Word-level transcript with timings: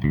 Hey, 0.00 0.08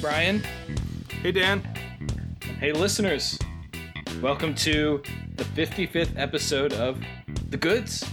Brian. 0.00 0.42
Hey, 1.22 1.30
Dan. 1.30 1.62
Hey, 2.58 2.72
listeners. 2.72 3.38
Welcome 4.20 4.56
to 4.56 5.00
the 5.36 5.44
55th 5.44 6.18
episode 6.18 6.72
of 6.72 7.00
The 7.50 7.56
Goods 7.56 8.04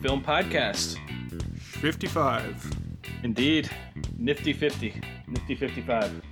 Film 0.00 0.22
Podcast. 0.22 0.98
55. 1.58 2.70
Indeed, 3.24 3.68
nifty 4.16 4.52
50, 4.52 5.00
nifty 5.26 5.56
55. 5.56 6.22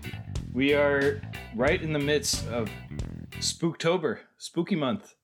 We 0.55 0.75
are 0.75 1.21
right 1.57 1.82
in 1.82 1.93
the 1.93 1.98
midst 1.98 2.46
of 2.46 2.71
Spooktober, 3.39 4.18
spooky 4.36 4.75
month, 4.75 5.14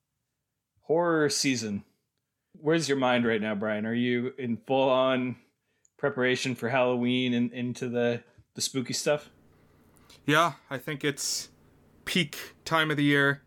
horror 0.82 1.28
season. 1.28 1.84
Where's 2.52 2.88
your 2.88 2.96
mind 2.96 3.26
right 3.26 3.40
now, 3.40 3.56
Brian? 3.56 3.86
Are 3.86 3.94
you 3.94 4.32
in 4.38 4.56
full 4.56 4.88
on 4.88 5.36
preparation 5.98 6.54
for 6.54 6.68
Halloween 6.68 7.34
and 7.34 7.52
into 7.52 7.88
the, 7.88 8.22
the 8.54 8.60
spooky 8.60 8.92
stuff? 8.92 9.30
Yeah, 10.26 10.52
I 10.70 10.78
think 10.78 11.02
it's 11.02 11.48
peak 12.04 12.54
time 12.64 12.92
of 12.92 12.96
the 12.96 13.02
year. 13.04 13.42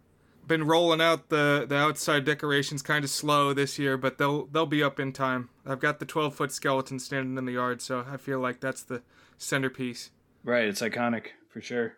Been 0.45 0.65
rolling 0.65 0.99
out 0.99 1.29
the, 1.29 1.65
the 1.67 1.75
outside 1.75 2.25
decorations 2.25 2.81
kind 2.81 3.05
of 3.05 3.09
slow 3.09 3.53
this 3.53 3.79
year, 3.79 3.95
but 3.97 4.17
they'll 4.17 4.47
they'll 4.47 4.65
be 4.65 4.83
up 4.83 4.99
in 4.99 5.13
time. 5.13 5.49
I've 5.65 5.79
got 5.79 5.99
the 5.99 6.05
12 6.05 6.35
foot 6.35 6.51
skeleton 6.51 6.99
standing 6.99 7.37
in 7.37 7.45
the 7.45 7.53
yard, 7.53 7.81
so 7.81 8.05
I 8.09 8.17
feel 8.17 8.39
like 8.39 8.59
that's 8.59 8.83
the 8.83 9.01
centerpiece. 9.37 10.11
Right, 10.43 10.65
it's 10.65 10.81
iconic 10.81 11.27
for 11.49 11.61
sure. 11.61 11.95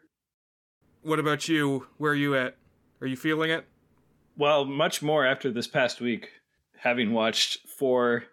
What 1.02 1.20
about 1.20 1.48
you? 1.48 1.88
Where 1.98 2.12
are 2.12 2.16
you 2.16 2.36
at? 2.36 2.56
Are 3.00 3.08
you 3.08 3.16
feeling 3.16 3.52
it? 3.52 3.66
Well, 4.38 4.66
much 4.66 5.02
more 5.02 5.26
after 5.26 5.50
this 5.50 5.68
past 5.68 6.02
week, 6.02 6.30
having 6.78 7.14
watched 7.14 7.68
four 7.68 8.26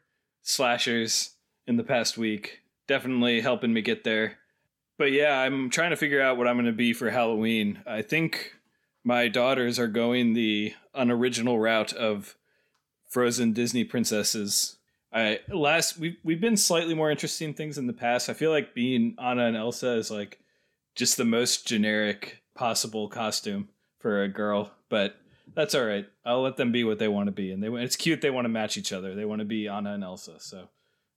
slashers 0.42 1.34
in 1.66 1.76
the 1.76 1.84
past 1.84 2.18
week, 2.18 2.62
definitely 2.88 3.40
helping 3.40 3.72
me 3.72 3.82
get 3.82 4.02
there. 4.02 4.38
But 4.98 5.12
yeah, 5.12 5.38
I'm 5.38 5.70
trying 5.70 5.90
to 5.90 5.96
figure 5.96 6.20
out 6.20 6.38
what 6.38 6.48
I'm 6.48 6.56
going 6.56 6.66
to 6.66 6.72
be 6.72 6.92
for 6.92 7.10
Halloween. 7.10 7.80
I 7.86 8.02
think 8.02 8.54
my 9.04 9.28
daughters 9.28 9.78
are 9.78 9.86
going 9.86 10.32
the 10.32 10.74
unoriginal 10.92 11.60
route 11.60 11.92
of 11.92 12.36
frozen 13.08 13.52
Disney 13.52 13.84
princesses. 13.84 14.76
I 15.12 15.40
last 15.48 15.98
we 15.98 16.18
we've 16.24 16.40
been 16.40 16.56
slightly 16.56 16.94
more 16.94 17.10
interesting 17.10 17.54
things 17.54 17.78
in 17.78 17.86
the 17.86 17.92
past. 17.92 18.28
I 18.28 18.32
feel 18.32 18.50
like 18.50 18.74
being 18.74 19.14
Anna 19.22 19.46
and 19.46 19.56
Elsa 19.56 19.92
is 19.92 20.10
like 20.10 20.40
just 20.96 21.16
the 21.16 21.24
most 21.24 21.66
generic 21.66 22.42
possible 22.56 23.08
costume 23.08 23.68
for 23.98 24.22
a 24.22 24.28
girl, 24.28 24.72
but 24.88 25.16
that's 25.54 25.74
all 25.74 25.84
right. 25.84 26.06
I'll 26.24 26.42
let 26.42 26.56
them 26.56 26.72
be 26.72 26.84
what 26.84 26.98
they 26.98 27.08
want 27.08 27.26
to 27.26 27.32
be, 27.32 27.52
and 27.52 27.62
they 27.62 27.68
it's 27.68 27.96
cute. 27.96 28.20
They 28.20 28.30
want 28.30 28.46
to 28.46 28.50
match 28.50 28.76
each 28.76 28.92
other. 28.92 29.14
They 29.14 29.24
want 29.24 29.40
to 29.40 29.44
be 29.44 29.68
Anna 29.68 29.94
and 29.94 30.02
Elsa, 30.02 30.40
so 30.40 30.68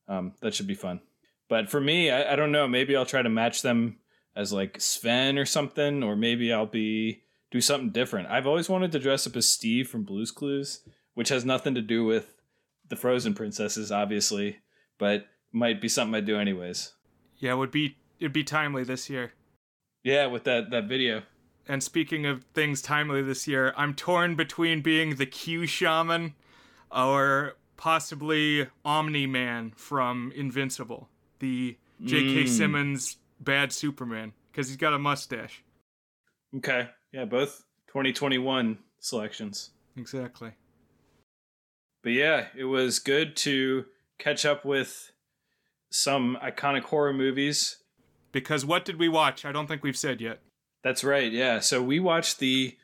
um, 0.07 0.33
that 0.41 0.53
should 0.53 0.67
be 0.67 0.75
fun. 0.75 1.01
But 1.47 1.69
for 1.69 1.81
me, 1.81 2.11
I, 2.11 2.33
I 2.33 2.35
don't 2.35 2.51
know. 2.51 2.67
Maybe 2.67 2.95
I'll 2.95 3.05
try 3.05 3.21
to 3.21 3.29
match 3.29 3.63
them 3.63 3.97
as 4.35 4.53
like 4.53 4.79
Sven 4.79 5.37
or 5.37 5.45
something, 5.45 6.03
or 6.03 6.15
maybe 6.15 6.53
I'll 6.53 6.65
be 6.65 7.23
do 7.51 7.61
something 7.61 7.89
different. 7.89 8.29
I've 8.29 8.47
always 8.47 8.69
wanted 8.69 8.91
to 8.91 8.99
dress 8.99 9.25
up 9.25 9.35
as 9.35 9.49
Steve 9.49 9.89
from 9.89 10.03
Blue's 10.03 10.31
Clues, 10.31 10.81
which 11.15 11.29
has 11.29 11.43
nothing 11.43 11.73
to 11.75 11.81
do 11.81 12.05
with 12.05 12.35
the 12.87 12.95
Frozen 12.95 13.33
princesses, 13.33 13.91
obviously, 13.91 14.57
but 14.97 15.25
might 15.51 15.81
be 15.81 15.89
something 15.89 16.15
I'd 16.15 16.25
do 16.25 16.39
anyways. 16.39 16.93
Yeah, 17.37 17.53
it 17.53 17.57
would 17.57 17.71
be 17.71 17.97
it'd 18.19 18.33
be 18.33 18.43
timely 18.43 18.83
this 18.83 19.09
year. 19.09 19.33
Yeah, 20.03 20.27
with 20.27 20.43
that 20.45 20.69
that 20.71 20.85
video. 20.85 21.23
And 21.67 21.83
speaking 21.83 22.25
of 22.25 22.43
things 22.55 22.81
timely 22.81 23.21
this 23.21 23.47
year, 23.47 23.73
I'm 23.77 23.93
torn 23.93 24.35
between 24.35 24.81
being 24.81 25.15
the 25.15 25.25
Q 25.27 25.67
shaman 25.67 26.33
or 26.91 27.57
possibly 27.77 28.67
Omni 28.83 29.27
Man 29.27 29.71
from 29.75 30.33
Invincible, 30.35 31.09
the 31.39 31.77
J.K. 32.03 32.45
Mm. 32.45 32.47
Simmons 32.49 33.17
bad 33.39 33.71
Superman, 33.71 34.33
because 34.51 34.67
he's 34.67 34.77
got 34.77 34.93
a 34.93 34.99
mustache. 34.99 35.63
Okay, 36.57 36.89
yeah, 37.11 37.25
both 37.25 37.65
2021 37.87 38.79
selections. 38.99 39.71
Exactly. 39.95 40.51
But 42.01 42.13
yeah, 42.13 42.47
it 42.57 42.63
was 42.63 42.99
good 42.99 43.35
to 43.37 43.85
catch 44.17 44.45
up 44.45 44.65
with 44.65 45.11
some 45.91 46.37
iconic 46.43 46.83
horror 46.83 47.13
movies. 47.13 47.77
Because 48.31 48.65
what 48.65 48.85
did 48.85 48.99
we 48.99 49.09
watch? 49.09 49.45
I 49.45 49.51
don't 49.51 49.67
think 49.67 49.83
we've 49.83 49.97
said 49.97 50.21
yet. 50.21 50.39
That's 50.83 51.03
right, 51.03 51.31
yeah. 51.31 51.59
So 51.59 51.81
we 51.81 51.99
watched 51.99 52.39
the 52.39 52.77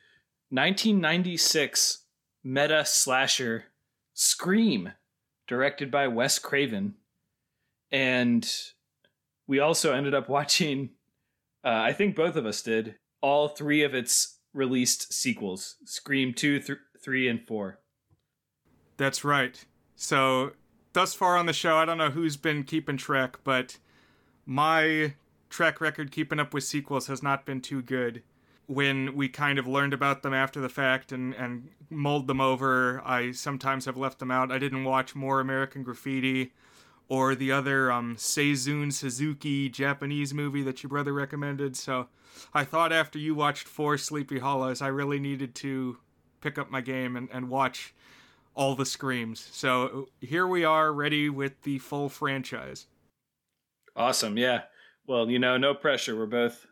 1996 0.50 2.04
meta 2.44 2.84
slasher 2.86 3.66
Scream, 4.14 4.94
directed 5.48 5.92
by 5.92 6.08
Wes 6.08 6.40
Craven. 6.40 6.96
And 7.92 8.50
we 9.48 9.60
also 9.60 9.94
ended 9.94 10.14
up 10.14 10.30
watching, 10.30 10.92
uh, 11.64 11.70
I 11.70 11.94
think 11.94 12.16
both 12.16 12.36
of 12.36 12.46
us 12.46 12.62
did, 12.62 12.96
all 13.22 13.50
three 13.50 13.84
of 13.84 13.94
its 13.94 14.40
released 14.54 15.14
sequels 15.14 15.76
Scream 15.86 16.34
2, 16.34 16.60
th- 16.60 16.80
3, 17.04 17.28
and 17.28 17.46
4. 17.46 17.80
That's 18.98 19.24
right. 19.24 19.64
So, 19.96 20.54
thus 20.94 21.14
far 21.14 21.38
on 21.38 21.46
the 21.46 21.54
show, 21.54 21.76
I 21.76 21.86
don't 21.86 21.98
know 21.98 22.10
who's 22.10 22.38
been 22.38 22.64
keeping 22.64 22.98
track, 22.98 23.40
but 23.44 23.78
my 24.46 25.14
track 25.56 25.80
record 25.80 26.12
keeping 26.12 26.40
up 26.40 26.54
with 26.54 26.66
sequels 26.66 27.08
has 27.08 27.24
not 27.24 27.46
been 27.46 27.62
too 27.62 27.82
good. 27.82 28.22
When 28.68 29.16
we 29.16 29.30
kind 29.30 29.58
of 29.58 29.66
learned 29.66 29.94
about 29.94 30.22
them 30.22 30.34
after 30.34 30.60
the 30.60 30.70
fact 30.70 31.14
and, 31.14 31.34
and 31.36 31.70
mulled 31.90 32.28
them 32.28 32.42
over, 32.42 33.02
I 33.06 33.32
sometimes 33.32 33.86
have 33.86 33.96
left 33.96 34.20
them 34.20 34.32
out. 34.32 34.52
I 34.52 34.60
didn't 34.60 34.84
watch 34.84 35.16
more 35.16 35.40
American 35.40 35.82
Graffiti 35.84 36.52
or 37.08 37.36
the 37.36 37.54
other 37.54 37.90
um, 37.90 38.18
Seijun 38.18 38.92
Suzuki 38.92 39.70
Japanese 39.70 40.34
movie 40.34 40.64
that 40.64 40.84
your 40.84 40.90
brother 40.90 41.14
recommended. 41.14 41.78
So 41.78 42.08
I 42.54 42.66
thought 42.66 42.92
after 42.92 43.18
you 43.18 43.34
watched 43.34 43.68
four 43.68 43.98
Sleepy 43.98 44.40
Hollows, 44.40 44.82
I 44.82 44.88
really 44.88 45.20
needed 45.20 45.56
to 45.56 45.98
pick 46.42 46.58
up 46.58 46.70
my 46.70 46.82
game 46.82 47.16
and, 47.16 47.30
and 47.32 47.50
watch 47.50 47.94
all 48.56 48.76
the 48.76 48.86
Screams. 48.86 49.48
So 49.52 50.10
here 50.20 50.48
we 50.48 50.66
are, 50.66 50.92
ready 50.92 51.30
with 51.30 51.62
the 51.62 51.78
full 51.80 52.10
franchise. 52.10 52.88
Awesome, 53.96 54.38
yeah. 54.38 54.64
Well, 55.08 55.30
you 55.30 55.40
know, 55.40 55.58
no 55.58 55.74
pressure. 55.74 56.16
We're 56.16 56.26
both 56.26 56.66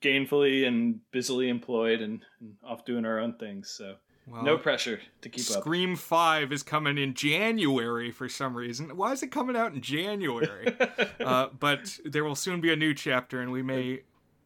gainfully 0.00 0.66
and 0.66 1.00
busily 1.10 1.48
employed 1.48 2.00
and, 2.00 2.22
and 2.40 2.54
off 2.62 2.84
doing 2.84 3.04
our 3.04 3.18
own 3.18 3.34
things. 3.34 3.70
So 3.70 3.96
Well, 4.26 4.42
no 4.42 4.58
pressure 4.58 5.00
to 5.22 5.28
keep 5.28 5.50
up. 5.50 5.62
Scream 5.62 5.96
5 5.96 6.52
is 6.52 6.62
coming 6.62 6.98
in 6.98 7.14
January 7.14 8.10
for 8.10 8.28
some 8.28 8.56
reason. 8.56 8.96
Why 8.96 9.12
is 9.12 9.22
it 9.22 9.28
coming 9.28 9.56
out 9.56 9.72
in 9.72 9.80
January? 9.80 10.76
uh, 11.20 11.48
but 11.58 11.98
there 12.04 12.24
will 12.24 12.34
soon 12.34 12.60
be 12.60 12.72
a 12.72 12.76
new 12.76 12.94
chapter, 12.94 13.40
and 13.40 13.50
we 13.50 13.62
may 13.62 14.02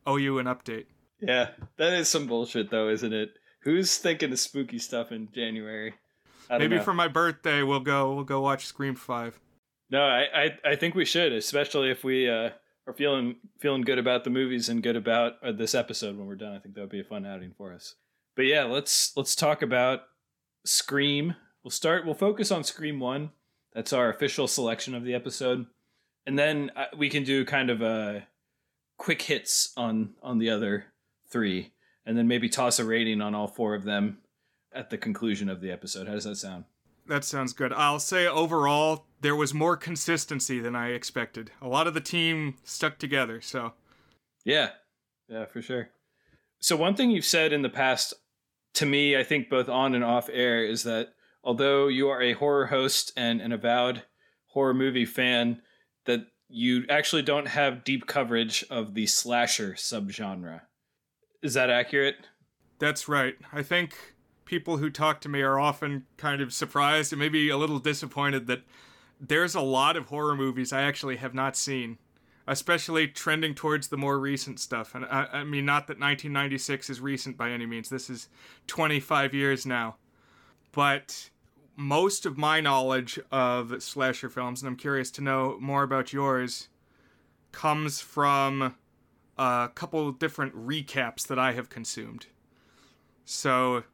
owe 0.06 0.16
you 0.16 0.38
an 0.38 0.46
update. 0.46 0.86
yeah, 1.20 1.50
that 1.76 1.92
is 1.92 2.08
some 2.08 2.26
bullshit, 2.26 2.70
though, 2.70 2.88
isn't 2.88 3.12
it? 3.12 3.30
Who's 3.60 3.98
thinking 3.98 4.32
of 4.32 4.38
spooky 4.38 4.78
stuff 4.78 5.10
in 5.10 5.28
January? 5.34 5.94
Maybe 6.50 6.76
know. 6.76 6.82
for 6.82 6.94
my 6.94 7.08
birthday, 7.08 7.62
we'll 7.62 7.80
go 7.80 8.14
we'll 8.14 8.24
go 8.24 8.40
watch 8.40 8.64
Scream 8.64 8.94
5. 8.94 9.38
No, 9.90 10.02
I, 10.02 10.26
I, 10.34 10.58
I 10.72 10.76
think 10.76 10.94
we 10.94 11.04
should, 11.04 11.32
especially 11.32 11.90
if 11.90 12.04
we 12.04 12.28
uh, 12.28 12.50
are 12.88 12.94
feeling 12.94 13.36
feeling 13.58 13.82
good 13.82 13.98
about 13.98 14.24
the 14.24 14.30
movies 14.30 14.68
and 14.68 14.82
good 14.82 14.96
about 14.96 15.34
uh, 15.42 15.52
this 15.52 15.74
episode 15.74 16.16
when 16.16 16.26
we're 16.26 16.34
done. 16.34 16.54
I 16.54 16.58
think 16.58 16.74
that 16.74 16.80
would 16.80 16.90
be 16.90 17.00
a 17.00 17.04
fun 17.04 17.26
outing 17.26 17.52
for 17.56 17.72
us. 17.72 17.96
But 18.34 18.46
yeah, 18.46 18.64
let's 18.64 19.14
let's 19.16 19.36
talk 19.36 19.60
about 19.60 20.04
Scream. 20.64 21.36
We'll 21.62 21.70
start. 21.70 22.06
We'll 22.06 22.14
focus 22.14 22.50
on 22.50 22.64
Scream 22.64 22.98
One. 22.98 23.30
That's 23.74 23.92
our 23.92 24.08
official 24.08 24.48
selection 24.48 24.94
of 24.94 25.04
the 25.04 25.14
episode, 25.14 25.66
and 26.26 26.38
then 26.38 26.72
uh, 26.74 26.86
we 26.96 27.10
can 27.10 27.24
do 27.24 27.44
kind 27.44 27.68
of 27.68 27.82
a 27.82 28.26
quick 28.96 29.20
hits 29.20 29.72
on 29.76 30.14
on 30.22 30.38
the 30.38 30.48
other 30.48 30.86
three, 31.28 31.72
and 32.06 32.16
then 32.16 32.26
maybe 32.26 32.48
toss 32.48 32.78
a 32.78 32.84
rating 32.86 33.20
on 33.20 33.34
all 33.34 33.48
four 33.48 33.74
of 33.74 33.84
them 33.84 34.18
at 34.72 34.88
the 34.88 34.96
conclusion 34.96 35.50
of 35.50 35.60
the 35.60 35.70
episode. 35.70 36.06
How 36.06 36.14
does 36.14 36.24
that 36.24 36.36
sound? 36.36 36.64
That 37.08 37.24
sounds 37.24 37.54
good. 37.54 37.72
I'll 37.72 38.00
say 38.00 38.26
overall, 38.26 39.06
there 39.22 39.34
was 39.34 39.54
more 39.54 39.76
consistency 39.76 40.60
than 40.60 40.76
I 40.76 40.90
expected. 40.90 41.50
A 41.62 41.68
lot 41.68 41.86
of 41.86 41.94
the 41.94 42.00
team 42.00 42.56
stuck 42.64 42.98
together, 42.98 43.40
so 43.40 43.72
Yeah, 44.44 44.70
yeah, 45.28 45.46
for 45.46 45.62
sure. 45.62 45.88
So 46.60 46.76
one 46.76 46.94
thing 46.94 47.10
you've 47.10 47.24
said 47.24 47.52
in 47.52 47.62
the 47.62 47.68
past 47.68 48.14
to 48.74 48.86
me, 48.86 49.16
I 49.16 49.24
think 49.24 49.48
both 49.48 49.68
on 49.68 49.94
and 49.94 50.04
off 50.04 50.28
air, 50.30 50.64
is 50.64 50.82
that 50.84 51.14
although 51.42 51.88
you 51.88 52.08
are 52.08 52.20
a 52.20 52.34
horror 52.34 52.66
host 52.66 53.12
and 53.16 53.40
an 53.40 53.52
avowed 53.52 54.02
horror 54.48 54.74
movie 54.74 55.06
fan, 55.06 55.62
that 56.04 56.26
you 56.48 56.84
actually 56.88 57.22
don't 57.22 57.48
have 57.48 57.84
deep 57.84 58.06
coverage 58.06 58.64
of 58.70 58.94
the 58.94 59.06
slasher 59.06 59.72
subgenre. 59.72 60.62
Is 61.42 61.54
that 61.54 61.70
accurate? 61.70 62.16
That's 62.78 63.08
right. 63.08 63.36
I 63.52 63.62
think 63.62 64.14
people 64.48 64.78
who 64.78 64.88
talk 64.90 65.20
to 65.20 65.28
me 65.28 65.42
are 65.42 65.60
often 65.60 66.06
kind 66.16 66.40
of 66.40 66.54
surprised 66.54 67.12
and 67.12 67.20
maybe 67.20 67.50
a 67.50 67.56
little 67.58 67.78
disappointed 67.78 68.46
that 68.46 68.62
there's 69.20 69.54
a 69.54 69.60
lot 69.60 69.94
of 69.94 70.06
horror 70.06 70.34
movies 70.34 70.72
I 70.72 70.80
actually 70.82 71.16
have 71.16 71.34
not 71.34 71.54
seen. 71.54 71.98
especially 72.48 73.06
trending 73.06 73.54
towards 73.54 73.88
the 73.88 73.96
more 73.96 74.18
recent 74.18 74.58
stuff. 74.58 74.94
And 74.94 75.04
I, 75.04 75.28
I 75.32 75.44
mean, 75.44 75.66
not 75.66 75.86
that 75.86 76.00
1996 76.00 76.88
is 76.88 77.00
recent 77.00 77.36
by 77.36 77.50
any 77.50 77.66
means. 77.66 77.90
This 77.90 78.08
is 78.08 78.28
25 78.66 79.34
years 79.34 79.66
now, 79.66 79.96
but 80.72 81.28
most 81.76 82.24
of 82.24 82.38
my 82.38 82.60
knowledge 82.60 83.20
of 83.30 83.82
slasher 83.82 84.30
films, 84.30 84.62
and 84.62 84.68
I'm 84.68 84.76
curious 84.76 85.10
to 85.12 85.20
know 85.20 85.58
more 85.60 85.82
about 85.82 86.12
yours, 86.14 86.68
comes 87.52 88.00
from 88.00 88.74
a 89.36 89.70
couple 89.74 90.10
different 90.12 90.56
recaps 90.56 91.26
that 91.26 91.38
I 91.38 91.52
have 91.52 91.68
consumed. 91.68 92.26
So 93.26 93.84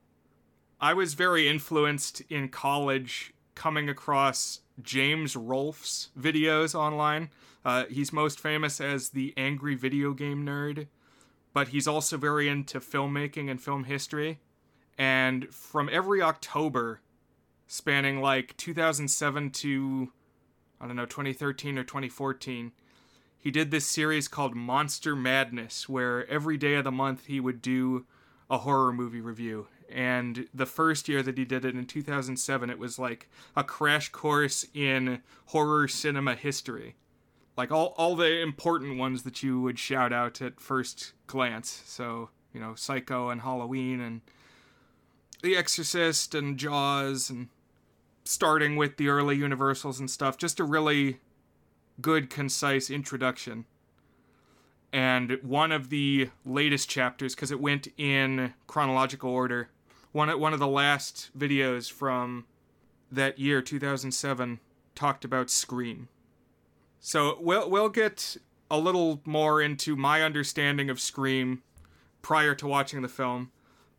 I 0.81 0.95
was 0.95 1.15
very 1.15 1.49
influenced 1.49 2.23
in 2.29 2.49
college 2.49 3.33
coming 3.55 3.89
across 3.89 4.61
James 4.83 5.37
Rolfe's 5.37 6.11
videos 6.19 6.75
online. 6.75 7.31
Uh, 7.65 7.85
he's 7.87 8.13
most 8.13 8.41
famous 8.41 8.81
as 8.81 9.11
the 9.11 9.33
angry 9.37 9.75
video 9.75 10.13
game 10.13 10.45
nerd, 10.45 10.89
but 11.53 11.69
he's 11.69 11.87
also 11.87 12.17
very 12.17 12.49
into 12.49 12.81
filmmaking 12.81 13.51
and 13.51 13.61
film 13.61 13.85
history. 13.85 14.41
And 14.99 15.53
from 15.53 15.89
every 15.91 16.21
October, 16.21 17.01
spanning 17.67 18.21
like 18.21 18.57
2007 18.57 19.51
to, 19.51 20.13
I 20.81 20.87
don't 20.87 20.97
know, 20.97 21.07
2013 21.07 21.79
or 21.79 21.85
2014, 21.85 22.73
he 23.39 23.51
did 23.51 23.71
this 23.71 23.87
series 23.87 24.29
called 24.29 24.55
Monster 24.55 25.15
Madness, 25.15 25.89
where 25.89 26.27
every 26.29 26.57
day 26.57 26.75
of 26.75 26.85
the 26.85 26.93
month 26.93 27.27
he 27.27 27.41
would 27.41 27.61
do 27.61 28.07
a 28.51 28.59
horror 28.59 28.93
movie 28.93 29.21
review. 29.21 29.69
And 29.95 30.49
the 30.53 30.67
first 30.67 31.09
year 31.09 31.23
that 31.23 31.39
he 31.39 31.45
did 31.45 31.65
it 31.65 31.77
in 31.77 31.87
2007, 31.87 32.69
it 32.69 32.81
was 32.81 32.99
like 32.99 33.31
a 33.55 33.63
crash 33.63 34.09
course 34.09 34.67
in 34.75 35.23
horror 35.47 35.87
cinema 35.87 36.35
history. 36.35 36.97
Like 37.57 37.71
all, 37.71 37.95
all 37.97 38.17
the 38.17 38.41
important 38.41 38.99
ones 38.99 39.23
that 39.23 39.45
you 39.45 39.61
would 39.61 39.79
shout 39.79 40.13
out 40.13 40.43
at 40.43 40.59
first 40.59 41.13
glance. 41.29 41.83
So, 41.87 42.31
you 42.53 42.59
know, 42.61 42.75
Psycho 42.75 43.29
and 43.29 43.43
Halloween 43.43 44.01
and 44.01 44.23
The 45.45 45.57
Exorcist 45.57 46.35
and 46.35 46.59
Jaws 46.59 47.31
and 47.31 47.49
starting 48.25 48.75
with 48.75 48.97
the 48.97 49.09
early 49.09 49.37
Universals 49.37 50.01
and 50.01 50.11
stuff. 50.11 50.37
Just 50.37 50.59
a 50.59 50.65
really 50.65 51.21
good, 52.01 52.31
concise 52.31 52.91
introduction. 52.91 53.65
And 54.93 55.39
one 55.43 55.71
of 55.71 55.91
the 55.91 56.31
latest 56.45 56.89
chapters, 56.89 57.37
because 57.37 57.53
it 57.53 57.61
went 57.61 57.87
in 57.97 58.55
chronological 58.67 59.31
order, 59.31 59.69
one 60.15 60.39
one 60.39 60.53
of 60.53 60.61
the 60.61 60.69
last 60.69 61.31
videos 61.37 61.91
from 61.91 62.47
that 63.11 63.39
year, 63.39 63.61
2007, 63.61 64.61
talked 64.95 65.25
about 65.25 65.51
Scream. 65.51 66.09
So 67.01 67.37
we'll 67.41 67.69
we'll 67.69 67.89
get 67.89 68.37
a 68.71 68.79
little 68.79 69.21
more 69.25 69.61
into 69.61 69.97
my 69.97 70.23
understanding 70.23 70.89
of 70.89 71.01
Scream 71.01 71.63
prior 72.23 72.55
to 72.55 72.67
watching 72.67 73.03
the 73.03 73.09
film. 73.09 73.51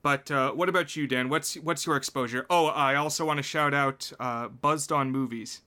But 0.02 0.32
uh, 0.32 0.54
what 0.54 0.70
about 0.70 0.96
you, 0.96 1.06
Dan? 1.06 1.28
What's 1.28 1.56
what's 1.56 1.86
your 1.86 1.98
exposure? 1.98 2.46
Oh, 2.50 2.68
I 2.68 2.96
also 2.96 3.26
want 3.26 3.38
to 3.38 3.44
shout 3.44 3.74
out 3.74 4.12
uh, 4.18 4.48
Buzzed 4.48 4.94
on 4.94 5.12
Movies 5.12 5.64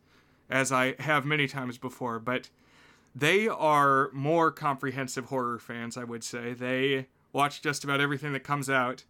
as 0.48 0.72
I 0.72 0.94
have 1.00 1.26
many 1.26 1.46
times 1.46 1.76
before, 1.76 2.18
but 2.18 2.48
they 3.14 3.48
are 3.48 4.10
more 4.14 4.50
comprehensive 4.50 5.26
horror 5.26 5.58
fans, 5.58 5.98
I 5.98 6.04
would 6.04 6.24
say. 6.24 6.54
They 6.54 7.08
watch 7.34 7.60
just 7.60 7.84
about 7.84 8.00
everything 8.00 8.32
that 8.32 8.44
comes 8.44 8.70
out, 8.70 9.04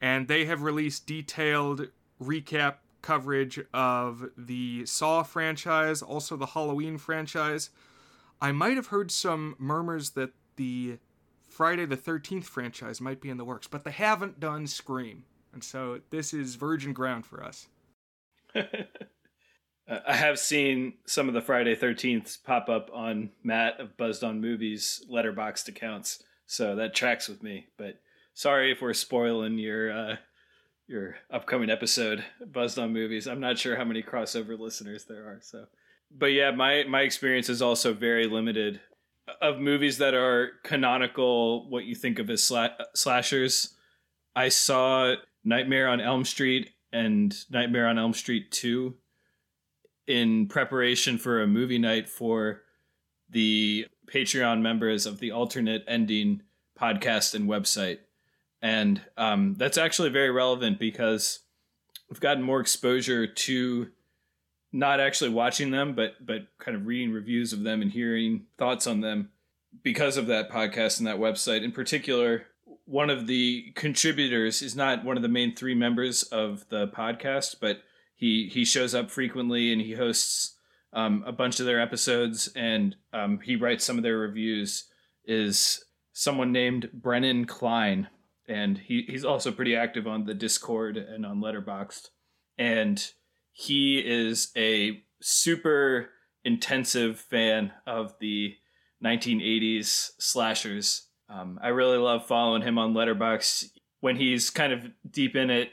and 0.00 0.28
they 0.28 0.44
have 0.44 0.62
released 0.62 1.06
detailed 1.06 1.88
recap 2.22 2.76
coverage 3.02 3.60
of 3.72 4.30
the 4.36 4.84
Saw 4.86 5.22
franchise, 5.22 6.02
also 6.02 6.36
the 6.36 6.46
Halloween 6.46 6.98
franchise. 6.98 7.70
I 8.40 8.52
might 8.52 8.76
have 8.76 8.88
heard 8.88 9.10
some 9.10 9.56
murmurs 9.58 10.10
that 10.10 10.30
the 10.56 10.98
Friday 11.48 11.86
the 11.86 11.96
13th 11.96 12.44
franchise 12.44 13.00
might 13.00 13.20
be 13.20 13.30
in 13.30 13.36
the 13.36 13.44
works, 13.44 13.66
but 13.66 13.84
they 13.84 13.90
haven't 13.90 14.40
done 14.40 14.66
Scream. 14.66 15.24
And 15.52 15.64
so 15.64 16.00
this 16.10 16.32
is 16.34 16.54
virgin 16.54 16.92
ground 16.92 17.26
for 17.26 17.42
us. 17.42 17.66
I 18.54 20.16
have 20.16 20.38
seen 20.38 20.94
some 21.06 21.28
of 21.28 21.34
the 21.34 21.40
Friday 21.40 21.74
13th 21.74 22.44
pop 22.44 22.68
up 22.68 22.90
on 22.92 23.30
Matt 23.42 23.80
of 23.80 23.96
Buzzed 23.96 24.22
on 24.22 24.40
Movies 24.40 25.04
Letterboxd 25.10 25.68
accounts, 25.68 26.22
so 26.46 26.76
that 26.76 26.94
tracks 26.94 27.26
with 27.28 27.42
me. 27.42 27.68
But 27.78 28.00
sorry 28.38 28.70
if 28.70 28.80
we're 28.80 28.94
spoiling 28.94 29.58
your 29.58 29.90
uh, 29.90 30.16
your 30.86 31.16
upcoming 31.30 31.70
episode, 31.70 32.24
Buzzed 32.46 32.78
on 32.78 32.92
Movies. 32.92 33.26
I'm 33.26 33.40
not 33.40 33.58
sure 33.58 33.76
how 33.76 33.84
many 33.84 34.02
crossover 34.02 34.58
listeners 34.58 35.04
there 35.04 35.24
are. 35.24 35.40
So, 35.42 35.66
but 36.16 36.26
yeah, 36.26 36.52
my 36.52 36.84
my 36.88 37.02
experience 37.02 37.48
is 37.48 37.60
also 37.60 37.92
very 37.92 38.26
limited 38.26 38.80
of 39.42 39.58
movies 39.58 39.98
that 39.98 40.14
are 40.14 40.52
canonical. 40.62 41.68
What 41.68 41.84
you 41.84 41.94
think 41.94 42.18
of 42.18 42.30
as 42.30 42.40
sla- 42.40 42.76
slashers? 42.94 43.74
I 44.34 44.48
saw 44.48 45.16
Nightmare 45.44 45.88
on 45.88 46.00
Elm 46.00 46.24
Street 46.24 46.70
and 46.92 47.36
Nightmare 47.50 47.88
on 47.88 47.98
Elm 47.98 48.14
Street 48.14 48.52
Two 48.52 48.94
in 50.06 50.46
preparation 50.46 51.18
for 51.18 51.42
a 51.42 51.46
movie 51.46 51.78
night 51.78 52.08
for 52.08 52.62
the 53.28 53.86
Patreon 54.10 54.62
members 54.62 55.04
of 55.04 55.18
the 55.18 55.32
alternate 55.32 55.84
ending 55.86 56.42
podcast 56.80 57.34
and 57.34 57.46
website. 57.46 57.98
And 58.60 59.00
um, 59.16 59.54
that's 59.54 59.78
actually 59.78 60.10
very 60.10 60.30
relevant 60.30 60.78
because 60.78 61.40
we've 62.10 62.20
gotten 62.20 62.42
more 62.42 62.60
exposure 62.60 63.26
to 63.26 63.88
not 64.72 65.00
actually 65.00 65.30
watching 65.30 65.70
them, 65.70 65.94
but 65.94 66.14
but 66.24 66.48
kind 66.58 66.76
of 66.76 66.86
reading 66.86 67.12
reviews 67.12 67.52
of 67.52 67.62
them 67.62 67.82
and 67.82 67.90
hearing 67.90 68.46
thoughts 68.58 68.86
on 68.86 69.00
them 69.00 69.30
because 69.82 70.16
of 70.16 70.26
that 70.26 70.50
podcast 70.50 70.98
and 70.98 71.06
that 71.06 71.18
website. 71.18 71.62
In 71.62 71.72
particular, 71.72 72.46
one 72.84 73.10
of 73.10 73.26
the 73.26 73.72
contributors 73.74 74.62
is 74.62 74.74
not 74.74 75.04
one 75.04 75.16
of 75.16 75.22
the 75.22 75.28
main 75.28 75.54
three 75.54 75.74
members 75.74 76.22
of 76.24 76.68
the 76.68 76.88
podcast, 76.88 77.56
but 77.60 77.78
he 78.16 78.50
he 78.52 78.64
shows 78.64 78.94
up 78.94 79.10
frequently 79.10 79.72
and 79.72 79.80
he 79.80 79.92
hosts 79.92 80.56
um, 80.92 81.22
a 81.26 81.32
bunch 81.32 81.60
of 81.60 81.66
their 81.66 81.80
episodes 81.80 82.50
and 82.56 82.96
um, 83.12 83.40
he 83.40 83.56
writes 83.56 83.84
some 83.84 83.96
of 83.96 84.02
their 84.02 84.18
reviews. 84.18 84.84
Is 85.24 85.84
someone 86.12 86.52
named 86.52 86.88
Brennan 86.92 87.44
Klein, 87.44 88.08
and 88.48 88.78
he, 88.78 89.04
he's 89.08 89.24
also 89.24 89.52
pretty 89.52 89.76
active 89.76 90.06
on 90.06 90.24
the 90.24 90.34
Discord 90.34 90.96
and 90.96 91.24
on 91.26 91.40
Letterboxd, 91.40 92.08
and 92.56 93.12
he 93.52 93.98
is 93.98 94.50
a 94.56 95.02
super 95.20 96.10
intensive 96.44 97.20
fan 97.20 97.72
of 97.86 98.14
the 98.20 98.54
1980s 99.04 100.10
slashers. 100.18 101.08
Um, 101.28 101.58
I 101.62 101.68
really 101.68 101.98
love 101.98 102.26
following 102.26 102.62
him 102.62 102.78
on 102.78 102.94
Letterboxd. 102.94 103.66
When 104.00 104.16
he's 104.16 104.50
kind 104.50 104.72
of 104.72 104.86
deep 105.10 105.36
in 105.36 105.50
it, 105.50 105.70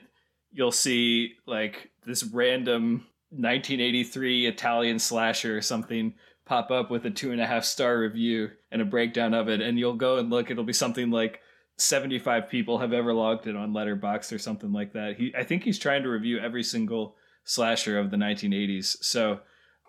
you'll 0.51 0.71
see 0.71 1.33
like 1.45 1.91
this 2.05 2.23
random 2.23 3.05
1983 3.29 4.47
Italian 4.47 4.99
slasher 4.99 5.57
or 5.57 5.61
something 5.61 6.15
pop 6.45 6.71
up 6.71 6.91
with 6.91 7.05
a 7.05 7.09
two 7.09 7.31
and 7.31 7.41
a 7.41 7.45
half 7.45 7.65
star 7.65 7.99
review 7.99 8.51
and 8.71 8.81
a 8.81 8.85
breakdown 8.85 9.33
of 9.33 9.49
it, 9.49 9.61
and 9.61 9.79
you'll 9.79 9.93
go 9.93 10.17
and 10.17 10.29
look. 10.29 10.49
It'll 10.49 10.63
be 10.63 10.73
something 10.73 11.11
like 11.11 11.39
75 11.77 12.49
people 12.49 12.79
have 12.79 12.93
ever 12.93 13.13
logged 13.13 13.47
it 13.47 13.55
on 13.55 13.73
Letterboxd 13.73 14.33
or 14.33 14.37
something 14.37 14.71
like 14.71 14.93
that. 14.93 15.17
He, 15.17 15.33
I 15.37 15.43
think 15.43 15.63
he's 15.63 15.79
trying 15.79 16.03
to 16.03 16.09
review 16.09 16.39
every 16.39 16.63
single 16.63 17.15
slasher 17.43 17.99
of 17.99 18.11
the 18.11 18.17
1980s. 18.17 19.03
So 19.03 19.39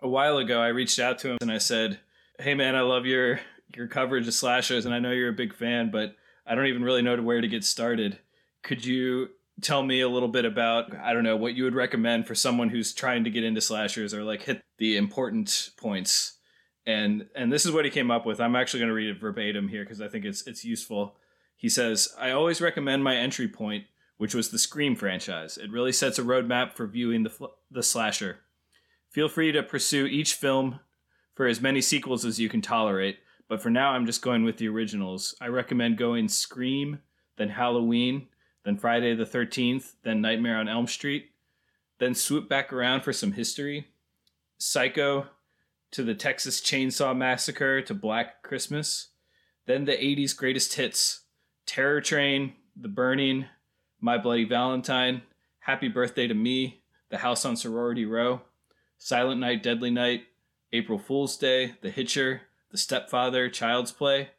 a 0.02 0.09
while 0.09 0.38
ago, 0.38 0.61
I 0.61 0.69
reached 0.69 0.99
out 0.99 1.19
to 1.21 1.31
him 1.31 1.38
and 1.40 1.50
I 1.50 1.59
said, 1.59 2.00
"Hey 2.38 2.55
man, 2.55 2.75
I 2.75 2.81
love 2.81 3.07
your 3.07 3.40
your 3.75 3.87
coverage 3.87 4.26
of 4.26 4.35
slashers, 4.35 4.85
and 4.85 4.95
I 4.95 4.99
know 4.99 5.12
you're 5.12 5.31
a 5.31 5.35
big 5.35 5.55
fan, 5.55 5.90
but 5.90 6.14
I 6.47 6.55
don't 6.55 6.66
even 6.66 6.83
really 6.83 7.02
know 7.02 7.21
where 7.21 7.40
to 7.40 7.49
get 7.49 7.64
started. 7.64 8.19
Could 8.62 8.85
you 8.85 9.31
tell 9.61 9.83
me 9.83 10.00
a 10.00 10.09
little 10.09 10.28
bit 10.28 10.45
about 10.45 10.95
I 10.95 11.12
don't 11.12 11.25
know 11.25 11.37
what 11.37 11.55
you 11.55 11.64
would 11.64 11.75
recommend 11.75 12.26
for 12.26 12.35
someone 12.35 12.69
who's 12.69 12.93
trying 12.93 13.25
to 13.25 13.31
get 13.31 13.45
into 13.45 13.61
slashers 13.61 14.12
or 14.12 14.23
like 14.23 14.43
hit 14.43 14.62
the 14.78 14.97
important 14.97 15.71
points. 15.76 16.35
And 16.87 17.26
and 17.35 17.52
this 17.52 17.66
is 17.66 17.73
what 17.73 17.85
he 17.85 17.90
came 17.90 18.11
up 18.11 18.26
with. 18.26 18.40
I'm 18.40 18.57
actually 18.57 18.81
going 18.81 18.88
to 18.88 18.95
read 18.95 19.11
it 19.11 19.21
verbatim 19.21 19.69
here 19.69 19.83
because 19.83 20.00
I 20.00 20.09
think 20.09 20.25
it's 20.25 20.47
it's 20.47 20.64
useful. 20.64 21.16
He 21.57 21.69
says, 21.69 22.15
"I 22.19 22.31
always 22.31 22.61
recommend 22.61 23.03
my 23.03 23.17
entry 23.17 23.49
point, 23.49 23.87
which 24.17 24.35
was 24.35 24.51
the 24.51 24.59
Scream 24.59 24.97
franchise. 24.97 25.57
It 25.57 25.71
really 25.71 25.93
sets 25.93 26.19
a 26.19 26.23
roadmap 26.23 26.75
for 26.75 26.87
viewing 26.87 27.23
the 27.23 27.51
the 27.71 27.83
slasher. 27.83 28.41
Feel 29.11 29.29
free 29.29 29.53
to 29.53 29.63
pursue 29.63 30.07
each 30.07 30.35
film 30.35 30.81
for 31.35 31.47
as 31.47 31.61
many 31.61 31.81
sequels 31.81 32.25
as 32.25 32.39
you 32.39 32.49
can 32.49 32.61
tolerate, 32.63 33.19
but 33.49 33.63
for 33.63 33.71
now 33.71 33.93
I'm 33.93 34.07
just 34.07 34.23
going 34.23 34.45
with 34.45 34.57
the 34.57 34.69
originals. 34.69 35.35
I 35.41 35.49
recommend 35.49 35.99
going 35.99 36.29
Scream, 36.29 37.01
then 37.37 37.51
Halloween, 37.51 38.29
then 38.65 38.77
Friday 38.77 39.15
the 39.15 39.25
13th, 39.25 39.95
then 40.03 40.21
Nightmare 40.21 40.57
on 40.57 40.69
Elm 40.69 40.87
Street, 40.87 41.31
then 41.99 42.15
swoop 42.15 42.49
back 42.49 42.73
around 42.73 43.03
for 43.03 43.13
some 43.13 43.33
history. 43.33 43.89
Psycho 44.59 45.29
to 45.93 46.03
the 46.03 46.15
Texas 46.15 46.61
Chainsaw 46.61 47.17
Massacre 47.17 47.81
to 47.83 47.95
Black 47.95 48.43
Christmas, 48.43 49.09
then 49.67 49.85
the 49.85 49.93
80s 49.93 50.37
greatest 50.37 50.75
hits 50.75 51.25
Terror 51.66 52.00
Train, 52.00 52.54
The 52.76 52.88
Burning, 52.88 53.46
My 54.00 54.16
Bloody 54.16 54.44
Valentine, 54.44 55.23
Happy 55.61 55.88
Birthday 55.88 56.26
to 56.28 56.35
Me, 56.35 56.82
The 57.11 57.18
House 57.18 57.44
on 57.44 57.56
Sorority 57.56 58.04
Row, 58.04 58.42
Silent 58.99 59.40
Night, 59.40 59.62
Deadly 59.62 59.90
Night, 59.90 60.25
April 60.73 60.99
Fool's 60.99 61.37
Day, 61.37 61.75
The 61.82 61.90
Hitcher, 61.90 62.42
The 62.70 62.76
The 62.76 62.78
Stepfather, 62.78 63.49
Child's 63.49 63.92
Play, 63.92 64.30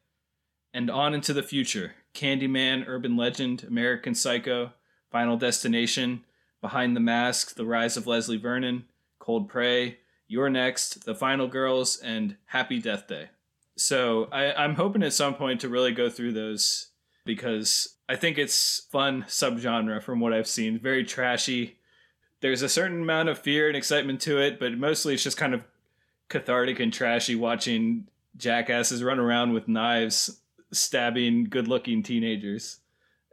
and 0.74 0.90
on 0.90 1.14
into 1.14 1.34
the 1.34 1.44
future 1.44 1.96
Candyman, 2.14 2.86
Urban 2.88 3.16
Legend, 3.16 3.64
American 3.64 4.16
Psycho, 4.16 4.74
Final 5.12 5.38
Destination, 5.38 6.24
Behind 6.62 6.96
the 6.96 7.02
Mask, 7.02 7.56
The 7.56 7.66
Rise 7.66 7.98
of 7.98 8.08
Leslie 8.08 8.38
Vernon, 8.38 8.86
Cold 9.20 9.50
Prey, 9.50 10.00
You're 10.28 10.50
Next, 10.50 11.06
The 11.06 11.16
Final 11.16 11.48
Girls, 11.48 11.98
and 11.98 12.38
Happy 12.46 12.80
Death 12.80 13.08
Day. 13.08 13.30
So 13.76 14.28
I, 14.32 14.54
I'm 14.54 14.76
hoping 14.76 15.04
at 15.04 15.14
some 15.14 15.36
point 15.36 15.62
to 15.62 15.70
really 15.70 15.92
go 15.92 16.10
through 16.10 16.34
those 16.34 16.88
because 17.28 17.98
I 18.10 18.16
think 18.16 18.40
it's 18.40 18.88
fun 18.90 19.26
subgenre 19.28 20.02
from 20.02 20.20
what 20.20 20.34
I've 20.34 20.48
seen. 20.48 20.80
Very 20.80 21.04
trashy. 21.04 21.78
There's 22.42 22.64
a 22.64 22.70
certain 22.70 23.02
amount 23.02 23.30
of 23.30 23.38
fear 23.38 23.68
and 23.68 23.78
excitement 23.78 24.22
to 24.22 24.40
it, 24.40 24.60
but 24.60 24.78
mostly 24.78 25.14
it's 25.14 25.24
just 25.24 25.38
kind 25.38 25.54
of 25.54 25.64
cathartic 26.30 26.80
and 26.80 26.92
trashy 26.92 27.36
watching 27.36 28.08
jackasses 28.36 29.04
run 29.04 29.20
around 29.20 29.54
with 29.54 29.68
knives 29.68 30.42
stabbing 30.72 31.46
good-looking 31.46 32.04
teenagers. 32.04 32.80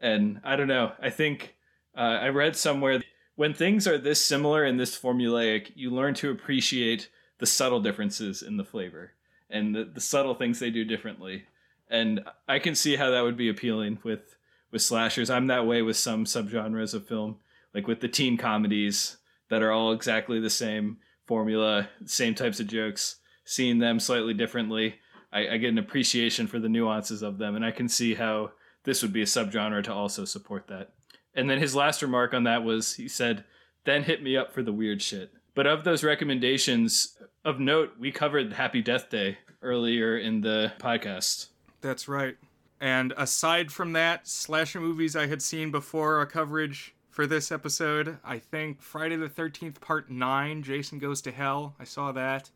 And 0.00 0.40
I 0.44 0.56
don't 0.56 0.68
know. 0.68 0.92
I 1.00 1.10
think 1.10 1.54
uh, 1.96 2.18
I 2.20 2.28
read 2.28 2.56
somewhere 2.56 3.02
when 3.36 3.54
things 3.54 3.88
are 3.88 3.98
this 3.98 4.24
similar 4.24 4.64
and 4.64 4.78
this 4.78 4.98
formulaic, 4.98 5.72
you 5.74 5.90
learn 5.90 6.14
to 6.14 6.30
appreciate 6.30 7.08
the 7.38 7.46
subtle 7.46 7.80
differences 7.80 8.42
in 8.42 8.56
the 8.56 8.64
flavor 8.64 9.12
and 9.50 9.74
the, 9.74 9.84
the 9.84 10.00
subtle 10.00 10.34
things 10.34 10.58
they 10.58 10.70
do 10.70 10.84
differently. 10.84 11.44
And 11.90 12.20
I 12.48 12.58
can 12.58 12.74
see 12.74 12.96
how 12.96 13.10
that 13.10 13.22
would 13.22 13.36
be 13.36 13.48
appealing 13.48 13.98
with 14.02 14.36
with 14.72 14.82
slashers. 14.82 15.30
I'm 15.30 15.46
that 15.46 15.66
way 15.66 15.82
with 15.82 15.96
some 15.96 16.24
subgenres 16.24 16.94
of 16.94 17.06
film, 17.06 17.36
like 17.72 17.86
with 17.86 18.00
the 18.00 18.08
teen 18.08 18.36
comedies 18.36 19.18
that 19.48 19.62
are 19.62 19.70
all 19.70 19.92
exactly 19.92 20.40
the 20.40 20.50
same 20.50 20.98
formula, 21.26 21.88
same 22.06 22.34
types 22.34 22.58
of 22.58 22.66
jokes. 22.66 23.16
Seeing 23.44 23.78
them 23.78 24.00
slightly 24.00 24.34
differently, 24.34 24.96
I, 25.32 25.48
I 25.50 25.56
get 25.58 25.70
an 25.70 25.78
appreciation 25.78 26.46
for 26.46 26.58
the 26.58 26.68
nuances 26.68 27.22
of 27.22 27.38
them, 27.38 27.54
and 27.54 27.64
I 27.64 27.70
can 27.70 27.88
see 27.88 28.14
how 28.14 28.52
this 28.84 29.02
would 29.02 29.12
be 29.12 29.22
a 29.22 29.26
subgenre 29.26 29.84
to 29.84 29.92
also 29.92 30.24
support 30.24 30.66
that. 30.68 30.92
And 31.34 31.48
then 31.48 31.58
his 31.58 31.74
last 31.74 32.02
remark 32.02 32.32
on 32.32 32.44
that 32.44 32.64
was 32.64 32.94
he 32.94 33.08
said, 33.08 33.44
"Then 33.84 34.04
hit 34.04 34.22
me 34.22 34.36
up 34.36 34.52
for 34.52 34.62
the 34.62 34.72
weird 34.72 35.02
shit." 35.02 35.32
But 35.54 35.66
of 35.66 35.84
those 35.84 36.02
recommendations, 36.02 37.16
of 37.44 37.60
note, 37.60 37.92
we 37.98 38.10
covered 38.10 38.54
Happy 38.54 38.82
Death 38.82 39.10
Day 39.10 39.38
earlier 39.62 40.16
in 40.18 40.40
the 40.40 40.72
podcast. 40.78 41.48
That's 41.84 42.08
right. 42.08 42.38
And 42.80 43.12
aside 43.18 43.70
from 43.70 43.92
that, 43.92 44.26
slasher 44.26 44.80
movies 44.80 45.14
I 45.14 45.26
had 45.26 45.42
seen 45.42 45.70
before 45.70 46.16
our 46.16 46.24
coverage 46.24 46.94
for 47.10 47.26
this 47.26 47.52
episode, 47.52 48.16
I 48.24 48.38
think 48.38 48.80
Friday 48.80 49.16
the 49.16 49.28
13th, 49.28 49.82
Part 49.82 50.10
9, 50.10 50.62
Jason 50.62 50.98
Goes 50.98 51.20
to 51.20 51.30
Hell. 51.30 51.74
I 51.78 51.84
saw 51.84 52.10
that. 52.12 52.50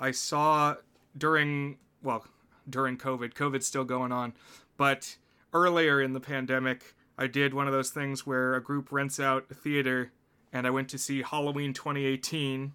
I 0.00 0.10
saw 0.10 0.76
during, 1.18 1.76
well, 2.02 2.24
during 2.68 2.96
COVID, 2.96 3.34
COVID's 3.34 3.66
still 3.66 3.84
going 3.84 4.10
on, 4.10 4.32
but 4.78 5.18
earlier 5.52 6.00
in 6.00 6.14
the 6.14 6.20
pandemic, 6.20 6.94
I 7.18 7.26
did 7.26 7.52
one 7.52 7.66
of 7.66 7.74
those 7.74 7.90
things 7.90 8.26
where 8.26 8.54
a 8.54 8.62
group 8.62 8.90
rents 8.90 9.20
out 9.20 9.44
a 9.50 9.54
theater 9.54 10.12
and 10.50 10.66
I 10.66 10.70
went 10.70 10.88
to 10.88 10.98
see 10.98 11.20
Halloween 11.20 11.74
2018. 11.74 12.72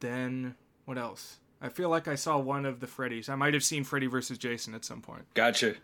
Then, 0.00 0.54
what 0.86 0.96
else? 0.96 1.38
I 1.60 1.68
feel 1.68 1.88
like 1.88 2.06
I 2.06 2.14
saw 2.14 2.38
one 2.38 2.64
of 2.64 2.80
the 2.80 2.86
Freddys. 2.86 3.28
I 3.28 3.34
might 3.34 3.54
have 3.54 3.64
seen 3.64 3.84
Freddy 3.84 4.06
vs. 4.06 4.38
Jason 4.38 4.74
at 4.74 4.84
some 4.84 5.00
point. 5.00 5.24
Gotcha. 5.34 5.74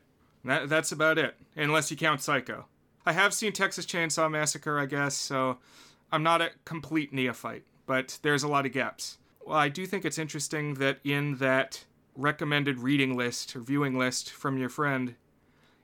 That, 0.45 0.69
that's 0.69 0.93
about 0.93 1.19
it, 1.19 1.35
unless 1.57 1.91
you 1.91 1.97
count 1.97 2.21
Psycho. 2.21 2.67
I 3.07 3.13
have 3.13 3.35
seen 3.35 3.53
Texas 3.53 3.87
Chainsaw 3.87 4.31
Massacre, 4.31 4.79
I 4.79 4.87
guess, 4.87 5.15
so 5.15 5.59
I'm 6.13 6.23
not 6.23 6.43
a 6.43 6.51
complete 6.65 7.13
neophyte, 7.13 7.65
but 7.87 8.19
there's 8.23 8.43
a 8.43 8.49
lot 8.49 8.67
of 8.67 8.73
gaps. 8.73 9.19
Well, 9.45 9.59
I 9.59 9.69
do 9.69 9.87
think 9.87 10.05
it's 10.05 10.19
interesting 10.19 10.75
that 10.75 11.01
in 11.05 11.37
that 11.37 11.85
recommended 12.17 12.79
reading 12.79 13.17
list 13.17 13.55
or 13.57 13.61
viewing 13.61 13.99
list 13.99 14.31
from 14.31 14.57
your 14.57 14.69
friend, 14.69 15.17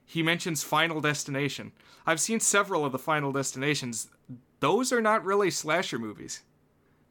he 0.05 0.23
mentions 0.23 0.63
Final 0.63 1.01
Destination. 1.01 1.73
I've 2.07 2.21
seen 2.21 2.41
several 2.41 2.85
of 2.85 2.93
the 2.93 2.99
Final 2.99 3.33
Destinations. 3.33 4.09
Those 4.61 4.93
are 4.93 5.01
not 5.01 5.25
really 5.25 5.51
slasher 5.51 5.99
movies. 5.99 6.43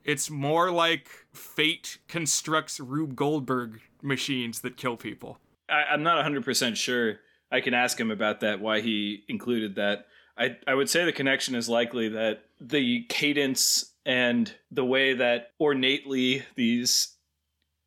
It's 0.04 0.30
more 0.30 0.72
like 0.72 1.10
fate 1.32 2.00
constructs 2.08 2.80
Rube 2.80 3.16
Goldberg 3.16 3.82
machines 4.02 4.62
that 4.62 4.78
kill 4.78 4.98
people. 4.98 5.40
I, 5.70 5.84
I'm 5.92 6.04
not 6.04 6.24
100% 6.26 6.76
sure. 6.76 7.20
I 7.52 7.62
can 7.62 7.74
ask 7.74 8.00
him 8.00 8.12
about 8.12 8.42
that, 8.42 8.60
why 8.60 8.82
he 8.82 9.24
included 9.28 9.76
that. 9.76 10.06
I, 10.38 10.58
I 10.66 10.74
would 10.74 10.90
say 10.90 11.04
the 11.04 11.12
connection 11.12 11.56
is 11.56 11.68
likely 11.68 12.10
that 12.10 12.44
the 12.62 13.04
cadence 13.10 13.94
and 14.06 14.54
the 14.72 14.86
way 14.86 15.14
that 15.14 15.52
ornately 15.60 16.44
these 16.56 17.16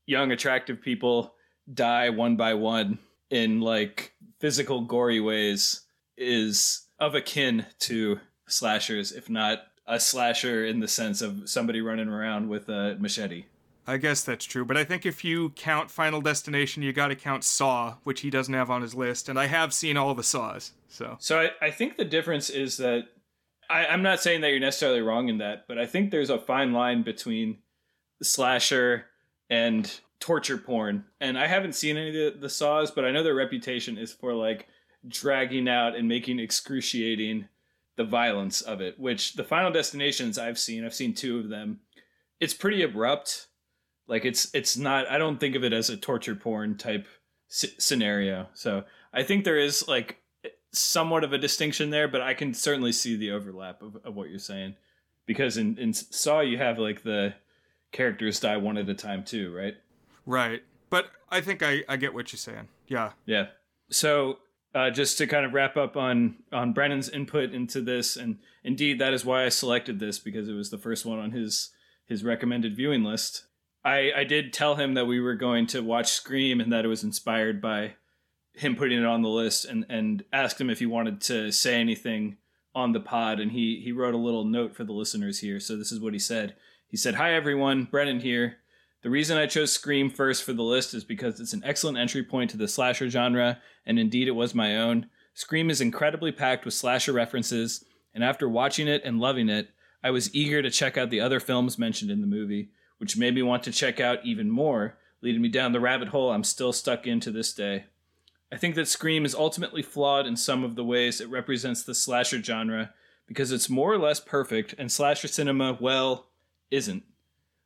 young, 0.06 0.32
attractive 0.32 0.82
people 0.82 1.34
die 1.72 2.10
one 2.10 2.36
by 2.36 2.54
one 2.54 2.98
in 3.30 3.60
like 3.60 4.12
physical, 4.38 4.82
gory 4.82 5.20
ways 5.20 5.82
is 6.16 6.86
of 6.98 7.14
akin 7.14 7.66
to 7.80 8.20
slashers, 8.46 9.12
if 9.12 9.30
not 9.30 9.60
a 9.86 9.98
slasher 9.98 10.64
in 10.64 10.80
the 10.80 10.88
sense 10.88 11.22
of 11.22 11.48
somebody 11.48 11.80
running 11.80 12.08
around 12.08 12.48
with 12.48 12.68
a 12.68 12.96
machete. 12.98 13.44
I 13.86 13.96
guess 13.96 14.22
that's 14.22 14.44
true, 14.44 14.64
but 14.64 14.76
I 14.76 14.84
think 14.84 15.04
if 15.04 15.24
you 15.24 15.50
count 15.50 15.90
Final 15.90 16.20
Destination, 16.20 16.84
you 16.84 16.92
got 16.92 17.08
to 17.08 17.16
count 17.16 17.42
Saw, 17.42 17.96
which 18.04 18.20
he 18.20 18.30
doesn't 18.30 18.54
have 18.54 18.70
on 18.70 18.80
his 18.80 18.94
list, 18.94 19.28
and 19.28 19.38
I 19.38 19.46
have 19.46 19.74
seen 19.74 19.96
all 19.96 20.14
the 20.14 20.22
Saws. 20.22 20.70
So, 20.88 21.16
so 21.18 21.40
I, 21.40 21.50
I 21.60 21.70
think 21.72 21.96
the 21.96 22.04
difference 22.04 22.48
is 22.48 22.76
that 22.76 23.08
I, 23.68 23.86
I'm 23.86 24.02
not 24.02 24.20
saying 24.20 24.42
that 24.42 24.50
you're 24.50 24.60
necessarily 24.60 25.00
wrong 25.00 25.28
in 25.28 25.38
that, 25.38 25.66
but 25.66 25.78
I 25.78 25.86
think 25.86 26.10
there's 26.10 26.30
a 26.30 26.38
fine 26.38 26.72
line 26.72 27.02
between 27.02 27.58
slasher 28.22 29.06
and 29.50 30.00
torture 30.20 30.58
porn. 30.58 31.04
And 31.20 31.36
I 31.36 31.48
haven't 31.48 31.74
seen 31.74 31.96
any 31.96 32.08
of 32.26 32.34
the, 32.34 32.40
the 32.40 32.48
Saws, 32.48 32.92
but 32.92 33.04
I 33.04 33.10
know 33.10 33.24
their 33.24 33.34
reputation 33.34 33.98
is 33.98 34.12
for 34.12 34.34
like 34.34 34.68
dragging 35.08 35.68
out 35.68 35.96
and 35.96 36.06
making 36.06 36.38
excruciating 36.38 37.48
the 37.96 38.04
violence 38.04 38.60
of 38.60 38.80
it. 38.80 38.98
Which 38.98 39.34
the 39.34 39.44
Final 39.44 39.70
Destinations 39.70 40.38
I've 40.38 40.58
seen, 40.58 40.84
I've 40.84 40.94
seen 40.94 41.14
two 41.14 41.38
of 41.38 41.48
them. 41.48 41.80
It's 42.40 42.54
pretty 42.54 42.82
abrupt 42.82 43.46
like 44.06 44.24
it's 44.24 44.52
it's 44.54 44.76
not. 44.76 45.10
I 45.10 45.18
don't 45.18 45.38
think 45.38 45.54
of 45.54 45.64
it 45.64 45.72
as 45.72 45.90
a 45.90 45.96
torture 45.96 46.34
porn 46.34 46.76
type 46.76 47.06
c- 47.48 47.74
scenario. 47.78 48.48
So 48.54 48.84
I 49.12 49.22
think 49.22 49.44
there 49.44 49.58
is 49.58 49.86
like 49.86 50.18
somewhat 50.72 51.24
of 51.24 51.32
a 51.32 51.38
distinction 51.38 51.90
there, 51.90 52.08
but 52.08 52.20
I 52.20 52.34
can 52.34 52.54
certainly 52.54 52.92
see 52.92 53.16
the 53.16 53.30
overlap 53.30 53.82
of, 53.82 53.96
of 54.04 54.14
what 54.14 54.30
you're 54.30 54.38
saying 54.38 54.74
because 55.26 55.56
in 55.56 55.78
in 55.78 55.92
Saw 55.92 56.40
you 56.40 56.58
have 56.58 56.78
like 56.78 57.02
the 57.02 57.34
characters 57.92 58.40
die 58.40 58.56
one 58.56 58.78
at 58.78 58.88
a 58.88 58.94
time 58.94 59.24
too, 59.24 59.54
right? 59.54 59.74
Right. 60.26 60.62
But 60.90 61.06
I 61.30 61.40
think 61.40 61.62
I, 61.62 61.82
I 61.88 61.96
get 61.96 62.14
what 62.14 62.32
you're 62.32 62.38
saying. 62.38 62.68
Yeah. 62.86 63.12
Yeah. 63.24 63.46
So 63.90 64.38
uh, 64.74 64.90
just 64.90 65.18
to 65.18 65.26
kind 65.26 65.44
of 65.44 65.52
wrap 65.52 65.76
up 65.76 65.96
on 65.96 66.36
on 66.52 66.72
Brennan's 66.72 67.08
input 67.08 67.52
into 67.52 67.80
this, 67.80 68.16
and 68.16 68.38
indeed 68.64 68.98
that 68.98 69.12
is 69.12 69.24
why 69.24 69.44
I 69.44 69.48
selected 69.48 70.00
this 70.00 70.18
because 70.18 70.48
it 70.48 70.54
was 70.54 70.70
the 70.70 70.78
first 70.78 71.04
one 71.04 71.18
on 71.18 71.32
his 71.32 71.70
his 72.06 72.24
recommended 72.24 72.76
viewing 72.76 73.04
list. 73.04 73.44
I, 73.84 74.12
I 74.16 74.24
did 74.24 74.52
tell 74.52 74.76
him 74.76 74.94
that 74.94 75.06
we 75.06 75.20
were 75.20 75.34
going 75.34 75.66
to 75.68 75.82
watch 75.82 76.12
Scream 76.12 76.60
and 76.60 76.72
that 76.72 76.84
it 76.84 76.88
was 76.88 77.02
inspired 77.02 77.60
by 77.60 77.94
him 78.54 78.76
putting 78.76 79.00
it 79.00 79.06
on 79.06 79.22
the 79.22 79.28
list 79.28 79.64
and, 79.64 79.86
and 79.88 80.24
asked 80.32 80.60
him 80.60 80.70
if 80.70 80.78
he 80.78 80.86
wanted 80.86 81.20
to 81.22 81.50
say 81.50 81.80
anything 81.80 82.36
on 82.74 82.92
the 82.92 83.00
pod. 83.00 83.40
And 83.40 83.50
he, 83.50 83.80
he 83.82 83.92
wrote 83.92 84.14
a 84.14 84.18
little 84.18 84.44
note 84.44 84.76
for 84.76 84.84
the 84.84 84.92
listeners 84.92 85.40
here. 85.40 85.58
So 85.58 85.76
this 85.76 85.90
is 85.90 86.00
what 86.00 86.12
he 86.12 86.18
said. 86.18 86.54
He 86.86 86.96
said, 86.96 87.16
Hi, 87.16 87.34
everyone. 87.34 87.88
Brennan 87.90 88.20
here. 88.20 88.58
The 89.02 89.10
reason 89.10 89.36
I 89.36 89.46
chose 89.46 89.72
Scream 89.72 90.10
first 90.10 90.44
for 90.44 90.52
the 90.52 90.62
list 90.62 90.94
is 90.94 91.04
because 91.04 91.40
it's 91.40 91.52
an 91.52 91.62
excellent 91.64 91.98
entry 91.98 92.22
point 92.22 92.50
to 92.50 92.56
the 92.56 92.68
slasher 92.68 93.10
genre, 93.10 93.58
and 93.84 93.98
indeed 93.98 94.28
it 94.28 94.32
was 94.32 94.54
my 94.54 94.76
own. 94.76 95.06
Scream 95.34 95.70
is 95.70 95.80
incredibly 95.80 96.32
packed 96.32 96.64
with 96.64 96.74
slasher 96.74 97.12
references, 97.12 97.84
and 98.14 98.22
after 98.22 98.48
watching 98.48 98.88
it 98.88 99.02
and 99.04 99.20
loving 99.20 99.48
it, 99.48 99.70
I 100.04 100.10
was 100.10 100.34
eager 100.34 100.62
to 100.62 100.70
check 100.70 100.96
out 100.96 101.10
the 101.10 101.20
other 101.20 101.40
films 101.40 101.78
mentioned 101.78 102.10
in 102.10 102.20
the 102.20 102.26
movie 102.26 102.70
which 103.02 103.16
made 103.16 103.34
me 103.34 103.42
want 103.42 103.64
to 103.64 103.72
check 103.72 103.98
out 103.98 104.24
even 104.24 104.48
more, 104.48 104.96
leading 105.22 105.42
me 105.42 105.48
down 105.48 105.72
the 105.72 105.80
rabbit 105.80 106.06
hole 106.06 106.30
I'm 106.30 106.44
still 106.44 106.72
stuck 106.72 107.04
in 107.04 107.18
to 107.18 107.32
this 107.32 107.52
day. 107.52 107.86
I 108.52 108.56
think 108.56 108.76
that 108.76 108.86
Scream 108.86 109.24
is 109.24 109.34
ultimately 109.34 109.82
flawed 109.82 110.24
in 110.24 110.36
some 110.36 110.62
of 110.62 110.76
the 110.76 110.84
ways 110.84 111.20
it 111.20 111.28
represents 111.28 111.82
the 111.82 111.96
slasher 111.96 112.40
genre 112.40 112.94
because 113.26 113.50
it's 113.50 113.68
more 113.68 113.92
or 113.92 113.98
less 113.98 114.20
perfect, 114.20 114.76
and 114.78 114.92
slasher 114.92 115.26
cinema, 115.26 115.76
well, 115.80 116.28
isn't. 116.70 117.02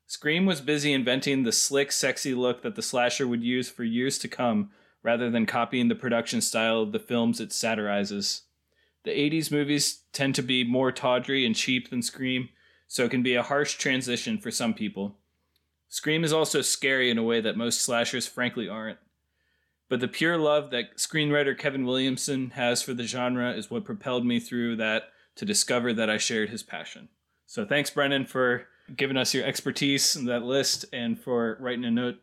Scream 0.07 0.47
was 0.47 0.61
busy 0.61 0.93
inventing 0.93 1.43
the 1.43 1.53
slick, 1.53 1.91
sexy 1.91 2.35
look 2.35 2.63
that 2.63 2.77
the 2.77 2.83
slasher 2.83 3.27
would 3.27 3.43
use 3.43 3.69
for 3.69 3.83
years 3.83 4.19
to 4.19 4.29
come, 4.29 4.71
rather 5.03 5.31
than 5.31 5.47
copying 5.47 5.89
the 5.89 5.95
production 5.95 6.41
style 6.41 6.81
of 6.83 6.93
the 6.93 6.99
films 6.99 7.41
it 7.41 7.53
satirizes. 7.53 8.43
The 9.05 9.11
80s 9.11 9.51
movies 9.51 10.03
tend 10.13 10.35
to 10.37 10.43
be 10.43 10.65
more 10.65 10.93
tawdry 10.93 11.45
and 11.45 11.55
cheap 11.55 11.91
than 11.91 12.03
Scream, 12.03 12.49
so 12.87 13.05
it 13.05 13.11
can 13.11 13.23
be 13.23 13.35
a 13.35 13.43
harsh 13.43 13.75
transition 13.75 14.39
for 14.39 14.51
some 14.51 14.75
people. 14.75 15.17
Scream 15.89 16.25
is 16.25 16.33
also 16.33 16.61
scary 16.63 17.11
in 17.11 17.19
a 17.19 17.23
way 17.23 17.41
that 17.41 17.57
most 17.57 17.81
slashers 17.81 18.27
frankly 18.27 18.69
aren't. 18.69 18.99
But 19.89 20.01
the 20.01 20.09
pure 20.09 20.37
love 20.37 20.71
that 20.71 20.97
screenwriter 20.97 21.57
Kevin 21.57 21.87
Williamson 21.87 22.51
has 22.51 22.83
for 22.83 22.95
the 22.95 23.05
genre 23.05 23.53
is 23.53 23.71
what 23.71 23.85
propelled 23.85 24.27
me 24.27 24.41
through 24.41 24.77
that 24.77 25.11
to 25.37 25.45
discover 25.45 25.93
that 25.93 26.11
I 26.11 26.19
shared 26.19 26.51
his 26.51 26.65
passion. 26.65 27.09
So 27.47 27.65
thanks, 27.65 27.91
Brennan, 27.91 28.27
for 28.27 28.67
giving 28.95 29.17
us 29.17 29.35
your 29.35 29.45
expertise 29.45 30.17
in 30.17 30.27
that 30.27 30.43
list 30.43 30.85
and 30.93 31.19
for 31.19 31.57
writing 31.61 31.85
a 31.85 31.91
note 31.91 32.17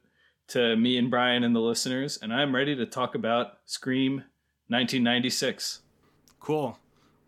to 0.49 0.75
me 0.75 0.97
and 0.97 1.09
Brian 1.09 1.43
and 1.43 1.55
the 1.55 1.59
listeners, 1.59 2.19
and 2.21 2.33
I'm 2.33 2.55
ready 2.55 2.75
to 2.75 2.85
talk 2.85 3.15
about 3.15 3.57
Scream 3.65 4.15
1996. 4.67 5.81
Cool. 6.39 6.77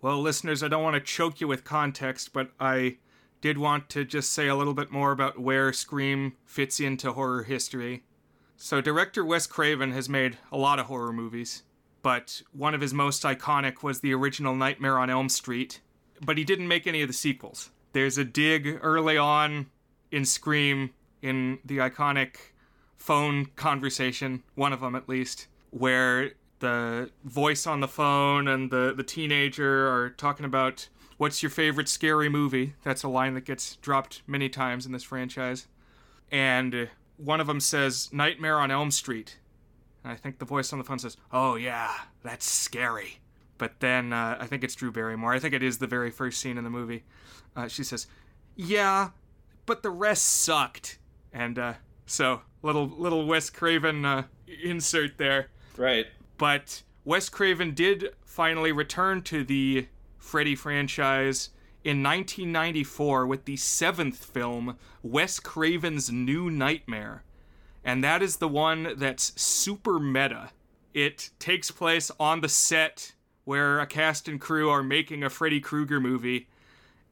Well, 0.01 0.21
listeners, 0.21 0.61
I 0.61 0.67
don't 0.67 0.83
want 0.83 0.95
to 0.95 0.99
choke 0.99 1.41
you 1.41 1.47
with 1.47 1.63
context, 1.63 2.33
but 2.33 2.51
I 2.59 2.97
did 3.41 3.57
want 3.57 3.89
to 3.89 4.05
just 4.05 4.31
say 4.33 4.47
a 4.47 4.55
little 4.55 4.73
bit 4.73 4.91
more 4.91 5.11
about 5.11 5.39
where 5.39 5.71
Scream 5.73 6.33
fits 6.45 6.79
into 6.79 7.13
horror 7.13 7.43
history. 7.43 8.03
So, 8.57 8.81
director 8.81 9.25
Wes 9.25 9.47
Craven 9.47 9.91
has 9.91 10.07
made 10.07 10.37
a 10.51 10.57
lot 10.57 10.79
of 10.79 10.85
horror 10.85 11.11
movies, 11.11 11.63
but 12.01 12.41
one 12.51 12.73
of 12.73 12.81
his 12.81 12.93
most 12.93 13.23
iconic 13.23 13.83
was 13.83 13.99
the 13.99 14.13
original 14.13 14.55
Nightmare 14.55 14.99
on 14.99 15.09
Elm 15.09 15.29
Street, 15.29 15.81
but 16.21 16.37
he 16.37 16.43
didn't 16.43 16.67
make 16.67 16.87
any 16.87 17.01
of 17.01 17.07
the 17.07 17.13
sequels. 17.13 17.71
There's 17.95 18.17
a 18.17 18.25
dig 18.25 18.77
early 18.81 19.15
on 19.17 19.67
in 20.11 20.25
Scream 20.25 20.89
in 21.21 21.59
the 21.63 21.77
iconic 21.77 22.35
phone 22.97 23.45
conversation, 23.55 24.43
one 24.53 24.73
of 24.73 24.81
them 24.81 24.97
at 24.97 25.07
least, 25.07 25.47
where 25.69 26.31
the 26.59 27.09
voice 27.23 27.65
on 27.65 27.79
the 27.79 27.87
phone 27.87 28.49
and 28.49 28.69
the, 28.69 28.93
the 28.93 29.01
teenager 29.01 29.87
are 29.87 30.09
talking 30.09 30.45
about 30.45 30.89
what's 31.15 31.41
your 31.41 31.49
favorite 31.49 31.87
scary 31.87 32.27
movie. 32.27 32.73
That's 32.83 33.03
a 33.03 33.07
line 33.07 33.33
that 33.35 33.45
gets 33.45 33.77
dropped 33.77 34.23
many 34.27 34.49
times 34.49 34.85
in 34.85 34.91
this 34.91 35.03
franchise. 35.03 35.67
And 36.29 36.89
one 37.15 37.39
of 37.39 37.47
them 37.47 37.61
says, 37.61 38.09
Nightmare 38.11 38.59
on 38.59 38.71
Elm 38.71 38.91
Street. 38.91 39.37
And 40.03 40.11
I 40.11 40.17
think 40.17 40.39
the 40.39 40.45
voice 40.45 40.73
on 40.73 40.79
the 40.79 40.85
phone 40.85 40.99
says, 40.99 41.15
Oh, 41.31 41.55
yeah, 41.55 41.93
that's 42.23 42.45
scary. 42.45 43.19
But 43.57 43.79
then 43.79 44.13
uh, 44.13 44.37
I 44.39 44.47
think 44.47 44.63
it's 44.63 44.75
Drew 44.75 44.91
Barrymore. 44.91 45.33
I 45.33 45.39
think 45.39 45.53
it 45.53 45.63
is 45.63 45.77
the 45.77 45.87
very 45.87 46.11
first 46.11 46.39
scene 46.39 46.57
in 46.57 46.63
the 46.63 46.69
movie. 46.69 47.03
Uh, 47.55 47.67
she 47.67 47.83
says, 47.83 48.07
Yeah, 48.55 49.09
but 49.65 49.83
the 49.83 49.89
rest 49.89 50.23
sucked. 50.25 50.99
And 51.31 51.57
uh, 51.57 51.73
so, 52.05 52.41
little 52.61 52.87
little 52.87 53.25
Wes 53.25 53.49
Craven 53.49 54.05
uh, 54.05 54.23
insert 54.63 55.17
there. 55.17 55.49
Right. 55.77 56.07
But 56.37 56.83
Wes 57.03 57.29
Craven 57.29 57.73
did 57.73 58.09
finally 58.23 58.71
return 58.71 59.21
to 59.23 59.43
the 59.43 59.87
Freddy 60.17 60.55
franchise 60.55 61.49
in 61.83 62.01
1994 62.01 63.27
with 63.27 63.45
the 63.45 63.55
seventh 63.55 64.17
film, 64.17 64.77
Wes 65.03 65.39
Craven's 65.39 66.11
New 66.11 66.49
Nightmare. 66.49 67.23
And 67.83 68.03
that 68.03 68.23
is 68.23 68.37
the 68.37 68.47
one 68.47 68.95
that's 68.97 69.39
super 69.39 69.99
meta. 69.99 70.49
It 70.95 71.29
takes 71.37 71.69
place 71.69 72.09
on 72.19 72.41
the 72.41 72.49
set 72.49 73.13
where 73.45 73.79
a 73.79 73.87
cast 73.87 74.27
and 74.27 74.41
crew 74.41 74.69
are 74.69 74.83
making 74.83 75.23
a 75.23 75.29
Freddy 75.29 75.59
Krueger 75.59 75.99
movie. 76.01 76.47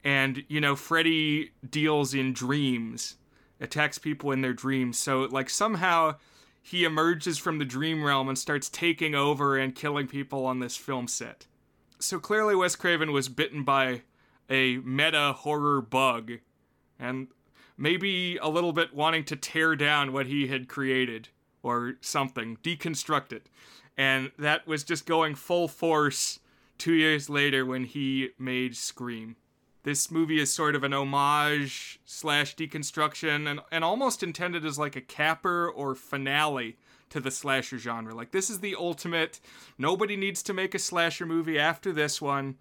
And, 0.04 0.44
you 0.48 0.60
know, 0.60 0.76
Freddy 0.76 1.52
deals 1.68 2.12
in 2.12 2.34
dreams, 2.34 3.16
attacks 3.58 3.98
people 3.98 4.30
in 4.32 4.42
their 4.42 4.52
dreams. 4.52 4.98
So, 4.98 5.22
like, 5.22 5.48
somehow 5.48 6.16
he 6.60 6.84
emerges 6.84 7.38
from 7.38 7.58
the 7.58 7.64
dream 7.64 8.04
realm 8.04 8.28
and 8.28 8.38
starts 8.38 8.68
taking 8.68 9.14
over 9.14 9.56
and 9.56 9.74
killing 9.74 10.06
people 10.06 10.44
on 10.44 10.60
this 10.60 10.76
film 10.76 11.08
set. 11.08 11.46
So 11.98 12.18
clearly, 12.18 12.54
Wes 12.54 12.76
Craven 12.76 13.12
was 13.12 13.28
bitten 13.28 13.64
by 13.64 14.02
a 14.50 14.78
meta 14.78 15.32
horror 15.32 15.80
bug, 15.80 16.32
and 16.98 17.28
maybe 17.76 18.36
a 18.38 18.48
little 18.48 18.72
bit 18.72 18.94
wanting 18.94 19.24
to 19.24 19.36
tear 19.36 19.74
down 19.76 20.12
what 20.12 20.26
he 20.26 20.48
had 20.48 20.68
created 20.68 21.28
or 21.62 21.94
something, 22.00 22.58
deconstruct 22.62 23.32
it. 23.32 23.48
And 23.96 24.32
that 24.38 24.66
was 24.66 24.84
just 24.84 25.06
going 25.06 25.34
full 25.34 25.68
force 25.68 26.40
two 26.78 26.94
years 26.94 27.30
later 27.30 27.64
when 27.64 27.84
he 27.84 28.30
made 28.38 28.76
Scream. 28.76 29.36
This 29.84 30.10
movie 30.10 30.40
is 30.40 30.52
sort 30.52 30.74
of 30.74 30.82
an 30.82 30.94
homage 30.94 32.00
slash 32.06 32.56
deconstruction 32.56 33.48
and, 33.48 33.60
and 33.70 33.84
almost 33.84 34.22
intended 34.22 34.64
as 34.64 34.78
like 34.78 34.96
a 34.96 35.00
capper 35.00 35.68
or 35.68 35.94
finale 35.94 36.76
to 37.10 37.20
the 37.20 37.30
slasher 37.30 37.78
genre. 37.78 38.14
Like, 38.14 38.32
this 38.32 38.48
is 38.48 38.60
the 38.60 38.74
ultimate, 38.76 39.40
nobody 39.76 40.16
needs 40.16 40.42
to 40.44 40.54
make 40.54 40.74
a 40.74 40.78
slasher 40.78 41.26
movie 41.26 41.58
after 41.58 41.92
this 41.92 42.20
one. 42.20 42.56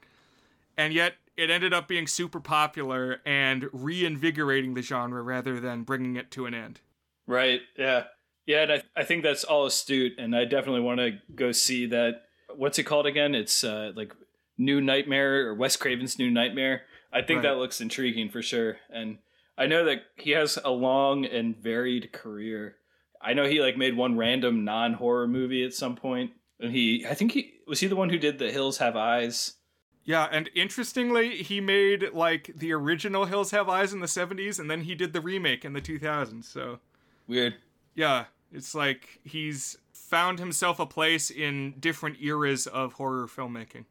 And 0.77 0.93
yet, 0.93 1.13
it 1.37 1.49
ended 1.49 1.73
up 1.73 1.87
being 1.87 2.07
super 2.07 2.39
popular 2.39 3.21
and 3.25 3.69
reinvigorating 3.71 4.73
the 4.73 4.81
genre 4.81 5.21
rather 5.21 5.59
than 5.59 5.83
bringing 5.83 6.15
it 6.15 6.29
to 6.31 6.45
an 6.45 6.53
end. 6.53 6.81
Right. 7.25 7.61
Yeah. 7.77 8.03
Yeah. 8.45 8.63
And 8.63 8.71
I, 8.73 8.83
I 8.95 9.03
think 9.03 9.23
that's 9.23 9.43
all 9.43 9.65
astute. 9.65 10.13
And 10.17 10.35
I 10.35 10.45
definitely 10.45 10.81
want 10.81 10.99
to 10.99 11.19
go 11.33 11.51
see 11.51 11.85
that. 11.87 12.23
What's 12.55 12.77
it 12.77 12.83
called 12.83 13.07
again? 13.07 13.33
It's 13.35 13.63
uh, 13.63 13.91
like 13.95 14.13
New 14.57 14.81
Nightmare 14.81 15.47
or 15.47 15.55
Wes 15.55 15.75
Craven's 15.75 16.19
New 16.19 16.29
Nightmare. 16.29 16.83
I 17.11 17.21
think 17.21 17.37
right. 17.37 17.49
that 17.49 17.57
looks 17.57 17.81
intriguing 17.81 18.29
for 18.29 18.41
sure. 18.41 18.77
And 18.89 19.17
I 19.57 19.67
know 19.67 19.85
that 19.85 20.03
he 20.17 20.31
has 20.31 20.57
a 20.63 20.71
long 20.71 21.25
and 21.25 21.55
varied 21.55 22.11
career. 22.11 22.77
I 23.21 23.33
know 23.33 23.45
he 23.45 23.61
like 23.61 23.77
made 23.77 23.95
one 23.95 24.17
random 24.17 24.65
non 24.65 24.93
horror 24.93 25.27
movie 25.27 25.63
at 25.63 25.73
some 25.73 25.95
point, 25.95 26.31
and 26.59 26.71
he 26.71 27.05
I 27.09 27.13
think 27.13 27.31
he 27.31 27.53
was 27.67 27.79
he 27.79 27.87
the 27.87 27.95
one 27.95 28.09
who 28.09 28.17
did 28.17 28.39
The 28.39 28.51
Hills 28.51 28.79
Have 28.79 28.95
Eyes. 28.95 29.53
Yeah, 30.03 30.27
and 30.29 30.49
interestingly, 30.53 31.43
he 31.43 31.61
made 31.61 32.09
like 32.13 32.51
the 32.55 32.73
original 32.73 33.25
Hills 33.25 33.51
Have 33.51 33.69
Eyes 33.69 33.93
in 33.93 34.01
the 34.01 34.05
70s 34.05 34.59
and 34.59 34.69
then 34.69 34.81
he 34.81 34.95
did 34.95 35.13
the 35.13 35.21
remake 35.21 35.63
in 35.63 35.71
the 35.71 35.81
2000s. 35.81 36.43
So 36.43 36.79
weird. 37.25 37.55
Yeah, 37.95 38.25
it's 38.53 38.75
like 38.75 39.19
he's 39.23 39.77
found 39.91 40.39
himself 40.39 40.79
a 40.79 40.85
place 40.85 41.29
in 41.29 41.73
different 41.79 42.17
eras 42.21 42.67
of 42.67 42.93
horror 42.93 43.27
filmmaking. 43.27 43.85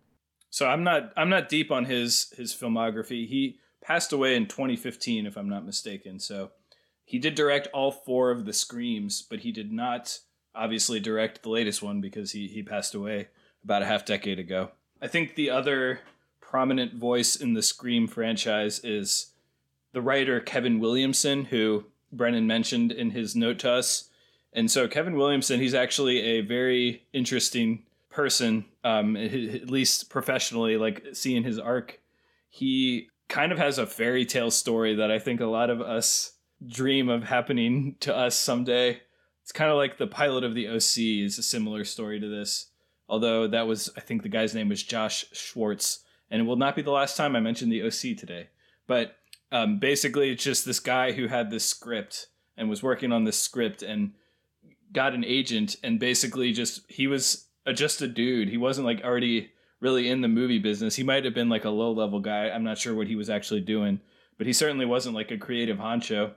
So 0.50 0.66
I'm 0.66 0.84
not 0.84 1.12
I'm 1.16 1.28
not 1.28 1.48
deep 1.48 1.70
on 1.70 1.86
his 1.86 2.32
his 2.36 2.54
filmography. 2.54 3.26
He 3.26 3.58
passed 3.82 4.12
away 4.12 4.36
in 4.36 4.46
2015 4.46 5.26
if 5.26 5.36
I'm 5.36 5.48
not 5.48 5.66
mistaken. 5.66 6.20
So 6.20 6.50
he 7.04 7.18
did 7.18 7.34
direct 7.34 7.68
all 7.74 7.90
four 7.90 8.30
of 8.30 8.44
the 8.44 8.52
screams, 8.52 9.22
but 9.22 9.40
he 9.40 9.52
did 9.52 9.72
not 9.72 10.18
obviously 10.54 11.00
direct 11.00 11.42
the 11.42 11.50
latest 11.50 11.82
one 11.82 12.00
because 12.00 12.32
he 12.32 12.48
he 12.48 12.62
passed 12.62 12.94
away 12.94 13.28
about 13.64 13.82
a 13.82 13.86
half 13.86 14.04
decade 14.04 14.38
ago. 14.38 14.70
I 15.00 15.08
think 15.08 15.34
the 15.34 15.50
other 15.50 16.00
prominent 16.40 16.94
voice 16.94 17.34
in 17.34 17.54
the 17.54 17.62
Scream 17.62 18.06
franchise 18.06 18.78
is 18.84 19.32
the 19.92 20.02
writer 20.02 20.38
Kevin 20.38 20.78
Williamson, 20.78 21.46
who 21.46 21.86
Brennan 22.12 22.46
mentioned 22.46 22.92
in 22.92 23.10
his 23.10 23.34
note 23.34 23.58
to 23.60 23.70
us. 23.70 24.10
And 24.52 24.70
so 24.70 24.86
Kevin 24.86 25.16
Williamson, 25.16 25.60
he's 25.60 25.74
actually 25.74 26.20
a 26.20 26.40
very 26.42 27.06
interesting 27.12 27.84
person, 28.10 28.66
um, 28.84 29.16
at 29.16 29.70
least 29.70 30.10
professionally, 30.10 30.76
like 30.76 31.06
seeing 31.14 31.42
his 31.42 31.58
arc, 31.58 32.00
he 32.48 33.08
kind 33.28 33.50
of 33.50 33.58
has 33.58 33.78
a 33.78 33.86
fairy 33.86 34.26
tale 34.26 34.50
story 34.50 34.94
that 34.96 35.10
I 35.10 35.18
think 35.18 35.40
a 35.40 35.46
lot 35.46 35.70
of 35.70 35.80
us 35.80 36.34
dream 36.66 37.08
of 37.08 37.24
happening 37.24 37.96
to 38.00 38.14
us 38.14 38.36
someday. 38.36 39.00
It's 39.42 39.52
kind 39.52 39.70
of 39.70 39.76
like 39.76 39.96
the 39.96 40.06
pilot 40.06 40.44
of 40.44 40.54
the 40.54 40.68
OC 40.68 41.24
is 41.24 41.38
a 41.38 41.42
similar 41.42 41.84
story 41.84 42.20
to 42.20 42.28
this. 42.28 42.66
Although 43.08 43.48
that 43.48 43.66
was, 43.66 43.90
I 43.96 44.00
think 44.00 44.22
the 44.22 44.28
guy's 44.28 44.54
name 44.54 44.68
was 44.68 44.82
Josh 44.82 45.24
Schwartz, 45.32 46.00
and 46.30 46.40
it 46.40 46.44
will 46.44 46.56
not 46.56 46.76
be 46.76 46.82
the 46.82 46.90
last 46.90 47.16
time 47.16 47.34
I 47.34 47.40
mention 47.40 47.68
the 47.68 47.82
OC 47.82 48.16
today. 48.16 48.48
But 48.86 49.16
um, 49.50 49.78
basically, 49.78 50.30
it's 50.30 50.44
just 50.44 50.64
this 50.64 50.80
guy 50.80 51.12
who 51.12 51.26
had 51.26 51.50
this 51.50 51.64
script 51.64 52.28
and 52.56 52.70
was 52.70 52.82
working 52.82 53.12
on 53.12 53.24
this 53.24 53.38
script 53.38 53.82
and 53.82 54.12
got 54.92 55.14
an 55.14 55.24
agent, 55.24 55.76
and 55.82 55.98
basically 55.98 56.52
just 56.52 56.90
he 56.90 57.06
was 57.06 57.46
just 57.74 58.02
a 58.02 58.08
dude. 58.08 58.48
He 58.48 58.56
wasn't 58.56 58.86
like 58.86 59.02
already 59.02 59.50
really 59.80 60.08
in 60.08 60.20
the 60.20 60.28
movie 60.28 60.58
business. 60.58 60.96
He 60.96 61.02
might 61.02 61.24
have 61.24 61.34
been 61.34 61.48
like 61.48 61.64
a 61.64 61.70
low 61.70 61.92
level 61.92 62.20
guy. 62.20 62.50
I'm 62.50 62.64
not 62.64 62.78
sure 62.78 62.94
what 62.94 63.08
he 63.08 63.16
was 63.16 63.30
actually 63.30 63.60
doing, 63.60 64.00
but 64.38 64.46
he 64.46 64.52
certainly 64.52 64.86
wasn't 64.86 65.14
like 65.14 65.30
a 65.30 65.38
creative 65.38 65.78
honcho. 65.78 66.32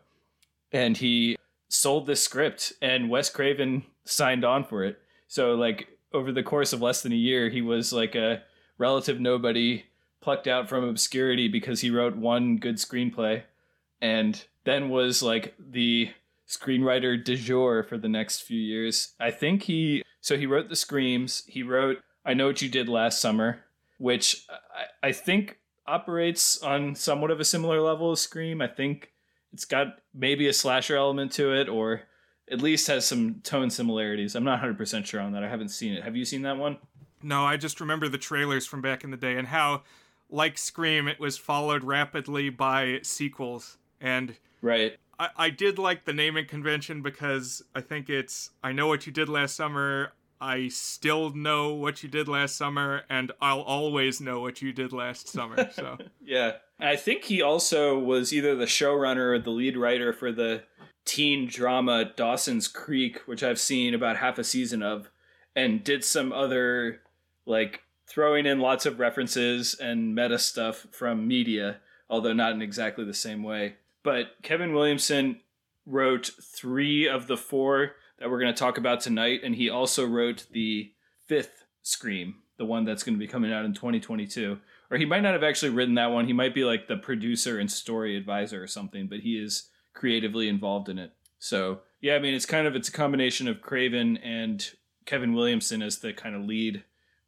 And 0.71 0.97
he 0.97 1.37
sold 1.69 2.07
this 2.07 2.23
script, 2.23 2.73
and 2.81 3.09
Wes 3.09 3.29
Craven 3.29 3.85
signed 4.03 4.43
on 4.43 4.63
for 4.63 4.83
it. 4.83 4.99
So 5.27 5.55
like 5.55 5.87
over 6.13 6.31
the 6.31 6.43
course 6.43 6.73
of 6.73 6.81
less 6.81 7.01
than 7.01 7.11
a 7.11 7.15
year, 7.15 7.49
he 7.49 7.61
was 7.61 7.91
like 7.93 8.15
a 8.15 8.43
relative 8.77 9.19
nobody 9.19 9.85
plucked 10.21 10.47
out 10.47 10.67
from 10.67 10.83
obscurity 10.83 11.47
because 11.47 11.81
he 11.81 11.91
wrote 11.91 12.15
one 12.15 12.57
good 12.57 12.77
screenplay 12.77 13.43
and 14.01 14.45
then 14.63 14.89
was 14.89 15.21
like 15.21 15.53
the 15.59 16.09
screenwriter 16.47 17.21
de 17.21 17.35
jour 17.35 17.83
for 17.83 17.97
the 17.97 18.09
next 18.09 18.41
few 18.41 18.59
years. 18.59 19.13
I 19.19 19.31
think 19.31 19.63
he 19.63 20.03
so 20.21 20.37
he 20.37 20.45
wrote 20.45 20.69
the 20.69 20.75
screams. 20.75 21.43
He 21.47 21.63
wrote 21.63 21.97
I 22.25 22.33
Know 22.33 22.47
What 22.47 22.61
You 22.61 22.69
Did 22.69 22.89
Last 22.89 23.21
Summer, 23.21 23.63
which 23.97 24.45
I, 24.49 25.09
I 25.09 25.11
think 25.11 25.59
operates 25.87 26.61
on 26.61 26.95
somewhat 26.95 27.31
of 27.31 27.39
a 27.39 27.45
similar 27.45 27.81
level 27.81 28.11
of 28.11 28.19
Scream. 28.19 28.61
I 28.61 28.67
think 28.67 29.11
it's 29.53 29.65
got 29.65 29.99
maybe 30.13 30.47
a 30.47 30.53
slasher 30.53 30.95
element 30.95 31.31
to 31.33 31.53
it, 31.53 31.69
or 31.69 32.01
at 32.51 32.61
least 32.61 32.87
has 32.87 33.05
some 33.05 33.41
tone 33.43 33.69
similarities. 33.69 34.35
I'm 34.35 34.43
not 34.43 34.61
100% 34.61 35.05
sure 35.05 35.21
on 35.21 35.31
that. 35.33 35.43
I 35.43 35.49
haven't 35.49 35.69
seen 35.69 35.93
it. 35.93 36.03
Have 36.03 36.15
you 36.15 36.25
seen 36.25 36.41
that 36.43 36.57
one? 36.57 36.77
No, 37.21 37.45
I 37.45 37.57
just 37.57 37.79
remember 37.79 38.07
the 38.09 38.17
trailers 38.17 38.65
from 38.65 38.81
back 38.81 39.03
in 39.03 39.11
the 39.11 39.17
day 39.17 39.37
and 39.37 39.47
how, 39.47 39.83
like 40.29 40.57
Scream, 40.57 41.07
it 41.07 41.19
was 41.19 41.37
followed 41.37 41.83
rapidly 41.83 42.49
by 42.49 42.99
sequels. 43.03 43.77
And 44.01 44.35
right. 44.61 44.97
I, 45.19 45.29
I 45.37 45.49
did 45.49 45.79
like 45.79 46.05
the 46.05 46.13
naming 46.13 46.45
convention 46.45 47.01
because 47.01 47.63
I 47.73 47.81
think 47.81 48.09
it's 48.09 48.51
I 48.63 48.71
know 48.71 48.87
what 48.87 49.05
you 49.05 49.11
did 49.11 49.29
last 49.29 49.55
summer. 49.55 50.11
I 50.39 50.67
still 50.67 51.31
know 51.31 51.73
what 51.73 52.03
you 52.03 52.09
did 52.09 52.27
last 52.27 52.57
summer, 52.57 53.03
and 53.09 53.31
I'll 53.41 53.61
always 53.61 54.19
know 54.19 54.41
what 54.41 54.61
you 54.61 54.73
did 54.73 54.91
last 54.91 55.27
summer. 55.27 55.69
So 55.73 55.97
yeah, 56.23 56.53
I 56.79 56.95
think 56.95 57.25
he 57.25 57.41
also 57.41 57.97
was 57.97 58.33
either 58.33 58.55
the 58.55 58.65
showrunner 58.65 59.33
or 59.33 59.39
the 59.39 59.49
lead 59.49 59.77
writer 59.77 60.13
for 60.13 60.31
the 60.31 60.63
teen 61.05 61.47
drama 61.47 62.11
Dawson's 62.15 62.67
Creek, 62.67 63.19
which 63.25 63.43
I've 63.43 63.59
seen 63.59 63.93
about 63.93 64.17
half 64.17 64.37
a 64.37 64.43
season 64.43 64.83
of, 64.83 65.09
and 65.55 65.83
did 65.83 66.03
some 66.03 66.33
other 66.33 67.01
like 67.45 67.81
throwing 68.07 68.45
in 68.45 68.59
lots 68.59 68.85
of 68.85 68.99
references 68.99 69.73
and 69.75 70.15
meta 70.15 70.39
stuff 70.39 70.87
from 70.91 71.27
media, 71.27 71.77
although 72.09 72.33
not 72.33 72.51
in 72.51 72.61
exactly 72.61 73.05
the 73.05 73.13
same 73.13 73.43
way. 73.43 73.75
But 74.05 74.35
Kevin 74.43 74.73
Williamson 74.73 75.39
wrote 75.87 76.31
three 76.41 77.09
of 77.09 77.25
the 77.25 77.35
four 77.35 77.93
that 78.19 78.29
we're 78.29 78.39
going 78.39 78.53
to 78.53 78.57
talk 78.57 78.77
about 78.77 79.01
tonight, 79.01 79.41
and 79.43 79.55
he 79.55 79.67
also 79.67 80.05
wrote 80.05 80.45
the 80.51 80.91
fifth 81.25 81.63
Scream, 81.81 82.35
the 82.57 82.65
one 82.65 82.85
that's 82.85 83.03
going 83.03 83.15
to 83.15 83.19
be 83.19 83.27
coming 83.27 83.51
out 83.51 83.65
in 83.65 83.73
2022. 83.73 84.59
Or 84.91 84.97
he 84.97 85.05
might 85.05 85.21
not 85.21 85.33
have 85.33 85.43
actually 85.43 85.71
written 85.71 85.95
that 85.95 86.11
one. 86.11 86.27
He 86.27 86.33
might 86.33 86.53
be 86.53 86.63
like 86.63 86.87
the 86.87 86.97
producer 86.97 87.59
and 87.59 87.69
story 87.69 88.15
advisor 88.15 88.61
or 88.61 88.67
something, 88.67 89.07
but 89.07 89.21
he 89.21 89.39
is 89.39 89.69
creatively 89.93 90.47
involved 90.47 90.87
in 90.87 90.99
it. 90.99 91.11
So 91.39 91.79
yeah, 91.99 92.13
I 92.13 92.19
mean, 92.19 92.35
it's 92.35 92.45
kind 92.45 92.67
of 92.67 92.75
it's 92.75 92.89
a 92.89 92.93
combination 92.93 93.47
of 93.47 93.61
Craven 93.61 94.17
and 94.17 94.67
Kevin 95.05 95.33
Williamson 95.33 95.81
as 95.81 95.97
the 95.97 96.13
kind 96.13 96.35
of 96.35 96.45
lead 96.45 96.83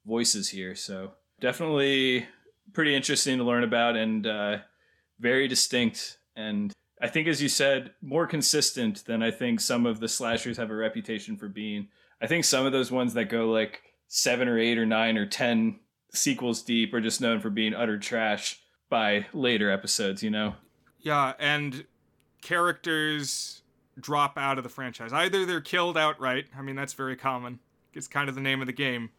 voices 0.05 0.49
here. 0.49 0.75
So 0.75 1.13
definitely 1.39 2.27
pretty 2.73 2.95
interesting 2.95 3.39
to 3.39 3.43
learn 3.43 3.63
about 3.63 3.95
and 3.95 4.27
uh, 4.27 4.57
very 5.19 5.47
distinct. 5.47 6.17
And 6.37 6.71
I 7.01 7.07
think, 7.07 7.27
as 7.27 7.41
you 7.41 7.49
said, 7.49 7.91
more 8.01 8.27
consistent 8.27 9.03
than 9.05 9.21
I 9.21 9.31
think 9.31 9.59
some 9.59 9.85
of 9.85 9.99
the 9.99 10.07
slashers 10.07 10.55
have 10.57 10.71
a 10.71 10.75
reputation 10.75 11.35
for 11.35 11.49
being. 11.49 11.89
I 12.21 12.27
think 12.27 12.45
some 12.45 12.65
of 12.65 12.71
those 12.71 12.91
ones 12.91 13.13
that 13.15 13.25
go 13.25 13.49
like 13.49 13.81
seven 14.07 14.47
or 14.47 14.57
eight 14.57 14.77
or 14.77 14.85
nine 14.85 15.17
or 15.17 15.25
ten 15.25 15.79
sequels 16.13 16.61
deep 16.61 16.93
are 16.93 17.01
just 17.01 17.19
known 17.19 17.39
for 17.39 17.49
being 17.49 17.73
utter 17.73 17.97
trash 17.97 18.61
by 18.89 19.25
later 19.33 19.69
episodes, 19.69 20.23
you 20.23 20.29
know? 20.29 20.55
Yeah, 20.99 21.33
and 21.39 21.85
characters 22.41 23.61
drop 23.99 24.37
out 24.37 24.57
of 24.57 24.63
the 24.63 24.69
franchise. 24.69 25.11
Either 25.11 25.45
they're 25.45 25.59
killed 25.59 25.97
outright. 25.97 26.45
I 26.57 26.61
mean, 26.61 26.75
that's 26.75 26.93
very 26.93 27.15
common. 27.15 27.59
It's 27.93 28.07
kind 28.07 28.29
of 28.29 28.35
the 28.35 28.41
name 28.41 28.61
of 28.61 28.67
the 28.67 28.73
game. 28.73 29.09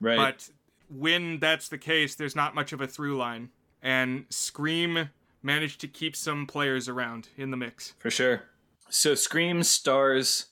Right. 0.00 0.16
But 0.16 0.48
when 0.88 1.38
that's 1.38 1.68
the 1.68 1.78
case, 1.78 2.14
there's 2.14 2.34
not 2.34 2.54
much 2.54 2.72
of 2.72 2.80
a 2.80 2.86
through 2.86 3.16
line. 3.16 3.50
And 3.82 4.24
Scream 4.30 5.10
managed 5.44 5.80
to 5.82 5.88
keep 5.88 6.16
some 6.16 6.46
players 6.46 6.88
around 6.88 7.28
in 7.36 7.50
the 7.50 7.56
mix. 7.56 7.92
For 7.98 8.10
sure. 8.10 8.42
So 8.88 9.14
Scream 9.14 9.62
stars. 9.62 10.46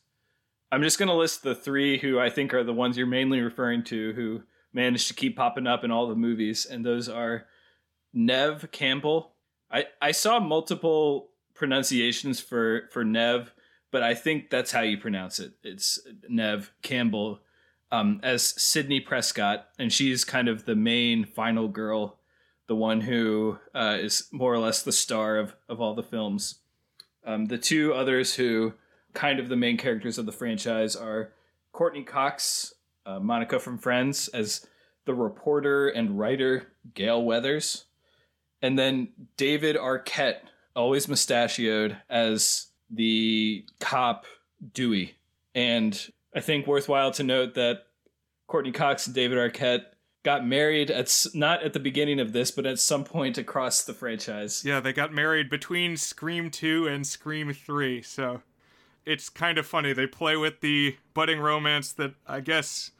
I'm 0.70 0.82
just 0.82 0.98
going 0.98 1.08
to 1.08 1.14
list 1.14 1.42
the 1.42 1.54
three 1.54 1.98
who 1.98 2.18
I 2.18 2.30
think 2.30 2.54
are 2.54 2.64
the 2.64 2.72
ones 2.72 2.96
you're 2.96 3.06
mainly 3.06 3.40
referring 3.40 3.84
to 3.84 4.12
who 4.14 4.42
managed 4.72 5.08
to 5.08 5.14
keep 5.14 5.36
popping 5.36 5.66
up 5.66 5.84
in 5.84 5.90
all 5.90 6.08
the 6.08 6.14
movies. 6.14 6.66
And 6.66 6.84
those 6.84 7.08
are 7.08 7.46
Neve 8.12 8.70
Campbell. 8.72 9.32
I, 9.70 9.86
I 10.00 10.12
saw 10.12 10.40
multiple 10.40 11.30
pronunciations 11.54 12.40
for, 12.40 12.88
for 12.90 13.04
Neve, 13.04 13.52
but 13.90 14.02
I 14.02 14.14
think 14.14 14.50
that's 14.50 14.72
how 14.72 14.80
you 14.80 14.98
pronounce 14.98 15.38
it. 15.38 15.52
It's 15.62 16.00
Neve 16.28 16.72
Campbell 16.82 17.40
um, 17.90 18.20
as 18.22 18.42
Sidney 18.42 19.00
Prescott, 19.00 19.68
and 19.78 19.92
she's 19.92 20.24
kind 20.24 20.48
of 20.48 20.64
the 20.64 20.74
main 20.74 21.26
final 21.26 21.68
girl, 21.68 22.18
the 22.72 22.76
one 22.76 23.02
who 23.02 23.58
uh, 23.74 23.98
is 24.00 24.28
more 24.32 24.50
or 24.50 24.58
less 24.58 24.82
the 24.82 24.92
star 24.92 25.36
of, 25.36 25.54
of 25.68 25.78
all 25.78 25.94
the 25.94 26.02
films. 26.02 26.60
Um, 27.22 27.44
the 27.44 27.58
two 27.58 27.92
others 27.92 28.36
who 28.36 28.72
kind 29.12 29.38
of 29.38 29.50
the 29.50 29.56
main 29.56 29.76
characters 29.76 30.16
of 30.16 30.24
the 30.24 30.32
franchise 30.32 30.96
are 30.96 31.32
Courteney 31.72 32.02
Cox, 32.02 32.72
uh, 33.04 33.20
Monica 33.20 33.60
from 33.60 33.76
Friends, 33.76 34.28
as 34.28 34.66
the 35.04 35.12
reporter 35.12 35.90
and 35.90 36.18
writer 36.18 36.72
Gale 36.94 37.22
Weathers, 37.22 37.84
and 38.62 38.78
then 38.78 39.08
David 39.36 39.76
Arquette, 39.76 40.40
always 40.74 41.08
mustachioed, 41.08 41.98
as 42.08 42.68
the 42.88 43.66
cop 43.80 44.24
Dewey. 44.72 45.16
And 45.54 46.10
I 46.34 46.40
think 46.40 46.66
worthwhile 46.66 47.10
to 47.10 47.22
note 47.22 47.52
that 47.52 47.82
Courteney 48.46 48.72
Cox 48.72 49.06
and 49.06 49.14
David 49.14 49.36
Arquette 49.36 49.91
got 50.22 50.46
married 50.46 50.90
at 50.90 51.26
not 51.34 51.62
at 51.62 51.72
the 51.72 51.80
beginning 51.80 52.20
of 52.20 52.32
this, 52.32 52.50
but 52.50 52.66
at 52.66 52.78
some 52.78 53.04
point 53.04 53.38
across 53.38 53.82
the 53.82 53.94
franchise. 53.94 54.64
Yeah, 54.64 54.80
they 54.80 54.92
got 54.92 55.12
married 55.12 55.50
between 55.50 55.96
Scream 55.96 56.50
2 56.50 56.86
and 56.86 57.06
Scream 57.06 57.52
3. 57.52 58.02
So 58.02 58.42
it's 59.04 59.28
kind 59.28 59.58
of 59.58 59.66
funny. 59.66 59.92
They 59.92 60.06
play 60.06 60.36
with 60.36 60.60
the 60.60 60.96
budding 61.14 61.40
romance 61.40 61.92
that 61.92 62.14
I 62.26 62.40
guess 62.40 62.92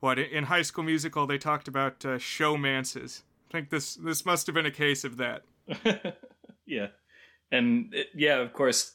what 0.00 0.18
in 0.18 0.44
High 0.44 0.62
School 0.62 0.84
Musical 0.84 1.26
they 1.26 1.38
talked 1.38 1.68
about 1.68 2.04
uh, 2.04 2.18
showmances. 2.18 3.22
I 3.48 3.52
think 3.52 3.70
this 3.70 3.94
this 3.94 4.26
must 4.26 4.46
have 4.46 4.54
been 4.54 4.66
a 4.66 4.70
case 4.70 5.04
of 5.04 5.16
that. 5.16 5.44
yeah, 6.66 6.88
and 7.50 7.94
it, 7.94 8.08
yeah, 8.14 8.38
of 8.38 8.52
course, 8.52 8.92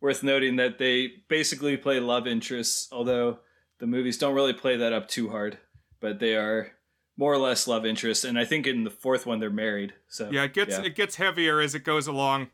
worth 0.00 0.22
noting 0.22 0.56
that 0.56 0.78
they 0.78 1.12
basically 1.28 1.76
play 1.76 2.00
love 2.00 2.26
interests, 2.26 2.88
although 2.92 3.38
the 3.78 3.86
movies 3.86 4.18
don't 4.18 4.34
really 4.34 4.52
play 4.52 4.76
that 4.76 4.92
up 4.92 5.08
too 5.08 5.30
hard, 5.30 5.58
but 6.00 6.18
they 6.18 6.36
are 6.36 6.72
more 7.22 7.32
or 7.32 7.38
less 7.38 7.68
love 7.68 7.86
interest, 7.86 8.24
And 8.24 8.36
I 8.36 8.44
think 8.44 8.66
in 8.66 8.82
the 8.82 8.90
fourth 8.90 9.26
one 9.26 9.38
they're 9.38 9.48
married. 9.48 9.94
So 10.08 10.28
yeah, 10.32 10.42
it 10.42 10.54
gets 10.54 10.72
yeah. 10.72 10.82
it 10.82 10.96
gets 10.96 11.14
heavier 11.14 11.60
as 11.60 11.72
it 11.72 11.84
goes 11.84 12.08
along. 12.08 12.48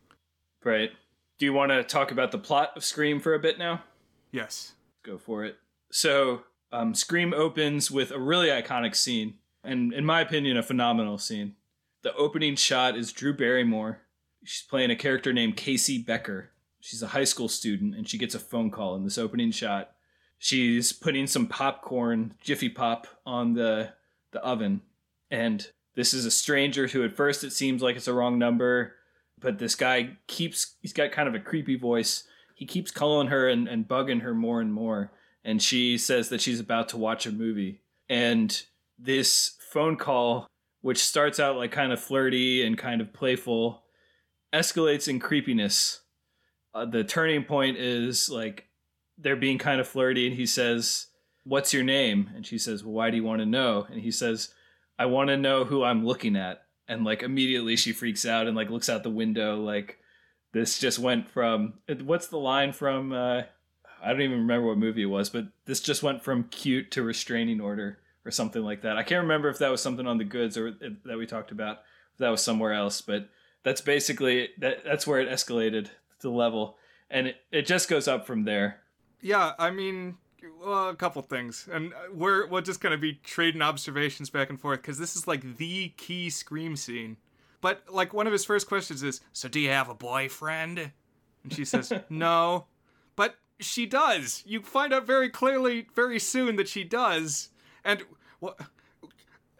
Right. 0.62 0.90
Do 1.38 1.46
you 1.46 1.54
want 1.54 1.72
to 1.72 1.82
talk 1.82 2.10
about 2.10 2.32
the 2.32 2.38
plot 2.38 2.72
of 2.76 2.84
Scream 2.84 3.18
for 3.18 3.32
a 3.32 3.38
bit 3.38 3.58
now? 3.58 3.84
Yes. 4.30 4.72
Go 5.02 5.16
for 5.16 5.42
it. 5.42 5.56
So 5.90 6.42
um, 6.70 6.94
Scream 6.94 7.32
opens 7.32 7.90
with 7.90 8.10
a 8.10 8.18
really 8.18 8.48
iconic 8.48 8.94
scene, 8.94 9.38
and 9.64 9.94
in 9.94 10.04
my 10.04 10.20
opinion, 10.20 10.58
a 10.58 10.62
phenomenal 10.62 11.16
scene. 11.16 11.54
The 12.02 12.14
opening 12.14 12.54
shot 12.54 12.94
is 12.94 13.10
Drew 13.10 13.32
Barrymore. 13.32 14.02
She's 14.44 14.66
playing 14.68 14.90
a 14.90 14.96
character 14.96 15.32
named 15.32 15.56
Casey 15.56 15.96
Becker. 15.96 16.50
She's 16.78 17.02
a 17.02 17.08
high 17.08 17.24
school 17.24 17.48
student, 17.48 17.94
and 17.94 18.06
she 18.06 18.18
gets 18.18 18.34
a 18.34 18.38
phone 18.38 18.70
call 18.70 18.96
in 18.96 19.04
this 19.04 19.16
opening 19.16 19.50
shot. 19.50 19.92
She's 20.36 20.92
putting 20.92 21.26
some 21.26 21.46
popcorn, 21.46 22.34
Jiffy 22.42 22.68
Pop, 22.68 23.06
on 23.24 23.54
the 23.54 23.94
the 24.32 24.40
oven, 24.40 24.82
and 25.30 25.68
this 25.94 26.14
is 26.14 26.24
a 26.24 26.30
stranger 26.30 26.86
who, 26.86 27.04
at 27.04 27.16
first, 27.16 27.44
it 27.44 27.52
seems 27.52 27.82
like 27.82 27.96
it's 27.96 28.08
a 28.08 28.12
wrong 28.12 28.38
number, 28.38 28.94
but 29.40 29.58
this 29.58 29.74
guy 29.74 30.16
keeps 30.26 30.76
he's 30.80 30.92
got 30.92 31.12
kind 31.12 31.28
of 31.28 31.34
a 31.34 31.40
creepy 31.40 31.76
voice. 31.76 32.24
He 32.54 32.66
keeps 32.66 32.90
calling 32.90 33.28
her 33.28 33.48
and, 33.48 33.68
and 33.68 33.86
bugging 33.86 34.22
her 34.22 34.34
more 34.34 34.60
and 34.60 34.72
more 34.72 35.12
and 35.48 35.62
she 35.62 35.96
says 35.96 36.28
that 36.28 36.42
she's 36.42 36.60
about 36.60 36.90
to 36.90 36.98
watch 36.98 37.24
a 37.24 37.32
movie. 37.32 37.80
And 38.08 38.62
this 38.98 39.56
phone 39.72 39.96
call, 39.96 40.46
which 40.82 41.02
starts 41.02 41.40
out 41.40 41.56
like 41.56 41.72
kind 41.72 41.90
of 41.90 42.00
flirty 42.00 42.62
and 42.62 42.76
kind 42.76 43.00
of 43.00 43.14
playful, 43.14 43.82
escalates 44.52 45.08
in 45.08 45.20
creepiness. 45.20 46.02
Uh, 46.74 46.84
the 46.84 47.02
turning 47.02 47.44
point 47.44 47.78
is 47.78 48.28
like 48.28 48.66
they're 49.16 49.36
being 49.36 49.58
kind 49.58 49.80
of 49.80 49.88
flirty, 49.88 50.26
and 50.26 50.36
he 50.36 50.46
says, 50.46 51.06
What's 51.48 51.72
your 51.72 51.82
name? 51.82 52.30
And 52.34 52.46
she 52.46 52.58
says, 52.58 52.84
Well, 52.84 52.92
why 52.92 53.10
do 53.10 53.16
you 53.16 53.24
want 53.24 53.40
to 53.40 53.46
know? 53.46 53.86
And 53.90 54.00
he 54.00 54.10
says, 54.10 54.52
I 54.98 55.06
want 55.06 55.28
to 55.28 55.36
know 55.36 55.64
who 55.64 55.82
I'm 55.82 56.04
looking 56.04 56.36
at. 56.36 56.62
And 56.86 57.04
like 57.04 57.22
immediately 57.22 57.76
she 57.76 57.92
freaks 57.92 58.26
out 58.26 58.46
and 58.46 58.56
like 58.56 58.70
looks 58.70 58.88
out 58.88 59.02
the 59.02 59.10
window 59.10 59.56
like 59.56 59.98
this 60.52 60.78
just 60.78 60.98
went 60.98 61.28
from 61.28 61.74
what's 62.02 62.28
the 62.28 62.38
line 62.38 62.72
from 62.72 63.12
uh 63.12 63.42
I 64.02 64.12
don't 64.12 64.22
even 64.22 64.38
remember 64.38 64.68
what 64.68 64.78
movie 64.78 65.02
it 65.02 65.06
was, 65.06 65.28
but 65.28 65.48
this 65.64 65.80
just 65.80 66.02
went 66.02 66.22
from 66.22 66.44
cute 66.44 66.90
to 66.92 67.02
restraining 67.02 67.60
order 67.60 67.98
or 68.24 68.30
something 68.30 68.62
like 68.62 68.82
that. 68.82 68.96
I 68.96 69.02
can't 69.02 69.22
remember 69.22 69.48
if 69.48 69.58
that 69.58 69.70
was 69.70 69.82
something 69.82 70.06
on 70.06 70.18
the 70.18 70.24
goods 70.24 70.56
or 70.56 70.72
that 71.04 71.18
we 71.18 71.26
talked 71.26 71.50
about. 71.50 71.78
If 72.12 72.18
that 72.18 72.28
was 72.28 72.42
somewhere 72.42 72.72
else, 72.72 73.00
but 73.00 73.28
that's 73.64 73.80
basically 73.80 74.50
that. 74.58 74.84
That's 74.84 75.06
where 75.06 75.20
it 75.20 75.28
escalated 75.28 75.88
the 76.20 76.30
level, 76.30 76.76
and 77.10 77.28
it, 77.28 77.36
it 77.50 77.66
just 77.66 77.88
goes 77.88 78.06
up 78.08 78.26
from 78.26 78.44
there. 78.44 78.80
Yeah, 79.20 79.52
I 79.58 79.70
mean, 79.70 80.16
well, 80.60 80.88
a 80.88 80.96
couple 80.96 81.22
things, 81.22 81.68
and 81.70 81.92
uh, 81.92 81.96
we're 82.12 82.46
we're 82.46 82.60
just 82.60 82.80
gonna 82.80 82.98
be 82.98 83.14
trading 83.24 83.62
observations 83.62 84.30
back 84.30 84.50
and 84.50 84.60
forth 84.60 84.82
because 84.82 84.98
this 84.98 85.16
is 85.16 85.26
like 85.26 85.56
the 85.56 85.90
key 85.96 86.30
scream 86.30 86.76
scene. 86.76 87.16
But 87.60 87.82
like 87.90 88.14
one 88.14 88.26
of 88.26 88.32
his 88.32 88.44
first 88.44 88.68
questions 88.68 89.02
is, 89.02 89.20
"So 89.32 89.48
do 89.48 89.60
you 89.60 89.70
have 89.70 89.88
a 89.88 89.94
boyfriend?" 89.94 90.92
And 91.42 91.52
she 91.52 91.64
says, 91.64 91.92
"No." 92.10 92.66
But 93.16 93.36
she 93.60 93.86
does. 93.86 94.42
You 94.46 94.62
find 94.62 94.92
out 94.92 95.06
very 95.06 95.28
clearly 95.28 95.88
very 95.94 96.18
soon 96.18 96.56
that 96.56 96.68
she 96.68 96.84
does. 96.84 97.48
And 97.84 98.02
what 98.40 98.60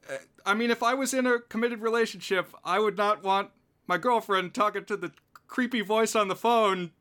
uh, 0.08 0.16
I 0.46 0.54
mean, 0.54 0.70
if 0.70 0.82
I 0.82 0.94
was 0.94 1.12
in 1.12 1.26
a 1.26 1.40
committed 1.40 1.80
relationship, 1.80 2.54
I 2.64 2.78
would 2.78 2.96
not 2.96 3.22
want 3.22 3.50
my 3.86 3.98
girlfriend 3.98 4.54
talking 4.54 4.84
to 4.86 4.96
the 4.96 5.12
creepy 5.46 5.80
voice 5.80 6.14
on 6.14 6.28
the 6.28 6.36
phone 6.36 6.92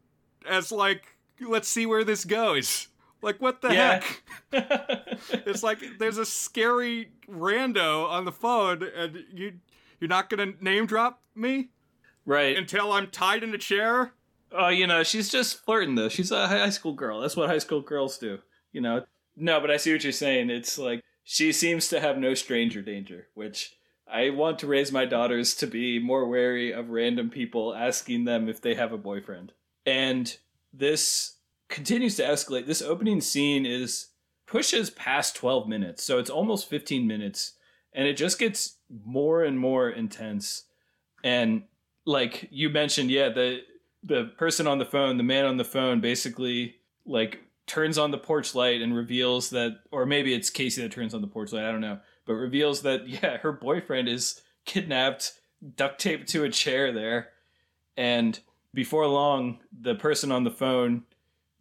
as 0.47 0.71
like, 0.71 1.17
let's 1.39 1.67
see 1.67 1.85
where 1.85 2.03
this 2.03 2.25
goes. 2.25 2.87
Like 3.21 3.41
what 3.41 3.61
the 3.61 3.73
yeah. 3.73 4.01
heck? 4.51 5.19
it's 5.45 5.63
like 5.63 5.79
there's 5.99 6.17
a 6.17 6.25
scary 6.25 7.11
rando 7.29 8.07
on 8.07 8.25
the 8.25 8.31
phone 8.31 8.83
and 8.95 9.23
you 9.33 9.53
you're 9.99 10.07
not 10.07 10.29
going 10.29 10.53
to 10.53 10.63
name 10.63 10.85
drop 10.85 11.21
me? 11.35 11.69
Right. 12.25 12.57
Until 12.57 12.91
I'm 12.91 13.07
tied 13.07 13.43
in 13.43 13.53
a 13.53 13.57
chair? 13.57 14.11
Oh, 14.51 14.69
you 14.69 14.87
know, 14.87 15.03
she's 15.03 15.29
just 15.29 15.63
flirting 15.65 15.95
though. 15.95 16.09
She's 16.09 16.31
a 16.31 16.47
high 16.47 16.69
school 16.69 16.93
girl. 16.93 17.21
That's 17.21 17.35
what 17.35 17.49
high 17.49 17.57
school 17.57 17.81
girls 17.81 18.17
do. 18.17 18.39
You 18.71 18.81
know. 18.81 19.05
No, 19.35 19.59
but 19.59 19.71
I 19.71 19.77
see 19.77 19.91
what 19.91 20.03
you're 20.03 20.13
saying. 20.13 20.49
It's 20.49 20.77
like 20.77 21.03
she 21.23 21.51
seems 21.51 21.89
to 21.89 21.99
have 21.99 22.17
no 22.17 22.33
stranger 22.33 22.81
danger, 22.81 23.27
which 23.33 23.77
I 24.07 24.29
want 24.29 24.59
to 24.59 24.67
raise 24.67 24.91
my 24.91 25.05
daughters 25.05 25.53
to 25.55 25.67
be 25.67 25.99
more 25.99 26.27
wary 26.27 26.71
of 26.71 26.89
random 26.89 27.29
people 27.29 27.75
asking 27.75 28.25
them 28.25 28.47
if 28.47 28.61
they 28.61 28.75
have 28.75 28.93
a 28.93 28.97
boyfriend. 28.97 29.51
And 29.85 30.35
this 30.73 31.36
continues 31.69 32.15
to 32.17 32.23
escalate. 32.23 32.65
This 32.65 32.81
opening 32.81 33.21
scene 33.21 33.65
is 33.65 34.07
pushes 34.45 34.89
past 34.89 35.35
12 35.35 35.67
minutes, 35.67 36.03
so 36.03 36.19
it's 36.19 36.29
almost 36.29 36.69
15 36.69 37.05
minutes, 37.05 37.53
and 37.93 38.07
it 38.07 38.17
just 38.17 38.39
gets 38.39 38.77
more 39.05 39.43
and 39.43 39.59
more 39.59 39.89
intense. 39.89 40.63
And 41.23 41.63
like 42.05 42.47
you 42.51 42.69
mentioned, 42.69 43.11
yeah, 43.11 43.29
the 43.29 43.61
the 44.03 44.25
person 44.37 44.67
on 44.67 44.77
the 44.77 44.85
phone, 44.85 45.17
the 45.17 45.23
man 45.23 45.45
on 45.45 45.57
the 45.57 45.65
phone, 45.65 45.99
basically 45.99 46.75
like 47.05 47.41
turns 47.65 47.97
on 47.97 48.11
the 48.11 48.17
porch 48.17 48.55
light 48.55 48.81
and 48.81 48.95
reveals 48.95 49.49
that, 49.49 49.79
or 49.91 50.05
maybe 50.05 50.33
it's 50.33 50.49
Casey 50.49 50.81
that 50.81 50.91
turns 50.91 51.13
on 51.13 51.21
the 51.21 51.27
porch 51.27 51.51
light. 51.51 51.65
I 51.65 51.71
don't 51.71 51.81
know, 51.81 51.99
but 52.25 52.33
reveals 52.33 52.81
that 52.83 53.07
yeah, 53.07 53.37
her 53.37 53.51
boyfriend 53.51 54.07
is 54.07 54.41
kidnapped, 54.65 55.33
duct 55.75 55.99
taped 55.99 56.29
to 56.29 56.45
a 56.45 56.49
chair 56.49 56.91
there, 56.93 57.29
and 57.97 58.39
before 58.73 59.07
long, 59.07 59.59
the 59.81 59.95
person 59.95 60.31
on 60.31 60.43
the 60.43 60.51
phone 60.51 61.03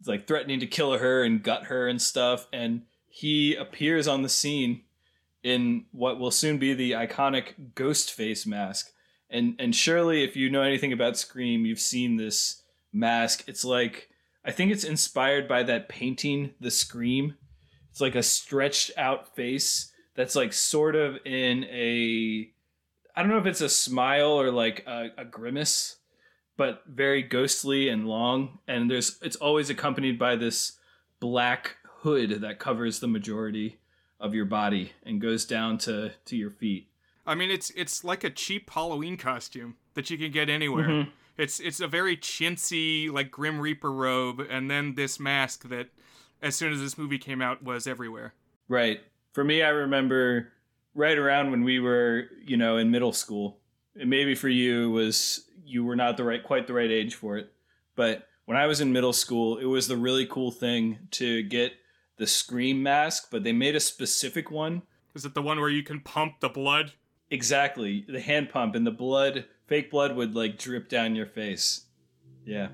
like 0.05 0.27
threatening 0.27 0.59
to 0.59 0.67
kill 0.67 0.97
her 0.97 1.23
and 1.23 1.41
gut 1.41 1.65
her 1.65 1.87
and 1.87 2.01
stuff, 2.01 2.47
and 2.53 2.83
he 3.07 3.55
appears 3.55 4.07
on 4.07 4.21
the 4.21 4.29
scene 4.29 4.81
in 5.43 5.85
what 5.91 6.19
will 6.19 6.31
soon 6.31 6.57
be 6.57 6.73
the 6.73 6.91
iconic 6.91 7.73
ghost 7.73 8.11
face 8.11 8.45
mask. 8.45 8.91
And 9.29 9.55
and 9.59 9.75
surely 9.75 10.23
if 10.23 10.35
you 10.35 10.49
know 10.49 10.61
anything 10.61 10.93
about 10.93 11.17
Scream, 11.17 11.65
you've 11.65 11.79
seen 11.79 12.17
this 12.17 12.61
mask. 12.93 13.43
It's 13.47 13.65
like 13.65 14.09
I 14.45 14.51
think 14.51 14.71
it's 14.71 14.83
inspired 14.83 15.47
by 15.47 15.63
that 15.63 15.89
painting, 15.89 16.53
The 16.59 16.71
Scream. 16.71 17.35
It's 17.91 18.01
like 18.01 18.15
a 18.15 18.23
stretched 18.23 18.91
out 18.97 19.35
face 19.35 19.91
that's 20.15 20.35
like 20.35 20.53
sort 20.53 20.95
of 20.95 21.17
in 21.25 21.63
a 21.65 22.49
I 23.15 23.21
don't 23.21 23.31
know 23.31 23.39
if 23.39 23.45
it's 23.45 23.61
a 23.61 23.69
smile 23.69 24.39
or 24.39 24.51
like 24.51 24.83
a, 24.85 25.09
a 25.17 25.25
grimace 25.25 25.96
but 26.57 26.83
very 26.87 27.21
ghostly 27.21 27.87
and 27.87 28.07
long. 28.07 28.59
And 28.67 28.89
there's 28.91 29.17
it's 29.21 29.37
always 29.37 29.69
accompanied 29.69 30.19
by 30.19 30.35
this 30.35 30.73
black 31.19 31.77
hood 32.01 32.41
that 32.41 32.59
covers 32.59 32.99
the 32.99 33.07
majority 33.07 33.77
of 34.19 34.33
your 34.33 34.45
body 34.45 34.93
and 35.03 35.21
goes 35.21 35.45
down 35.45 35.77
to 35.79 36.11
to 36.25 36.35
your 36.35 36.49
feet. 36.49 36.89
I 37.25 37.35
mean, 37.35 37.51
it's 37.51 37.69
it's 37.71 38.03
like 38.03 38.23
a 38.23 38.29
cheap 38.29 38.69
Halloween 38.69 39.17
costume 39.17 39.75
that 39.93 40.09
you 40.09 40.17
can 40.17 40.31
get 40.31 40.49
anywhere. 40.49 40.87
Mm-hmm. 40.87 41.09
It's 41.37 41.59
it's 41.59 41.79
a 41.79 41.87
very 41.87 42.17
chintzy 42.17 43.11
like 43.11 43.29
Grim 43.29 43.59
Reaper 43.59 43.91
robe, 43.91 44.41
and 44.49 44.71
then 44.71 44.95
this 44.95 45.19
mask 45.19 45.69
that, 45.69 45.89
as 46.41 46.55
soon 46.55 46.73
as 46.73 46.79
this 46.79 46.97
movie 46.97 47.19
came 47.19 47.41
out, 47.41 47.63
was 47.63 47.85
everywhere. 47.85 48.33
Right. 48.67 49.01
For 49.33 49.43
me, 49.43 49.61
I 49.61 49.69
remember 49.69 50.51
right 50.95 51.17
around 51.17 51.51
when 51.51 51.63
we 51.63 51.79
were, 51.79 52.25
you 52.43 52.57
know, 52.57 52.77
in 52.77 52.89
middle 52.89 53.13
school. 53.13 53.59
And 53.99 54.09
maybe 54.09 54.35
for 54.35 54.49
you 54.49 54.91
was 54.91 55.45
you 55.65 55.83
were 55.83 55.95
not 55.95 56.17
the 56.17 56.23
right 56.23 56.43
quite 56.43 56.67
the 56.67 56.73
right 56.73 56.91
age 56.91 57.15
for 57.15 57.37
it. 57.37 57.51
But 57.95 58.27
when 58.45 58.57
I 58.57 58.65
was 58.65 58.79
in 58.79 58.93
middle 58.93 59.13
school, 59.13 59.57
it 59.57 59.65
was 59.65 59.87
the 59.87 59.97
really 59.97 60.25
cool 60.25 60.51
thing 60.51 60.99
to 61.11 61.43
get 61.43 61.73
the 62.17 62.27
scream 62.27 62.81
mask, 62.81 63.27
but 63.31 63.43
they 63.43 63.53
made 63.53 63.75
a 63.75 63.79
specific 63.79 64.49
one. 64.49 64.83
Is 65.13 65.25
it 65.25 65.33
the 65.33 65.41
one 65.41 65.59
where 65.59 65.69
you 65.69 65.83
can 65.83 65.99
pump 65.99 66.39
the 66.39 66.49
blood? 66.49 66.93
Exactly, 67.29 68.05
the 68.07 68.21
hand 68.21 68.49
pump 68.49 68.75
and 68.75 68.87
the 68.87 68.91
blood, 68.91 69.45
fake 69.67 69.91
blood 69.91 70.15
would 70.15 70.35
like 70.35 70.57
drip 70.57 70.89
down 70.89 71.15
your 71.15 71.25
face. 71.25 71.85
Yeah. 72.45 72.69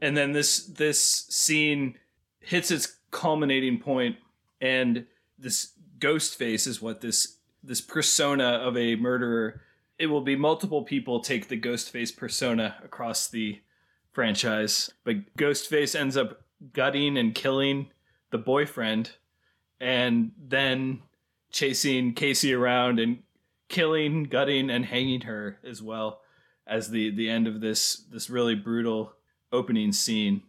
And 0.00 0.16
then 0.16 0.32
this 0.32 0.64
this 0.64 1.00
scene 1.28 1.96
hits 2.40 2.70
its 2.70 2.96
culminating 3.10 3.78
point 3.80 4.16
and 4.60 5.06
this 5.38 5.72
ghost 5.98 6.36
face 6.36 6.66
is 6.66 6.80
what 6.80 7.00
this 7.00 7.36
this 7.62 7.80
persona 7.80 8.44
of 8.44 8.76
a 8.76 8.96
murderer 8.96 9.60
it 9.98 10.06
will 10.06 10.20
be 10.20 10.36
multiple 10.36 10.82
people 10.82 11.20
take 11.20 11.48
the 11.48 11.60
Ghostface 11.60 12.16
persona 12.16 12.76
across 12.84 13.28
the 13.28 13.60
franchise, 14.12 14.90
but 15.04 15.34
Ghostface 15.36 15.98
ends 15.98 16.16
up 16.16 16.42
gutting 16.72 17.16
and 17.16 17.34
killing 17.34 17.90
the 18.30 18.38
boyfriend 18.38 19.12
and 19.80 20.32
then 20.38 21.02
chasing 21.50 22.14
Casey 22.14 22.52
around 22.52 22.98
and 22.98 23.22
killing, 23.68 24.24
gutting 24.24 24.70
and 24.70 24.84
hanging 24.84 25.22
her 25.22 25.58
as 25.64 25.82
well 25.82 26.20
as 26.66 26.90
the 26.90 27.10
the 27.10 27.28
end 27.28 27.46
of 27.46 27.60
this 27.60 28.04
this 28.10 28.28
really 28.28 28.54
brutal 28.54 29.14
opening 29.52 29.92
scene. 29.92 30.42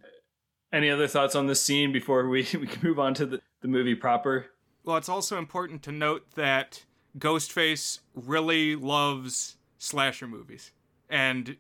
Any 0.72 0.90
other 0.90 1.08
thoughts 1.08 1.36
on 1.36 1.48
this 1.48 1.62
scene 1.62 1.92
before 1.92 2.28
we, 2.28 2.42
we 2.54 2.68
can 2.68 2.82
move 2.84 3.00
on 3.00 3.14
to 3.16 3.26
the, 3.26 3.42
the 3.62 3.68
movie 3.68 3.96
proper? 3.96 4.48
Well, 4.84 4.98
it's 4.98 5.10
also 5.10 5.38
important 5.38 5.82
to 5.84 5.92
note 5.92 6.26
that 6.36 6.84
Ghostface 7.18 8.00
really 8.14 8.76
loves 8.76 9.58
slasher 9.78 10.28
movies 10.28 10.72
and 11.10 11.58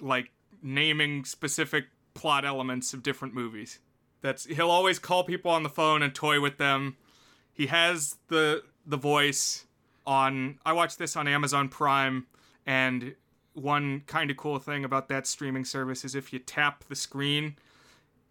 like 0.00 0.30
naming 0.62 1.24
specific 1.24 1.86
plot 2.14 2.44
elements 2.44 2.94
of 2.94 3.02
different 3.02 3.34
movies. 3.34 3.78
That's 4.22 4.46
he'll 4.46 4.70
always 4.70 4.98
call 4.98 5.24
people 5.24 5.50
on 5.50 5.62
the 5.62 5.68
phone 5.68 6.02
and 6.02 6.14
toy 6.14 6.40
with 6.40 6.58
them. 6.58 6.96
He 7.52 7.66
has 7.66 8.16
the 8.28 8.62
the 8.86 8.96
voice 8.96 9.66
on 10.06 10.58
I 10.64 10.72
watched 10.72 10.98
this 10.98 11.16
on 11.16 11.28
Amazon 11.28 11.68
Prime 11.68 12.26
and 12.64 13.14
one 13.52 14.02
kind 14.06 14.30
of 14.30 14.36
cool 14.36 14.58
thing 14.58 14.84
about 14.84 15.08
that 15.08 15.26
streaming 15.26 15.64
service 15.64 16.04
is 16.04 16.14
if 16.14 16.32
you 16.32 16.38
tap 16.38 16.84
the 16.88 16.96
screen 16.96 17.56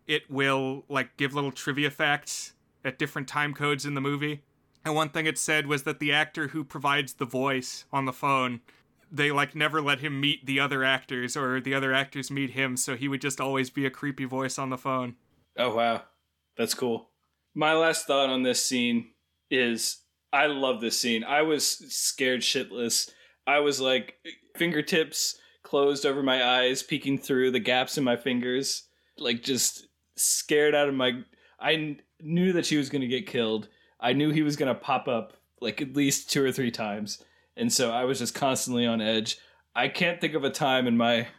it 0.08 0.30
will 0.30 0.84
like 0.88 1.18
give 1.18 1.34
little 1.34 1.52
trivia 1.52 1.90
facts 1.90 2.54
at 2.84 3.00
different 3.00 3.28
time 3.28 3.54
codes 3.54 3.86
in 3.86 3.96
the 3.96 4.02
movie 4.02 4.44
and 4.86 4.96
one 4.96 5.10
thing 5.10 5.26
it 5.26 5.40
said 5.40 5.66
was 5.66 5.84
that 5.84 6.00
the 6.00 6.14
actor 6.14 6.50
who 6.50 6.64
provides 6.64 7.16
the 7.16 7.26
voice 7.26 7.86
on 7.92 8.06
the 8.06 8.14
phone, 8.14 8.62
they 9.12 9.32
like 9.32 9.56
never 9.56 9.82
let 9.82 10.00
him 10.00 10.22
meet 10.22 10.46
the 10.46 10.60
other 10.60 10.84
actors 10.84 11.36
or 11.36 11.60
the 11.60 11.74
other 11.74 11.92
actors 11.92 12.30
meet 12.30 12.52
him, 12.52 12.78
so 12.78 12.96
he 12.96 13.08
would 13.08 13.22
just 13.22 13.42
always 13.42 13.72
be 13.72 13.86
a 13.86 13.90
creepy 13.90 14.26
voice 14.26 14.60
on 14.60 14.70
the 14.70 14.78
phone. 14.78 15.16
Oh 15.58 15.76
wow. 15.76 16.04
That's 16.56 16.76
cool. 16.76 17.10
My 17.56 17.74
last 17.74 18.06
thought 18.06 18.30
on 18.30 18.44
this 18.44 18.64
scene 18.64 19.08
is 19.50 20.04
I 20.32 20.46
love 20.46 20.82
this 20.82 21.00
scene. 21.00 21.24
I 21.24 21.42
was 21.42 21.66
scared 21.68 22.42
shitless. 22.42 23.10
I 23.48 23.60
was 23.60 23.82
like 23.82 24.16
fingertips 24.56 25.38
closed 25.64 26.06
over 26.06 26.22
my 26.22 26.44
eyes, 26.44 26.84
peeking 26.84 27.18
through 27.18 27.52
the 27.52 27.60
gaps 27.60 27.98
in 27.98 28.04
my 28.04 28.18
fingers, 28.18 28.84
like 29.18 29.42
just 29.42 29.88
scared 30.16 30.76
out 30.76 30.90
of 30.90 30.94
my 30.94 31.24
I 31.60 31.98
knew 32.22 32.54
that 32.54 32.66
she 32.66 32.78
was 32.78 32.90
going 32.90 33.02
to 33.02 33.08
get 33.08 33.28
killed 33.28 33.68
I 34.06 34.14
knew 34.14 34.30
he 34.30 34.44
was 34.44 34.56
going 34.56 34.72
to 34.72 34.80
pop 34.80 35.08
up 35.08 35.34
like 35.60 35.82
at 35.82 35.96
least 35.96 36.30
two 36.30 36.46
or 36.46 36.52
three 36.52 36.70
times. 36.70 37.24
And 37.58 37.74
so 37.74 37.90
I 37.90 38.04
was 38.04 38.20
just 38.20 38.36
constantly 38.36 38.86
on 38.86 39.02
edge. 39.02 39.40
I 39.76 39.88
can't 39.88 40.22
think 40.22 40.36
of 40.36 40.44
a 40.44 40.52
time 40.52 40.86
in 40.86 40.96
my 40.96 41.30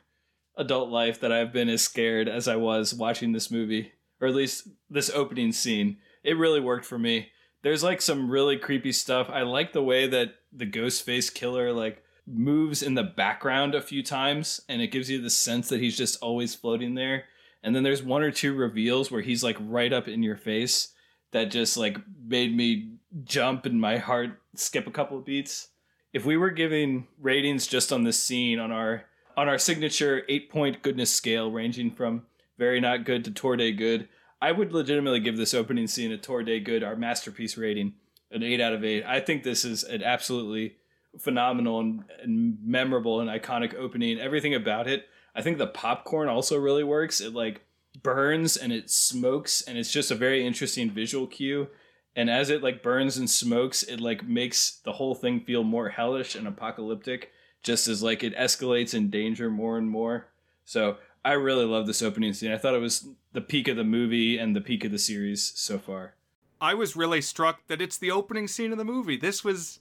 adult 0.57 0.91
life 0.91 1.21
that 1.21 1.31
I've 1.31 1.53
been 1.53 1.69
as 1.69 1.83
scared 1.83 2.29
as 2.29 2.49
I 2.49 2.57
was 2.57 2.93
watching 2.93 3.31
this 3.31 3.53
movie, 3.53 3.93
or 4.21 4.27
at 4.27 4.35
least 4.35 4.67
this 4.91 5.11
opening 5.11 5.53
scene. 5.53 5.99
It 6.25 6.37
really 6.37 6.59
worked 6.59 6.87
for 6.87 6.99
me. 6.99 7.29
There's 7.63 7.85
like 7.85 8.03
some 8.03 8.29
really 8.29 8.57
creepy 8.57 8.91
stuff. 8.91 9.31
I 9.31 9.43
like 9.43 9.73
the 9.73 9.83
way 9.85 10.09
that 10.09 10.35
the 10.53 10.67
ghost 10.67 11.05
face 11.05 11.31
killer 11.31 11.73
like 11.73 12.03
moves 12.27 12.83
in 12.83 12.95
the 12.95 13.05
background 13.05 13.77
a 13.77 13.81
few 13.81 14.03
times 14.03 14.61
and 14.69 14.83
it 14.83 14.89
gives 14.89 15.09
you 15.09 15.23
the 15.23 15.31
sense 15.31 15.69
that 15.69 15.79
he's 15.79 15.97
just 15.97 16.21
always 16.21 16.57
floating 16.57 16.97
there. 16.97 17.27
And 17.63 17.77
then 17.77 17.85
there's 17.85 18.03
one 18.03 18.23
or 18.23 18.33
two 18.33 18.57
reveals 18.57 19.09
where 19.09 19.23
he's 19.23 19.45
like 19.45 19.57
right 19.61 19.93
up 19.93 20.09
in 20.09 20.25
your 20.25 20.37
face 20.37 20.95
that 21.37 21.51
just 21.51 21.77
like 21.77 21.99
made 22.27 22.57
me 22.57 22.93
jump 23.25 23.67
and 23.67 23.79
my 23.79 23.99
heart 23.99 24.41
skip 24.55 24.87
a 24.87 24.91
couple 24.91 25.19
of 25.19 25.25
beats. 25.27 25.69
If 26.15 26.25
we 26.25 26.39
were 26.39 26.51
giving 26.51 27.09
ratings 27.21 27.67
just 27.67 27.93
on 27.93 28.05
this 28.05 28.23
scene 28.23 28.59
on 28.59 28.73
our 28.73 29.05
on 29.37 29.49
our 29.49 29.59
signature 29.59 30.23
eight 30.31 30.51
point 30.51 30.81
goodness 30.81 31.15
scale, 31.15 31.51
ranging 31.51 31.91
from 31.91 32.23
very 32.57 32.81
not 32.81 33.05
good 33.05 33.23
to 33.27 33.31
tour 33.31 33.55
day 33.55 33.73
good, 33.73 34.09
I 34.41 34.53
would 34.53 34.73
legitimately 34.73 35.21
give 35.21 35.37
this 35.37 35.53
opening 35.53 35.87
scene 35.87 36.11
a 36.11 36.17
tour 36.17 36.43
day 36.43 36.59
good, 36.59 36.83
our 36.83 36.97
masterpiece 36.97 37.59
rating, 37.59 37.93
an 38.31 38.43
eight 38.43 38.63
out 38.63 38.73
of 38.73 38.83
eight. 38.83 39.05
I 39.05 39.21
think 39.21 39.43
this 39.43 39.63
is 39.63 39.85
an 39.85 40.03
absolutely 40.03 40.77
phenomenal 41.19 41.81
and, 41.81 42.05
and 42.23 42.59
memorable 42.65 43.21
and 43.21 43.29
iconic 43.29 43.75
opening. 43.75 44.19
Everything 44.19 44.55
about 44.55 44.87
it. 44.89 45.07
I 45.35 45.43
think 45.43 45.59
the 45.59 45.67
popcorn 45.67 46.29
also 46.29 46.59
really 46.59 46.85
works. 46.85 47.21
It 47.21 47.35
like 47.35 47.66
burns 48.03 48.57
and 48.57 48.73
it 48.73 48.91
smokes 48.91 49.63
and 49.63 49.79
it's 49.79 49.93
just 49.93 50.11
a 50.11 50.15
very 50.15 50.47
interesting 50.47 50.91
visual 50.91 51.27
cue. 51.27 51.69
And 52.15 52.31
as 52.31 52.49
it 52.49 52.63
like 52.63 52.83
burns 52.83 53.17
and 53.17 53.29
smokes 53.29 53.83
it 53.83 54.01
like 54.01 54.27
makes 54.27 54.81
the 54.85 54.93
whole 54.93 55.15
thing 55.15 55.41
feel 55.41 55.65
more 55.65 55.91
hellish 55.91 56.35
and 56.35 56.47
apocalyptic 56.47 57.33
just 57.63 57.89
as 57.89 58.03
like 58.03 58.23
it 58.23 58.37
escalates 58.37 58.95
in 58.95 59.11
danger 59.11 59.51
more 59.51 59.79
and 59.79 59.89
more. 59.91 60.29
So 60.65 60.99
i 61.25 61.33
really 61.33 61.65
love 61.65 61.87
this 61.87 62.03
opening 62.03 62.33
scene. 62.33 62.53
I 62.53 62.59
thought 62.59 62.75
it 62.75 62.81
was 62.81 63.09
the 63.33 63.41
peak 63.41 63.69
of 63.69 63.77
the 63.77 63.85
movie 63.85 64.39
and 64.39 64.55
the 64.55 64.61
peak 64.61 64.85
of 64.85 64.93
the 64.93 64.99
series 64.99 65.53
so 65.57 65.79
far. 65.79 66.15
I 66.61 66.75
was 66.75 66.97
really 66.97 67.21
struck 67.21 67.67
that 67.67 67.83
it's 67.83 67.99
the 67.99 68.11
opening 68.11 68.49
scene 68.49 68.73
of 68.73 68.79
the 68.79 68.85
movie. 68.85 69.17
This 69.17 69.45
was 69.45 69.81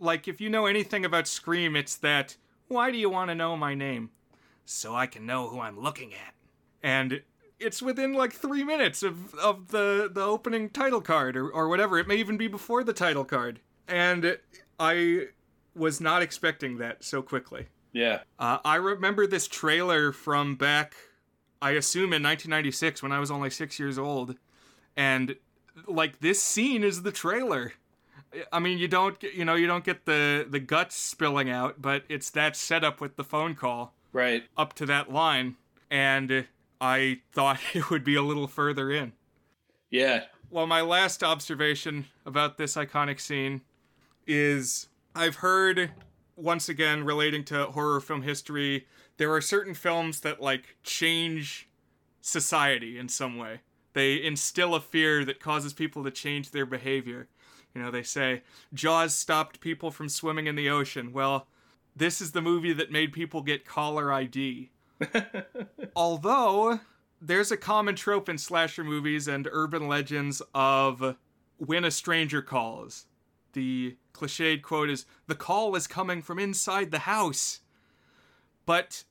like 0.00 0.26
if 0.26 0.40
you 0.40 0.48
know 0.48 0.66
anything 0.66 1.04
about 1.04 1.26
scream 1.26 1.76
it's 1.76 1.96
that 1.96 2.36
why 2.68 2.90
do 2.90 2.96
you 2.96 3.10
want 3.10 3.28
to 3.28 3.34
know 3.34 3.56
my 3.56 3.74
name? 3.74 4.10
So 4.64 4.94
i 4.94 5.06
can 5.06 5.26
know 5.26 5.48
who 5.48 5.60
i'm 5.60 5.78
looking 5.78 6.14
at 6.14 6.34
and 6.82 7.22
it's 7.58 7.80
within 7.80 8.12
like 8.12 8.32
three 8.32 8.64
minutes 8.64 9.02
of, 9.02 9.34
of 9.36 9.68
the, 9.68 10.10
the 10.12 10.22
opening 10.22 10.68
title 10.68 11.00
card 11.00 11.36
or, 11.36 11.48
or 11.48 11.68
whatever. 11.68 11.98
It 11.98 12.08
may 12.08 12.16
even 12.16 12.36
be 12.36 12.48
before 12.48 12.82
the 12.82 12.92
title 12.92 13.24
card. 13.24 13.60
And 13.86 14.38
I 14.80 15.26
was 15.74 16.00
not 16.00 16.22
expecting 16.22 16.78
that 16.78 17.04
so 17.04 17.22
quickly. 17.22 17.66
Yeah. 17.92 18.20
Uh, 18.38 18.58
I 18.64 18.76
remember 18.76 19.26
this 19.26 19.46
trailer 19.46 20.12
from 20.12 20.56
back, 20.56 20.94
I 21.60 21.72
assume 21.72 22.12
in 22.12 22.22
1996 22.22 23.02
when 23.02 23.12
I 23.12 23.18
was 23.20 23.30
only 23.30 23.50
six 23.50 23.78
years 23.78 23.98
old, 23.98 24.36
and 24.96 25.36
like 25.86 26.20
this 26.20 26.42
scene 26.42 26.82
is 26.82 27.02
the 27.02 27.12
trailer. 27.12 27.74
I 28.50 28.58
mean, 28.60 28.78
you 28.78 28.88
don't 28.88 29.18
get, 29.20 29.34
you 29.34 29.44
know 29.44 29.54
you 29.54 29.66
don't 29.66 29.84
get 29.84 30.06
the 30.06 30.46
the 30.48 30.58
guts 30.58 30.96
spilling 30.96 31.50
out, 31.50 31.80
but 31.82 32.04
it's 32.08 32.30
that 32.30 32.56
setup 32.56 33.00
with 33.00 33.16
the 33.16 33.24
phone 33.24 33.54
call 33.54 33.94
Right. 34.12 34.44
up 34.56 34.72
to 34.74 34.86
that 34.86 35.12
line, 35.12 35.56
and 35.90 36.46
I 36.82 37.20
thought 37.32 37.60
it 37.74 37.88
would 37.88 38.04
be 38.04 38.16
a 38.16 38.22
little 38.22 38.48
further 38.48 38.90
in. 38.90 39.12
Yeah. 39.88 40.24
Well, 40.50 40.66
my 40.66 40.82
last 40.82 41.22
observation 41.22 42.06
about 42.26 42.58
this 42.58 42.74
iconic 42.74 43.20
scene 43.20 43.62
is 44.26 44.88
I've 45.14 45.36
heard 45.36 45.92
once 46.36 46.68
again 46.68 47.04
relating 47.04 47.44
to 47.44 47.66
horror 47.66 48.00
film 48.00 48.22
history, 48.22 48.86
there 49.16 49.32
are 49.32 49.40
certain 49.40 49.74
films 49.74 50.20
that 50.20 50.42
like 50.42 50.76
change 50.82 51.68
society 52.20 52.98
in 52.98 53.08
some 53.08 53.38
way. 53.38 53.60
They 53.92 54.22
instill 54.22 54.74
a 54.74 54.80
fear 54.80 55.24
that 55.24 55.40
causes 55.40 55.72
people 55.72 56.02
to 56.04 56.10
change 56.10 56.50
their 56.50 56.66
behavior. 56.66 57.28
You 57.74 57.82
know, 57.82 57.90
they 57.90 58.02
say 58.02 58.42
Jaws 58.74 59.14
stopped 59.14 59.60
people 59.60 59.90
from 59.90 60.08
swimming 60.08 60.46
in 60.46 60.56
the 60.56 60.70
ocean. 60.70 61.12
Well, 61.12 61.46
this 61.94 62.20
is 62.20 62.32
the 62.32 62.42
movie 62.42 62.72
that 62.72 62.90
made 62.90 63.12
people 63.12 63.42
get 63.42 63.66
caller 63.66 64.12
ID. 64.12 64.70
Although 65.96 66.80
there's 67.20 67.52
a 67.52 67.56
common 67.56 67.94
trope 67.94 68.28
in 68.28 68.38
slasher 68.38 68.84
movies 68.84 69.28
and 69.28 69.48
urban 69.50 69.86
legends 69.86 70.42
of 70.54 71.16
when 71.58 71.84
a 71.84 71.90
stranger 71.90 72.42
calls. 72.42 73.06
The 73.52 73.96
cliched 74.12 74.62
quote 74.62 74.90
is 74.90 75.06
the 75.26 75.34
call 75.34 75.76
is 75.76 75.86
coming 75.86 76.22
from 76.22 76.38
inside 76.38 76.90
the 76.90 77.00
house. 77.00 77.60
But 78.66 79.04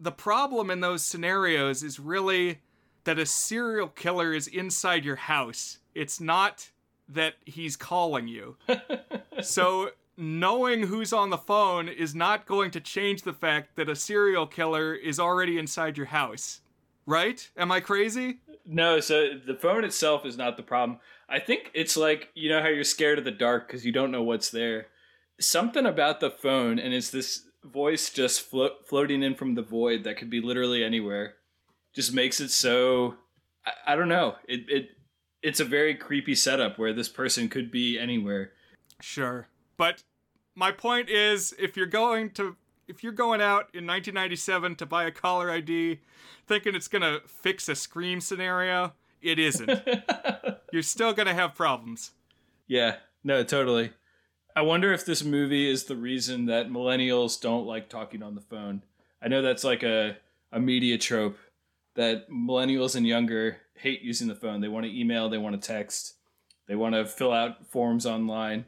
the 0.00 0.12
problem 0.12 0.70
in 0.70 0.80
those 0.80 1.04
scenarios 1.04 1.82
is 1.82 1.98
really 1.98 2.60
that 3.04 3.18
a 3.18 3.26
serial 3.26 3.88
killer 3.88 4.32
is 4.32 4.46
inside 4.46 5.04
your 5.04 5.16
house. 5.16 5.78
It's 5.94 6.20
not 6.20 6.70
that 7.08 7.34
he's 7.44 7.76
calling 7.76 8.28
you. 8.28 8.56
so 9.42 9.90
knowing 10.18 10.82
who's 10.82 11.12
on 11.12 11.30
the 11.30 11.38
phone 11.38 11.88
is 11.88 12.14
not 12.14 12.44
going 12.44 12.72
to 12.72 12.80
change 12.80 13.22
the 13.22 13.32
fact 13.32 13.76
that 13.76 13.88
a 13.88 13.96
serial 13.96 14.46
killer 14.46 14.92
is 14.92 15.20
already 15.20 15.58
inside 15.58 15.96
your 15.96 16.06
house. 16.06 16.60
Right? 17.06 17.48
Am 17.56 17.72
I 17.72 17.80
crazy? 17.80 18.40
No, 18.66 19.00
so 19.00 19.30
the 19.46 19.54
phone 19.54 19.84
itself 19.84 20.26
is 20.26 20.36
not 20.36 20.58
the 20.58 20.62
problem. 20.62 20.98
I 21.26 21.38
think 21.38 21.70
it's 21.72 21.96
like, 21.96 22.28
you 22.34 22.50
know 22.50 22.60
how 22.60 22.68
you're 22.68 22.84
scared 22.84 23.18
of 23.18 23.24
the 23.24 23.30
dark 23.30 23.66
because 23.66 23.86
you 23.86 23.92
don't 23.92 24.10
know 24.10 24.22
what's 24.22 24.50
there. 24.50 24.88
Something 25.40 25.86
about 25.86 26.20
the 26.20 26.30
phone, 26.30 26.78
and 26.78 26.92
it's 26.92 27.10
this 27.10 27.46
voice 27.64 28.10
just 28.10 28.42
flo- 28.42 28.76
floating 28.86 29.22
in 29.22 29.34
from 29.36 29.54
the 29.54 29.62
void 29.62 30.04
that 30.04 30.18
could 30.18 30.28
be 30.28 30.42
literally 30.42 30.84
anywhere, 30.84 31.34
just 31.94 32.12
makes 32.12 32.40
it 32.40 32.50
so. 32.50 33.14
I, 33.64 33.92
I 33.92 33.96
don't 33.96 34.08
know. 34.08 34.36
It, 34.46 34.60
it 34.68 34.88
It's 35.42 35.60
a 35.60 35.64
very 35.64 35.94
creepy 35.94 36.34
setup 36.34 36.78
where 36.78 36.92
this 36.92 37.08
person 37.08 37.48
could 37.48 37.70
be 37.70 37.98
anywhere. 37.98 38.52
Sure. 39.00 39.48
But 39.76 40.02
my 40.58 40.72
point 40.72 41.08
is 41.08 41.54
if 41.56 41.76
you're 41.76 41.86
going 41.86 42.30
to 42.30 42.56
if 42.88 43.04
you're 43.04 43.12
going 43.12 43.40
out 43.40 43.68
in 43.74 43.86
1997 43.86 44.74
to 44.76 44.86
buy 44.86 45.04
a 45.04 45.10
caller 45.12 45.50
ID 45.50 46.00
thinking 46.46 46.74
it's 46.74 46.88
going 46.88 47.02
to 47.02 47.20
fix 47.26 47.68
a 47.68 47.74
scream 47.74 48.20
scenario, 48.20 48.94
it 49.20 49.38
isn't. 49.38 49.70
you're 50.72 50.82
still 50.82 51.12
going 51.12 51.28
to 51.28 51.34
have 51.34 51.54
problems. 51.54 52.12
Yeah, 52.66 52.96
no, 53.22 53.44
totally. 53.44 53.92
I 54.56 54.62
wonder 54.62 54.92
if 54.92 55.04
this 55.04 55.22
movie 55.22 55.70
is 55.70 55.84
the 55.84 55.96
reason 55.96 56.46
that 56.46 56.70
millennials 56.70 57.40
don't 57.40 57.66
like 57.66 57.88
talking 57.88 58.22
on 58.22 58.34
the 58.34 58.40
phone. 58.40 58.82
I 59.22 59.28
know 59.28 59.42
that's 59.42 59.64
like 59.64 59.82
a, 59.82 60.16
a 60.50 60.58
media 60.58 60.96
trope 60.98 61.38
that 61.94 62.30
millennials 62.30 62.96
and 62.96 63.06
younger 63.06 63.58
hate 63.74 64.00
using 64.00 64.28
the 64.28 64.34
phone. 64.34 64.60
They 64.60 64.68
want 64.68 64.86
to 64.86 64.98
email, 64.98 65.28
they 65.28 65.38
want 65.38 65.60
to 65.60 65.68
text, 65.68 66.14
they 66.66 66.74
want 66.74 66.94
to 66.94 67.04
fill 67.04 67.32
out 67.32 67.66
forms 67.66 68.06
online. 68.06 68.64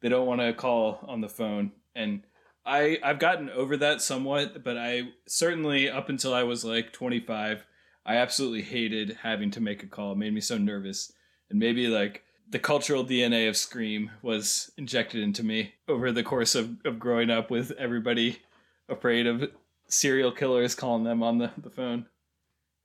They 0.00 0.08
don't 0.08 0.26
want 0.26 0.40
to 0.40 0.52
call 0.52 1.04
on 1.06 1.20
the 1.20 1.28
phone. 1.28 1.72
And 1.94 2.22
I 2.64 2.98
I've 3.02 3.18
gotten 3.18 3.50
over 3.50 3.76
that 3.78 4.00
somewhat, 4.02 4.62
but 4.64 4.76
I 4.76 5.10
certainly 5.26 5.88
up 5.88 6.08
until 6.08 6.34
I 6.34 6.42
was 6.42 6.64
like 6.64 6.92
25, 6.92 7.64
I 8.06 8.16
absolutely 8.16 8.62
hated 8.62 9.18
having 9.22 9.50
to 9.52 9.60
make 9.60 9.82
a 9.82 9.86
call. 9.86 10.12
It 10.12 10.18
made 10.18 10.34
me 10.34 10.40
so 10.40 10.58
nervous. 10.58 11.12
And 11.50 11.58
maybe 11.58 11.88
like 11.88 12.22
the 12.48 12.58
cultural 12.58 13.04
DNA 13.04 13.48
of 13.48 13.56
Scream 13.56 14.10
was 14.22 14.72
injected 14.76 15.22
into 15.22 15.44
me 15.44 15.74
over 15.88 16.10
the 16.12 16.22
course 16.22 16.54
of, 16.54 16.76
of 16.84 16.98
growing 16.98 17.30
up 17.30 17.50
with 17.50 17.70
everybody 17.72 18.40
afraid 18.88 19.26
of 19.26 19.50
serial 19.86 20.32
killers 20.32 20.74
calling 20.74 21.04
them 21.04 21.22
on 21.22 21.38
the, 21.38 21.50
the 21.58 21.70
phone. 21.70 22.06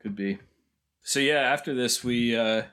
Could 0.02 0.16
be. 0.16 0.40
So 1.02 1.20
yeah, 1.20 1.40
after 1.40 1.74
this 1.74 2.04
we 2.04 2.36
uh 2.36 2.64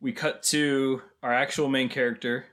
we 0.00 0.12
cut 0.12 0.42
to 0.44 1.02
our 1.22 1.32
actual 1.32 1.68
main 1.68 1.88
character, 1.88 2.46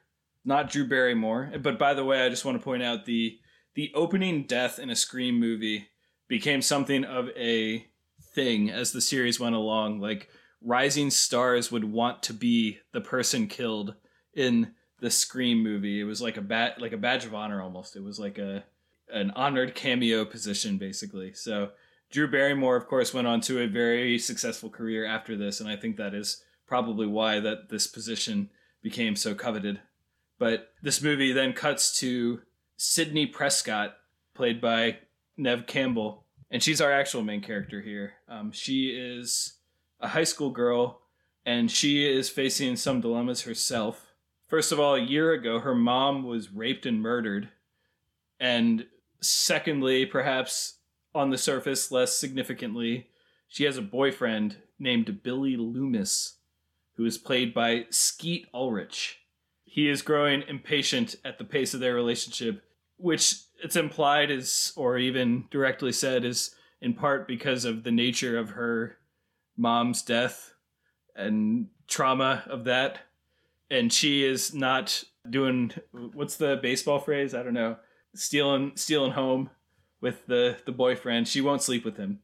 not 0.50 0.70
Drew 0.70 0.86
Barrymore. 0.86 1.54
But 1.62 1.80
by 1.80 1.94
the 1.94 2.04
way, 2.04 2.26
I 2.26 2.30
just 2.30 2.44
want 2.44 2.58
to 2.58 2.64
point 2.64 2.84
out 2.84 3.06
the 3.06 3.40
the 3.76 3.92
opening 3.96 4.44
death 4.44 4.80
in 4.80 4.90
a 4.90 4.96
Scream 4.96 5.40
movie 5.40 5.88
became 6.28 6.62
something 6.62 7.06
of 7.06 7.30
a 7.38 7.86
thing 8.34 8.70
as 8.70 8.92
the 8.92 9.00
series 9.00 9.40
went 9.40 9.56
along. 9.56 10.02
Like 10.02 10.28
rising 10.62 11.12
stars 11.12 11.72
would 11.72 11.86
want 11.86 12.24
to 12.24 12.34
be 12.34 12.80
the 12.92 13.00
person 13.00 13.48
killed 13.48 13.94
in 14.34 14.74
the 15.00 15.12
Scream 15.12 15.64
movie. 15.64 16.02
It 16.02 16.06
was 16.06 16.22
like 16.22 16.36
a 16.36 16.42
bat, 16.42 16.82
like 16.82 16.92
a 16.92 16.98
badge 16.98 17.26
of 17.26 17.36
honor 17.36 17.62
almost. 17.62 17.96
It 17.96 18.04
was 18.04 18.20
like 18.20 18.38
a 18.38 18.66
an 19.14 19.32
honored 19.32 19.76
cameo 19.76 20.26
position 20.26 20.78
basically. 20.78 21.34
So 21.34 21.70
Drew 22.12 22.30
Barrymore, 22.30 22.76
of 22.76 22.88
course, 22.88 23.14
went 23.14 23.28
on 23.28 23.40
to 23.42 23.62
a 23.62 23.68
very 23.68 24.18
successful 24.18 24.72
career 24.72 25.06
after 25.06 25.38
this, 25.38 25.60
and 25.60 25.70
I 25.70 25.76
think 25.76 25.98
that 25.98 26.16
is 26.16 26.44
probably 26.66 27.06
why 27.06 27.40
that 27.40 27.70
this 27.70 27.86
position 27.86 28.50
became 28.82 29.16
so 29.16 29.36
coveted. 29.36 29.80
But 30.40 30.70
this 30.82 31.04
movie 31.04 31.34
then 31.34 31.54
cuts 31.54 32.00
to 32.00 32.42
Sidney 32.78 33.28
Prescott, 33.28 33.98
played 34.34 34.62
by 34.62 35.00
Neve 35.38 35.68
Campbell, 35.68 36.26
and 36.50 36.64
she's 36.64 36.82
our 36.82 36.92
actual 36.92 37.22
main 37.22 37.42
character 37.42 37.82
here. 37.82 38.14
Um, 38.28 38.52
she 38.52 38.90
is 38.90 39.56
a 40.00 40.08
high 40.08 40.24
school 40.24 40.50
girl, 40.50 41.02
and 41.46 41.70
she 41.70 42.10
is 42.10 42.30
facing 42.30 42.78
some 42.78 43.02
dilemmas 43.02 43.42
herself. 43.42 44.08
First 44.48 44.72
of 44.72 44.80
all, 44.80 44.96
a 44.96 45.02
year 45.02 45.34
ago, 45.34 45.60
her 45.60 45.76
mom 45.76 46.24
was 46.24 46.52
raped 46.52 46.86
and 46.86 47.02
murdered. 47.02 47.50
And 48.40 48.86
secondly, 49.22 50.06
perhaps 50.06 50.78
on 51.14 51.30
the 51.30 51.38
surface, 51.38 51.92
less 51.92 52.18
significantly, 52.18 53.10
she 53.48 53.66
has 53.66 53.78
a 53.78 53.82
boyfriend 53.82 54.58
named 54.80 55.22
Billy 55.22 55.58
Loomis, 55.58 56.38
who 56.96 57.06
is 57.06 57.18
played 57.18 57.54
by 57.54 57.86
Skeet 57.90 58.48
Ulrich. 58.54 59.20
He 59.72 59.88
is 59.88 60.02
growing 60.02 60.44
impatient 60.48 61.16
at 61.24 61.38
the 61.38 61.44
pace 61.44 61.76
of 61.76 61.80
their 61.80 61.94
relationship, 61.94 62.64
which 62.98 63.36
it's 63.64 63.76
implied 63.76 64.32
is, 64.32 64.74
or 64.76 64.98
even 64.98 65.46
directly 65.52 65.92
said, 65.92 66.26
is 66.26 66.56
in 66.82 66.96
part 66.96 67.28
because 67.28 67.66
of 67.66 67.84
the 67.84 67.92
nature 67.92 68.38
of 68.38 68.52
her 68.52 68.98
mom's 69.56 70.02
death 70.02 70.56
and 71.16 71.68
trauma 71.88 72.44
of 72.48 72.64
that. 72.64 73.00
And 73.70 73.94
she 73.94 74.26
is 74.26 74.56
not 74.56 75.04
doing 75.30 75.72
what's 75.92 76.38
the 76.38 76.58
baseball 76.60 76.98
phrase? 76.98 77.36
I 77.36 77.44
don't 77.44 77.54
know. 77.54 77.78
Stealing 78.16 78.72
stealing 78.74 79.12
home 79.12 79.52
with 80.02 80.26
the 80.26 80.58
the 80.66 80.72
boyfriend. 80.72 81.28
She 81.28 81.42
won't 81.42 81.62
sleep 81.62 81.86
with 81.86 81.98
him. 81.98 82.22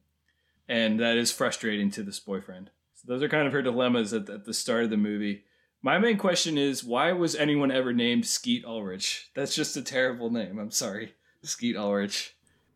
And 0.68 0.98
that 0.98 1.16
is 1.16 1.30
frustrating 1.30 1.92
to 1.92 2.02
this 2.02 2.18
boyfriend. 2.18 2.70
So 2.94 3.04
those 3.06 3.22
are 3.22 3.28
kind 3.28 3.46
of 3.46 3.52
her 3.52 3.62
dilemmas 3.62 4.12
at, 4.12 4.28
at 4.28 4.46
the 4.46 4.54
start 4.54 4.82
of 4.82 4.90
the 4.90 4.96
movie. 4.96 5.44
My 5.86 5.98
main 5.98 6.18
question 6.18 6.58
is 6.58 6.82
why 6.82 7.12
was 7.12 7.36
anyone 7.36 7.70
ever 7.70 7.92
named 7.92 8.26
Skeet 8.26 8.64
Ulrich? 8.64 9.30
That's 9.34 9.54
just 9.54 9.76
a 9.76 9.82
terrible 9.82 10.30
name. 10.30 10.58
I'm 10.58 10.72
sorry. 10.72 11.14
Skeet 11.44 11.76
Ulrich. 11.76 12.34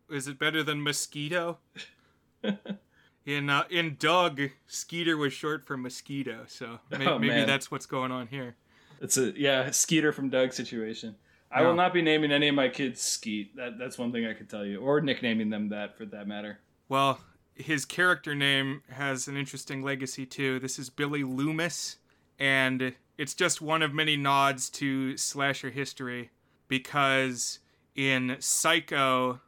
Is 0.09 0.29
it 0.29 0.38
better 0.38 0.62
than 0.62 0.81
mosquito? 0.81 1.59
in 3.27 3.51
uh, 3.51 3.64
in 3.68 3.96
Doug, 3.99 4.40
Skeeter 4.68 5.16
was 5.16 5.33
short 5.33 5.66
for 5.66 5.77
mosquito, 5.77 6.44
so 6.46 6.79
may- 6.96 7.05
Oh, 7.05 7.18
maybe 7.18 7.44
that's 7.44 7.68
what's 7.68 7.85
going 7.85 8.12
on 8.12 8.29
here. 8.29 8.55
It's 9.01 9.18
a 9.18 9.37
yeah, 9.37 9.73
Skeeter 9.73 10.12
from 10.12 10.28
Doug 10.30 10.53
situation. 10.53 11.16
I 11.51 11.62
No. 11.62 11.70
will 11.70 11.74
not 11.74 11.93
be 11.93 12.03
naming 12.03 12.30
any 12.30 12.47
of 12.47 12.55
my 12.55 12.68
kids 12.68 13.01
Skeet. 13.01 13.57
That 13.57 13.76
that's 13.76 13.99
one 13.99 14.12
thing 14.12 14.24
I 14.24 14.35
could 14.35 14.49
tell 14.49 14.64
you, 14.64 14.78
or 14.78 15.01
nicknaming 15.01 15.51
them 15.51 15.70
that 15.70 15.99
for 15.99 16.05
that 16.07 16.28
matter. 16.28 16.61
Well, 16.89 17.20
his 17.57 17.85
character 17.85 18.37
name 18.37 18.85
has 18.89 19.26
an 19.26 19.37
interesting 19.37 19.82
legacy 19.82 20.26
too. 20.26 20.61
This 20.61 20.78
is 20.78 20.91
Billy 20.91 21.24
Loomis, 21.24 21.97
and 22.41 22.95
it's 23.18 23.34
just 23.34 23.61
one 23.61 23.82
of 23.82 23.93
many 23.93 24.16
nods 24.16 24.70
to 24.70 25.16
slasher 25.18 25.70
history 25.70 26.30
because 26.66 27.59
in 27.95 28.36
Psycho, 28.41 29.41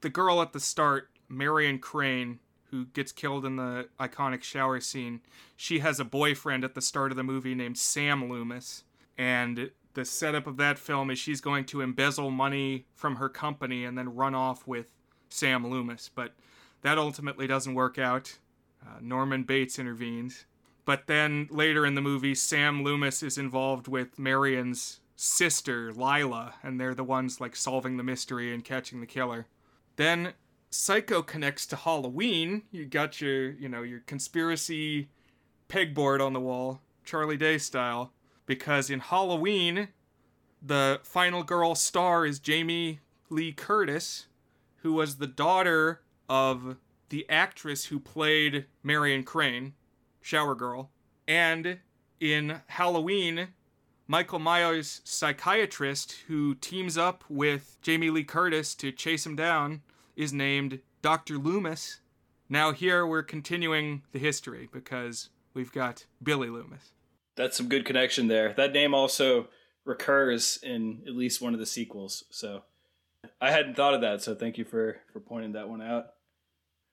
the 0.00 0.08
girl 0.08 0.40
at 0.40 0.52
the 0.52 0.60
start, 0.60 1.10
Marion 1.28 1.80
Crane, 1.80 2.38
who 2.70 2.86
gets 2.86 3.10
killed 3.10 3.44
in 3.44 3.56
the 3.56 3.88
iconic 3.98 4.44
shower 4.44 4.78
scene, 4.78 5.20
she 5.56 5.80
has 5.80 5.98
a 5.98 6.04
boyfriend 6.04 6.62
at 6.62 6.74
the 6.74 6.80
start 6.80 7.10
of 7.10 7.16
the 7.16 7.24
movie 7.24 7.54
named 7.54 7.78
Sam 7.78 8.28
Loomis. 8.30 8.84
And 9.18 9.70
the 9.94 10.04
setup 10.04 10.46
of 10.46 10.56
that 10.58 10.78
film 10.78 11.10
is 11.10 11.18
she's 11.18 11.40
going 11.40 11.64
to 11.66 11.80
embezzle 11.80 12.30
money 12.30 12.86
from 12.94 13.16
her 13.16 13.28
company 13.28 13.84
and 13.84 13.98
then 13.98 14.14
run 14.14 14.34
off 14.34 14.66
with 14.66 14.92
Sam 15.30 15.66
Loomis. 15.66 16.10
But 16.14 16.34
that 16.82 16.98
ultimately 16.98 17.46
doesn't 17.46 17.74
work 17.74 17.98
out. 17.98 18.38
Uh, 18.80 18.98
Norman 19.00 19.42
Bates 19.42 19.78
intervenes. 19.78 20.44
But 20.86 21.08
then 21.08 21.48
later 21.50 21.84
in 21.84 21.96
the 21.96 22.00
movie, 22.00 22.34
Sam 22.34 22.82
Loomis 22.82 23.22
is 23.22 23.36
involved 23.36 23.88
with 23.88 24.18
Marion's 24.18 25.00
sister, 25.16 25.92
Lila, 25.92 26.54
and 26.62 26.80
they're 26.80 26.94
the 26.94 27.04
ones 27.04 27.40
like 27.40 27.56
solving 27.56 27.98
the 27.98 28.02
mystery 28.02 28.54
and 28.54 28.64
catching 28.64 29.00
the 29.00 29.06
killer. 29.06 29.46
Then 29.96 30.32
Psycho 30.70 31.22
connects 31.22 31.66
to 31.66 31.76
Halloween. 31.76 32.62
You 32.70 32.86
got 32.86 33.20
your, 33.20 33.50
you 33.50 33.68
know, 33.68 33.82
your 33.82 34.00
conspiracy 34.00 35.08
pegboard 35.68 36.24
on 36.24 36.32
the 36.32 36.40
wall, 36.40 36.80
Charlie 37.04 37.36
Day 37.36 37.58
style, 37.58 38.12
because 38.46 38.88
in 38.88 39.00
Halloween, 39.00 39.88
the 40.62 41.00
final 41.02 41.42
girl 41.42 41.74
star 41.74 42.24
is 42.24 42.38
Jamie 42.38 43.00
Lee 43.28 43.52
Curtis, 43.52 44.26
who 44.82 44.92
was 44.92 45.16
the 45.16 45.26
daughter 45.26 46.02
of 46.28 46.76
the 47.08 47.28
actress 47.28 47.86
who 47.86 47.98
played 47.98 48.66
Marion 48.82 49.24
Crane, 49.24 49.74
Shower 50.26 50.56
Girl. 50.56 50.90
And 51.28 51.78
in 52.18 52.60
Halloween, 52.66 53.48
Michael 54.08 54.40
Myers' 54.40 55.00
psychiatrist, 55.04 56.16
who 56.26 56.56
teams 56.56 56.98
up 56.98 57.22
with 57.28 57.78
Jamie 57.80 58.10
Lee 58.10 58.24
Curtis 58.24 58.74
to 58.76 58.90
chase 58.90 59.24
him 59.24 59.36
down, 59.36 59.82
is 60.16 60.32
named 60.32 60.80
Dr. 61.00 61.38
Loomis. 61.38 62.00
Now, 62.48 62.72
here 62.72 63.06
we're 63.06 63.22
continuing 63.22 64.02
the 64.10 64.18
history 64.18 64.68
because 64.72 65.30
we've 65.54 65.72
got 65.72 66.06
Billy 66.20 66.48
Loomis. 66.48 66.90
That's 67.36 67.56
some 67.56 67.68
good 67.68 67.84
connection 67.84 68.26
there. 68.26 68.52
That 68.52 68.72
name 68.72 68.94
also 68.94 69.46
recurs 69.84 70.58
in 70.60 71.02
at 71.06 71.14
least 71.14 71.40
one 71.40 71.54
of 71.54 71.60
the 71.60 71.66
sequels. 71.66 72.24
So 72.30 72.62
I 73.40 73.52
hadn't 73.52 73.76
thought 73.76 73.94
of 73.94 74.00
that. 74.00 74.22
So 74.22 74.34
thank 74.34 74.58
you 74.58 74.64
for, 74.64 74.96
for 75.12 75.20
pointing 75.20 75.52
that 75.52 75.68
one 75.68 75.82
out. 75.82 76.06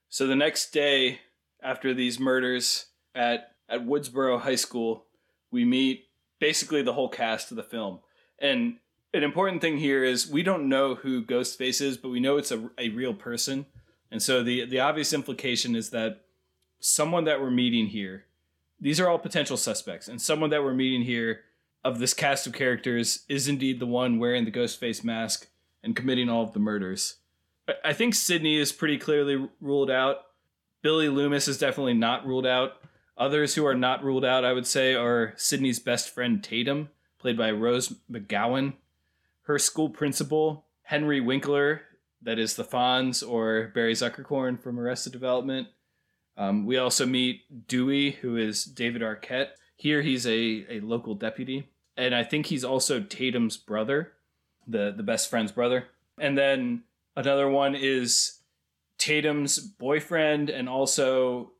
So 0.09 0.27
the 0.27 0.35
next 0.35 0.71
day 0.71 1.21
after 1.63 1.95
these 1.95 2.19
murders 2.19 2.87
at, 3.15 3.51
at 3.69 3.85
Woodsboro 3.85 4.39
High 4.39 4.55
School, 4.55 5.05
we 5.51 5.65
meet 5.65 6.05
basically 6.39 6.81
the 6.81 6.93
whole 6.93 7.09
cast 7.09 7.51
of 7.51 7.57
the 7.57 7.63
film. 7.63 7.99
And 8.39 8.77
an 9.13 9.23
important 9.23 9.61
thing 9.61 9.77
here 9.77 10.03
is 10.03 10.29
we 10.29 10.43
don't 10.43 10.67
know 10.67 10.95
who 10.95 11.23
Ghostface 11.23 11.81
is, 11.81 11.97
but 11.97 12.09
we 12.09 12.19
know 12.19 12.37
it's 12.37 12.51
a, 12.51 12.69
a 12.77 12.89
real 12.89 13.13
person. 13.13 13.65
And 14.11 14.21
so 14.21 14.43
the 14.43 14.65
the 14.65 14.79
obvious 14.79 15.13
implication 15.13 15.75
is 15.75 15.89
that 15.91 16.21
someone 16.79 17.23
that 17.23 17.41
we're 17.41 17.51
meeting 17.51 17.87
here, 17.87 18.25
these 18.79 18.99
are 18.99 19.07
all 19.07 19.17
potential 19.17 19.57
suspects, 19.57 20.07
and 20.07 20.21
someone 20.21 20.49
that 20.49 20.63
we're 20.63 20.73
meeting 20.73 21.03
here 21.03 21.41
of 21.83 21.99
this 21.99 22.13
cast 22.13 22.47
of 22.47 22.53
characters 22.53 23.23
is 23.27 23.47
indeed 23.47 23.79
the 23.79 23.85
one 23.85 24.19
wearing 24.19 24.45
the 24.45 24.51
Ghostface 24.51 25.03
mask 25.03 25.47
and 25.83 25.95
committing 25.95 26.29
all 26.29 26.43
of 26.43 26.53
the 26.53 26.59
murders. 26.59 27.17
I 27.83 27.93
think 27.93 28.13
Sidney 28.13 28.57
is 28.57 28.71
pretty 28.71 28.97
clearly 28.97 29.49
ruled 29.61 29.89
out. 29.89 30.17
Billy 30.81 31.09
Loomis 31.09 31.47
is 31.47 31.57
definitely 31.57 31.93
not 31.93 32.25
ruled 32.25 32.45
out. 32.45 32.73
Others 33.17 33.55
who 33.55 33.65
are 33.65 33.75
not 33.75 34.03
ruled 34.03 34.25
out, 34.25 34.43
I 34.43 34.53
would 34.53 34.67
say, 34.67 34.95
are 34.95 35.33
Sidney's 35.37 35.79
best 35.79 36.13
friend 36.13 36.43
Tatum, 36.43 36.89
played 37.19 37.37
by 37.37 37.51
Rose 37.51 37.95
McGowan, 38.11 38.73
her 39.43 39.59
school 39.59 39.89
principal, 39.89 40.65
Henry 40.83 41.21
Winkler, 41.21 41.81
that 42.21 42.39
is 42.39 42.55
the 42.55 42.63
Fonz 42.63 43.27
or 43.27 43.71
Barry 43.75 43.93
Zuckerkorn 43.93 44.59
from 44.59 44.79
Arrested 44.79 45.11
Development. 45.11 45.67
Um, 46.37 46.65
we 46.65 46.77
also 46.77 47.05
meet 47.05 47.67
Dewey, 47.67 48.11
who 48.11 48.37
is 48.37 48.63
David 48.63 49.01
Arquette. 49.01 49.49
Here 49.75 50.01
he's 50.01 50.25
a, 50.25 50.65
a 50.69 50.79
local 50.79 51.15
deputy. 51.15 51.69
And 51.95 52.15
I 52.15 52.23
think 52.23 52.47
he's 52.47 52.63
also 52.63 53.01
Tatum's 53.01 53.57
brother, 53.57 54.13
the, 54.65 54.93
the 54.95 55.03
best 55.03 55.29
friend's 55.29 55.51
brother. 55.51 55.87
And 56.17 56.37
then 56.37 56.83
another 57.15 57.49
one 57.49 57.75
is 57.75 58.39
Tatum's 58.97 59.59
boyfriend 59.59 60.49
and 60.49 60.67
also 60.67 61.51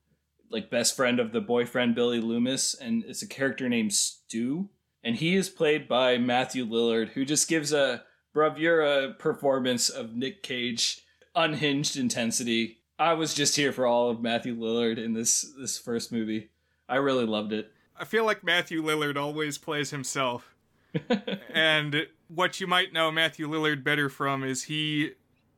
like 0.53 0.69
best 0.69 0.95
friend 0.95 1.19
of 1.19 1.33
the 1.33 1.41
boyfriend 1.41 1.95
Billy 1.95 2.21
Loomis. 2.21 2.75
And 2.75 3.03
it's 3.05 3.21
a 3.21 3.27
character 3.27 3.67
named 3.67 3.93
Stu 3.93 4.69
and 5.03 5.17
he 5.17 5.35
is 5.35 5.49
played 5.49 5.87
by 5.87 6.17
Matthew 6.17 6.65
Lillard, 6.65 7.09
who 7.09 7.25
just 7.25 7.49
gives 7.49 7.73
a 7.73 8.03
bravura 8.33 9.13
performance 9.19 9.89
of 9.89 10.15
Nick 10.15 10.41
Cage, 10.41 11.01
unhinged 11.35 11.97
intensity. 11.97 12.79
I 12.97 13.13
was 13.13 13.33
just 13.33 13.55
here 13.55 13.73
for 13.73 13.85
all 13.85 14.09
of 14.09 14.21
Matthew 14.21 14.55
Lillard 14.55 14.97
in 14.97 15.13
this 15.13 15.53
this 15.59 15.77
first 15.77 16.11
movie. 16.11 16.49
I 16.87 16.95
really 16.95 17.25
loved 17.25 17.51
it. 17.51 17.71
I 17.99 18.05
feel 18.05 18.25
like 18.25 18.43
Matthew 18.43 18.81
Lillard 18.81 19.17
always 19.17 19.57
plays 19.57 19.91
himself. 19.91 20.55
and 21.53 22.07
what 22.27 22.59
you 22.61 22.67
might 22.67 22.93
know 22.93 23.11
Matthew 23.11 23.47
Lillard 23.49 23.83
better 23.83 24.09
from 24.09 24.43
is 24.43 24.63
he 24.63 25.11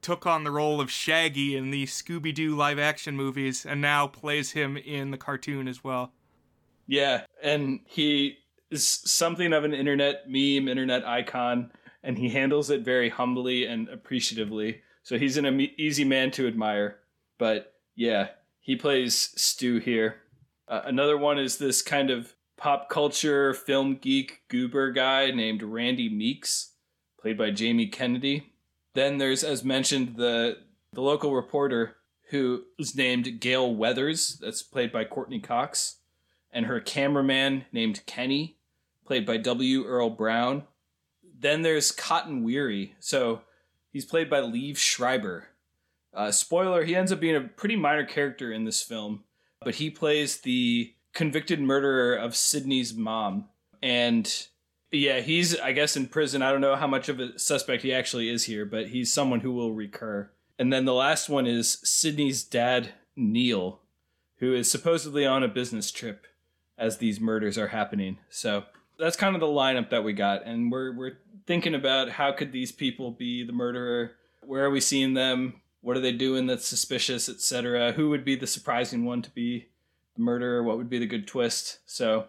took 0.05 0.27
on 0.27 0.43
the 0.43 0.51
role 0.51 0.79
of 0.79 0.91
Shaggy 0.91 1.57
in 1.57 1.71
the 1.71 1.87
Scooby 1.87 2.31
Doo 2.31 2.55
live 2.55 2.77
action 2.77 3.15
movies 3.15 3.65
and 3.65 3.81
now 3.81 4.05
plays 4.05 4.51
him 4.51 4.77
in 4.77 5.09
the 5.09 5.17
cartoon 5.17 5.67
as 5.67 5.83
well. 5.83 6.13
Yeah, 6.85 7.23
and 7.41 7.79
he 7.87 8.37
is 8.69 8.87
something 8.87 9.51
of 9.51 9.63
an 9.63 9.73
internet 9.73 10.29
meme, 10.29 10.67
internet 10.67 11.03
icon, 11.07 11.71
and 12.03 12.19
he 12.19 12.29
handles 12.29 12.69
it 12.69 12.81
very 12.81 13.09
humbly 13.09 13.65
and 13.65 13.89
appreciatively. 13.89 14.81
So 15.01 15.17
he's 15.17 15.37
an 15.37 15.59
easy 15.75 16.03
man 16.03 16.29
to 16.31 16.45
admire. 16.45 16.99
But 17.39 17.73
yeah, 17.95 18.27
he 18.59 18.75
plays 18.75 19.33
Stu 19.35 19.79
here. 19.79 20.17
Uh, 20.67 20.81
another 20.85 21.17
one 21.17 21.39
is 21.39 21.57
this 21.57 21.81
kind 21.81 22.11
of 22.11 22.31
pop 22.57 22.89
culture 22.89 23.55
film 23.55 23.97
geek 23.99 24.41
goober 24.49 24.91
guy 24.91 25.31
named 25.31 25.63
Randy 25.63 26.09
Meeks, 26.09 26.73
played 27.19 27.39
by 27.39 27.49
Jamie 27.49 27.87
Kennedy. 27.87 28.51
Then 28.95 29.17
there's, 29.19 29.43
as 29.43 29.63
mentioned, 29.63 30.15
the 30.15 30.57
the 30.91 31.01
local 31.01 31.35
reporter 31.35 31.97
who 32.29 32.63
is 32.79 32.95
named 32.95 33.39
Gale 33.39 33.75
Weathers, 33.75 34.39
that's 34.41 34.63
played 34.63 34.91
by 34.91 35.03
Courteney 35.03 35.39
Cox, 35.39 35.97
and 36.51 36.65
her 36.65 36.79
cameraman 36.79 37.65
named 37.71 38.05
Kenny, 38.07 38.57
played 39.05 39.25
by 39.25 39.37
W. 39.37 39.85
Earl 39.85 40.09
Brown. 40.09 40.63
Then 41.37 41.61
there's 41.61 41.91
Cotton 41.91 42.43
Weary. 42.43 42.95
So 42.99 43.41
he's 43.91 44.05
played 44.05 44.29
by 44.29 44.39
Liev 44.39 44.77
Schreiber. 44.77 45.49
Uh, 46.13 46.31
spoiler, 46.31 46.85
he 46.85 46.95
ends 46.95 47.11
up 47.11 47.19
being 47.19 47.35
a 47.35 47.41
pretty 47.41 47.75
minor 47.75 48.05
character 48.05 48.51
in 48.51 48.63
this 48.63 48.81
film, 48.81 49.25
but 49.61 49.75
he 49.75 49.89
plays 49.89 50.37
the 50.37 50.93
convicted 51.13 51.59
murderer 51.59 52.15
of 52.15 52.35
Sidney's 52.35 52.93
mom. 52.93 53.49
And 53.83 54.47
yeah, 54.95 55.19
he's, 55.21 55.57
I 55.59 55.71
guess, 55.71 55.95
in 55.95 56.07
prison. 56.07 56.41
I 56.41 56.51
don't 56.51 56.61
know 56.61 56.75
how 56.75 56.87
much 56.87 57.09
of 57.09 57.19
a 57.19 57.37
suspect 57.37 57.83
he 57.83 57.93
actually 57.93 58.29
is 58.29 58.45
here, 58.45 58.65
but 58.65 58.87
he's 58.87 59.11
someone 59.11 59.41
who 59.41 59.51
will 59.51 59.73
recur. 59.73 60.29
And 60.57 60.71
then 60.71 60.85
the 60.85 60.93
last 60.93 61.29
one 61.29 61.45
is 61.45 61.79
Sidney's 61.83 62.43
dad, 62.43 62.93
Neil, 63.15 63.81
who 64.37 64.53
is 64.53 64.69
supposedly 64.71 65.25
on 65.25 65.43
a 65.43 65.47
business 65.47 65.91
trip 65.91 66.25
as 66.77 66.97
these 66.97 67.19
murders 67.19 67.57
are 67.57 67.69
happening. 67.69 68.17
So 68.29 68.63
that's 68.97 69.15
kind 69.15 69.35
of 69.35 69.41
the 69.41 69.47
lineup 69.47 69.89
that 69.89 70.03
we 70.03 70.13
got, 70.13 70.45
and 70.45 70.71
we're 70.71 70.93
we're 70.93 71.17
thinking 71.45 71.75
about 71.75 72.09
how 72.09 72.31
could 72.31 72.51
these 72.51 72.71
people 72.71 73.11
be 73.11 73.45
the 73.45 73.53
murderer? 73.53 74.11
Where 74.41 74.65
are 74.65 74.69
we 74.69 74.81
seeing 74.81 75.13
them? 75.13 75.61
What 75.81 75.97
are 75.97 76.01
they 76.01 76.11
doing 76.11 76.47
that's 76.47 76.67
suspicious, 76.67 77.29
etc. 77.29 77.91
Who 77.91 78.09
would 78.09 78.25
be 78.25 78.35
the 78.35 78.47
surprising 78.47 79.05
one 79.05 79.21
to 79.21 79.29
be 79.29 79.67
the 80.15 80.23
murderer? 80.23 80.63
What 80.63 80.77
would 80.77 80.89
be 80.89 80.99
the 80.99 81.05
good 81.05 81.27
twist? 81.27 81.79
So, 81.85 82.27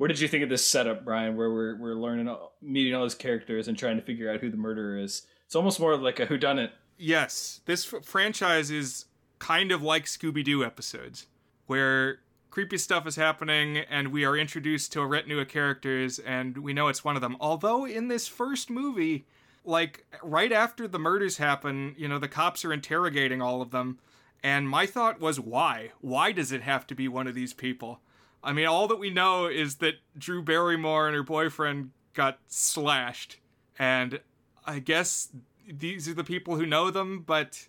what 0.00 0.08
did 0.08 0.18
you 0.18 0.28
think 0.28 0.42
of 0.42 0.48
this 0.48 0.64
setup, 0.64 1.04
Brian? 1.04 1.36
Where 1.36 1.50
we're 1.50 1.76
we're 1.76 1.94
learning, 1.94 2.34
meeting 2.62 2.94
all 2.94 3.02
these 3.02 3.14
characters 3.14 3.68
and 3.68 3.76
trying 3.76 3.96
to 3.96 4.02
figure 4.02 4.32
out 4.32 4.40
who 4.40 4.48
the 4.48 4.56
murderer 4.56 4.96
is. 4.96 5.26
It's 5.44 5.54
almost 5.54 5.78
more 5.78 5.94
like 5.94 6.18
a 6.18 6.26
whodunit. 6.26 6.70
Yes, 6.96 7.60
this 7.66 7.92
f- 7.92 8.02
franchise 8.02 8.70
is 8.70 9.04
kind 9.40 9.70
of 9.70 9.82
like 9.82 10.06
Scooby 10.06 10.42
Doo 10.42 10.64
episodes, 10.64 11.26
where 11.66 12.20
creepy 12.48 12.78
stuff 12.78 13.06
is 13.06 13.16
happening 13.16 13.76
and 13.76 14.08
we 14.08 14.24
are 14.24 14.38
introduced 14.38 14.90
to 14.92 15.02
a 15.02 15.06
retinue 15.06 15.38
of 15.38 15.48
characters 15.48 16.18
and 16.18 16.56
we 16.56 16.72
know 16.72 16.88
it's 16.88 17.04
one 17.04 17.14
of 17.14 17.20
them. 17.20 17.36
Although 17.38 17.84
in 17.84 18.08
this 18.08 18.26
first 18.26 18.70
movie, 18.70 19.26
like 19.66 20.06
right 20.22 20.50
after 20.50 20.88
the 20.88 20.98
murders 20.98 21.36
happen, 21.36 21.94
you 21.98 22.08
know, 22.08 22.18
the 22.18 22.26
cops 22.26 22.64
are 22.64 22.72
interrogating 22.72 23.42
all 23.42 23.60
of 23.60 23.70
them. 23.70 23.98
And 24.42 24.66
my 24.66 24.86
thought 24.86 25.20
was, 25.20 25.38
why? 25.38 25.90
Why 26.00 26.32
does 26.32 26.52
it 26.52 26.62
have 26.62 26.86
to 26.86 26.94
be 26.94 27.06
one 27.06 27.26
of 27.26 27.34
these 27.34 27.52
people? 27.52 28.00
I 28.42 28.52
mean, 28.52 28.66
all 28.66 28.88
that 28.88 28.98
we 28.98 29.10
know 29.10 29.46
is 29.46 29.76
that 29.76 29.96
Drew 30.16 30.42
Barrymore 30.42 31.06
and 31.06 31.14
her 31.14 31.22
boyfriend 31.22 31.90
got 32.14 32.38
slashed. 32.46 33.38
And 33.78 34.20
I 34.66 34.78
guess 34.78 35.28
these 35.68 36.08
are 36.08 36.14
the 36.14 36.24
people 36.24 36.56
who 36.56 36.66
know 36.66 36.90
them, 36.90 37.22
but 37.26 37.68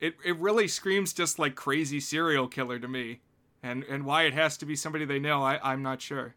it, 0.00 0.14
it 0.24 0.38
really 0.38 0.68
screams 0.68 1.12
just 1.12 1.38
like 1.38 1.54
crazy 1.54 2.00
serial 2.00 2.48
killer 2.48 2.78
to 2.78 2.88
me 2.88 3.20
and 3.62 3.84
and 3.84 4.04
why 4.04 4.22
it 4.22 4.34
has 4.34 4.56
to 4.58 4.66
be 4.66 4.76
somebody 4.76 5.04
they 5.04 5.18
know, 5.18 5.42
I, 5.42 5.58
I'm 5.62 5.82
not 5.82 6.00
sure. 6.00 6.34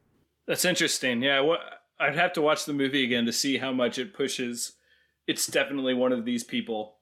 That's 0.47 0.65
interesting. 0.65 1.21
Yeah, 1.21 1.41
what 1.41 1.59
I'd 1.99 2.15
have 2.15 2.34
to 2.34 2.41
watch 2.41 2.65
the 2.65 2.73
movie 2.73 3.03
again 3.03 3.25
to 3.25 3.34
see 3.34 3.57
how 3.57 3.71
much 3.71 3.97
it 3.97 4.13
pushes. 4.13 4.73
It's 5.27 5.45
definitely 5.45 5.93
one 5.93 6.11
of 6.11 6.25
these 6.25 6.43
people. 6.43 6.95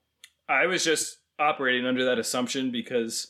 I 0.48 0.66
was 0.66 0.84
just 0.84 1.18
operating 1.38 1.86
under 1.86 2.04
that 2.04 2.18
assumption 2.18 2.70
because, 2.70 3.28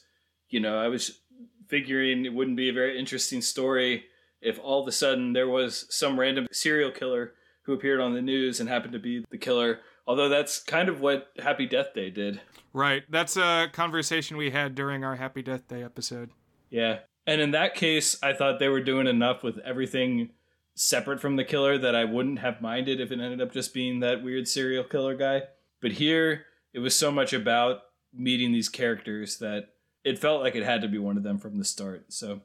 you 0.49 0.61
know, 0.61 0.79
I 0.79 0.89
was 0.89 1.21
figuring 1.69 2.25
it 2.25 2.35
wouldn't 2.35 2.57
be 2.57 2.69
a 2.69 2.73
very 2.75 2.99
interesting 2.99 3.41
story 3.41 4.05
if 4.41 4.59
all 4.59 4.83
of 4.83 4.89
a 4.89 4.93
sudden 4.93 5.33
there 5.33 5.49
was 5.49 5.87
some 5.91 6.19
random 6.19 6.47
serial 6.51 6.91
killer 6.91 7.35
who 7.63 7.73
appeared 7.73 8.01
on 8.01 8.15
the 8.15 8.23
news 8.23 8.61
and 8.61 8.69
happened 8.69 8.93
to 8.93 8.99
be 8.99 9.25
the 9.31 9.39
killer. 9.39 9.81
Although 10.07 10.29
that's 10.29 10.63
kind 10.63 10.89
of 10.89 11.01
what 11.01 11.29
Happy 11.39 11.67
Death 11.67 11.93
Day 11.95 12.09
did. 12.09 12.41
Right. 12.73 13.03
That's 13.11 13.37
a 13.37 13.69
conversation 13.73 14.37
we 14.37 14.51
had 14.51 14.75
during 14.75 15.05
our 15.05 15.17
Happy 15.17 15.43
Death 15.43 15.69
Day 15.69 15.83
episode. 15.83 16.31
Yeah. 16.71 17.01
And 17.27 17.43
in 17.43 17.51
that 17.51 17.75
case, 17.75 18.17
I 18.23 18.33
thought 18.33 18.59
they 18.59 18.69
were 18.69 18.81
doing 18.81 19.07
enough 19.07 19.43
with 19.43 19.59
everything 19.59 20.31
separate 20.75 21.21
from 21.21 21.37
the 21.37 21.45
killer 21.45 21.77
that 21.77 21.95
I 21.95 22.05
wouldn't 22.05 22.39
have 22.39 22.63
minded 22.63 23.01
if 23.01 23.11
it 23.11 23.21
ended 23.21 23.43
up 23.43 23.53
just 23.53 23.75
being 23.75 24.01
that 24.01 24.23
weird 24.23 24.49
serial 24.49 24.85
killer 24.85 25.15
guy. 25.15 25.43
But 25.83 25.93
here, 25.93 26.47
it 26.73 26.79
was 26.79 26.97
so 26.97 27.11
much 27.11 27.33
about 27.33 27.81
meeting 28.15 28.53
these 28.53 28.69
characters 28.69 29.39
that 29.39 29.71
it 30.09 30.19
felt 30.19 30.43
like 30.43 30.55
it 30.55 30.65
had 30.65 30.83
to 30.83 30.89
be 30.89 30.99
one 30.99 31.17
of 31.17 31.23
them 31.23 31.39
from 31.39 31.59
the 31.59 31.65
start. 31.65 32.07
So 32.09 32.41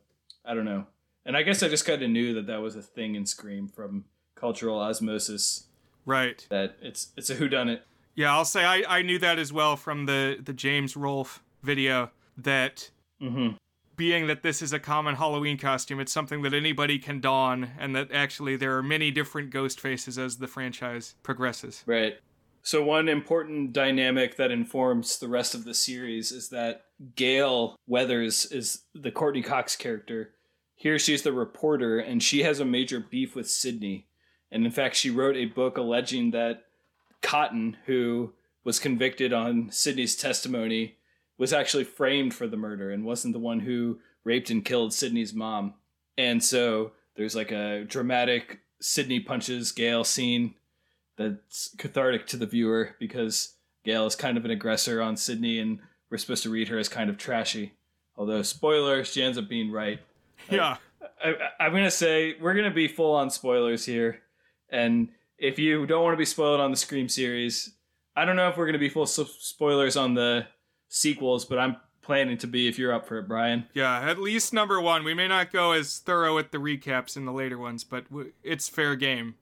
I 0.46 0.54
don't 0.54 0.66
know. 0.66 0.86
And 1.26 1.38
I 1.38 1.44
guess 1.44 1.64
I 1.64 1.70
just 1.70 1.86
kind 1.86 2.02
of 2.04 2.10
knew 2.10 2.34
that 2.34 2.48
that 2.48 2.62
was 2.62 2.76
a 2.76 2.82
thing 2.82 3.16
in 3.16 3.26
Scream 3.26 3.68
from 3.68 4.06
cultural 4.36 4.80
osmosis. 4.80 5.68
Right. 6.06 6.46
That 6.50 6.76
it's 6.82 7.12
it's 7.16 7.30
a 7.30 7.36
whodunit. 7.36 7.80
Yeah, 8.16 8.34
I'll 8.36 8.46
say 8.46 8.64
I, 8.66 8.84
I 8.88 9.02
knew 9.02 9.18
that 9.20 9.40
as 9.40 9.54
well 9.54 9.76
from 9.78 10.06
the 10.06 10.38
the 10.44 10.54
James 10.54 10.96
Rolfe 10.98 11.42
video 11.62 12.12
that 12.38 12.92
Mm-hmm. 13.22 13.56
being 13.96 14.28
that 14.28 14.44
this 14.44 14.62
is 14.62 14.74
a 14.74 14.80
common 14.80 15.16
Halloween 15.16 15.58
costume, 15.58 16.02
it's 16.02 16.12
something 16.12 16.42
that 16.42 16.54
anybody 16.54 17.00
can 17.00 17.22
don, 17.22 17.70
and 17.80 17.96
that 17.96 18.12
actually 18.12 18.58
there 18.58 18.76
are 18.78 18.84
many 18.84 19.12
different 19.12 19.50
ghost 19.50 19.80
faces 19.80 20.18
as 20.18 20.40
the 20.40 20.48
franchise 20.48 21.16
progresses. 21.24 21.84
Right. 21.86 22.16
So 22.66 22.82
one 22.82 23.10
important 23.10 23.74
dynamic 23.74 24.38
that 24.38 24.50
informs 24.50 25.20
the 25.20 25.28
rest 25.28 25.54
of 25.54 25.66
the 25.66 25.74
series 25.74 26.32
is 26.32 26.48
that 26.50 26.86
Gale 27.14 27.76
Weathers 27.88 28.46
is 28.46 28.84
the 28.96 29.12
Courteney 29.12 29.44
Cox 29.44 29.76
character. 29.76 30.32
Here 30.76 30.98
she's 30.98 31.24
the 31.24 31.34
reporter 31.34 32.00
and 32.00 32.24
she 32.24 32.44
has 32.44 32.62
a 32.62 32.66
major 32.66 33.02
beef 33.02 33.36
with 33.36 33.50
Sidney. 33.50 34.08
And 34.50 34.66
in 34.66 34.72
fact, 34.72 34.96
she 34.96 35.10
wrote 35.10 35.36
a 35.36 35.46
book 35.46 35.78
alleging 35.78 36.32
that 36.32 36.64
Cotton, 37.22 37.76
who 37.86 38.32
was 38.64 38.80
convicted 38.80 39.34
on 39.34 39.70
Sidney's 39.70 40.16
testimony, 40.16 40.96
was 41.38 41.52
actually 41.52 41.84
framed 41.84 42.34
for 42.34 42.48
the 42.48 42.56
murder 42.56 42.92
and 42.92 43.04
wasn't 43.04 43.34
the 43.34 43.40
one 43.40 43.60
who 43.60 44.00
raped 44.24 44.50
and 44.50 44.64
killed 44.64 44.94
Sidney's 44.94 45.34
mom. 45.34 45.74
And 46.18 46.42
so 46.42 46.94
there's 47.18 47.36
like 47.36 47.52
a 47.52 47.84
dramatic 47.84 48.60
Sidney 48.80 49.20
punches 49.20 49.74
Gail 49.74 50.06
scene 50.06 50.56
that's 51.18 51.76
cathartic 51.78 52.28
to 52.28 52.38
the 52.38 52.46
viewer 52.46 52.96
because 53.00 53.56
Gale 53.84 54.06
is 54.06 54.16
kind 54.16 54.38
of 54.38 54.46
an 54.46 54.52
aggressor 54.52 55.02
on 55.02 55.18
Sidney 55.18 55.60
and 55.60 55.80
we're 56.10 56.18
supposed 56.18 56.44
to 56.44 56.50
read 56.50 56.68
her 56.70 56.78
as 56.78 56.90
kind 56.90 57.10
of 57.10 57.18
trashy. 57.18 57.74
Although, 58.16 58.42
spoiler, 58.44 59.04
she 59.04 59.24
ends 59.24 59.38
up 59.38 59.50
being 59.50 59.72
right. 59.72 60.00
Yeah. 60.50 60.78
I, 61.24 61.36
I'm 61.60 61.72
going 61.72 61.84
to 61.84 61.92
say 61.92 62.36
we're 62.40 62.54
going 62.54 62.70
to 62.70 62.76
be 62.76 62.88
full 62.88 63.16
on 63.16 63.30
spoilers 63.30 63.86
here. 63.86 64.22
And 64.70 65.10
if 65.38 65.58
you 65.58 65.86
don't 65.86 66.04
want 66.04 66.14
to 66.14 66.18
be 66.18 66.26
spoiled 66.26 66.60
on 66.60 66.72
the 66.72 66.78
Scream 66.78 67.10
series, 67.10 67.74
I 68.16 68.26
don't 68.26 68.36
know 68.36 68.50
if 68.50 68.58
we're 68.58 68.66
going 68.66 68.74
to 68.74 68.80
be 68.80 68.90
full 68.90 69.06
spoilers 69.06 69.98
on 69.98 70.14
the 70.14 70.48
sequels, 70.90 71.46
but 71.46 71.58
I'm 71.58 71.78
planning 72.02 72.38
to 72.40 72.48
be 72.48 72.68
if 72.68 72.78
you're 72.78 72.94
up 72.94 73.08
for 73.08 73.18
it, 73.18 73.28
Brian. 73.28 73.66
Yeah, 73.74 74.10
at 74.10 74.20
least 74.20 74.54
number 74.54 74.80
one. 74.80 75.04
We 75.04 75.14
may 75.14 75.28
not 75.28 75.52
go 75.52 75.72
as 75.72 76.00
thorough 76.00 76.36
with 76.36 76.52
the 76.52 76.60
recaps 76.60 77.18
in 77.18 77.26
the 77.26 77.32
later 77.32 77.58
ones, 77.58 77.84
but 77.84 78.10
w- 78.10 78.34
it's 78.44 78.70
fair 78.70 78.96
game. 78.96 79.36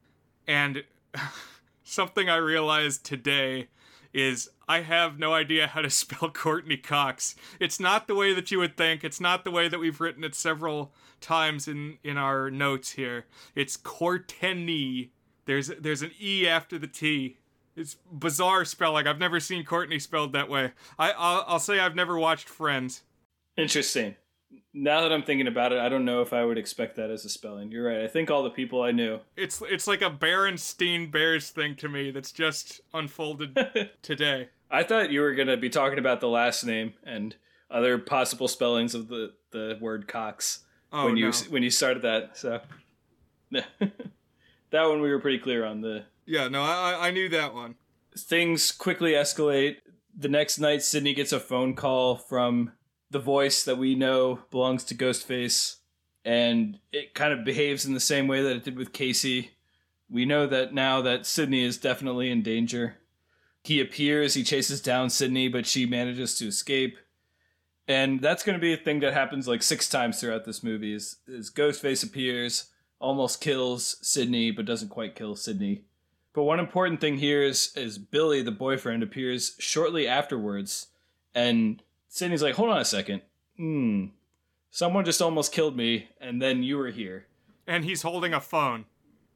And 0.47 0.83
something 1.83 2.29
I 2.29 2.37
realized 2.37 3.05
today 3.05 3.67
is 4.13 4.49
I 4.67 4.81
have 4.81 5.19
no 5.19 5.33
idea 5.33 5.67
how 5.67 5.81
to 5.81 5.89
spell 6.01 6.29
Courteney 6.29 6.77
Cox. 6.77 7.35
It's 7.59 7.79
not 7.79 8.07
the 8.07 8.15
way 8.15 8.33
that 8.33 8.51
you 8.51 8.59
would 8.59 8.77
think. 8.77 9.03
It's 9.03 9.21
not 9.21 9.43
the 9.43 9.51
way 9.51 9.67
that 9.67 9.79
we've 9.79 10.01
written 10.01 10.23
it 10.23 10.35
several 10.35 10.93
times 11.19 11.67
in 11.67 11.97
in 12.03 12.17
our 12.17 12.49
notes 12.49 12.91
here. 12.91 13.25
It's 13.55 13.77
Courtney. 13.77 15.11
There's 15.45 15.67
there's 15.67 16.01
an 16.01 16.11
e 16.19 16.47
after 16.47 16.77
the 16.77 16.87
t. 16.87 17.37
It's 17.75 17.95
bizarre 18.11 18.65
spelling. 18.65 19.07
I've 19.07 19.19
never 19.19 19.39
seen 19.39 19.63
Courtney 19.63 19.99
spelled 19.99 20.33
that 20.33 20.49
way. 20.49 20.73
I 20.99 21.11
I'll, 21.11 21.45
I'll 21.47 21.59
say 21.59 21.79
I've 21.79 21.95
never 21.95 22.17
watched 22.17 22.49
Friends. 22.49 23.03
Interesting. 23.57 24.15
Now 24.73 25.01
that 25.01 25.11
I'm 25.11 25.23
thinking 25.23 25.47
about 25.47 25.73
it, 25.73 25.79
I 25.79 25.89
don't 25.89 26.05
know 26.05 26.21
if 26.21 26.31
I 26.31 26.45
would 26.45 26.57
expect 26.57 26.95
that 26.95 27.09
as 27.09 27.25
a 27.25 27.29
spelling. 27.29 27.71
You're 27.71 27.85
right. 27.87 28.01
I 28.03 28.07
think 28.07 28.31
all 28.31 28.41
the 28.43 28.49
people 28.49 28.81
I 28.81 28.91
knew. 28.91 29.19
It's 29.35 29.61
it's 29.69 29.85
like 29.87 30.01
a 30.01 30.09
Berenstein 30.09 31.11
Bears 31.11 31.49
thing 31.49 31.75
to 31.77 31.89
me 31.89 32.11
that's 32.11 32.31
just 32.31 32.79
unfolded 32.93 33.57
today. 34.01 34.49
I 34.69 34.83
thought 34.83 35.11
you 35.11 35.19
were 35.21 35.33
going 35.35 35.49
to 35.49 35.57
be 35.57 35.69
talking 35.69 35.99
about 35.99 36.21
the 36.21 36.29
last 36.29 36.63
name 36.65 36.93
and 37.03 37.35
other 37.69 37.97
possible 37.97 38.47
spellings 38.47 38.95
of 38.95 39.09
the, 39.09 39.33
the 39.51 39.77
word 39.81 40.07
Cox 40.07 40.59
Oh 40.93 41.05
when 41.05 41.17
you 41.17 41.27
no. 41.31 41.37
when 41.49 41.63
you 41.63 41.69
started 41.69 42.03
that. 42.03 42.37
So 42.37 42.61
that 43.51 43.65
one 44.71 45.01
we 45.01 45.09
were 45.09 45.19
pretty 45.19 45.39
clear 45.39 45.65
on 45.65 45.81
the 45.81 46.05
Yeah, 46.25 46.47
no, 46.47 46.61
I 46.63 47.07
I 47.07 47.11
knew 47.11 47.29
that 47.29 47.53
one. 47.53 47.75
things 48.17 48.71
quickly 48.71 49.11
escalate. 49.11 49.77
The 50.17 50.27
next 50.29 50.59
night, 50.59 50.81
Sidney 50.81 51.13
gets 51.13 51.31
a 51.31 51.39
phone 51.39 51.73
call 51.75 52.15
from 52.15 52.73
the 53.11 53.19
voice 53.19 53.63
that 53.63 53.77
we 53.77 53.93
know 53.93 54.39
belongs 54.49 54.83
to 54.85 54.95
Ghostface, 54.95 55.75
and 56.25 56.79
it 56.91 57.13
kind 57.13 57.33
of 57.33 57.45
behaves 57.45 57.85
in 57.85 57.93
the 57.93 57.99
same 57.99 58.27
way 58.27 58.41
that 58.41 58.55
it 58.55 58.63
did 58.63 58.77
with 58.77 58.93
Casey. 58.93 59.51
We 60.09 60.25
know 60.25 60.47
that 60.47 60.73
now 60.73 61.01
that 61.01 61.25
Sidney 61.25 61.63
is 61.63 61.77
definitely 61.77 62.31
in 62.31 62.41
danger. 62.41 62.97
He 63.63 63.79
appears, 63.79 64.33
he 64.33 64.43
chases 64.43 64.81
down 64.81 65.09
Sidney, 65.09 65.47
but 65.47 65.65
she 65.65 65.85
manages 65.85 66.35
to 66.35 66.47
escape. 66.47 66.97
And 67.87 68.21
that's 68.21 68.43
going 68.43 68.57
to 68.57 68.61
be 68.61 68.73
a 68.73 68.77
thing 68.77 69.01
that 69.01 69.13
happens 69.13 69.47
like 69.47 69.61
six 69.61 69.89
times 69.89 70.19
throughout 70.19 70.45
this 70.45 70.63
movie. 70.63 70.93
Is, 70.93 71.17
is 71.27 71.51
Ghostface 71.51 72.03
appears, 72.03 72.71
almost 72.99 73.41
kills 73.41 73.97
Sidney, 74.01 74.51
but 74.51 74.65
doesn't 74.65 74.89
quite 74.89 75.15
kill 75.15 75.35
Sidney. 75.35 75.83
But 76.33 76.43
one 76.43 76.59
important 76.59 77.01
thing 77.01 77.17
here 77.17 77.43
is 77.43 77.73
is 77.75 77.97
Billy, 77.97 78.41
the 78.41 78.51
boyfriend, 78.51 79.03
appears 79.03 79.55
shortly 79.59 80.07
afterwards, 80.07 80.87
and 81.35 81.83
Sidney's 82.13 82.43
like, 82.43 82.55
"Hold 82.55 82.71
on 82.71 82.81
a 82.81 82.85
second, 82.85 83.21
hmm, 83.55 84.07
someone 84.69 85.05
just 85.05 85.21
almost 85.21 85.53
killed 85.53 85.77
me, 85.77 86.09
and 86.19 86.41
then 86.41 86.61
you 86.61 86.77
were 86.77 86.89
here." 86.89 87.27
And 87.65 87.85
he's 87.85 88.01
holding 88.01 88.33
a 88.33 88.41
phone, 88.41 88.83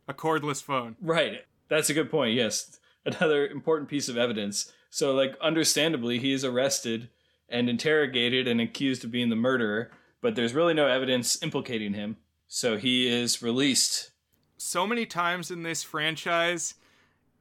a 0.09 0.13
cordless 0.13 0.61
phone. 0.61 0.97
Right. 1.01 1.45
That's 1.69 1.89
a 1.89 1.93
good 1.93 2.11
point. 2.11 2.35
Yes, 2.35 2.77
another 3.05 3.47
important 3.47 3.89
piece 3.89 4.09
of 4.09 4.17
evidence. 4.17 4.73
So, 4.89 5.13
like, 5.13 5.37
understandably, 5.39 6.19
he 6.19 6.33
is 6.33 6.43
arrested 6.43 7.09
and 7.47 7.69
interrogated 7.69 8.45
and 8.45 8.59
accused 8.59 9.05
of 9.05 9.11
being 9.11 9.29
the 9.29 9.37
murderer, 9.37 9.91
but 10.19 10.35
there's 10.35 10.53
really 10.53 10.73
no 10.73 10.87
evidence 10.87 11.41
implicating 11.41 11.93
him. 11.93 12.17
So 12.47 12.77
he 12.77 13.07
is 13.07 13.41
released. 13.41 14.11
So 14.57 14.85
many 14.85 15.05
times 15.05 15.49
in 15.49 15.63
this 15.63 15.81
franchise, 15.81 16.75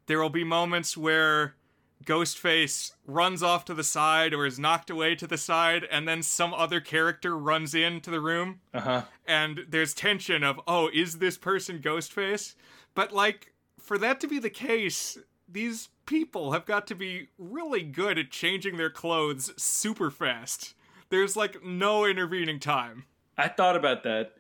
there 0.06 0.20
will 0.20 0.30
be 0.30 0.44
moments 0.44 0.96
where 0.96 1.56
Ghostface 2.04 2.92
runs 3.06 3.42
off 3.42 3.64
to 3.66 3.74
the 3.74 3.84
side 3.84 4.32
or 4.34 4.46
is 4.46 4.58
knocked 4.58 4.90
away 4.90 5.14
to 5.16 5.26
the 5.26 5.38
side, 5.38 5.84
and 5.90 6.06
then 6.06 6.22
some 6.22 6.52
other 6.54 6.80
character 6.80 7.36
runs 7.36 7.74
into 7.74 8.10
the 8.10 8.20
room. 8.20 8.60
Uh 8.72 8.80
huh. 8.80 9.02
and 9.26 9.64
there's 9.68 9.94
tension 9.94 10.42
of 10.44 10.60
oh 10.66 10.90
is 10.92 11.18
this 11.18 11.38
person 11.38 11.78
ghostface 11.78 12.54
but 12.94 13.12
like 13.12 13.52
for 13.78 13.96
that 13.98 14.20
to 14.20 14.26
be 14.26 14.38
the 14.38 14.50
case 14.50 15.16
these 15.48 15.88
people 16.06 16.52
have 16.52 16.66
got 16.66 16.86
to 16.88 16.94
be 16.94 17.28
really 17.38 17.82
good 17.82 18.18
at 18.18 18.30
changing 18.30 18.76
their 18.76 18.90
clothes 18.90 19.52
super 19.56 20.10
fast 20.10 20.74
there's 21.10 21.36
like 21.36 21.64
no 21.64 22.04
intervening 22.04 22.58
time 22.58 23.04
I 23.36 23.48
thought 23.48 23.76
about 23.76 24.02
that. 24.04 24.32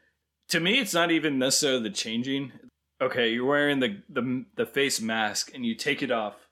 To 0.50 0.60
me, 0.60 0.78
it's 0.78 0.94
not 0.94 1.10
even 1.10 1.38
necessarily 1.38 1.82
the 1.82 1.90
changing. 1.90 2.52
Okay, 3.00 3.30
you're 3.32 3.44
wearing 3.46 3.80
the, 3.80 4.02
the 4.08 4.44
the 4.56 4.66
face 4.66 5.00
mask 5.00 5.50
and 5.54 5.64
you 5.66 5.74
take 5.74 6.02
it 6.02 6.10
off, 6.10 6.43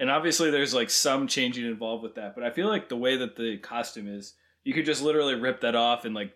and 0.00 0.10
obviously 0.10 0.50
there's 0.50 0.72
like 0.72 0.88
some 0.88 1.28
changing 1.28 1.66
involved 1.66 2.02
with 2.02 2.14
that. 2.14 2.34
But 2.34 2.42
I 2.42 2.50
feel 2.50 2.68
like 2.68 2.88
the 2.88 2.96
way 2.96 3.18
that 3.18 3.36
the 3.36 3.58
costume 3.58 4.08
is, 4.08 4.34
you 4.64 4.72
could 4.72 4.86
just 4.86 5.02
literally 5.02 5.34
rip 5.34 5.60
that 5.60 5.76
off 5.76 6.06
and 6.06 6.14
like 6.14 6.32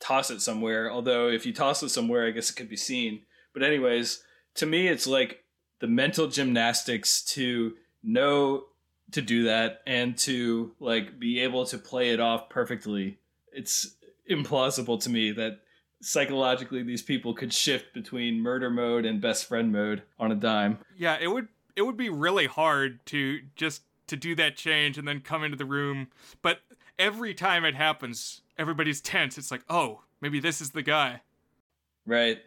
toss 0.00 0.30
it 0.30 0.42
somewhere. 0.42 0.90
Although 0.90 1.28
if 1.28 1.46
you 1.46 1.52
toss 1.52 1.84
it 1.84 1.90
somewhere, 1.90 2.26
I 2.26 2.32
guess 2.32 2.50
it 2.50 2.56
could 2.56 2.68
be 2.68 2.76
seen. 2.76 3.22
But 3.54 3.62
anyways, 3.62 4.22
to 4.56 4.66
me, 4.66 4.88
it's 4.88 5.06
like 5.06 5.44
the 5.78 5.86
mental 5.86 6.26
gymnastics 6.26 7.22
to 7.26 7.74
know 8.02 8.64
to 9.12 9.22
do 9.22 9.44
that 9.44 9.82
and 9.86 10.18
to 10.18 10.72
like 10.80 11.20
be 11.20 11.38
able 11.40 11.64
to 11.66 11.78
play 11.78 12.10
it 12.10 12.18
off 12.18 12.48
perfectly. 12.48 13.18
It's 13.52 13.94
implausible 14.28 15.00
to 15.04 15.10
me 15.10 15.30
that 15.30 15.60
psychologically 16.02 16.82
these 16.82 17.02
people 17.02 17.34
could 17.34 17.52
shift 17.52 17.94
between 17.94 18.40
murder 18.40 18.68
mode 18.68 19.06
and 19.06 19.20
best 19.20 19.46
friend 19.46 19.72
mode 19.72 20.02
on 20.18 20.32
a 20.32 20.34
dime. 20.34 20.78
yeah 20.96 21.16
it 21.20 21.28
would 21.28 21.48
it 21.76 21.82
would 21.82 21.96
be 21.96 22.08
really 22.08 22.46
hard 22.46 23.04
to 23.06 23.40
just 23.54 23.82
to 24.08 24.16
do 24.16 24.34
that 24.36 24.56
change 24.56 24.98
and 24.98 25.06
then 25.06 25.20
come 25.20 25.44
into 25.44 25.56
the 25.56 25.64
room. 25.64 26.08
But 26.42 26.60
every 26.98 27.34
time 27.34 27.64
it 27.64 27.74
happens 27.74 28.40
everybody's 28.58 29.00
tense. 29.00 29.38
It's 29.38 29.50
like 29.50 29.64
oh 29.68 30.02
maybe 30.20 30.40
this 30.40 30.60
is 30.60 30.70
the 30.70 30.82
guy. 30.82 31.22
Right. 32.06 32.38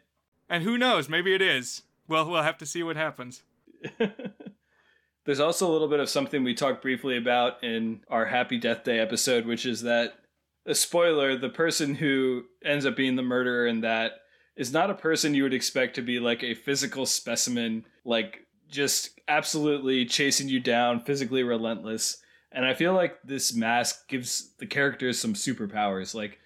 and 0.49 0.63
who 0.63 0.77
knows? 0.77 1.09
Maybe 1.09 1.33
it 1.33 1.41
is. 1.41 1.83
Well 2.07 2.29
we'll 2.29 2.43
have 2.43 2.57
to 2.57 2.65
see 2.65 2.83
what 2.83 2.95
happens. 2.95 3.43
There's 5.25 5.39
also 5.39 5.69
a 5.69 5.71
little 5.71 5.87
bit 5.87 5.99
of 5.99 6.09
something 6.09 6.43
we 6.43 6.55
talked 6.55 6.81
briefly 6.81 7.15
about 7.15 7.63
in 7.63 8.01
our 8.09 8.25
Happy 8.25 8.57
Death 8.57 8.83
Day 8.83 8.99
episode, 8.99 9.45
which 9.45 9.65
is 9.65 9.83
that 9.83 10.15
a 10.65 10.73
spoiler, 10.73 11.37
the 11.37 11.49
person 11.49 11.95
who 11.95 12.45
ends 12.63 12.85
up 12.85 12.95
being 12.95 13.15
the 13.15 13.21
murderer 13.21 13.67
in 13.67 13.81
that 13.81 14.13
is 14.55 14.73
not 14.73 14.89
a 14.89 14.95
person 14.95 15.33
you 15.33 15.43
would 15.43 15.53
expect 15.53 15.95
to 15.95 16.01
be 16.01 16.19
like 16.19 16.43
a 16.43 16.55
physical 16.55 17.05
specimen, 17.05 17.85
like 18.03 18.47
just 18.69 19.19
absolutely 19.27 20.05
chasing 20.05 20.47
you 20.47 20.59
down, 20.59 20.99
physically 20.99 21.43
relentless. 21.43 22.21
And 22.51 22.65
I 22.65 22.73
feel 22.73 22.93
like 22.93 23.21
this 23.23 23.53
mask 23.53 24.07
gives 24.07 24.51
the 24.57 24.65
characters 24.65 25.19
some 25.19 25.33
superpowers. 25.33 26.15
Like 26.15 26.39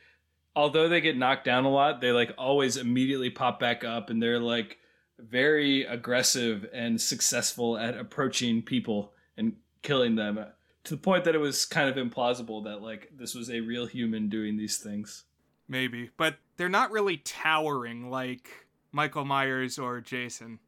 although 0.56 0.90
they 0.90 1.02
get 1.02 1.18
knocked 1.18 1.46
down 1.46 1.66
a 1.66 1.70
lot, 1.70 2.02
they 2.02 2.12
like 2.12 2.34
always 2.38 2.78
immediately 2.78 3.30
pop 3.30 3.60
back 3.60 3.84
up 3.84 4.10
and 4.10 4.22
they're 4.22 4.40
like 4.40 4.78
very 5.20 5.84
aggressive 5.84 6.66
and 6.74 7.00
successful 7.00 7.78
at 7.78 7.98
approaching 7.98 8.62
people 8.62 9.14
and 9.38 9.56
killing 9.82 10.16
them 10.16 10.46
to 10.84 10.96
the 10.96 11.02
point 11.02 11.24
that 11.24 11.36
it 11.36 11.40
was 11.40 11.66
kind 11.66 11.90
of 11.90 11.96
implausible 11.96 12.64
that 12.66 12.82
like 12.82 13.12
this 13.16 13.34
was 13.34 13.50
a 13.50 13.62
real 13.62 13.86
human 13.86 14.30
doing 14.30 14.58
these 14.58 14.78
things. 14.78 15.24
Maybe, 15.68 16.12
but 16.18 16.36
they're 16.58 16.70
not 16.70 16.92
really 16.92 17.18
towering 17.18 18.10
like 18.10 18.50
Michael 18.92 19.26
Myers 19.26 19.80
or 19.80 20.02
Jason. 20.02 20.60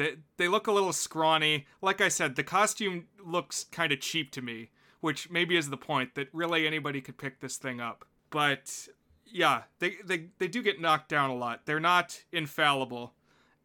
They 0.00 0.16
they 0.38 0.48
look 0.48 0.66
a 0.66 0.72
little 0.72 0.94
scrawny. 0.94 1.66
Like 1.82 2.00
I 2.00 2.08
said, 2.08 2.34
the 2.34 2.42
costume 2.42 3.08
looks 3.22 3.64
kind 3.64 3.92
of 3.92 4.00
cheap 4.00 4.30
to 4.30 4.40
me, 4.40 4.70
which 5.02 5.28
maybe 5.28 5.58
is 5.58 5.68
the 5.68 5.76
point 5.76 6.14
that 6.14 6.28
really 6.32 6.66
anybody 6.66 7.02
could 7.02 7.18
pick 7.18 7.40
this 7.40 7.58
thing 7.58 7.82
up. 7.82 8.06
But 8.30 8.88
yeah, 9.26 9.64
they 9.78 9.96
they 10.02 10.28
they 10.38 10.48
do 10.48 10.62
get 10.62 10.80
knocked 10.80 11.10
down 11.10 11.28
a 11.28 11.34
lot. 11.34 11.66
They're 11.66 11.78
not 11.78 12.24
infallible. 12.32 13.12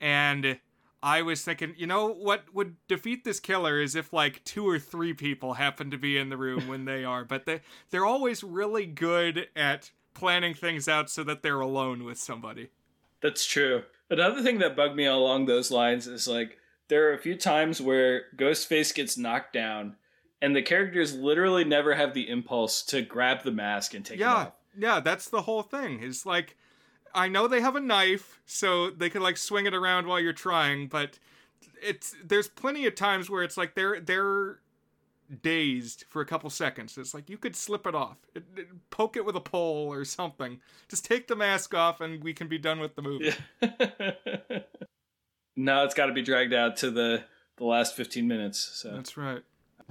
And 0.02 0.60
I 1.02 1.22
was 1.22 1.42
thinking, 1.42 1.74
you 1.78 1.88
know 1.88 2.10
what 2.10 2.54
would 2.54 2.76
defeat 2.90 3.24
this 3.24 3.40
killer 3.40 3.80
is 3.80 3.96
if 3.96 4.12
like 4.12 4.44
two 4.44 4.68
or 4.68 4.78
three 4.78 5.14
people 5.14 5.54
happen 5.54 5.90
to 5.92 5.98
be 5.98 6.18
in 6.18 6.28
the 6.28 6.36
room 6.36 6.68
when 6.68 6.84
they 6.84 7.06
are, 7.06 7.24
but 7.24 7.46
they 7.46 7.62
they're 7.92 8.06
always 8.06 8.44
really 8.44 8.86
good 8.86 9.48
at 9.56 9.92
planning 10.14 10.54
things 10.54 10.90
out 10.90 11.10
so 11.10 11.24
that 11.24 11.44
they're 11.44 11.62
alone 11.62 12.04
with 12.04 12.18
somebody. 12.18 12.72
That's 13.22 13.46
true. 13.46 13.84
Another 14.10 14.41
thing 14.41 14.60
that 14.60 14.76
bugged 14.76 14.95
me 14.95 15.06
along 15.06 15.45
those 15.45 15.72
lines 15.72 16.08
is 16.08 16.28
like 16.28 16.58
there 16.89 17.10
are 17.10 17.14
a 17.14 17.22
few 17.22 17.36
times 17.36 17.82
where 17.82 18.24
Ghostface 18.38 18.93
gets 18.93 19.18
knocked 19.18 19.53
down 19.53 19.95
and 20.41 20.56
the 20.56 20.62
characters 20.62 21.16
literally 21.16 21.64
never 21.64 21.95
have 21.95 22.14
the 22.14 22.30
impulse 22.30 22.84
to 22.84 23.01
grab 23.01 23.43
the 23.43 23.51
mask 23.51 23.93
and 23.93 24.06
take 24.06 24.20
yeah, 24.20 24.32
it 24.32 24.47
off. 24.47 24.51
Yeah, 24.78 24.99
that's 24.99 25.30
the 25.30 25.41
whole 25.41 25.64
thing. 25.64 26.03
Is 26.03 26.26
like 26.26 26.56
I 27.14 27.28
know 27.28 27.47
they 27.47 27.62
have 27.62 27.76
a 27.76 27.82
knife, 27.82 28.41
so 28.45 28.89
they 28.89 29.10
can 29.10 29.24
like 29.24 29.38
swing 29.38 29.66
it 29.66 29.74
around 29.74 30.06
while 30.08 30.20
you're 30.20 30.34
trying, 30.34 30.88
but 30.88 31.18
it's 31.82 32.16
there's 32.24 32.47
plenty 32.47 32.86
of 32.86 32.95
times 32.95 33.30
where 33.30 33.43
it's 33.43 33.58
like 33.58 33.74
they're 33.74 33.99
they're 33.99 34.60
dazed 35.41 36.05
for 36.09 36.21
a 36.21 36.26
couple 36.26 36.49
seconds. 36.49 36.97
It's 36.97 37.13
like 37.13 37.30
you 37.30 37.38
could 37.38 37.55
slip 37.55 37.88
it 37.88 37.95
off, 37.95 38.17
it, 38.34 38.43
it, 38.55 38.67
poke 38.89 39.17
it 39.17 39.26
with 39.26 39.36
a 39.36 39.41
pole 39.41 39.91
or 39.91 40.05
something. 40.05 40.59
Just 40.89 41.05
take 41.05 41.28
the 41.28 41.36
mask 41.36 41.73
off, 41.73 42.01
and 42.01 42.23
we 42.23 42.34
can 42.34 42.47
be 42.47 42.57
done 42.57 42.80
with 42.80 42.95
the 42.95 43.01
movie. 43.01 43.34
Yeah. 43.61 44.19
now 45.55 45.84
it's 45.84 45.93
got 45.93 46.07
to 46.07 46.13
be 46.13 46.21
dragged 46.21 46.53
out 46.53 46.78
to 46.78 46.91
the 46.91 47.23
the 47.57 47.65
last 47.65 47.95
15 47.95 48.28
minutes. 48.28 48.59
So 48.59 48.91
that's 48.91 49.17
right. 49.17 49.41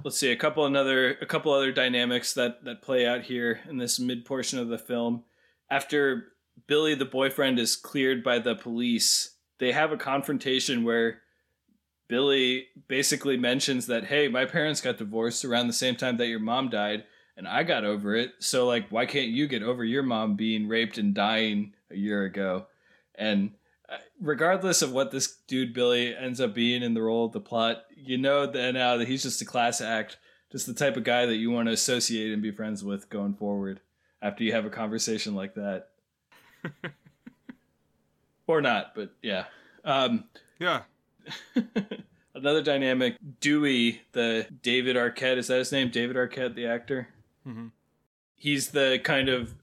Let's 0.03 0.17
see 0.17 0.31
a 0.31 0.35
couple 0.35 0.65
another 0.65 1.11
a 1.21 1.25
couple 1.25 1.53
other 1.53 1.71
dynamics 1.71 2.33
that 2.33 2.63
that 2.65 2.81
play 2.81 3.07
out 3.07 3.23
here 3.23 3.61
in 3.69 3.77
this 3.77 3.99
mid 3.99 4.25
portion 4.25 4.59
of 4.59 4.67
the 4.67 4.77
film. 4.77 5.23
After 5.69 6.27
Billy 6.67 6.95
the 6.95 7.05
boyfriend 7.05 7.59
is 7.59 7.75
cleared 7.75 8.23
by 8.23 8.39
the 8.39 8.55
police, 8.55 9.35
they 9.59 9.71
have 9.71 9.91
a 9.91 9.97
confrontation 9.97 10.83
where 10.83 11.21
Billy 12.07 12.67
basically 12.87 13.37
mentions 13.37 13.87
that, 13.87 14.05
hey, 14.05 14.27
my 14.27 14.45
parents 14.45 14.81
got 14.81 14.97
divorced 14.97 15.43
around 15.43 15.67
the 15.67 15.73
same 15.73 15.95
time 15.95 16.17
that 16.17 16.27
your 16.27 16.39
mom 16.39 16.69
died, 16.69 17.03
and 17.37 17.47
I 17.47 17.63
got 17.63 17.83
over 17.83 18.15
it. 18.15 18.33
So, 18.39 18.67
like, 18.67 18.89
why 18.89 19.05
can't 19.05 19.29
you 19.29 19.47
get 19.47 19.63
over 19.63 19.83
your 19.83 20.03
mom 20.03 20.35
being 20.35 20.67
raped 20.67 20.97
and 20.97 21.13
dying 21.13 21.73
a 21.89 21.95
year 21.95 22.23
ago? 22.23 22.67
And 23.15 23.51
uh, 23.89 23.97
regardless 24.21 24.81
of 24.81 24.91
what 24.91 25.11
this 25.11 25.37
dude 25.47 25.73
Billy 25.73 26.15
ends 26.15 26.39
up 26.39 26.53
being 26.53 26.83
in 26.83 26.93
the 26.93 27.01
role 27.01 27.25
of 27.25 27.31
the 27.31 27.41
plot, 27.41 27.85
you 27.95 28.17
know 28.17 28.45
that 28.45 28.73
now 28.73 28.97
that 28.97 29.07
he's 29.07 29.23
just 29.23 29.41
a 29.41 29.45
class 29.45 29.81
act, 29.81 30.17
just 30.51 30.67
the 30.67 30.73
type 30.73 30.97
of 30.97 31.03
guy 31.03 31.25
that 31.25 31.35
you 31.35 31.51
want 31.51 31.67
to 31.67 31.73
associate 31.73 32.31
and 32.31 32.41
be 32.41 32.51
friends 32.51 32.83
with 32.83 33.09
going 33.09 33.33
forward 33.33 33.81
after 34.21 34.43
you 34.43 34.53
have 34.53 34.65
a 34.65 34.69
conversation 34.69 35.35
like 35.35 35.55
that. 35.55 35.89
or 38.47 38.61
not, 38.61 38.95
but 38.95 39.11
yeah. 39.21 39.45
Um, 39.83 40.25
yeah. 40.59 40.83
Another 42.35 42.61
dynamic, 42.61 43.15
Dewey, 43.39 44.01
the 44.11 44.47
David 44.61 44.95
Arquette, 44.95 45.37
is 45.37 45.47
that 45.47 45.59
his 45.59 45.71
name? 45.71 45.89
David 45.89 46.17
Arquette, 46.17 46.55
the 46.55 46.67
actor. 46.67 47.07
Mm-hmm. 47.47 47.67
He's 48.35 48.71
the 48.71 48.99
kind 49.03 49.29
of 49.29 49.55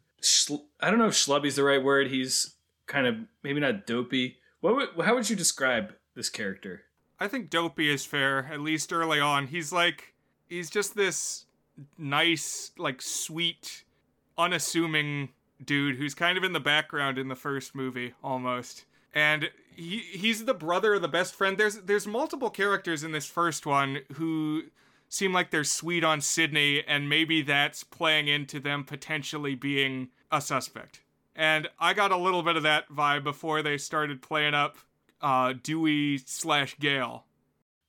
I 0.80 0.90
don't 0.90 0.98
know 0.98 1.08
if 1.08 1.14
schlubby's 1.14 1.56
the 1.56 1.64
right 1.64 1.82
word. 1.82 2.08
He's 2.08 2.54
kind 2.86 3.06
of 3.06 3.16
maybe 3.42 3.60
not 3.60 3.86
dopey. 3.86 4.38
What 4.60 4.76
would, 4.76 5.06
how 5.06 5.14
would 5.14 5.28
you 5.28 5.36
describe 5.36 5.94
this 6.14 6.28
character? 6.28 6.82
I 7.18 7.28
think 7.28 7.50
dopey 7.50 7.90
is 7.90 8.04
fair, 8.04 8.48
at 8.52 8.60
least 8.60 8.92
early 8.92 9.20
on. 9.20 9.48
He's 9.48 9.72
like 9.72 10.14
he's 10.48 10.70
just 10.70 10.94
this 10.96 11.46
nice, 11.98 12.72
like 12.78 13.02
sweet, 13.02 13.84
unassuming 14.36 15.30
dude 15.64 15.96
who's 15.96 16.14
kind 16.14 16.36
of 16.36 16.44
in 16.44 16.52
the 16.52 16.60
background 16.60 17.18
in 17.18 17.28
the 17.28 17.36
first 17.36 17.74
movie 17.74 18.14
almost. 18.22 18.84
And 19.14 19.50
he 19.74 19.98
he's 19.98 20.44
the 20.44 20.54
brother 20.54 20.94
of 20.94 21.02
the 21.02 21.08
best 21.08 21.34
friend. 21.34 21.58
There's 21.58 21.76
there's 21.76 22.06
multiple 22.06 22.50
characters 22.50 23.04
in 23.04 23.12
this 23.12 23.26
first 23.26 23.66
one 23.66 24.00
who 24.14 24.64
seem 25.08 25.32
like 25.32 25.50
they're 25.50 25.64
sweet 25.64 26.04
on 26.04 26.20
Sidney, 26.20 26.82
and 26.86 27.08
maybe 27.08 27.42
that's 27.42 27.84
playing 27.84 28.28
into 28.28 28.60
them 28.60 28.84
potentially 28.84 29.54
being 29.54 30.08
a 30.30 30.40
suspect. 30.40 31.00
And 31.34 31.68
I 31.78 31.94
got 31.94 32.10
a 32.10 32.16
little 32.16 32.42
bit 32.42 32.56
of 32.56 32.62
that 32.62 32.90
vibe 32.90 33.24
before 33.24 33.62
they 33.62 33.78
started 33.78 34.22
playing 34.22 34.54
up 34.54 34.76
uh, 35.20 35.54
Dewey 35.62 36.18
slash 36.18 36.76
Gale. 36.78 37.24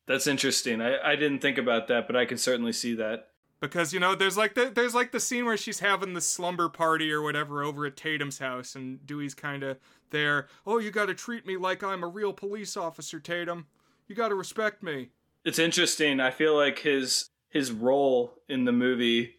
That's 0.05 0.27
interesting. 0.27 0.81
I, 0.81 1.11
I 1.11 1.15
didn't 1.15 1.39
think 1.39 1.57
about 1.57 1.87
that, 1.87 2.07
but 2.07 2.15
I 2.15 2.25
can 2.25 2.37
certainly 2.37 2.73
see 2.73 2.93
that 2.95 3.29
because 3.63 3.93
you 3.93 3.99
know 3.99 4.13
there's 4.13 4.35
like 4.35 4.55
the 4.55 4.69
there's 4.75 4.93
like 4.93 5.13
the 5.13 5.19
scene 5.21 5.45
where 5.45 5.55
she's 5.55 5.79
having 5.79 6.13
the 6.13 6.21
slumber 6.21 6.67
party 6.67 7.09
or 7.13 7.21
whatever 7.21 7.63
over 7.63 7.85
at 7.85 7.95
Tatum's 7.95 8.39
house 8.39 8.75
and 8.75 9.05
Dewey's 9.07 9.33
kind 9.33 9.63
of 9.63 9.77
there. 10.13 10.47
Oh, 10.65 10.77
you 10.77 10.91
got 10.91 11.07
to 11.07 11.13
treat 11.13 11.45
me 11.45 11.57
like 11.57 11.83
I'm 11.83 12.03
a 12.03 12.07
real 12.07 12.31
police 12.31 12.77
officer, 12.77 13.19
Tatum. 13.19 13.67
You 14.07 14.15
got 14.15 14.29
to 14.29 14.35
respect 14.35 14.81
me. 14.81 15.09
It's 15.43 15.59
interesting. 15.59 16.21
I 16.21 16.31
feel 16.31 16.55
like 16.55 16.79
his 16.79 17.29
his 17.49 17.73
role 17.73 18.35
in 18.47 18.63
the 18.63 18.71
movie 18.71 19.35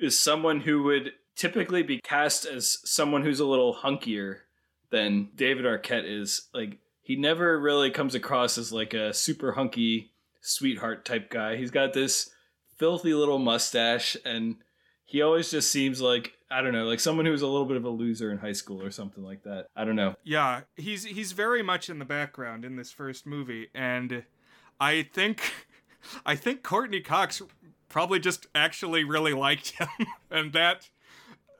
is 0.00 0.16
someone 0.16 0.60
who 0.60 0.84
would 0.84 1.12
typically 1.34 1.82
be 1.82 2.00
cast 2.00 2.46
as 2.46 2.78
someone 2.84 3.22
who's 3.22 3.40
a 3.40 3.46
little 3.46 3.74
hunkier 3.74 4.38
than 4.90 5.30
David 5.34 5.64
Arquette 5.64 6.04
is. 6.04 6.48
Like 6.54 6.78
he 7.02 7.16
never 7.16 7.58
really 7.58 7.90
comes 7.90 8.14
across 8.14 8.56
as 8.56 8.72
like 8.72 8.94
a 8.94 9.12
super 9.12 9.52
hunky 9.52 10.12
sweetheart 10.40 11.04
type 11.04 11.30
guy. 11.30 11.56
He's 11.56 11.70
got 11.70 11.92
this 11.92 12.30
filthy 12.76 13.14
little 13.14 13.38
mustache, 13.38 14.16
and 14.24 14.56
he 15.04 15.22
always 15.22 15.50
just 15.50 15.70
seems 15.70 16.00
like 16.00 16.34
I 16.52 16.60
don't 16.60 16.72
know, 16.72 16.84
like 16.84 17.00
someone 17.00 17.26
who's 17.26 17.42
a 17.42 17.46
little 17.46 17.66
bit 17.66 17.76
of 17.76 17.84
a 17.84 17.88
loser 17.90 18.30
in 18.30 18.38
high 18.38 18.52
school 18.52 18.82
or 18.82 18.90
something 18.90 19.24
like 19.24 19.42
that. 19.44 19.66
I 19.74 19.84
don't 19.84 19.96
know. 19.96 20.14
Yeah, 20.22 20.62
he's 20.76 21.04
he's 21.04 21.32
very 21.32 21.62
much 21.62 21.88
in 21.88 21.98
the 21.98 22.04
background 22.04 22.64
in 22.64 22.76
this 22.76 22.92
first 22.92 23.26
movie, 23.26 23.68
and 23.74 24.24
I 24.80 25.02
think 25.02 25.52
I 26.26 26.36
think 26.36 26.62
Courteney 26.62 27.00
Cox 27.00 27.40
probably 27.88 28.18
just 28.18 28.46
actually 28.54 29.04
really 29.04 29.32
liked 29.32 29.70
him, 29.78 29.88
and 30.30 30.52
that 30.52 30.90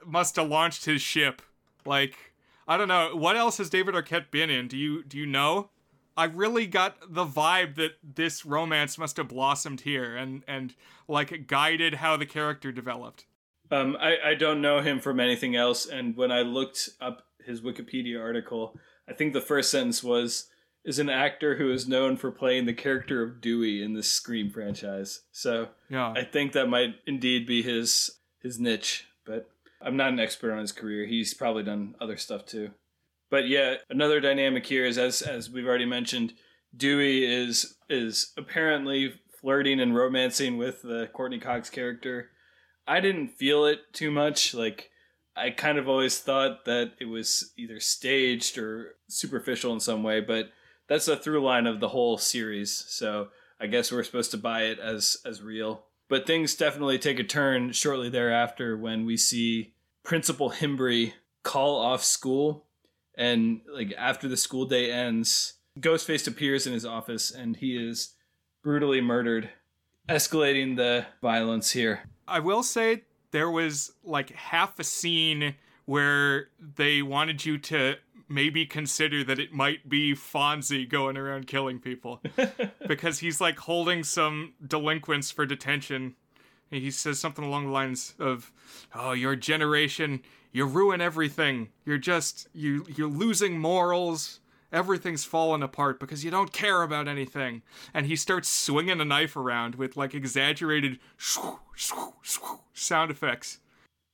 must 0.04 0.36
have 0.36 0.48
launched 0.48 0.84
his 0.84 1.00
ship. 1.00 1.42
Like 1.86 2.34
I 2.68 2.76
don't 2.76 2.88
know, 2.88 3.16
what 3.16 3.36
else 3.36 3.58
has 3.58 3.70
David 3.70 3.94
Arquette 3.94 4.30
been 4.30 4.50
in? 4.50 4.68
Do 4.68 4.76
you 4.76 5.02
do 5.02 5.18
you 5.18 5.26
know? 5.26 5.70
I 6.14 6.24
really 6.24 6.66
got 6.66 6.96
the 7.08 7.24
vibe 7.24 7.76
that 7.76 7.92
this 8.02 8.44
romance 8.44 8.98
must 8.98 9.16
have 9.16 9.28
blossomed 9.28 9.80
here 9.82 10.14
and 10.14 10.42
and 10.46 10.74
like 11.08 11.46
guided 11.46 11.94
how 11.94 12.16
the 12.16 12.26
character 12.26 12.70
developed. 12.70 13.24
Um, 13.72 13.96
I, 13.98 14.16
I 14.24 14.34
don't 14.34 14.60
know 14.60 14.80
him 14.80 15.00
from 15.00 15.18
anything 15.18 15.56
else, 15.56 15.86
and 15.86 16.14
when 16.14 16.30
I 16.30 16.42
looked 16.42 16.90
up 17.00 17.22
his 17.44 17.62
Wikipedia 17.62 18.20
article, 18.20 18.78
I 19.08 19.14
think 19.14 19.32
the 19.32 19.40
first 19.40 19.70
sentence 19.70 20.02
was 20.02 20.48
is 20.84 20.98
an 20.98 21.08
actor 21.08 21.56
who 21.56 21.72
is 21.72 21.86
known 21.86 22.16
for 22.16 22.30
playing 22.32 22.66
the 22.66 22.74
character 22.74 23.22
of 23.22 23.40
Dewey 23.40 23.82
in 23.82 23.94
the 23.94 24.02
Scream 24.02 24.50
franchise. 24.50 25.22
So 25.30 25.68
yeah, 25.88 26.12
I 26.14 26.24
think 26.24 26.52
that 26.52 26.68
might 26.68 26.96
indeed 27.06 27.46
be 27.46 27.62
his 27.62 28.10
his 28.42 28.60
niche, 28.60 29.06
but 29.24 29.48
I'm 29.80 29.96
not 29.96 30.12
an 30.12 30.20
expert 30.20 30.52
on 30.52 30.60
his 30.60 30.72
career. 30.72 31.06
He's 31.06 31.32
probably 31.32 31.62
done 31.62 31.94
other 32.00 32.16
stuff 32.16 32.44
too. 32.44 32.72
But 33.30 33.48
yeah, 33.48 33.76
another 33.88 34.20
dynamic 34.20 34.66
here 34.66 34.84
is 34.84 34.98
as 34.98 35.22
as 35.22 35.48
we've 35.48 35.66
already 35.66 35.86
mentioned, 35.86 36.34
Dewey 36.76 37.24
is 37.24 37.76
is 37.88 38.32
apparently 38.36 39.14
flirting 39.40 39.80
and 39.80 39.96
romancing 39.96 40.58
with 40.58 40.82
the 40.82 41.08
Courteney 41.14 41.40
Cox 41.40 41.70
character. 41.70 42.31
I 42.86 43.00
didn't 43.00 43.28
feel 43.28 43.66
it 43.66 43.92
too 43.92 44.10
much. 44.10 44.54
Like 44.54 44.90
I 45.36 45.50
kind 45.50 45.78
of 45.78 45.88
always 45.88 46.18
thought 46.18 46.64
that 46.64 46.92
it 47.00 47.06
was 47.06 47.52
either 47.56 47.80
staged 47.80 48.58
or 48.58 48.96
superficial 49.08 49.72
in 49.72 49.80
some 49.80 50.02
way, 50.02 50.20
but 50.20 50.50
that's 50.88 51.08
a 51.08 51.16
through 51.16 51.42
line 51.42 51.66
of 51.66 51.80
the 51.80 51.88
whole 51.88 52.18
series. 52.18 52.72
So 52.72 53.28
I 53.60 53.66
guess 53.66 53.92
we're 53.92 54.02
supposed 54.02 54.30
to 54.32 54.38
buy 54.38 54.62
it 54.62 54.78
as 54.78 55.18
as 55.24 55.42
real. 55.42 55.84
But 56.08 56.26
things 56.26 56.54
definitely 56.54 56.98
take 56.98 57.18
a 57.18 57.24
turn 57.24 57.72
shortly 57.72 58.10
thereafter 58.10 58.76
when 58.76 59.06
we 59.06 59.16
see 59.16 59.74
Principal 60.02 60.50
Himbry 60.50 61.14
call 61.42 61.76
off 61.76 62.04
school 62.04 62.66
and 63.14 63.60
like 63.72 63.92
after 63.96 64.28
the 64.28 64.36
school 64.36 64.66
day 64.66 64.90
ends, 64.90 65.54
Ghostface 65.80 66.26
appears 66.26 66.66
in 66.66 66.72
his 66.72 66.84
office 66.84 67.30
and 67.30 67.56
he 67.56 67.76
is 67.76 68.14
brutally 68.62 69.00
murdered, 69.00 69.50
escalating 70.08 70.76
the 70.76 71.06
violence 71.20 71.70
here. 71.70 72.08
I 72.26 72.38
will 72.40 72.62
say 72.62 73.02
there 73.30 73.50
was 73.50 73.92
like 74.04 74.30
half 74.30 74.78
a 74.78 74.84
scene 74.84 75.56
where 75.84 76.48
they 76.76 77.02
wanted 77.02 77.44
you 77.44 77.58
to 77.58 77.96
maybe 78.28 78.64
consider 78.64 79.22
that 79.24 79.38
it 79.38 79.52
might 79.52 79.88
be 79.88 80.14
Fonzie 80.14 80.88
going 80.88 81.16
around 81.16 81.46
killing 81.46 81.78
people 81.78 82.22
because 82.86 83.18
he's 83.18 83.40
like 83.40 83.58
holding 83.58 84.04
some 84.04 84.54
delinquents 84.66 85.30
for 85.30 85.44
detention. 85.44 86.14
And 86.70 86.80
he 86.80 86.90
says 86.90 87.18
something 87.18 87.44
along 87.44 87.66
the 87.66 87.72
lines 87.72 88.14
of, 88.18 88.50
"Oh, 88.94 89.12
your 89.12 89.36
generation, 89.36 90.22
you 90.52 90.64
ruin 90.64 91.00
everything. 91.00 91.68
You're 91.84 91.98
just 91.98 92.48
you 92.54 92.86
you're 92.94 93.10
losing 93.10 93.58
morals. 93.58 94.40
Everything's 94.72 95.24
falling 95.24 95.62
apart 95.62 96.00
because 96.00 96.24
you 96.24 96.30
don't 96.30 96.52
care 96.52 96.82
about 96.82 97.08
anything." 97.08 97.62
And 97.92 98.06
he 98.06 98.16
starts 98.16 98.48
swinging 98.48 99.00
a 99.00 99.04
knife 99.04 99.36
around 99.36 99.76
with 99.76 99.96
like 99.96 100.14
exaggerated 100.14 100.98
sound 102.72 103.10
effects. 103.10 103.58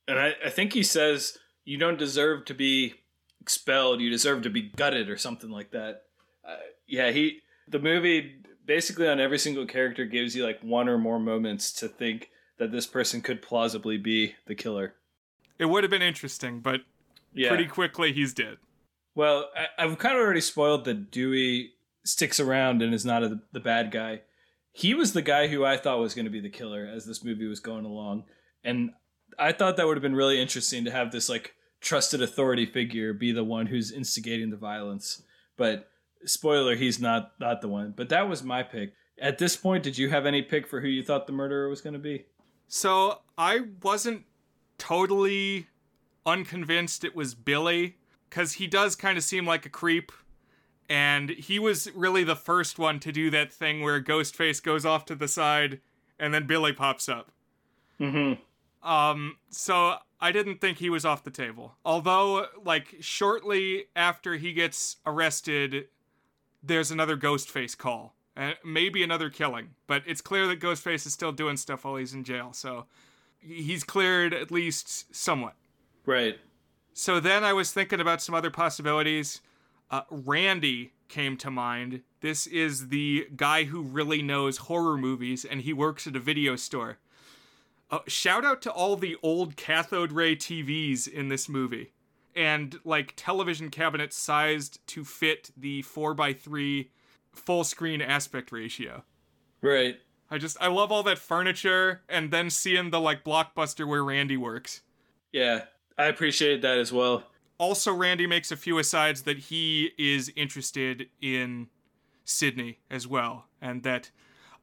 And 0.06 0.18
I, 0.18 0.34
I 0.44 0.50
think 0.50 0.72
he 0.72 0.82
says, 0.82 1.38
"You 1.64 1.78
don't 1.78 1.98
deserve 1.98 2.44
to 2.46 2.54
be 2.54 2.94
expelled. 3.40 4.02
You 4.02 4.11
deserve 4.11 4.42
to 4.42 4.50
be 4.50 4.61
gutted 4.61 5.09
or 5.09 5.16
something 5.16 5.50
like 5.50 5.70
that. 5.70 6.02
Uh, 6.46 6.56
yeah, 6.86 7.11
he 7.11 7.40
the 7.66 7.78
movie 7.78 8.36
basically 8.66 9.09
on 9.09 9.20
every 9.20 9.38
single 9.38 9.64
character 9.64 10.04
gives 10.04 10.36
you 10.36 10.44
like 10.44 10.61
one 10.62 10.88
or 10.88 10.98
more 10.98 11.18
moments 11.18 11.72
to 11.72 11.88
think 11.88 12.28
that 12.59 12.72
this 12.72 12.86
person 12.86 13.22
could 13.22 13.40
plausibly 13.40 13.96
be 13.96 14.34
the 14.46 14.54
killer. 14.54 14.94
It 15.59 15.64
would 15.64 15.82
have 15.82 15.90
been 15.90 16.02
interesting, 16.02 16.61
but 16.61 16.82
yeah. 17.32 17.48
pretty 17.48 17.64
quickly 17.64 18.12
he's 18.12 18.34
dead. 18.34 18.59
Well, 19.14 19.50
I, 19.78 19.82
have 19.82 19.98
kind 19.98 20.16
of 20.16 20.22
already 20.22 20.40
spoiled 20.40 20.84
that 20.84 21.11
Dewey 21.11 21.72
sticks 22.04 22.38
around 22.40 22.82
and 22.82 22.94
is 22.94 23.04
not 23.04 23.22
a, 23.22 23.40
the 23.52 23.61
bad 23.61 23.90
guy. 23.90 24.22
He 24.72 24.94
was 24.94 25.12
the 25.12 25.22
guy 25.22 25.48
who 25.48 25.64
I 25.64 25.76
thought 25.76 25.98
was 25.98 26.14
going 26.14 26.26
to 26.26 26.30
be 26.30 26.40
the 26.40 26.48
killer 26.48 26.86
as 26.86 27.04
this 27.04 27.24
movie 27.24 27.46
was 27.46 27.61
going 27.61 27.84
along, 27.84 28.24
and 28.62 28.90
I 29.38 29.52
thought 29.52 29.76
that 29.76 29.86
would 29.86 29.96
have 29.96 30.02
been 30.02 30.14
really 30.14 30.40
interesting 30.40 30.84
to 30.84 30.90
have 30.90 31.11
this 31.11 31.28
like 31.28 31.54
trusted 31.80 32.22
authority 32.22 32.66
figure 32.66 33.12
be 33.12 33.32
the 33.32 33.44
one 33.44 33.66
who's 33.66 33.92
instigating 33.92 34.50
the 34.50 34.56
violence. 34.56 35.22
But 35.56 35.88
spoiler, 36.24 36.76
he's 36.76 37.00
not 37.00 37.32
not 37.40 37.61
the 37.61 37.68
one. 37.68 37.92
But 37.96 38.09
that 38.11 38.28
was 38.28 38.42
my 38.42 38.62
pick. 38.62 38.94
At 39.20 39.38
this 39.38 39.56
point, 39.56 39.82
did 39.82 39.98
you 39.98 40.11
have 40.11 40.26
any 40.26 40.42
pick 40.42 40.66
for 40.66 40.80
who 40.80 40.88
you 40.88 41.02
thought 41.02 41.26
the 41.26 41.32
murderer 41.32 41.68
was 41.68 41.80
going 41.80 41.94
to 41.94 41.98
be? 41.98 42.26
So 42.68 43.20
I 43.36 43.62
wasn't 43.82 44.24
totally 44.76 45.66
unconvinced 46.24 47.04
it 47.04 47.16
was 47.16 47.34
Billy 47.34 47.96
because 48.29 48.55
he 48.55 48.66
does 48.66 48.97
kind 48.97 49.16
of 49.16 49.24
seem 49.24 49.47
like 49.47 49.66
a 49.66 49.70
creep. 49.70 50.12
And 50.91 51.31
he 51.31 51.59
was 51.59 51.91
really 51.95 52.24
the 52.24 52.37
first 52.37 52.79
one 52.79 52.99
to 53.01 53.12
do 53.12 53.31
that 53.31 53.53
thing 53.53 53.83
where 53.83 54.03
Ghostface 54.03 54.62
goes 54.62 54.87
off 54.87 55.05
to 55.07 55.14
the 55.14 55.29
side 55.29 55.81
and 56.18 56.33
then 56.33 56.47
Billy 56.47 56.72
pops 56.72 57.09
up. 57.09 57.31
Mm-hmm. 58.01 58.89
Um, 58.89 59.37
so 59.51 59.97
I 60.20 60.33
didn't 60.33 60.61
think 60.61 60.79
he 60.79 60.89
was 60.89 61.05
off 61.05 61.24
the 61.24 61.31
table. 61.31 61.74
Although, 61.85 62.47
like, 62.64 62.97
shortly 63.01 63.85
after 63.95 64.37
he 64.37 64.53
gets 64.53 64.97
arrested, 65.05 65.89
there's 66.62 66.91
another 66.91 67.16
Ghostface 67.16 67.76
call. 67.76 68.14
And 68.35 68.55
maybe 68.64 69.03
another 69.03 69.31
killing. 69.31 69.70
But 69.89 70.05
it's 70.07 70.20
clear 70.20 70.47
that 70.47 70.61
Ghostface 70.61 71.07
is 71.07 71.12
still 71.12 71.33
doing 71.33 71.57
stuff 71.57 71.85
while 71.85 71.97
he's 71.97 72.14
in 72.14 72.22
jail, 72.22 72.53
so 72.53 72.87
he's 73.41 73.83
cleared 73.83 74.33
at 74.33 74.51
least 74.53 75.14
somewhat. 75.14 75.55
Right. 76.07 76.39
So 76.99 77.20
then 77.20 77.44
I 77.44 77.53
was 77.53 77.70
thinking 77.70 78.01
about 78.01 78.20
some 78.20 78.34
other 78.34 78.51
possibilities. 78.51 79.40
Uh, 79.88 80.01
Randy 80.11 80.94
came 81.07 81.36
to 81.36 81.49
mind. 81.49 82.03
This 82.22 82.44
is 82.49 82.88
the 82.88 83.28
guy 83.36 83.64
who 83.64 83.82
really 83.82 84.20
knows 84.20 84.57
horror 84.57 84.99
movies, 84.99 85.44
and 85.44 85.61
he 85.61 85.72
works 85.72 86.09
at 86.09 86.16
a 86.16 86.18
video 86.18 86.57
store. 86.57 86.99
Uh, 87.88 88.01
shout 88.09 88.44
out 88.44 88.61
to 88.62 88.72
all 88.72 88.96
the 88.96 89.16
old 89.22 89.55
cathode 89.55 90.11
ray 90.11 90.34
TVs 90.34 91.07
in 91.07 91.28
this 91.28 91.49
movie 91.49 91.92
and 92.34 92.80
like 92.84 93.12
television 93.14 93.70
cabinets 93.70 94.16
sized 94.16 94.84
to 94.88 95.05
fit 95.05 95.53
the 95.57 95.84
4x3 95.84 96.88
full 97.30 97.62
screen 97.62 98.03
aspect 98.03 98.51
ratio. 98.51 99.05
Right. 99.62 100.01
I 100.32 100.38
just 100.38 100.57
I 100.61 100.66
love 100.66 100.90
all 100.90 101.05
that 101.05 101.18
furniture 101.18 102.03
and 102.09 102.32
then 102.32 102.51
seeing 102.51 102.90
the 102.90 103.01
like 103.01 103.22
blockbuster 103.22 103.86
where 103.86 104.03
Randy 104.03 104.36
works. 104.36 104.80
Yeah, 105.32 105.66
I 105.99 106.07
appreciated 106.07 106.62
that 106.62 106.78
as 106.78 106.92
well. 106.92 107.24
Also 107.59 107.92
Randy 107.92 108.26
makes 108.26 108.53
a 108.53 108.57
few 108.57 108.78
asides 108.78 109.22
that 109.22 109.38
he 109.38 109.90
is 109.99 110.32
interested 110.36 111.09
in 111.20 111.68
Sidney 112.24 112.78
as 112.90 113.07
well 113.07 113.46
and 113.61 113.82
that 113.82 114.11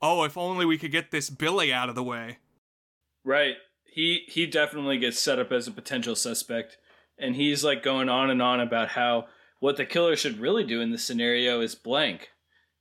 oh 0.01 0.23
if 0.23 0.37
only 0.37 0.65
we 0.65 0.77
could 0.77 0.91
get 0.91 1.11
this 1.11 1.29
Billy 1.29 1.73
out 1.73 1.89
of 1.89 1.95
the 1.95 2.03
way. 2.03 2.37
Right. 3.25 3.55
He 3.83 4.23
he 4.27 4.45
definitely 4.45 4.97
gets 4.97 5.19
set 5.19 5.39
up 5.39 5.51
as 5.51 5.67
a 5.67 5.71
potential 5.71 6.15
suspect 6.15 6.77
and 7.17 7.35
he's 7.35 7.63
like 7.63 7.83
going 7.83 8.07
on 8.07 8.29
and 8.29 8.41
on 8.41 8.61
about 8.61 8.89
how 8.89 9.25
what 9.59 9.77
the 9.77 9.85
killer 9.85 10.15
should 10.15 10.39
really 10.39 10.63
do 10.63 10.79
in 10.79 10.91
this 10.91 11.03
scenario 11.03 11.59
is 11.59 11.75
blank. 11.75 12.29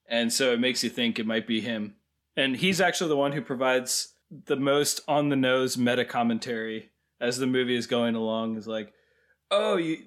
And 0.06 0.32
so 0.32 0.52
it 0.52 0.60
makes 0.60 0.84
you 0.84 0.90
think 0.90 1.18
it 1.18 1.26
might 1.26 1.46
be 1.46 1.60
him. 1.60 1.96
And 2.36 2.56
he's 2.56 2.80
actually 2.80 3.08
the 3.08 3.16
one 3.16 3.32
who 3.32 3.40
provides 3.40 4.14
the 4.30 4.56
most 4.56 5.00
on 5.08 5.28
the 5.28 5.36
nose 5.36 5.78
meta 5.78 6.04
commentary 6.04 6.90
as 7.20 7.38
the 7.38 7.46
movie 7.46 7.76
is 7.76 7.86
going 7.86 8.14
along 8.14 8.56
is 8.56 8.66
like, 8.66 8.92
"Oh, 9.50 9.76
you 9.76 9.98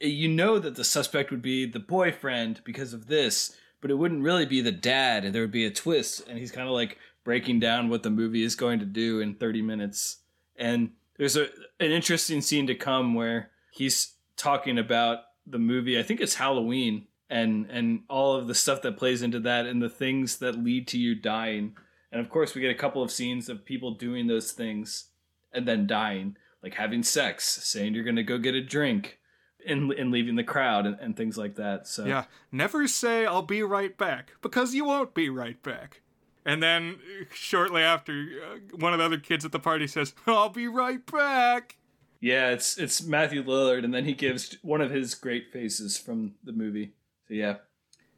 you 0.00 0.28
know 0.28 0.58
that 0.58 0.76
the 0.76 0.84
suspect 0.84 1.30
would 1.30 1.42
be 1.42 1.66
the 1.66 1.80
boyfriend 1.80 2.60
because 2.64 2.92
of 2.92 3.06
this, 3.06 3.56
but 3.80 3.90
it 3.90 3.94
wouldn't 3.94 4.22
really 4.22 4.46
be 4.46 4.60
the 4.60 4.72
dad 4.72 5.24
and 5.24 5.34
there 5.34 5.42
would 5.42 5.50
be 5.50 5.66
a 5.66 5.70
twist." 5.70 6.26
And 6.28 6.38
he's 6.38 6.52
kind 6.52 6.68
of 6.68 6.74
like 6.74 6.98
breaking 7.24 7.60
down 7.60 7.88
what 7.88 8.02
the 8.02 8.10
movie 8.10 8.42
is 8.42 8.54
going 8.54 8.78
to 8.78 8.86
do 8.86 9.20
in 9.20 9.34
30 9.34 9.62
minutes. 9.62 10.18
And 10.56 10.92
there's 11.16 11.36
a 11.36 11.48
an 11.80 11.90
interesting 11.90 12.40
scene 12.40 12.66
to 12.66 12.74
come 12.74 13.14
where 13.14 13.50
he's 13.70 14.14
talking 14.36 14.78
about 14.78 15.20
the 15.46 15.58
movie. 15.58 15.98
I 15.98 16.02
think 16.02 16.20
it's 16.20 16.36
Halloween 16.36 17.06
and 17.28 17.66
and 17.70 18.02
all 18.08 18.34
of 18.34 18.46
the 18.46 18.54
stuff 18.54 18.82
that 18.82 18.96
plays 18.96 19.22
into 19.22 19.40
that 19.40 19.66
and 19.66 19.82
the 19.82 19.90
things 19.90 20.38
that 20.38 20.62
lead 20.62 20.88
to 20.88 20.98
you 20.98 21.14
dying. 21.14 21.76
And 22.10 22.20
of 22.20 22.30
course, 22.30 22.54
we 22.54 22.62
get 22.62 22.70
a 22.70 22.74
couple 22.78 23.02
of 23.02 23.10
scenes 23.10 23.48
of 23.48 23.64
people 23.64 23.92
doing 23.92 24.26
those 24.26 24.52
things 24.52 25.10
and 25.52 25.66
then 25.66 25.86
dying, 25.86 26.36
like 26.62 26.74
having 26.74 27.02
sex, 27.02 27.44
saying 27.44 27.94
you're 27.94 28.04
going 28.04 28.16
to 28.16 28.22
go 28.22 28.38
get 28.38 28.54
a 28.54 28.62
drink, 28.62 29.18
and, 29.66 29.92
and 29.92 30.10
leaving 30.10 30.36
the 30.36 30.44
crowd 30.44 30.86
and, 30.86 30.98
and 31.00 31.16
things 31.16 31.36
like 31.36 31.56
that. 31.56 31.86
So 31.86 32.04
yeah, 32.04 32.24
never 32.50 32.86
say 32.86 33.26
I'll 33.26 33.42
be 33.42 33.62
right 33.62 33.96
back 33.96 34.32
because 34.40 34.74
you 34.74 34.84
won't 34.84 35.14
be 35.14 35.28
right 35.28 35.62
back. 35.62 36.02
And 36.44 36.62
then 36.62 36.98
shortly 37.32 37.82
after, 37.82 38.12
uh, 38.12 38.76
one 38.76 38.92
of 38.92 38.98
the 38.98 39.04
other 39.04 39.18
kids 39.18 39.44
at 39.44 39.52
the 39.52 39.58
party 39.58 39.86
says, 39.86 40.14
"I'll 40.26 40.48
be 40.48 40.66
right 40.66 41.04
back." 41.04 41.76
Yeah, 42.20 42.50
it's 42.50 42.78
it's 42.78 43.02
Matthew 43.02 43.44
Lillard, 43.44 43.84
and 43.84 43.92
then 43.92 44.04
he 44.04 44.14
gives 44.14 44.56
one 44.62 44.80
of 44.80 44.90
his 44.90 45.14
great 45.14 45.52
faces 45.52 45.98
from 45.98 46.34
the 46.42 46.52
movie. 46.52 46.94
So 47.26 47.34
yeah, 47.34 47.56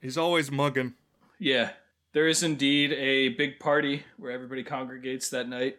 he's 0.01 0.17
always 0.17 0.51
mugging. 0.51 0.95
Yeah, 1.39 1.71
there 2.13 2.29
is 2.29 2.43
indeed 2.43 2.93
a 2.93 3.31
big 3.31 3.59
party 3.59 4.05
where 4.17 4.31
everybody 4.31 4.63
congregates 4.63 5.29
that 5.31 5.49
night, 5.49 5.79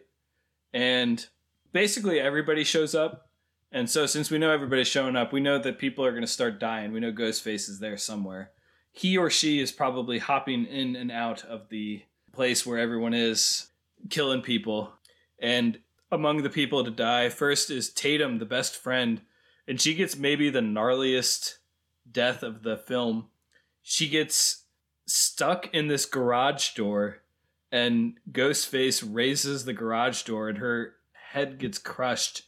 and 0.74 1.26
basically 1.72 2.20
everybody 2.20 2.64
shows 2.64 2.94
up. 2.94 3.28
And 3.74 3.88
so, 3.88 4.04
since 4.04 4.30
we 4.30 4.38
know 4.38 4.50
everybody's 4.50 4.88
showing 4.88 5.16
up, 5.16 5.32
we 5.32 5.40
know 5.40 5.58
that 5.58 5.78
people 5.78 6.04
are 6.04 6.10
going 6.10 6.22
to 6.22 6.26
start 6.26 6.60
dying. 6.60 6.92
We 6.92 7.00
know 7.00 7.12
Ghostface 7.12 7.70
is 7.70 7.78
there 7.78 7.96
somewhere. 7.96 8.50
He 8.92 9.16
or 9.16 9.30
she 9.30 9.60
is 9.60 9.72
probably 9.72 10.18
hopping 10.18 10.66
in 10.66 10.94
and 10.94 11.10
out 11.10 11.42
of 11.44 11.70
the 11.70 12.02
place 12.32 12.66
where 12.66 12.78
everyone 12.78 13.14
is 13.14 13.68
killing 14.10 14.42
people. 14.42 14.92
And 15.38 15.78
among 16.10 16.42
the 16.42 16.50
people 16.50 16.84
to 16.84 16.90
die, 16.90 17.30
first 17.30 17.70
is 17.70 17.88
Tatum, 17.88 18.38
the 18.38 18.44
best 18.44 18.76
friend, 18.76 19.22
and 19.66 19.80
she 19.80 19.94
gets 19.94 20.16
maybe 20.16 20.50
the 20.50 20.60
gnarliest 20.60 21.56
death 22.10 22.42
of 22.42 22.62
the 22.62 22.76
film. 22.76 23.28
She 23.80 24.08
gets 24.08 24.64
stuck 25.06 25.72
in 25.72 25.88
this 25.88 26.04
garage 26.04 26.74
door, 26.74 27.22
and 27.70 28.18
Ghostface 28.30 29.02
raises 29.08 29.64
the 29.64 29.72
garage 29.72 30.22
door, 30.24 30.50
and 30.50 30.58
her 30.58 30.96
head 31.32 31.58
gets 31.58 31.78
crushed 31.78 32.42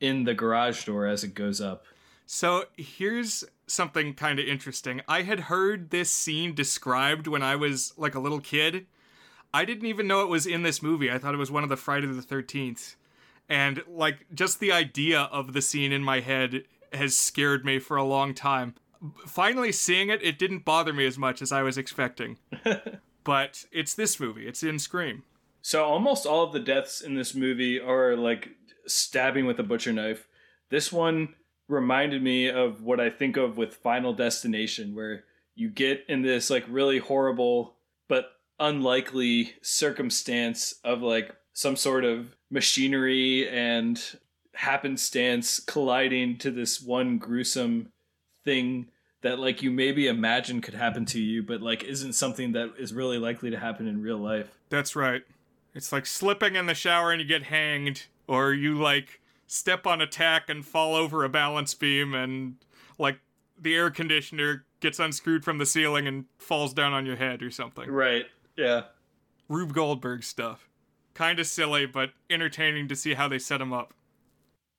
in 0.00 0.24
the 0.24 0.34
garage 0.34 0.84
door 0.84 1.06
as 1.06 1.24
it 1.24 1.34
goes 1.34 1.60
up. 1.60 1.84
So 2.26 2.64
here's 2.76 3.44
something 3.66 4.14
kind 4.14 4.38
of 4.38 4.46
interesting. 4.46 5.00
I 5.08 5.22
had 5.22 5.40
heard 5.40 5.90
this 5.90 6.10
scene 6.10 6.54
described 6.54 7.26
when 7.26 7.42
I 7.42 7.56
was 7.56 7.92
like 7.96 8.14
a 8.14 8.20
little 8.20 8.40
kid 8.40 8.86
I 9.52 9.64
didn't 9.64 9.86
even 9.86 10.06
know 10.06 10.22
it 10.22 10.28
was 10.28 10.46
in 10.46 10.62
this 10.62 10.82
movie. 10.82 11.10
I 11.10 11.18
thought 11.18 11.34
it 11.34 11.38
was 11.38 11.50
one 11.50 11.62
of 11.62 11.68
the 11.68 11.76
Friday 11.76 12.06
the 12.06 12.22
13th. 12.22 12.96
And 13.48 13.82
like 13.88 14.26
just 14.34 14.60
the 14.60 14.72
idea 14.72 15.22
of 15.22 15.52
the 15.52 15.62
scene 15.62 15.92
in 15.92 16.02
my 16.02 16.20
head 16.20 16.64
has 16.92 17.16
scared 17.16 17.64
me 17.64 17.78
for 17.78 17.96
a 17.96 18.04
long 18.04 18.34
time. 18.34 18.74
Finally 19.26 19.72
seeing 19.72 20.10
it, 20.10 20.22
it 20.22 20.38
didn't 20.38 20.64
bother 20.64 20.92
me 20.92 21.06
as 21.06 21.16
much 21.16 21.40
as 21.40 21.52
I 21.52 21.62
was 21.62 21.78
expecting. 21.78 22.38
but 23.24 23.64
it's 23.72 23.94
this 23.94 24.20
movie. 24.20 24.46
It's 24.46 24.62
in 24.62 24.78
Scream. 24.78 25.22
So 25.62 25.84
almost 25.84 26.26
all 26.26 26.44
of 26.44 26.52
the 26.52 26.60
deaths 26.60 27.00
in 27.00 27.14
this 27.14 27.34
movie 27.34 27.80
are 27.80 28.16
like 28.16 28.50
stabbing 28.86 29.46
with 29.46 29.58
a 29.58 29.64
butcher 29.64 29.92
knife. 29.92 30.26
This 30.70 30.92
one 30.92 31.34
reminded 31.68 32.22
me 32.22 32.48
of 32.48 32.82
what 32.82 33.00
I 33.00 33.10
think 33.10 33.36
of 33.36 33.56
with 33.56 33.74
Final 33.74 34.12
Destination 34.12 34.94
where 34.94 35.24
you 35.54 35.68
get 35.68 36.04
in 36.08 36.22
this 36.22 36.50
like 36.50 36.64
really 36.68 36.98
horrible 36.98 37.74
but 38.08 38.32
unlikely 38.58 39.54
circumstance 39.60 40.74
of 40.84 41.02
like 41.02 41.34
some 41.52 41.76
sort 41.76 42.04
of 42.04 42.34
machinery 42.50 43.48
and 43.48 44.02
happenstance 44.54 45.60
colliding 45.60 46.38
to 46.38 46.50
this 46.50 46.80
one 46.80 47.18
gruesome 47.18 47.92
thing 48.44 48.88
that 49.22 49.38
like 49.38 49.62
you 49.62 49.70
maybe 49.70 50.06
imagine 50.06 50.60
could 50.60 50.74
happen 50.74 51.04
to 51.04 51.20
you 51.20 51.42
but 51.42 51.60
like 51.60 51.84
isn't 51.84 52.14
something 52.14 52.52
that 52.52 52.72
is 52.78 52.94
really 52.94 53.18
likely 53.18 53.50
to 53.50 53.58
happen 53.58 53.86
in 53.86 54.00
real 54.00 54.18
life 54.18 54.58
That's 54.70 54.96
right. 54.96 55.22
It's 55.74 55.92
like 55.92 56.06
slipping 56.06 56.56
in 56.56 56.66
the 56.66 56.74
shower 56.74 57.12
and 57.12 57.20
you 57.20 57.26
get 57.26 57.44
hanged, 57.44 58.06
or 58.26 58.52
you 58.52 58.74
like 58.74 59.20
step 59.46 59.86
on 59.86 60.00
a 60.00 60.06
tack 60.06 60.48
and 60.48 60.64
fall 60.64 60.94
over 60.94 61.24
a 61.24 61.28
balance 61.28 61.74
beam, 61.74 62.14
and 62.14 62.56
like 62.98 63.18
the 63.60 63.74
air 63.74 63.90
conditioner 63.90 64.64
gets 64.80 64.98
unscrewed 64.98 65.44
from 65.44 65.58
the 65.58 65.66
ceiling 65.66 66.06
and 66.06 66.26
falls 66.38 66.72
down 66.72 66.92
on 66.92 67.04
your 67.04 67.16
head 67.16 67.42
or 67.42 67.50
something. 67.50 67.90
right 67.90 68.26
yeah 68.56 68.82
Rube 69.48 69.72
Goldberg 69.72 70.22
stuff. 70.24 70.68
Kind 71.14 71.40
of 71.40 71.46
silly, 71.46 71.86
but 71.86 72.10
entertaining 72.30 72.86
to 72.88 72.96
see 72.96 73.14
how 73.14 73.28
they 73.28 73.38
set 73.38 73.60
him 73.60 73.72
up. 73.72 73.94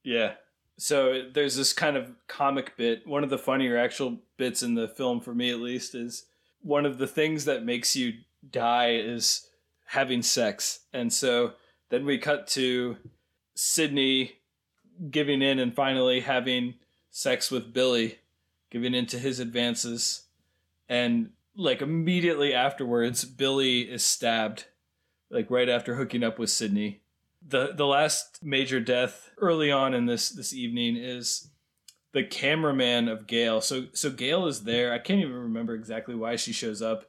Yeah. 0.03 0.33
So 0.77 1.23
there's 1.33 1.55
this 1.57 1.73
kind 1.73 1.97
of 1.97 2.11
comic 2.27 2.77
bit. 2.77 3.05
One 3.05 3.23
of 3.23 3.29
the 3.29 3.37
funnier 3.37 3.77
actual 3.77 4.19
bits 4.37 4.63
in 4.63 4.75
the 4.75 4.87
film, 4.87 5.19
for 5.19 5.33
me 5.33 5.49
at 5.49 5.59
least, 5.59 5.95
is 5.95 6.25
one 6.61 6.85
of 6.85 6.97
the 6.97 7.07
things 7.07 7.45
that 7.45 7.65
makes 7.65 7.95
you 7.95 8.13
die 8.49 8.93
is 8.93 9.48
having 9.89 10.21
sex. 10.21 10.81
And 10.93 11.11
so 11.11 11.53
then 11.89 12.05
we 12.05 12.17
cut 12.17 12.47
to 12.49 12.97
Sidney 13.55 14.33
giving 15.09 15.41
in 15.41 15.59
and 15.59 15.73
finally 15.73 16.21
having 16.21 16.75
sex 17.11 17.49
with 17.49 17.73
Billy, 17.73 18.19
giving 18.69 18.93
in 18.93 19.05
to 19.07 19.19
his 19.19 19.39
advances. 19.39 20.23
And 20.87 21.31
like 21.55 21.81
immediately 21.81 22.53
afterwards, 22.53 23.23
Billy 23.25 23.81
is 23.81 24.03
stabbed, 24.03 24.65
like 25.29 25.49
right 25.49 25.69
after 25.69 25.95
hooking 25.95 26.23
up 26.23 26.39
with 26.39 26.49
Sidney 26.49 27.01
the 27.45 27.73
the 27.75 27.85
last 27.85 28.43
major 28.43 28.79
death 28.79 29.31
early 29.37 29.71
on 29.71 29.93
in 29.93 30.05
this 30.05 30.29
this 30.29 30.53
evening 30.53 30.95
is 30.97 31.49
the 32.11 32.23
cameraman 32.23 33.07
of 33.07 33.27
Gale. 33.27 33.61
So 33.61 33.85
so 33.93 34.09
Gale 34.09 34.47
is 34.47 34.63
there. 34.63 34.93
I 34.93 34.99
can't 34.99 35.21
even 35.21 35.33
remember 35.33 35.75
exactly 35.75 36.15
why 36.15 36.35
she 36.35 36.51
shows 36.51 36.81
up. 36.81 37.05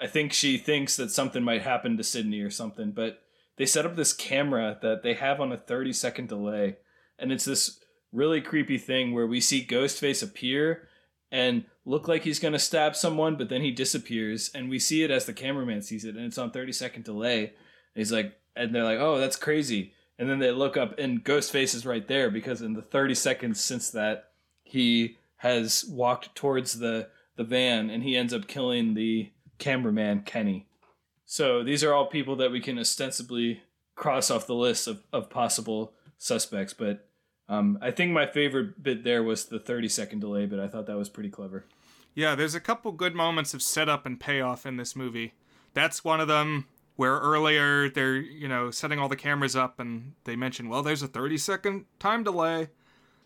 I 0.00 0.06
think 0.06 0.32
she 0.32 0.58
thinks 0.58 0.96
that 0.96 1.10
something 1.10 1.42
might 1.42 1.62
happen 1.62 1.96
to 1.96 2.04
Sidney 2.04 2.40
or 2.40 2.50
something, 2.50 2.92
but 2.92 3.20
they 3.56 3.66
set 3.66 3.86
up 3.86 3.96
this 3.96 4.12
camera 4.12 4.78
that 4.82 5.02
they 5.02 5.14
have 5.14 5.40
on 5.40 5.52
a 5.52 5.56
30 5.56 5.92
second 5.92 6.28
delay 6.28 6.76
and 7.18 7.30
it's 7.30 7.44
this 7.44 7.78
really 8.12 8.40
creepy 8.40 8.78
thing 8.78 9.12
where 9.12 9.26
we 9.26 9.40
see 9.40 9.64
Ghostface 9.64 10.22
appear 10.22 10.88
and 11.30 11.64
look 11.84 12.08
like 12.08 12.22
he's 12.22 12.40
going 12.40 12.52
to 12.52 12.58
stab 12.58 12.96
someone 12.96 13.36
but 13.36 13.48
then 13.48 13.62
he 13.62 13.70
disappears 13.70 14.50
and 14.54 14.68
we 14.68 14.78
see 14.78 15.02
it 15.02 15.10
as 15.10 15.26
the 15.26 15.32
cameraman 15.32 15.82
sees 15.82 16.04
it 16.04 16.16
and 16.16 16.26
it's 16.26 16.38
on 16.38 16.50
30 16.50 16.72
second 16.72 17.04
delay. 17.04 17.44
And 17.44 17.52
he's 17.94 18.12
like 18.12 18.36
and 18.56 18.74
they're 18.74 18.84
like, 18.84 18.98
"Oh, 18.98 19.18
that's 19.18 19.36
crazy." 19.36 19.92
And 20.18 20.30
then 20.30 20.38
they 20.38 20.52
look 20.52 20.76
up, 20.76 20.98
and 20.98 21.24
Ghostface 21.24 21.74
is 21.74 21.86
right 21.86 22.06
there 22.06 22.30
because 22.30 22.62
in 22.62 22.74
the 22.74 22.82
30 22.82 23.14
seconds 23.14 23.60
since 23.60 23.90
that, 23.90 24.30
he 24.62 25.16
has 25.38 25.84
walked 25.88 26.34
towards 26.34 26.78
the 26.78 27.08
the 27.36 27.44
van, 27.44 27.90
and 27.90 28.02
he 28.02 28.16
ends 28.16 28.32
up 28.32 28.46
killing 28.46 28.94
the 28.94 29.32
cameraman 29.64 30.20
Kenny. 30.20 30.66
So 31.24 31.64
these 31.64 31.82
are 31.82 31.94
all 31.94 32.04
people 32.04 32.36
that 32.36 32.52
we 32.52 32.60
can 32.60 32.78
ostensibly 32.78 33.62
cross 33.94 34.30
off 34.30 34.46
the 34.46 34.54
list 34.54 34.86
of, 34.86 35.02
of 35.10 35.30
possible 35.30 35.94
suspects. 36.18 36.74
But 36.74 37.08
um, 37.48 37.78
I 37.80 37.90
think 37.90 38.12
my 38.12 38.26
favorite 38.26 38.82
bit 38.82 39.04
there 39.04 39.22
was 39.22 39.46
the 39.46 39.58
30 39.58 39.88
second 39.88 40.20
delay, 40.20 40.44
but 40.44 40.60
I 40.60 40.68
thought 40.68 40.84
that 40.86 40.98
was 40.98 41.08
pretty 41.08 41.30
clever. 41.30 41.64
Yeah, 42.14 42.34
there's 42.34 42.54
a 42.54 42.60
couple 42.60 42.92
good 42.92 43.14
moments 43.14 43.54
of 43.54 43.62
setup 43.62 44.04
and 44.04 44.20
payoff 44.20 44.66
in 44.66 44.76
this 44.76 44.94
movie. 44.94 45.32
That's 45.72 46.04
one 46.04 46.20
of 46.20 46.28
them 46.28 46.66
where 46.96 47.18
earlier 47.18 47.88
they're, 47.88 48.16
you 48.16 48.46
know, 48.46 48.70
setting 48.70 48.98
all 48.98 49.08
the 49.08 49.16
cameras 49.16 49.56
up 49.56 49.80
and 49.80 50.12
they 50.24 50.36
mention, 50.36 50.68
well, 50.68 50.82
there's 50.82 51.02
a 51.02 51.08
30 51.08 51.38
second 51.38 51.84
time 51.98 52.22
delay. 52.22 52.68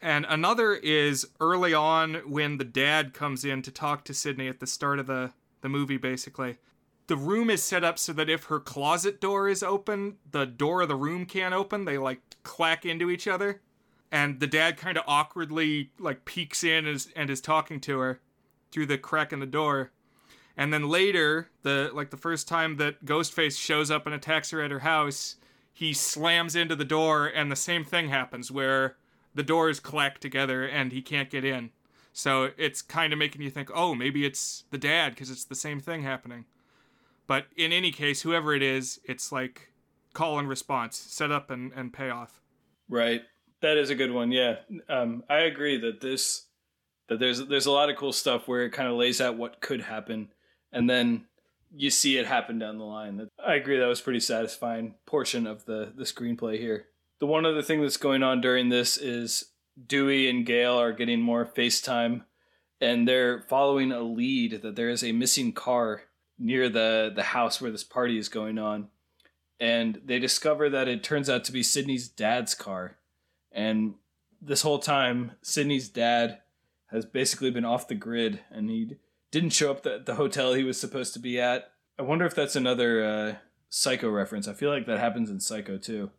And 0.00 0.24
another 0.28 0.74
is 0.74 1.26
early 1.40 1.74
on 1.74 2.14
when 2.30 2.58
the 2.58 2.64
dad 2.64 3.12
comes 3.12 3.44
in 3.44 3.60
to 3.62 3.72
talk 3.72 4.04
to 4.04 4.14
Sidney 4.14 4.46
at 4.46 4.60
the 4.60 4.66
start 4.66 5.00
of 5.00 5.08
the, 5.08 5.32
the 5.60 5.68
movie, 5.68 5.96
basically. 5.96 6.58
The 7.06 7.16
room 7.16 7.48
is 7.48 7.62
set 7.62 7.84
up 7.84 7.98
so 7.98 8.12
that 8.12 8.28
if 8.28 8.44
her 8.44 8.60
closet 8.60 9.20
door 9.20 9.48
is 9.48 9.62
open, 9.62 10.16
the 10.30 10.44
door 10.44 10.82
of 10.82 10.88
the 10.88 10.96
room 10.96 11.24
can't 11.24 11.54
open. 11.54 11.84
They 11.84 11.96
like 11.98 12.20
clack 12.42 12.84
into 12.84 13.10
each 13.10 13.26
other. 13.26 13.62
And 14.10 14.40
the 14.40 14.46
dad 14.46 14.76
kind 14.76 14.96
of 14.96 15.04
awkwardly 15.06 15.90
like 15.98 16.24
peeks 16.24 16.64
in 16.64 16.86
and 16.86 16.96
is, 16.96 17.12
and 17.16 17.30
is 17.30 17.40
talking 17.40 17.80
to 17.80 17.98
her 17.98 18.20
through 18.70 18.86
the 18.86 18.98
crack 18.98 19.32
in 19.32 19.40
the 19.40 19.46
door. 19.46 19.92
And 20.56 20.72
then 20.72 20.88
later, 20.88 21.50
the 21.62 21.90
like 21.94 22.10
the 22.10 22.16
first 22.16 22.48
time 22.48 22.76
that 22.76 23.04
Ghostface 23.04 23.58
shows 23.58 23.90
up 23.90 24.06
and 24.06 24.14
attacks 24.14 24.50
her 24.50 24.60
at 24.60 24.70
her 24.70 24.80
house, 24.80 25.36
he 25.72 25.92
slams 25.92 26.56
into 26.56 26.74
the 26.74 26.84
door 26.84 27.26
and 27.26 27.50
the 27.50 27.56
same 27.56 27.84
thing 27.84 28.08
happens 28.08 28.50
where 28.50 28.96
the 29.34 29.44
doors 29.44 29.78
clack 29.78 30.18
together 30.18 30.66
and 30.66 30.90
he 30.90 31.00
can't 31.00 31.30
get 31.30 31.44
in. 31.44 31.70
So 32.18 32.50
it's 32.58 32.82
kind 32.82 33.12
of 33.12 33.18
making 33.20 33.42
you 33.42 33.50
think, 33.50 33.70
"Oh, 33.72 33.94
maybe 33.94 34.26
it's 34.26 34.64
the 34.72 34.76
dad 34.76 35.10
because 35.10 35.30
it's 35.30 35.44
the 35.44 35.54
same 35.54 35.78
thing 35.78 36.02
happening." 36.02 36.46
But 37.28 37.46
in 37.56 37.72
any 37.72 37.92
case, 37.92 38.22
whoever 38.22 38.56
it 38.56 38.62
is, 38.62 38.98
it's 39.04 39.30
like 39.30 39.72
call 40.14 40.36
and 40.36 40.48
response, 40.48 40.96
set 40.96 41.30
up 41.30 41.48
and, 41.48 41.72
and 41.76 41.92
payoff. 41.92 42.40
Right. 42.88 43.22
That 43.60 43.76
is 43.76 43.90
a 43.90 43.94
good 43.94 44.10
one. 44.10 44.32
Yeah. 44.32 44.56
Um, 44.88 45.22
I 45.30 45.42
agree 45.42 45.78
that 45.78 46.00
this 46.00 46.46
that 47.08 47.20
there's 47.20 47.46
there's 47.46 47.66
a 47.66 47.70
lot 47.70 47.88
of 47.88 47.94
cool 47.94 48.12
stuff 48.12 48.48
where 48.48 48.64
it 48.64 48.70
kind 48.70 48.88
of 48.88 48.96
lays 48.96 49.20
out 49.20 49.38
what 49.38 49.60
could 49.60 49.82
happen 49.82 50.32
and 50.72 50.90
then 50.90 51.26
you 51.72 51.88
see 51.88 52.18
it 52.18 52.26
happen 52.26 52.58
down 52.58 52.78
the 52.78 52.84
line. 52.84 53.28
I 53.46 53.54
agree 53.54 53.78
that 53.78 53.86
was 53.86 54.00
pretty 54.00 54.20
satisfying 54.20 54.96
portion 55.06 55.46
of 55.46 55.66
the 55.66 55.92
the 55.94 56.02
screenplay 56.02 56.58
here. 56.58 56.86
The 57.20 57.26
one 57.26 57.46
other 57.46 57.62
thing 57.62 57.80
that's 57.80 57.96
going 57.96 58.24
on 58.24 58.40
during 58.40 58.70
this 58.70 58.96
is 58.96 59.47
Dewey 59.86 60.28
and 60.28 60.44
Gale 60.44 60.80
are 60.80 60.92
getting 60.92 61.20
more 61.20 61.46
FaceTime 61.46 62.24
and 62.80 63.06
they're 63.06 63.40
following 63.42 63.92
a 63.92 64.00
lead 64.00 64.62
that 64.62 64.76
there 64.76 64.88
is 64.88 65.02
a 65.02 65.12
missing 65.12 65.52
car 65.52 66.02
near 66.38 66.68
the 66.68 67.12
the 67.14 67.22
house 67.22 67.60
where 67.60 67.70
this 67.70 67.84
party 67.84 68.18
is 68.18 68.28
going 68.28 68.58
on. 68.58 68.88
And 69.60 70.00
they 70.04 70.20
discover 70.20 70.70
that 70.70 70.86
it 70.86 71.02
turns 71.02 71.28
out 71.28 71.44
to 71.44 71.52
be 71.52 71.64
Sidney's 71.64 72.08
dad's 72.08 72.54
car. 72.54 72.96
And 73.50 73.94
this 74.40 74.62
whole 74.62 74.78
time, 74.78 75.32
Sidney's 75.42 75.88
dad 75.88 76.38
has 76.86 77.04
basically 77.04 77.50
been 77.50 77.64
off 77.64 77.88
the 77.88 77.96
grid 77.96 78.40
and 78.50 78.70
he 78.70 78.96
didn't 79.32 79.50
show 79.50 79.72
up 79.72 79.84
at 79.84 80.06
the 80.06 80.14
hotel 80.14 80.54
he 80.54 80.62
was 80.62 80.80
supposed 80.80 81.12
to 81.14 81.18
be 81.18 81.40
at. 81.40 81.72
I 81.98 82.02
wonder 82.02 82.24
if 82.24 82.36
that's 82.36 82.54
another 82.54 83.04
uh, 83.04 83.34
Psycho 83.68 84.08
reference. 84.08 84.46
I 84.46 84.52
feel 84.52 84.70
like 84.70 84.86
that 84.86 85.00
happens 85.00 85.28
in 85.28 85.40
Psycho 85.40 85.76
too. 85.76 86.10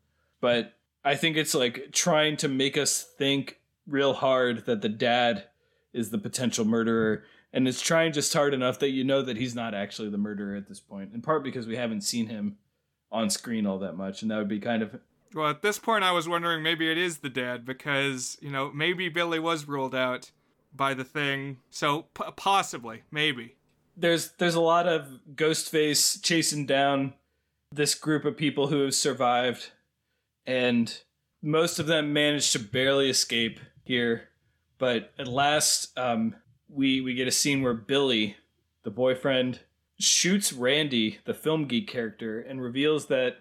But 0.41 0.73
I 1.03 1.15
think 1.15 1.37
it's 1.37 1.53
like 1.55 1.89
trying 1.91 2.37
to 2.37 2.47
make 2.47 2.77
us 2.77 3.03
think 3.17 3.59
real 3.87 4.13
hard 4.13 4.65
that 4.65 4.81
the 4.81 4.89
dad 4.89 5.45
is 5.93 6.09
the 6.09 6.17
potential 6.17 6.65
murderer. 6.65 7.23
And 7.51 7.67
it's 7.67 7.81
trying 7.81 8.13
just 8.13 8.33
hard 8.33 8.53
enough 8.53 8.77
that 8.79 8.89
you 8.89 9.03
know 9.03 9.21
that 9.23 9.37
he's 9.37 9.55
not 9.55 9.73
actually 9.73 10.09
the 10.09 10.17
murderer 10.17 10.55
at 10.55 10.67
this 10.67 10.79
point. 10.79 11.13
In 11.13 11.21
part 11.21 11.43
because 11.43 11.65
we 11.65 11.77
haven't 11.77 12.01
seen 12.01 12.27
him 12.27 12.57
on 13.11 13.29
screen 13.29 13.65
all 13.65 13.79
that 13.79 13.97
much. 13.97 14.21
And 14.21 14.29
that 14.29 14.37
would 14.37 14.47
be 14.47 14.59
kind 14.59 14.83
of 14.83 14.99
Well, 15.33 15.49
at 15.49 15.61
this 15.63 15.79
point, 15.79 16.03
I 16.03 16.11
was 16.11 16.29
wondering 16.29 16.61
maybe 16.61 16.91
it 16.91 16.97
is 16.97 17.19
the 17.19 17.29
dad 17.29 17.65
because, 17.65 18.37
you 18.39 18.51
know, 18.51 18.71
maybe 18.71 19.09
Billy 19.09 19.39
was 19.39 19.67
ruled 19.67 19.95
out 19.95 20.29
by 20.75 20.93
the 20.93 21.03
thing. 21.03 21.57
So 21.71 22.03
p- 22.13 22.23
possibly, 22.35 23.01
maybe. 23.09 23.55
there's 23.97 24.33
there's 24.33 24.55
a 24.55 24.61
lot 24.61 24.87
of 24.87 25.07
Ghostface 25.33 26.21
chasing 26.21 26.67
down 26.67 27.13
this 27.71 27.95
group 27.95 28.25
of 28.25 28.37
people 28.37 28.67
who 28.67 28.81
have 28.81 28.93
survived, 28.93 29.71
and 30.49 31.01
most 31.41 31.79
of 31.79 31.87
them 31.87 32.11
manage 32.13 32.51
to 32.51 32.59
barely 32.59 33.09
escape 33.09 33.59
here. 33.83 34.29
But 34.77 35.11
at 35.19 35.27
last, 35.27 35.97
um, 35.97 36.35
we 36.67 37.01
we 37.01 37.13
get 37.13 37.27
a 37.27 37.31
scene 37.31 37.61
where 37.61 37.73
Billy, 37.73 38.37
the 38.83 38.91
boyfriend, 38.91 39.59
shoots 39.99 40.51
Randy, 40.51 41.19
the 41.25 41.33
film 41.33 41.65
geek 41.65 41.87
character, 41.87 42.39
and 42.39 42.61
reveals 42.61 43.07
that 43.07 43.37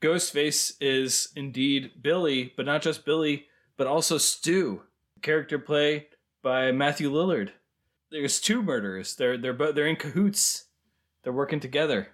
Ghostface 0.00 0.74
is 0.80 1.32
indeed 1.34 2.02
Billy, 2.02 2.52
but 2.56 2.66
not 2.66 2.82
just 2.82 3.04
Billy, 3.04 3.46
but 3.76 3.86
also 3.86 4.18
Stu, 4.18 4.82
character 5.22 5.58
play 5.58 6.08
by 6.42 6.70
Matthew 6.70 7.10
Lillard 7.10 7.50
there's 8.10 8.40
two 8.40 8.62
murderers. 8.62 9.16
They're 9.16 9.36
they're 9.36 9.54
they're 9.72 9.86
in 9.86 9.96
cahoots. 9.96 10.64
They're 11.22 11.32
working 11.32 11.60
together, 11.60 12.08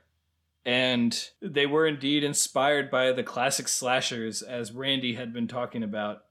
and 0.65 1.31
they 1.41 1.67
were 1.67 1.87
indeed 1.87 2.25
inspired 2.25 2.91
by 2.91 3.13
the 3.13 3.23
classic 3.23 3.69
slashers, 3.69 4.43
as 4.43 4.73
Randy 4.73 5.15
had 5.15 5.33
been 5.33 5.49
talking 5.49 5.83
about. 5.83 6.25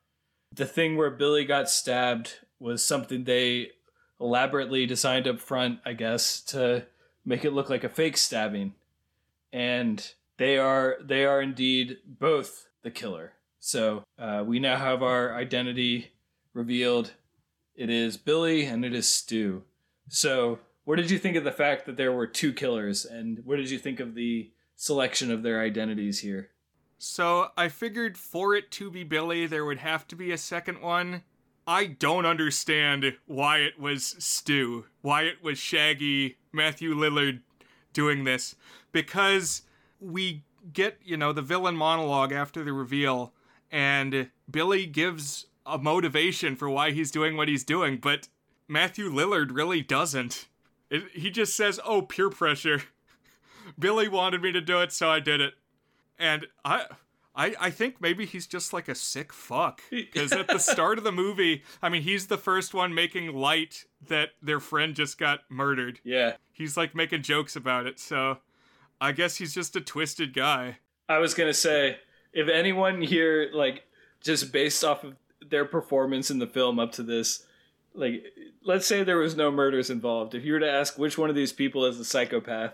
The 0.52 0.66
thing 0.66 0.98
where 0.98 1.12
Billy 1.12 1.46
got 1.46 1.70
stabbed 1.70 2.40
was 2.60 2.84
something 2.84 3.24
they 3.24 3.72
elaborately 4.20 4.86
designed 4.86 5.28
up 5.28 5.40
front, 5.40 5.80
I 5.86 5.94
guess, 5.94 6.42
to 6.42 6.86
make 7.26 7.46
it 7.46 7.54
look 7.54 7.70
like 7.70 7.84
a 7.84 7.90
fake 7.90 8.18
stabbing, 8.18 8.74
and 9.52 10.14
they 10.38 10.58
are 10.58 10.98
they 11.02 11.26
are 11.26 11.42
indeed 11.42 11.98
both 12.06 12.68
the 12.84 12.92
killer. 12.92 13.34
So 13.60 14.04
uh, 14.20 14.44
we 14.46 14.60
now 14.60 14.78
have 14.78 15.02
our 15.02 15.36
identity 15.36 16.12
revealed 16.54 17.14
it 17.76 17.90
is 17.90 18.18
Billy 18.18 18.66
and 18.66 18.86
it 18.86 18.94
is 18.94 19.08
Stu. 19.08 19.64
So, 20.10 20.60
what 20.86 20.98
did 20.98 21.12
you 21.12 21.18
think 21.18 21.36
of 21.36 21.44
the 21.44 21.52
fact 21.52 21.86
that 21.86 21.98
there 21.98 22.12
were 22.12 22.28
two 22.28 22.54
killers, 22.54 23.06
and 23.06 23.42
what 23.46 23.58
did 23.58 23.70
you 23.70 23.80
think 23.80 24.00
of 24.00 24.16
the 24.16 24.52
selection 24.76 25.32
of 25.32 25.44
their 25.44 25.62
identities 25.62 26.20
here? 26.20 26.50
So 26.98 27.50
I 27.58 27.70
figured 27.70 28.18
for 28.18 28.56
it 28.56 28.72
to 28.72 28.90
be 28.90 29.04
Billy, 29.04 29.46
there 29.46 29.66
would 29.66 29.80
have 29.80 30.08
to 30.08 30.16
be 30.16 30.32
a 30.32 30.38
second 30.38 30.82
one. 30.82 31.24
I 31.66 31.86
don't 31.86 32.26
understand 32.26 33.18
why 33.26 33.60
it 33.60 33.80
was 33.80 34.16
Stu, 34.20 34.86
why 35.02 35.24
it 35.24 35.42
was 35.42 35.58
Shaggy, 35.58 36.38
Matthew 36.52 36.94
Lillard 36.94 37.42
doing 37.94 38.24
this, 38.24 38.56
because 38.92 39.62
we 40.00 40.44
get, 40.74 40.98
you 41.04 41.16
know, 41.18 41.32
the 41.32 41.42
villain 41.42 41.76
monologue 41.76 42.34
after 42.34 42.64
the 42.64 42.74
reveal, 42.74 43.34
and 43.72 44.30
Billy 44.50 44.86
gives 44.86 45.48
a 45.66 45.78
motivation 45.78 46.56
for 46.56 46.70
why 46.70 46.92
he's 46.92 47.12
doing 47.12 47.38
what 47.38 47.48
he's 47.48 47.64
doing, 47.64 47.98
but 47.98 48.28
Matthew 48.68 49.10
Lillard 49.10 49.56
really 49.56 49.82
doesn't. 49.82 50.48
It, 50.90 51.04
he 51.14 51.30
just 51.30 51.56
says, 51.56 51.80
"Oh, 51.86 52.02
peer 52.02 52.30
pressure." 52.30 52.84
Billy 53.80 54.08
wanted 54.08 54.42
me 54.42 54.52
to 54.52 54.62
do 54.62 54.82
it, 54.82 54.92
so 54.92 55.10
I 55.10 55.20
did 55.20 55.42
it. 55.42 55.54
And 56.20 56.48
I 56.66 56.86
I, 57.36 57.56
I 57.60 57.70
think 57.72 58.00
maybe 58.00 58.26
he's 58.26 58.46
just 58.46 58.74
like 58.74 58.88
a 58.88 58.96
sick 58.96 59.34
fuck. 59.34 59.82
Because 59.90 60.32
at 60.32 60.48
the 60.48 60.60
start 60.60 60.98
of 60.98 61.04
the 61.04 61.12
movie, 61.12 61.64
I 61.82 61.90
mean, 61.90 62.04
he's 62.04 62.28
the 62.28 62.38
first 62.38 62.74
one 62.74 62.94
making 62.94 63.34
light 63.34 63.86
that 64.08 64.30
their 64.42 64.60
friend 64.60 64.96
just 64.96 65.18
got 65.18 65.42
murdered. 65.50 66.00
Yeah. 66.04 66.34
He's 66.52 66.78
like 66.78 66.94
making 66.94 67.24
jokes 67.24 67.56
about 67.56 67.88
it. 67.88 68.00
So 68.00 68.38
I 69.02 69.14
guess 69.14 69.38
he's 69.38 69.54
just 69.54 69.76
a 69.76 69.82
twisted 69.82 70.34
guy. 70.34 70.78
I 71.10 71.18
was 71.18 71.34
going 71.34 71.50
to 71.50 71.54
say, 71.54 71.98
if 72.34 72.48
anyone 72.48 73.02
here, 73.02 73.50
like, 73.54 73.84
just 74.22 74.54
based 74.54 74.84
off 74.84 75.04
of 75.04 75.16
their 75.46 75.66
performance 75.66 76.32
in 76.32 76.40
the 76.40 76.48
film 76.48 76.80
up 76.80 76.94
to 76.94 77.04
this, 77.04 77.46
like, 77.94 78.24
let's 78.64 78.88
say 78.88 79.04
there 79.04 79.18
was 79.18 79.36
no 79.36 79.52
murders 79.52 79.90
involved. 79.90 80.36
If 80.36 80.44
you 80.44 80.54
were 80.54 80.60
to 80.60 80.72
ask 80.72 80.98
which 80.98 81.18
one 81.18 81.30
of 81.30 81.36
these 81.36 81.54
people 81.54 81.86
is 81.86 81.98
the 81.98 82.06
psychopath, 82.06 82.74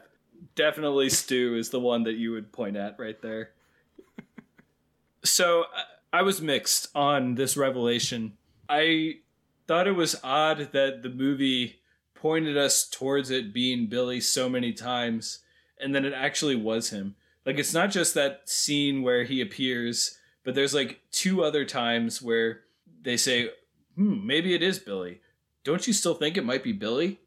definitely 0.55 1.09
Stu 1.09 1.55
is 1.55 1.69
the 1.69 1.79
one 1.79 2.03
that 2.03 2.15
you 2.15 2.31
would 2.31 2.51
point 2.51 2.77
at 2.77 2.97
right 2.99 3.21
there. 3.21 3.51
so 5.23 5.65
I 6.11 6.21
was 6.21 6.41
mixed 6.41 6.87
on 6.95 7.35
this 7.35 7.57
revelation. 7.57 8.33
I 8.67 9.19
thought 9.67 9.87
it 9.87 9.95
was 9.95 10.19
odd 10.23 10.69
that 10.71 11.03
the 11.03 11.09
movie 11.09 11.79
pointed 12.15 12.57
us 12.57 12.87
towards 12.87 13.29
it 13.29 13.53
being 13.53 13.87
Billy 13.87 14.19
so 14.19 14.49
many 14.49 14.73
times, 14.73 15.39
and 15.79 15.93
then 15.93 16.05
it 16.05 16.13
actually 16.13 16.55
was 16.55 16.89
him. 16.89 17.15
Like 17.45 17.57
it's 17.57 17.73
not 17.73 17.91
just 17.91 18.13
that 18.13 18.49
scene 18.49 19.01
where 19.01 19.23
he 19.23 19.41
appears, 19.41 20.17
but 20.43 20.55
there's 20.55 20.73
like 20.73 21.01
two 21.11 21.43
other 21.43 21.65
times 21.65 22.21
where 22.21 22.61
they 23.01 23.17
say, 23.17 23.49
"Hmm, 23.99 24.25
maybe 24.25 24.53
it 24.53 24.63
is 24.63 24.79
Billy." 24.79 25.19
Don't 25.65 25.85
you 25.85 25.91
still 25.91 26.13
think 26.13 26.37
it 26.37 26.45
might 26.45 26.63
be 26.63 26.71
Billy? 26.71 27.19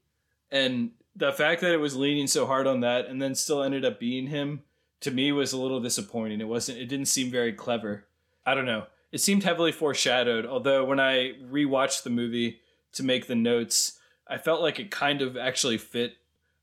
And 0.50 0.92
the 1.14 1.32
fact 1.32 1.60
that 1.60 1.72
it 1.72 1.80
was 1.80 1.96
leaning 1.96 2.26
so 2.26 2.46
hard 2.46 2.66
on 2.66 2.80
that 2.80 3.06
and 3.06 3.20
then 3.20 3.34
still 3.34 3.62
ended 3.62 3.84
up 3.84 4.00
being 4.00 4.28
him 4.28 4.62
to 5.00 5.10
me 5.10 5.32
was 5.32 5.52
a 5.52 5.58
little 5.58 5.80
disappointing. 5.80 6.40
It 6.40 6.48
wasn't 6.48 6.78
it 6.78 6.86
didn't 6.86 7.06
seem 7.06 7.30
very 7.30 7.52
clever. 7.52 8.06
I 8.46 8.54
don't 8.54 8.64
know. 8.64 8.86
It 9.10 9.20
seemed 9.20 9.44
heavily 9.44 9.72
foreshadowed, 9.72 10.46
although 10.46 10.84
when 10.84 10.98
I 10.98 11.34
rewatched 11.42 12.02
the 12.02 12.10
movie 12.10 12.60
to 12.94 13.02
make 13.02 13.26
the 13.26 13.34
notes, 13.34 13.98
I 14.26 14.38
felt 14.38 14.62
like 14.62 14.80
it 14.80 14.90
kind 14.90 15.20
of 15.20 15.36
actually 15.36 15.76
fit. 15.76 16.14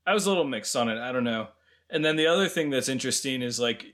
I 0.04 0.14
was 0.14 0.26
a 0.26 0.28
little 0.28 0.44
mixed 0.44 0.74
on 0.74 0.88
it. 0.88 0.98
I 0.98 1.12
don't 1.12 1.22
know. 1.22 1.48
And 1.88 2.04
then 2.04 2.16
the 2.16 2.26
other 2.26 2.48
thing 2.48 2.70
that's 2.70 2.88
interesting 2.88 3.42
is 3.42 3.60
like 3.60 3.86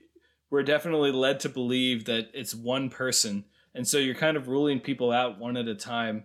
we're 0.49 0.63
definitely 0.63 1.11
led 1.11 1.39
to 1.41 1.49
believe 1.49 2.05
that 2.05 2.29
it's 2.33 2.55
one 2.55 2.89
person. 2.89 3.45
And 3.77 3.87
so 3.87 3.99
you're 3.99 4.15
kind 4.15 4.35
of 4.35 4.47
ruling 4.47 4.79
people 4.79 5.11
out 5.11 5.37
one 5.37 5.55
at 5.55 5.67
a 5.67 5.75
time. 5.75 6.23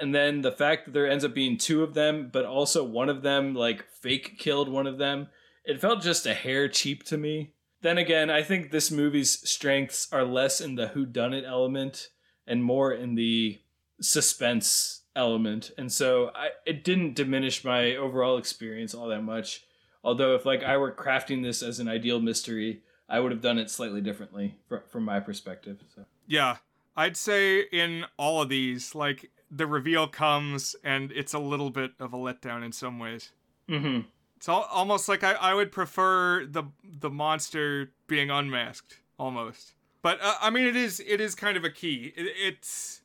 And 0.00 0.14
then 0.14 0.40
the 0.40 0.52
fact 0.52 0.86
that 0.86 0.94
there 0.94 1.10
ends 1.10 1.24
up 1.24 1.34
being 1.34 1.58
two 1.58 1.82
of 1.82 1.94
them 1.94 2.30
but 2.32 2.46
also 2.46 2.84
one 2.84 3.08
of 3.08 3.22
them 3.22 3.54
like 3.54 3.84
fake 4.00 4.38
killed 4.38 4.68
one 4.68 4.86
of 4.86 4.98
them 4.98 5.28
it 5.64 5.80
felt 5.80 6.02
just 6.02 6.26
a 6.26 6.32
hair 6.32 6.68
cheap 6.68 7.02
to 7.04 7.18
me. 7.18 7.52
Then 7.82 7.98
again 7.98 8.30
i 8.30 8.42
think 8.42 8.70
this 8.70 8.90
movie's 8.90 9.46
strengths 9.48 10.08
are 10.12 10.24
less 10.24 10.60
in 10.60 10.76
the 10.76 10.88
who 10.88 11.04
done 11.04 11.34
it 11.34 11.44
element 11.44 12.08
and 12.46 12.62
more 12.62 12.92
in 12.92 13.16
the 13.16 13.60
suspense 14.00 15.02
element. 15.14 15.72
And 15.76 15.92
so 15.92 16.30
I, 16.34 16.50
it 16.64 16.84
didn't 16.84 17.14
diminish 17.14 17.64
my 17.64 17.96
overall 17.96 18.38
experience 18.38 18.94
all 18.94 19.08
that 19.08 19.22
much. 19.22 19.64
Although 20.04 20.36
if 20.36 20.46
like 20.46 20.62
i 20.62 20.76
were 20.76 20.92
crafting 20.92 21.42
this 21.42 21.62
as 21.62 21.80
an 21.80 21.88
ideal 21.88 22.20
mystery 22.20 22.82
i 23.08 23.18
would 23.18 23.32
have 23.32 23.42
done 23.42 23.58
it 23.58 23.70
slightly 23.70 24.00
differently 24.00 24.54
fr- 24.68 24.86
from 24.88 25.04
my 25.04 25.20
perspective 25.20 25.82
so. 25.94 26.04
Yeah 26.26 26.56
i'd 26.96 27.16
say 27.16 27.60
in 27.72 28.04
all 28.18 28.42
of 28.42 28.48
these 28.48 28.94
like 28.94 29.30
the 29.52 29.66
reveal 29.66 30.08
comes 30.08 30.74
and 30.82 31.12
it's 31.12 31.34
a 31.34 31.38
little 31.38 31.70
bit 31.70 31.92
of 32.00 32.14
a 32.14 32.16
letdown 32.16 32.64
in 32.64 32.72
some 32.72 32.98
ways. 32.98 33.32
Mm-hmm. 33.68 34.00
It's 34.38 34.48
all, 34.48 34.66
almost 34.72 35.08
like 35.08 35.22
I, 35.22 35.34
I 35.34 35.54
would 35.54 35.70
prefer 35.70 36.46
the 36.46 36.64
the 36.82 37.10
monster 37.10 37.92
being 38.06 38.30
unmasked 38.30 38.98
almost. 39.18 39.74
But 40.00 40.18
uh, 40.20 40.34
I 40.40 40.50
mean, 40.50 40.66
it 40.66 40.74
is 40.74 41.00
it 41.06 41.20
is 41.20 41.34
kind 41.34 41.56
of 41.56 41.64
a 41.64 41.70
key. 41.70 42.12
It, 42.16 42.32
it's 42.36 43.02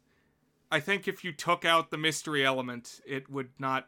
I 0.72 0.80
think 0.80 1.08
if 1.08 1.24
you 1.24 1.32
took 1.34 1.66
out 1.66 1.92
the 1.92 1.98
mystery 1.98 2.46
element, 2.46 3.02
it 3.06 3.30
would 3.30 3.50
not. 3.60 3.88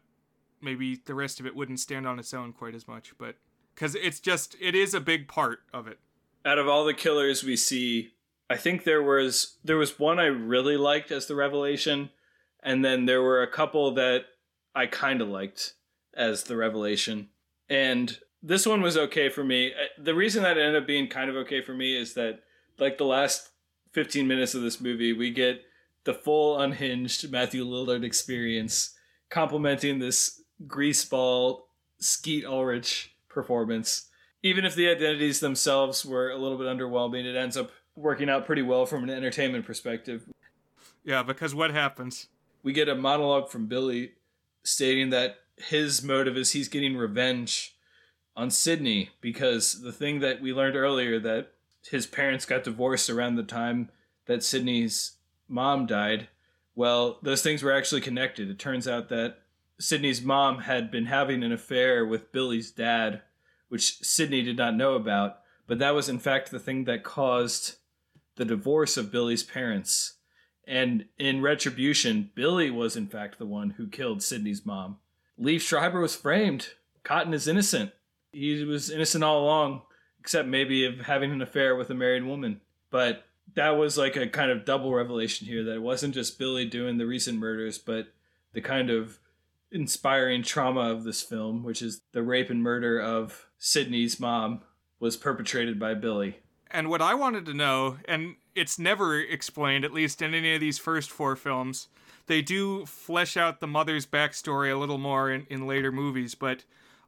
Maybe 0.61 0.99
the 1.05 1.15
rest 1.15 1.39
of 1.39 1.45
it 1.45 1.55
wouldn't 1.55 1.79
stand 1.79 2.05
on 2.05 2.19
its 2.19 2.33
own 2.33 2.51
quite 2.51 2.75
as 2.75 2.85
much, 2.85 3.13
but 3.17 3.35
because 3.73 3.95
it's 3.95 4.19
just 4.19 4.57
it 4.59 4.75
is 4.75 4.93
a 4.93 4.99
big 4.99 5.29
part 5.29 5.59
of 5.73 5.87
it. 5.87 5.99
Out 6.45 6.59
of 6.59 6.67
all 6.67 6.83
the 6.85 6.93
killers 6.93 7.45
we 7.45 7.55
see, 7.55 8.11
I 8.49 8.57
think 8.57 8.83
there 8.83 9.03
was 9.03 9.57
there 9.63 9.77
was 9.77 9.99
one 9.99 10.19
I 10.19 10.25
really 10.25 10.77
liked 10.77 11.11
as 11.11 11.27
the 11.27 11.35
revelation 11.35 12.09
and 12.61 12.83
then 12.83 13.05
there 13.05 13.21
were 13.21 13.41
a 13.41 13.47
couple 13.47 13.93
that 13.95 14.25
I 14.75 14.85
kind 14.85 15.21
of 15.21 15.29
liked 15.29 15.73
as 16.13 16.43
the 16.43 16.57
revelation. 16.57 17.29
And 17.69 18.17
this 18.41 18.65
one 18.65 18.81
was 18.81 18.97
okay 18.97 19.29
for 19.29 19.43
me. 19.43 19.71
Uh, 19.73 19.87
the 19.97 20.15
reason 20.15 20.43
that 20.43 20.57
ended 20.57 20.81
up 20.81 20.87
being 20.87 21.07
kind 21.07 21.29
of 21.29 21.35
okay 21.37 21.61
for 21.61 21.73
me 21.73 21.97
is 21.97 22.13
that, 22.13 22.39
like, 22.77 22.97
the 22.97 23.05
last 23.05 23.49
15 23.91 24.27
minutes 24.27 24.55
of 24.55 24.61
this 24.61 24.81
movie, 24.81 25.13
we 25.13 25.31
get 25.31 25.61
the 26.03 26.13
full 26.13 26.59
unhinged 26.59 27.29
Matthew 27.31 27.65
Lillard 27.65 28.03
experience, 28.03 28.95
complementing 29.29 29.99
this 29.99 30.41
greaseball 30.67 31.61
Skeet 31.99 32.45
Ulrich 32.45 33.15
performance. 33.27 34.07
Even 34.41 34.63
if 34.63 34.75
the 34.75 34.89
identities 34.89 35.41
themselves 35.41 36.05
were 36.05 36.29
a 36.29 36.37
little 36.37 36.57
bit 36.57 36.67
underwhelming, 36.67 37.25
it 37.25 37.35
ends 37.35 37.57
up 37.57 37.71
working 37.99 38.29
out 38.29 38.45
pretty 38.45 38.61
well 38.61 38.85
from 38.85 39.03
an 39.03 39.09
entertainment 39.09 39.65
perspective. 39.65 40.23
Yeah, 41.03 41.23
because 41.23 41.53
what 41.53 41.71
happens? 41.71 42.27
we 42.63 42.73
get 42.73 42.89
a 42.89 42.95
monologue 42.95 43.49
from 43.49 43.67
Billy 43.67 44.13
stating 44.63 45.09
that 45.09 45.37
his 45.57 46.03
motive 46.03 46.37
is 46.37 46.51
he's 46.51 46.67
getting 46.67 46.95
revenge 46.97 47.75
on 48.35 48.49
Sidney 48.49 49.09
because 49.21 49.81
the 49.81 49.91
thing 49.91 50.19
that 50.19 50.41
we 50.41 50.53
learned 50.53 50.75
earlier 50.75 51.19
that 51.19 51.53
his 51.89 52.05
parents 52.05 52.45
got 52.45 52.63
divorced 52.63 53.09
around 53.09 53.35
the 53.35 53.43
time 53.43 53.89
that 54.25 54.43
Sidney's 54.43 55.13
mom 55.47 55.85
died. 55.85 56.27
Well, 56.75 57.19
those 57.23 57.41
things 57.41 57.63
were 57.63 57.73
actually 57.73 58.01
connected. 58.01 58.49
It 58.49 58.59
turns 58.59 58.87
out 58.87 59.09
that 59.09 59.39
Sidney's 59.79 60.21
mom 60.21 60.59
had 60.59 60.91
been 60.91 61.05
having 61.05 61.43
an 61.43 61.51
affair 61.51 62.05
with 62.05 62.31
Billy's 62.31 62.71
dad, 62.71 63.21
which 63.69 63.99
Sidney 64.03 64.41
did 64.41 64.57
not 64.57 64.75
know 64.75 64.93
about, 64.95 65.39
but 65.67 65.79
that 65.79 65.95
was 65.95 66.09
in 66.09 66.19
fact 66.19 66.51
the 66.51 66.59
thing 66.59 66.83
that 66.85 67.03
caused 67.03 67.75
the 68.39 68.45
divorce 68.45 68.95
of 68.95 69.11
Billy's 69.11 69.43
parents. 69.43 70.13
And 70.65 71.05
in 71.19 71.41
retribution, 71.41 72.31
Billy 72.35 72.71
was 72.71 72.95
in 72.95 73.07
fact 73.07 73.37
the 73.37 73.45
one 73.45 73.71
who 73.71 73.87
killed 73.87 74.23
Sidney's 74.23 74.65
mom. 74.65 74.97
Liev 75.37 75.59
Schreiber 75.59 75.99
was 75.99 76.15
framed. 76.15 76.69
Cotton 77.03 77.33
is 77.33 77.49
innocent. 77.49 77.91
He 78.31 78.63
was 78.63 78.89
innocent 78.89 79.25
all 79.25 79.43
along, 79.43 79.81
except 80.21 80.47
maybe 80.47 80.85
of 80.85 81.01
having 81.01 81.31
an 81.31 81.41
affair 81.41 81.75
with 81.75 81.89
a 81.89 81.93
married 81.93 82.23
woman. 82.23 82.61
But 82.89 83.25
that 83.55 83.71
was 83.71 83.97
like 83.97 84.15
a 84.15 84.27
kind 84.27 84.51
of 84.51 84.63
double 84.63 84.93
revelation 84.93 85.45
here 85.45 85.65
that 85.65 85.75
it 85.75 85.81
wasn't 85.81 86.13
just 86.13 86.39
Billy 86.39 86.63
doing 86.63 86.97
the 86.97 87.05
recent 87.05 87.39
murders, 87.39 87.77
but 87.77 88.07
the 88.53 88.61
kind 88.61 88.89
of 88.89 89.19
inspiring 89.69 90.43
trauma 90.43 90.91
of 90.91 91.03
this 91.03 91.21
film, 91.21 91.63
which 91.63 91.81
is 91.81 92.01
the 92.13 92.23
rape 92.23 92.49
and 92.49 92.63
murder 92.63 93.01
of 93.01 93.47
Sidney's 93.57 94.17
mom, 94.17 94.61
was 94.97 95.17
perpetrated 95.17 95.77
by 95.77 95.93
Billy. 95.93 96.37
And 96.71 96.89
what 96.89 97.01
I 97.01 97.15
wanted 97.15 97.45
to 97.47 97.53
know, 97.53 97.97
and 98.05 98.35
it's 98.55 98.77
never 98.77 99.19
explained, 99.19 99.85
at 99.85 99.93
least 99.93 100.21
in 100.21 100.33
any 100.33 100.53
of 100.53 100.61
these 100.61 100.77
first 100.77 101.09
four 101.09 101.35
films, 101.35 101.87
they 102.27 102.41
do 102.41 102.85
flesh 102.85 103.35
out 103.35 103.59
the 103.59 103.67
mother's 103.67 104.05
backstory 104.05 104.71
a 104.71 104.77
little 104.77 104.99
more 104.99 105.31
in, 105.31 105.47
in 105.49 105.65
later 105.65 105.91
movies, 105.91 106.35
but 106.35 106.63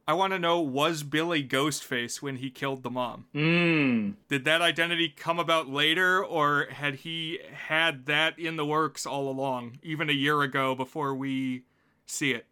I 0.06 0.14
want 0.14 0.32
to 0.32 0.38
know 0.38 0.60
was 0.60 1.04
Billy 1.04 1.44
Ghostface 1.44 2.20
when 2.20 2.36
he 2.36 2.50
killed 2.50 2.82
the 2.82 2.90
mom? 2.90 3.26
Mm. 3.32 4.14
Did 4.28 4.44
that 4.46 4.60
identity 4.60 5.08
come 5.08 5.38
about 5.38 5.68
later, 5.68 6.24
or 6.24 6.66
had 6.70 6.96
he 6.96 7.38
had 7.52 8.06
that 8.06 8.36
in 8.36 8.56
the 8.56 8.66
works 8.66 9.06
all 9.06 9.30
along, 9.30 9.78
even 9.82 10.10
a 10.10 10.14
year 10.14 10.42
ago 10.42 10.74
before 10.74 11.14
we 11.14 11.62
see 12.04 12.32
it? 12.32 12.46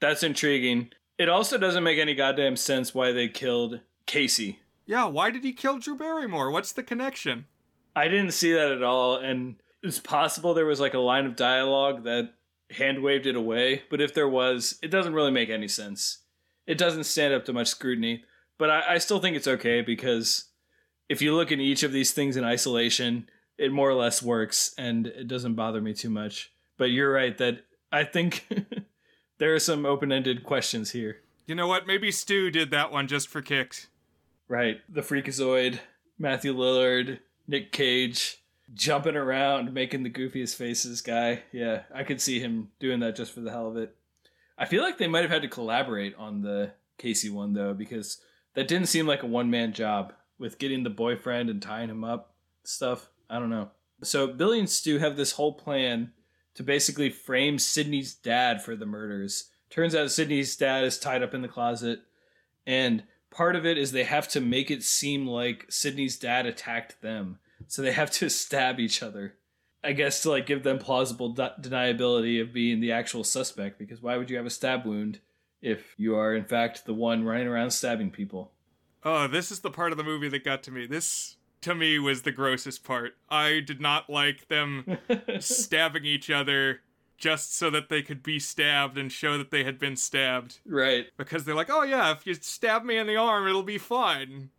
That's 0.00 0.22
intriguing. 0.22 0.92
It 1.18 1.28
also 1.28 1.58
doesn't 1.58 1.82
make 1.82 1.98
any 1.98 2.14
goddamn 2.14 2.56
sense 2.56 2.94
why 2.94 3.10
they 3.10 3.28
killed 3.28 3.80
Casey. 4.06 4.60
Yeah, 4.92 5.06
why 5.06 5.30
did 5.30 5.42
he 5.42 5.54
kill 5.54 5.78
Drew 5.78 5.96
Barrymore? 5.96 6.50
What's 6.50 6.72
the 6.72 6.82
connection? 6.82 7.46
I 7.96 8.08
didn't 8.08 8.32
see 8.32 8.52
that 8.52 8.70
at 8.70 8.82
all, 8.82 9.16
and 9.16 9.54
it's 9.82 9.98
possible 9.98 10.52
there 10.52 10.66
was 10.66 10.80
like 10.80 10.92
a 10.92 10.98
line 10.98 11.24
of 11.24 11.34
dialogue 11.34 12.04
that 12.04 12.34
hand 12.68 13.02
waved 13.02 13.24
it 13.24 13.34
away, 13.34 13.84
but 13.88 14.02
if 14.02 14.12
there 14.12 14.28
was, 14.28 14.78
it 14.82 14.90
doesn't 14.90 15.14
really 15.14 15.30
make 15.30 15.48
any 15.48 15.66
sense. 15.66 16.18
It 16.66 16.76
doesn't 16.76 17.04
stand 17.04 17.32
up 17.32 17.46
to 17.46 17.54
much 17.54 17.68
scrutiny, 17.68 18.24
but 18.58 18.68
I, 18.68 18.82
I 18.90 18.98
still 18.98 19.18
think 19.18 19.34
it's 19.34 19.48
okay 19.48 19.80
because 19.80 20.50
if 21.08 21.22
you 21.22 21.34
look 21.34 21.50
at 21.50 21.58
each 21.58 21.82
of 21.82 21.92
these 21.92 22.12
things 22.12 22.36
in 22.36 22.44
isolation, 22.44 23.30
it 23.56 23.72
more 23.72 23.88
or 23.88 23.94
less 23.94 24.22
works 24.22 24.74
and 24.76 25.06
it 25.06 25.26
doesn't 25.26 25.54
bother 25.54 25.80
me 25.80 25.94
too 25.94 26.10
much. 26.10 26.52
But 26.76 26.90
you're 26.90 27.14
right 27.14 27.38
that 27.38 27.64
I 27.90 28.04
think 28.04 28.46
there 29.38 29.54
are 29.54 29.58
some 29.58 29.86
open-ended 29.86 30.44
questions 30.44 30.90
here. 30.90 31.22
You 31.46 31.54
know 31.54 31.66
what? 31.66 31.86
Maybe 31.86 32.12
Stu 32.12 32.50
did 32.50 32.70
that 32.72 32.92
one 32.92 33.08
just 33.08 33.28
for 33.28 33.40
kicks. 33.40 33.88
Right. 34.52 34.82
The 34.86 35.00
Freakazoid, 35.00 35.78
Matthew 36.18 36.54
Lillard, 36.54 37.20
Nick 37.48 37.72
Cage 37.72 38.42
jumping 38.74 39.16
around, 39.16 39.72
making 39.72 40.02
the 40.02 40.10
goofiest 40.10 40.56
faces 40.56 41.00
guy. 41.00 41.44
Yeah, 41.52 41.84
I 41.94 42.04
could 42.04 42.20
see 42.20 42.38
him 42.38 42.68
doing 42.78 43.00
that 43.00 43.16
just 43.16 43.32
for 43.32 43.40
the 43.40 43.50
hell 43.50 43.66
of 43.66 43.78
it. 43.78 43.96
I 44.58 44.66
feel 44.66 44.82
like 44.82 44.98
they 44.98 45.08
might 45.08 45.22
have 45.22 45.30
had 45.30 45.40
to 45.40 45.48
collaborate 45.48 46.14
on 46.16 46.42
the 46.42 46.72
Casey 46.98 47.30
one 47.30 47.54
though, 47.54 47.72
because 47.72 48.18
that 48.52 48.68
didn't 48.68 48.88
seem 48.88 49.06
like 49.06 49.22
a 49.22 49.26
one 49.26 49.48
man 49.48 49.72
job 49.72 50.12
with 50.38 50.58
getting 50.58 50.82
the 50.82 50.90
boyfriend 50.90 51.48
and 51.48 51.62
tying 51.62 51.88
him 51.88 52.04
up 52.04 52.34
stuff. 52.62 53.08
I 53.30 53.38
don't 53.38 53.48
know. 53.48 53.70
So 54.02 54.26
Billy 54.26 54.58
and 54.58 54.68
Stu 54.68 54.98
have 54.98 55.16
this 55.16 55.32
whole 55.32 55.54
plan 55.54 56.12
to 56.56 56.62
basically 56.62 57.08
frame 57.08 57.58
Sidney's 57.58 58.12
dad 58.12 58.62
for 58.62 58.76
the 58.76 58.84
murders. 58.84 59.48
Turns 59.70 59.94
out 59.94 60.10
Sidney's 60.10 60.54
dad 60.56 60.84
is 60.84 60.98
tied 60.98 61.22
up 61.22 61.32
in 61.32 61.40
the 61.40 61.48
closet, 61.48 62.00
and 62.66 63.04
part 63.32 63.56
of 63.56 63.66
it 63.66 63.76
is 63.76 63.90
they 63.90 64.04
have 64.04 64.28
to 64.28 64.40
make 64.40 64.70
it 64.70 64.84
seem 64.84 65.26
like 65.26 65.66
Sidney's 65.68 66.16
dad 66.16 66.46
attacked 66.46 67.00
them. 67.02 67.38
So 67.66 67.82
they 67.82 67.92
have 67.92 68.10
to 68.12 68.28
stab 68.30 68.78
each 68.78 69.02
other. 69.02 69.34
I 69.84 69.92
guess 69.92 70.22
to 70.22 70.30
like 70.30 70.46
give 70.46 70.62
them 70.62 70.78
plausible 70.78 71.30
de- 71.30 71.54
deniability 71.60 72.40
of 72.40 72.52
being 72.52 72.80
the 72.80 72.92
actual 72.92 73.24
suspect 73.24 73.78
because 73.80 74.00
why 74.00 74.16
would 74.16 74.30
you 74.30 74.36
have 74.36 74.46
a 74.46 74.50
stab 74.50 74.86
wound 74.86 75.18
if 75.60 75.94
you 75.96 76.14
are 76.14 76.36
in 76.36 76.44
fact 76.44 76.86
the 76.86 76.94
one 76.94 77.24
running 77.24 77.48
around 77.48 77.72
stabbing 77.72 78.12
people? 78.12 78.52
Oh, 79.04 79.26
this 79.26 79.50
is 79.50 79.60
the 79.60 79.70
part 79.70 79.90
of 79.90 79.98
the 79.98 80.04
movie 80.04 80.28
that 80.28 80.44
got 80.44 80.62
to 80.64 80.70
me. 80.70 80.86
This 80.86 81.36
to 81.62 81.74
me 81.74 81.98
was 81.98 82.22
the 82.22 82.30
grossest 82.30 82.84
part. 82.84 83.16
I 83.28 83.58
did 83.58 83.80
not 83.80 84.08
like 84.08 84.46
them 84.46 84.98
stabbing 85.40 86.04
each 86.04 86.30
other 86.30 86.80
just 87.22 87.56
so 87.56 87.70
that 87.70 87.88
they 87.88 88.02
could 88.02 88.20
be 88.20 88.40
stabbed 88.40 88.98
and 88.98 89.12
show 89.12 89.38
that 89.38 89.52
they 89.52 89.62
had 89.62 89.78
been 89.78 89.94
stabbed. 89.94 90.58
Right. 90.66 91.06
Because 91.16 91.44
they're 91.44 91.54
like, 91.54 91.70
"Oh 91.70 91.84
yeah, 91.84 92.10
if 92.10 92.26
you 92.26 92.34
stab 92.34 92.84
me 92.84 92.96
in 92.96 93.06
the 93.06 93.16
arm, 93.16 93.46
it'll 93.46 93.62
be 93.62 93.78
fine." 93.78 94.50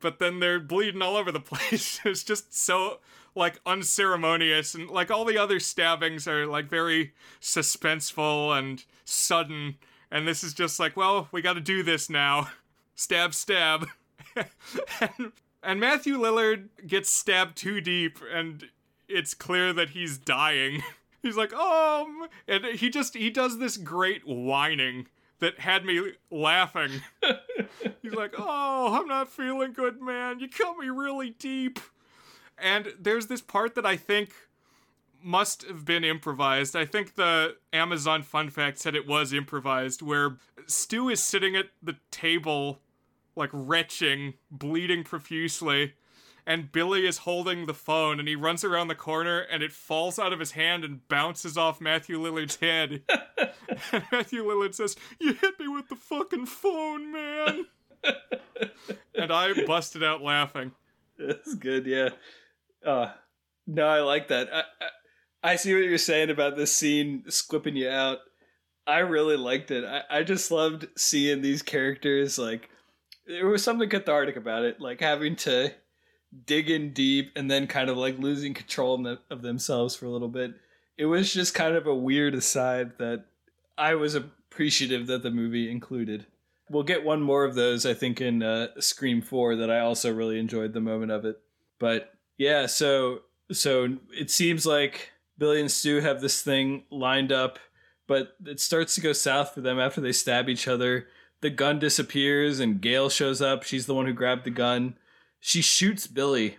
But 0.00 0.18
then 0.18 0.38
they're 0.38 0.60
bleeding 0.60 1.00
all 1.00 1.16
over 1.16 1.32
the 1.32 1.40
place. 1.40 1.98
it's 2.04 2.22
just 2.22 2.54
so 2.54 3.00
like 3.34 3.58
unceremonious 3.64 4.74
and 4.74 4.90
like 4.90 5.10
all 5.10 5.24
the 5.24 5.38
other 5.38 5.58
stabbings 5.58 6.28
are 6.28 6.46
like 6.46 6.68
very 6.68 7.14
suspenseful 7.40 8.56
and 8.56 8.84
sudden 9.04 9.76
and 10.10 10.28
this 10.28 10.44
is 10.44 10.52
just 10.52 10.78
like, 10.78 10.98
"Well, 10.98 11.28
we 11.32 11.40
got 11.40 11.54
to 11.54 11.60
do 11.60 11.82
this 11.82 12.10
now." 12.10 12.50
stab 12.94 13.32
stab. 13.32 13.86
and, 14.36 15.32
and 15.62 15.80
Matthew 15.80 16.18
Lillard 16.18 16.68
gets 16.86 17.08
stabbed 17.08 17.56
too 17.56 17.80
deep 17.80 18.18
and 18.30 18.68
it's 19.08 19.32
clear 19.32 19.72
that 19.72 19.90
he's 19.90 20.18
dying. 20.18 20.82
He's 21.22 21.36
like, 21.36 21.52
"Um," 21.52 22.28
and 22.48 22.64
he 22.64 22.90
just 22.90 23.16
he 23.16 23.30
does 23.30 23.58
this 23.58 23.76
great 23.76 24.26
whining 24.26 25.06
that 25.40 25.60
had 25.60 25.84
me 25.84 26.12
laughing. 26.30 27.02
he's 28.02 28.14
like, 28.14 28.34
"Oh, 28.38 28.98
I'm 29.00 29.08
not 29.08 29.28
feeling 29.28 29.72
good, 29.72 30.00
man. 30.00 30.40
You 30.40 30.48
cut 30.48 30.78
me 30.78 30.88
really 30.88 31.30
deep." 31.30 31.80
And 32.58 32.92
there's 32.98 33.26
this 33.26 33.40
part 33.40 33.74
that 33.74 33.86
I 33.86 33.96
think 33.96 34.32
must 35.22 35.62
have 35.66 35.84
been 35.84 36.04
improvised. 36.04 36.76
I 36.76 36.84
think 36.84 37.14
the 37.14 37.56
Amazon 37.72 38.22
Fun 38.22 38.50
Fact 38.50 38.78
said 38.78 38.94
it 38.94 39.06
was 39.06 39.32
improvised, 39.32 40.02
where 40.02 40.36
Stu 40.66 41.08
is 41.08 41.22
sitting 41.22 41.56
at 41.56 41.66
the 41.82 41.96
table, 42.10 42.80
like 43.36 43.50
retching, 43.52 44.34
bleeding 44.50 45.04
profusely, 45.04 45.94
and 46.50 46.72
Billy 46.72 47.06
is 47.06 47.18
holding 47.18 47.66
the 47.66 47.74
phone 47.74 48.18
and 48.18 48.26
he 48.26 48.34
runs 48.34 48.64
around 48.64 48.88
the 48.88 48.96
corner 48.96 49.38
and 49.38 49.62
it 49.62 49.70
falls 49.70 50.18
out 50.18 50.32
of 50.32 50.40
his 50.40 50.50
hand 50.50 50.84
and 50.84 51.06
bounces 51.06 51.56
off 51.56 51.80
Matthew 51.80 52.18
Lillard's 52.18 52.56
head. 52.56 53.02
and 53.92 54.02
Matthew 54.10 54.44
Lillard 54.44 54.74
says, 54.74 54.96
You 55.20 55.34
hit 55.34 55.60
me 55.60 55.68
with 55.68 55.88
the 55.88 55.94
fucking 55.94 56.46
phone, 56.46 57.12
man. 57.12 57.66
and 59.14 59.32
I 59.32 59.64
busted 59.64 60.02
out 60.02 60.22
laughing. 60.22 60.72
That's 61.16 61.54
good, 61.54 61.86
yeah. 61.86 62.08
Uh, 62.84 63.12
no, 63.68 63.86
I 63.86 64.00
like 64.00 64.26
that. 64.26 64.52
I, 64.52 64.62
I, 65.42 65.52
I 65.52 65.56
see 65.56 65.72
what 65.72 65.84
you're 65.84 65.98
saying 65.98 66.30
about 66.30 66.56
this 66.56 66.74
scene 66.74 67.22
squipping 67.28 67.76
you 67.76 67.88
out. 67.88 68.18
I 68.88 68.98
really 68.98 69.36
liked 69.36 69.70
it. 69.70 69.84
I, 69.84 70.02
I 70.18 70.22
just 70.24 70.50
loved 70.50 70.88
seeing 70.96 71.42
these 71.42 71.62
characters 71.62 72.40
like 72.40 72.70
there 73.24 73.46
was 73.46 73.62
something 73.62 73.88
cathartic 73.88 74.34
about 74.34 74.64
it, 74.64 74.80
like 74.80 75.00
having 75.00 75.36
to 75.36 75.72
dig 76.46 76.70
in 76.70 76.92
deep 76.92 77.32
and 77.36 77.50
then 77.50 77.66
kind 77.66 77.90
of 77.90 77.96
like 77.96 78.18
losing 78.18 78.54
control 78.54 79.16
of 79.30 79.42
themselves 79.42 79.96
for 79.96 80.06
a 80.06 80.10
little 80.10 80.28
bit. 80.28 80.54
It 80.96 81.06
was 81.06 81.32
just 81.32 81.54
kind 81.54 81.74
of 81.74 81.86
a 81.86 81.94
weird 81.94 82.34
aside 82.34 82.98
that 82.98 83.24
I 83.76 83.94
was 83.94 84.14
appreciative 84.14 85.06
that 85.06 85.22
the 85.22 85.30
movie 85.30 85.70
included. 85.70 86.26
We'll 86.68 86.82
get 86.82 87.04
one 87.04 87.22
more 87.22 87.44
of 87.44 87.54
those, 87.54 87.84
I 87.84 87.94
think, 87.94 88.20
in 88.20 88.42
uh, 88.42 88.68
Scream 88.78 89.22
Four. 89.22 89.56
That 89.56 89.70
I 89.70 89.80
also 89.80 90.12
really 90.12 90.38
enjoyed 90.38 90.72
the 90.72 90.80
moment 90.80 91.10
of 91.10 91.24
it. 91.24 91.40
But 91.78 92.12
yeah, 92.38 92.66
so 92.66 93.22
so 93.50 93.96
it 94.12 94.30
seems 94.30 94.66
like 94.66 95.10
Billy 95.38 95.60
and 95.60 95.70
Stu 95.70 96.00
have 96.00 96.20
this 96.20 96.42
thing 96.42 96.84
lined 96.90 97.32
up, 97.32 97.58
but 98.06 98.36
it 98.46 98.60
starts 98.60 98.94
to 98.94 99.00
go 99.00 99.12
south 99.12 99.54
for 99.54 99.62
them 99.62 99.80
after 99.80 100.00
they 100.00 100.12
stab 100.12 100.48
each 100.48 100.68
other. 100.68 101.08
The 101.40 101.50
gun 101.50 101.78
disappears 101.78 102.60
and 102.60 102.80
Gale 102.80 103.08
shows 103.08 103.40
up. 103.40 103.62
She's 103.62 103.86
the 103.86 103.94
one 103.94 104.06
who 104.06 104.12
grabbed 104.12 104.44
the 104.44 104.50
gun. 104.50 104.96
She 105.40 105.62
shoots 105.62 106.06
Billy. 106.06 106.58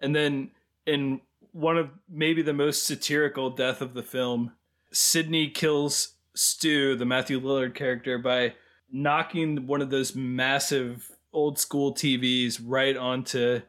And 0.00 0.14
then 0.14 0.50
in 0.86 1.20
one 1.52 1.78
of 1.78 1.90
maybe 2.08 2.42
the 2.42 2.52
most 2.52 2.84
satirical 2.84 3.50
death 3.50 3.80
of 3.80 3.94
the 3.94 4.02
film, 4.02 4.52
Sidney 4.90 5.48
kills 5.48 6.14
Stu, 6.34 6.96
the 6.96 7.04
Matthew 7.04 7.40
Lillard 7.40 7.74
character, 7.74 8.18
by 8.18 8.54
knocking 8.90 9.66
one 9.66 9.80
of 9.80 9.90
those 9.90 10.14
massive 10.14 11.10
old 11.32 11.58
school 11.58 11.94
TVs 11.94 12.60
right 12.62 12.96
onto 12.96 13.62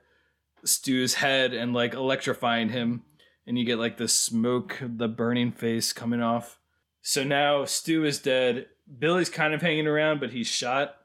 Stu's 0.66 1.16
head 1.16 1.54
and 1.54 1.74
like 1.74 1.94
electrifying 1.94 2.70
him. 2.70 3.04
And 3.46 3.58
you 3.58 3.66
get 3.66 3.80
like 3.80 3.98
the 3.98 4.08
smoke, 4.08 4.80
the 4.82 5.08
burning 5.08 5.52
face 5.52 5.94
coming 5.94 6.22
off. 6.22 6.60
So 7.02 7.24
now 7.24 7.66
Stu 7.66 8.06
is 8.06 8.20
dead. 8.20 8.68
Billy's 9.00 9.30
kind 9.30 9.54
of 9.54 9.62
hanging 9.62 9.88
around, 9.88 10.20
but 10.20 10.32
he's 10.32 10.48
shot. 10.48 10.96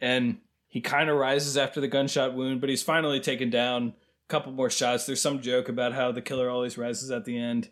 And 0.00 0.38
he 0.72 0.80
kind 0.80 1.10
of 1.10 1.18
rises 1.18 1.58
after 1.58 1.82
the 1.82 1.86
gunshot 1.86 2.32
wound, 2.32 2.62
but 2.62 2.70
he's 2.70 2.82
finally 2.82 3.20
taken 3.20 3.50
down. 3.50 3.88
A 3.88 4.28
couple 4.28 4.52
more 4.52 4.70
shots. 4.70 5.04
There's 5.04 5.20
some 5.20 5.42
joke 5.42 5.68
about 5.68 5.92
how 5.92 6.12
the 6.12 6.22
killer 6.22 6.48
always 6.48 6.78
rises 6.78 7.10
at 7.10 7.26
the 7.26 7.38
end. 7.38 7.68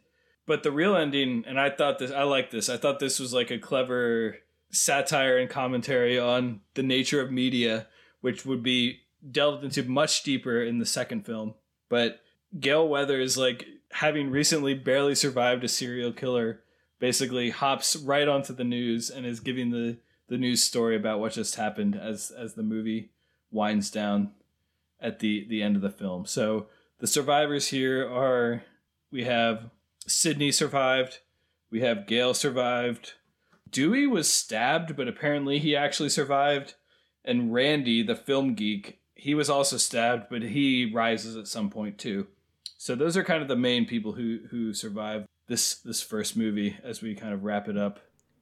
But 0.46 0.64
the 0.64 0.70
real 0.70 0.94
ending, 0.94 1.42
and 1.46 1.58
I 1.58 1.70
thought 1.70 1.98
this, 1.98 2.10
I 2.10 2.24
like 2.24 2.50
this. 2.50 2.68
I 2.68 2.76
thought 2.76 2.98
this 2.98 3.18
was 3.18 3.32
like 3.32 3.50
a 3.50 3.58
clever 3.58 4.36
satire 4.70 5.38
and 5.38 5.48
commentary 5.48 6.18
on 6.18 6.60
the 6.74 6.82
nature 6.82 7.22
of 7.22 7.32
media, 7.32 7.86
which 8.20 8.44
would 8.44 8.62
be 8.62 8.98
delved 9.30 9.64
into 9.64 9.82
much 9.84 10.22
deeper 10.22 10.62
in 10.62 10.78
the 10.78 10.84
second 10.84 11.24
film. 11.24 11.54
But 11.88 12.20
Gale 12.58 12.86
Weather 12.86 13.18
is 13.18 13.38
like 13.38 13.64
having 13.92 14.30
recently 14.30 14.74
barely 14.74 15.14
survived 15.14 15.64
a 15.64 15.68
serial 15.68 16.12
killer, 16.12 16.64
basically 16.98 17.48
hops 17.48 17.96
right 17.96 18.28
onto 18.28 18.52
the 18.52 18.62
news 18.62 19.08
and 19.08 19.24
is 19.24 19.40
giving 19.40 19.70
the 19.70 19.96
the 20.30 20.38
news 20.38 20.62
story 20.62 20.96
about 20.96 21.20
what 21.20 21.32
just 21.32 21.56
happened 21.56 21.94
as 21.94 22.30
as 22.30 22.54
the 22.54 22.62
movie 22.62 23.10
winds 23.50 23.90
down 23.90 24.30
at 25.00 25.18
the 25.18 25.44
the 25.48 25.62
end 25.62 25.76
of 25.76 25.82
the 25.82 25.90
film. 25.90 26.24
So 26.24 26.68
the 27.00 27.06
survivors 27.06 27.68
here 27.68 28.08
are 28.08 28.62
we 29.10 29.24
have 29.24 29.70
Sidney 30.06 30.52
survived, 30.52 31.18
we 31.70 31.80
have 31.80 32.06
Gale 32.06 32.32
survived, 32.32 33.14
Dewey 33.68 34.06
was 34.06 34.30
stabbed, 34.30 34.96
but 34.96 35.08
apparently 35.08 35.58
he 35.58 35.76
actually 35.76 36.08
survived, 36.08 36.74
and 37.24 37.52
Randy, 37.52 38.02
the 38.02 38.16
film 38.16 38.54
geek, 38.54 39.00
he 39.14 39.34
was 39.34 39.50
also 39.50 39.76
stabbed, 39.76 40.28
but 40.30 40.42
he 40.42 40.90
rises 40.92 41.36
at 41.36 41.48
some 41.48 41.70
point 41.70 41.98
too. 41.98 42.28
So 42.78 42.94
those 42.94 43.16
are 43.16 43.24
kind 43.24 43.42
of 43.42 43.48
the 43.48 43.56
main 43.56 43.84
people 43.84 44.12
who 44.12 44.40
who 44.50 44.72
survived 44.74 45.26
this 45.48 45.74
this 45.74 46.00
first 46.00 46.36
movie 46.36 46.76
as 46.84 47.02
we 47.02 47.16
kind 47.16 47.34
of 47.34 47.42
wrap 47.42 47.68
it 47.68 47.76
up. 47.76 47.98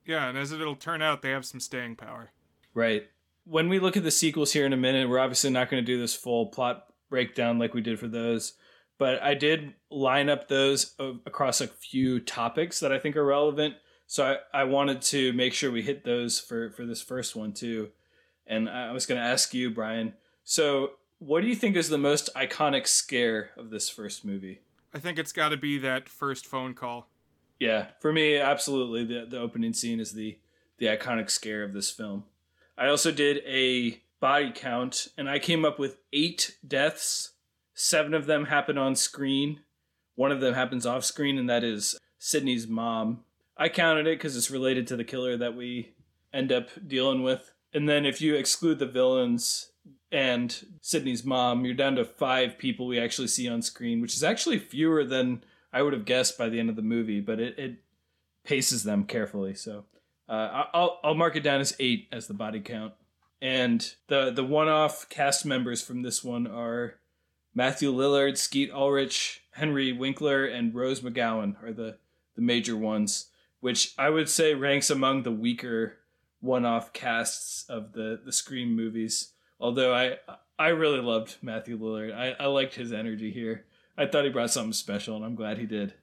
Yeah, 0.09 0.29
and 0.29 0.39
as 0.39 0.51
it'll 0.51 0.75
turn 0.75 1.03
out, 1.03 1.21
they 1.21 1.31
have 1.31 1.45
some 1.45 1.61
staying 1.61 1.97
power. 1.97 2.33
Right. 2.73 3.07
When 3.45 3.69
we 3.69 3.79
look 3.79 3.97
at 3.97 4.03
the 4.03 4.11
sequels 4.11 4.53
here 4.55 4.65
in 4.65 4.73
a 4.73 4.77
minute, 4.77 5.09
we're 5.09 5.19
obviously 5.19 5.51
not 5.51 5.71
going 5.71 5.83
to 5.83 5.87
do 5.87 6.01
this 6.01 6.15
full 6.15 6.47
plot 6.47 6.87
breakdown 7.11 7.59
like 7.59 7.75
we 7.75 7.83
did 7.83 8.01
for 8.01 8.09
those, 8.09 8.55
but 8.99 9.23
I 9.23 9.35
did 9.35 9.75
line 9.91 10.29
up 10.29 10.49
those 10.49 10.95
across 10.99 11.61
a 11.61 11.67
few 11.67 12.21
topics 12.21 12.81
that 12.81 12.91
I 12.91 12.99
think 12.99 13.17
are 13.17 13.25
relevant. 13.25 13.75
So 14.07 14.39
I, 14.55 14.61
I 14.63 14.65
wanted 14.65 15.03
to 15.03 15.35
make 15.35 15.53
sure 15.53 15.71
we 15.71 15.83
hit 15.83 16.05
those 16.05 16.41
for 16.41 16.71
for 16.71 16.87
this 16.87 17.03
first 17.03 17.37
one 17.37 17.53
too. 17.53 17.91
And 18.47 18.69
I 18.69 18.93
was 18.93 19.05
going 19.05 19.21
to 19.21 19.27
ask 19.27 19.53
you, 19.53 19.71
Brian, 19.71 20.15
so, 20.43 20.93
what 21.19 21.43
do 21.43 21.47
you 21.47 21.55
think 21.55 21.77
is 21.77 21.91
the 21.91 21.99
most 21.99 22.31
iconic 22.35 22.87
scare 22.87 23.51
of 23.59 23.69
this 23.69 23.91
first 23.91 24.25
movie? 24.25 24.63
I 24.95 24.99
think 24.99 25.19
it's 25.19 25.33
got 25.33 25.51
to 25.51 25.59
be 25.59 25.77
that 25.77 26.09
first 26.09 26.47
phone 26.47 26.73
call. 26.73 27.11
Yeah, 27.59 27.89
for 28.01 28.13
me, 28.13 28.37
absolutely. 28.37 29.05
The 29.05 29.27
the 29.29 29.39
opening 29.39 29.73
scene 29.73 30.01
is 30.01 30.13
the 30.13 30.39
the 30.79 30.87
iconic 30.87 31.31
scare 31.31 31.65
of 31.65 31.73
this 31.73 31.91
film. 31.91 32.25
I 32.77 32.89
also 32.89 33.11
did 33.11 33.43
a 33.47 34.01
body 34.21 34.53
count, 34.55 35.09
and 35.17 35.29
I 35.29 35.39
came 35.39 35.65
up 35.65 35.79
with 35.79 35.99
eight 36.13 36.57
deaths. 36.67 37.33
Seven 37.75 38.15
of 38.15 38.27
them 38.27 38.47
happen 38.47 38.79
on 38.79 38.95
screen. 38.95 39.61
One 40.15 40.33
of 40.33 40.41
them 40.41 40.55
happens 40.55 40.87
off 40.87 41.05
screen, 41.05 41.39
and 41.39 41.49
that 41.51 41.65
is 41.65 41.99
Sidney's 42.19 42.67
mom. 42.67 43.25
I 43.57 43.69
counted 43.69 44.07
it 44.07 44.19
because 44.19 44.37
it's 44.37 44.51
related 44.51 44.87
to 44.89 44.97
the 44.97 45.05
killer 45.05 45.37
that 45.37 45.57
we 45.57 45.95
end 46.33 46.53
up 46.53 46.69
dealing 46.87 47.23
with. 47.23 47.53
And 47.73 47.89
then 47.89 48.07
if 48.07 48.21
you 48.21 48.35
exclude 48.35 48.79
the 48.79 48.87
villains 48.87 49.71
and 50.11 50.67
Sidney's 50.81 51.25
mom, 51.25 51.65
you're 51.65 51.75
down 51.75 51.97
to 51.97 52.05
five 52.05 52.59
people 52.59 52.87
we 52.87 52.99
actually 52.99 53.29
see 53.29 53.49
on 53.49 53.63
screen, 53.63 54.01
which 54.01 54.15
is 54.15 54.25
actually 54.25 54.59
fewer 54.59 55.05
than 55.05 55.43
I 55.73 55.83
would 55.83 55.93
have 55.93 56.05
guessed 56.05 56.39
by 56.39 56.49
the 56.49 56.59
end 56.59 56.71
of 56.71 56.77
the 56.77 56.83
movie, 56.83 57.21
but 57.21 57.41
it, 57.41 57.59
it 57.59 57.77
paces 58.45 58.85
them 58.85 59.05
carefully. 59.05 59.55
So 59.55 59.85
uh, 60.29 60.65
I'll 60.73 61.01
I'll 61.03 61.15
mark 61.15 61.37
it 61.37 61.43
down 61.43 61.61
as 61.61 61.77
eight 61.79 62.09
as 62.13 62.27
the 62.27 62.35
body 62.35 62.61
count. 62.61 62.95
And 63.41 63.95
the 64.09 64.31
the 64.31 64.45
one 64.45 64.69
off 64.69 65.09
cast 65.09 65.47
members 65.47 65.83
from 65.83 66.03
this 66.03 66.25
one 66.25 66.47
are 66.47 66.95
Matthew 67.55 67.93
Lillard, 67.93 68.37
Skeet 68.37 68.71
Ulrich, 68.73 69.43
Henry 69.53 69.93
Winkler, 69.93 70.45
and 70.47 70.75
Rose 70.75 71.01
McGowan 71.01 71.63
are 71.63 71.73
the 71.73 71.99
the 72.35 72.43
major 72.43 72.77
ones, 72.77 73.27
which 73.61 73.95
I 73.99 74.11
would 74.11 74.29
say 74.29 74.55
ranks 74.55 74.91
among 74.91 75.23
the 75.23 75.33
weaker 75.33 75.97
one 76.41 76.65
off 76.65 76.93
casts 76.93 77.69
of 77.69 77.93
the 77.93 78.21
the 78.25 78.33
Scream 78.33 78.75
movies. 78.75 79.33
Although 79.61 79.95
I 79.95 80.19
I 80.59 80.69
really 80.69 81.01
loved 81.01 81.37
Matthew 81.43 81.79
Lillard. 81.79 82.15
I, 82.15 82.43
I 82.43 82.47
liked 82.47 82.75
his 82.75 82.93
energy 82.93 83.31
here. 83.31 83.65
I 83.99 84.07
thought 84.07 84.25
he 84.25 84.31
brought 84.31 84.51
something 84.51 84.73
special, 84.73 85.17
and 85.17 85.25
I'm 85.25 85.35
glad 85.35 85.59
he 85.59 85.67
did. 85.67 85.95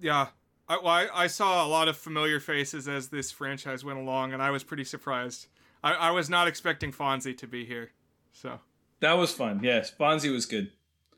Yeah, 0.00 0.28
I, 0.68 0.78
well, 0.78 0.88
I, 0.88 1.08
I, 1.12 1.26
saw 1.26 1.64
a 1.64 1.68
lot 1.68 1.86
of 1.86 1.96
familiar 1.96 2.40
faces 2.40 2.88
as 2.88 3.08
this 3.08 3.30
franchise 3.30 3.84
went 3.84 3.98
along, 3.98 4.32
and 4.32 4.42
I 4.42 4.50
was 4.50 4.64
pretty 4.64 4.84
surprised. 4.84 5.46
I, 5.84 5.92
I 5.92 6.10
was 6.10 6.30
not 6.30 6.48
expecting 6.48 6.92
Fonzie 6.92 7.36
to 7.36 7.46
be 7.46 7.66
here, 7.66 7.92
so 8.32 8.60
that 9.00 9.12
was 9.12 9.32
fun. 9.32 9.60
Yes, 9.62 9.92
Fonzie 9.92 10.32
was 10.32 10.46
good. 10.46 10.72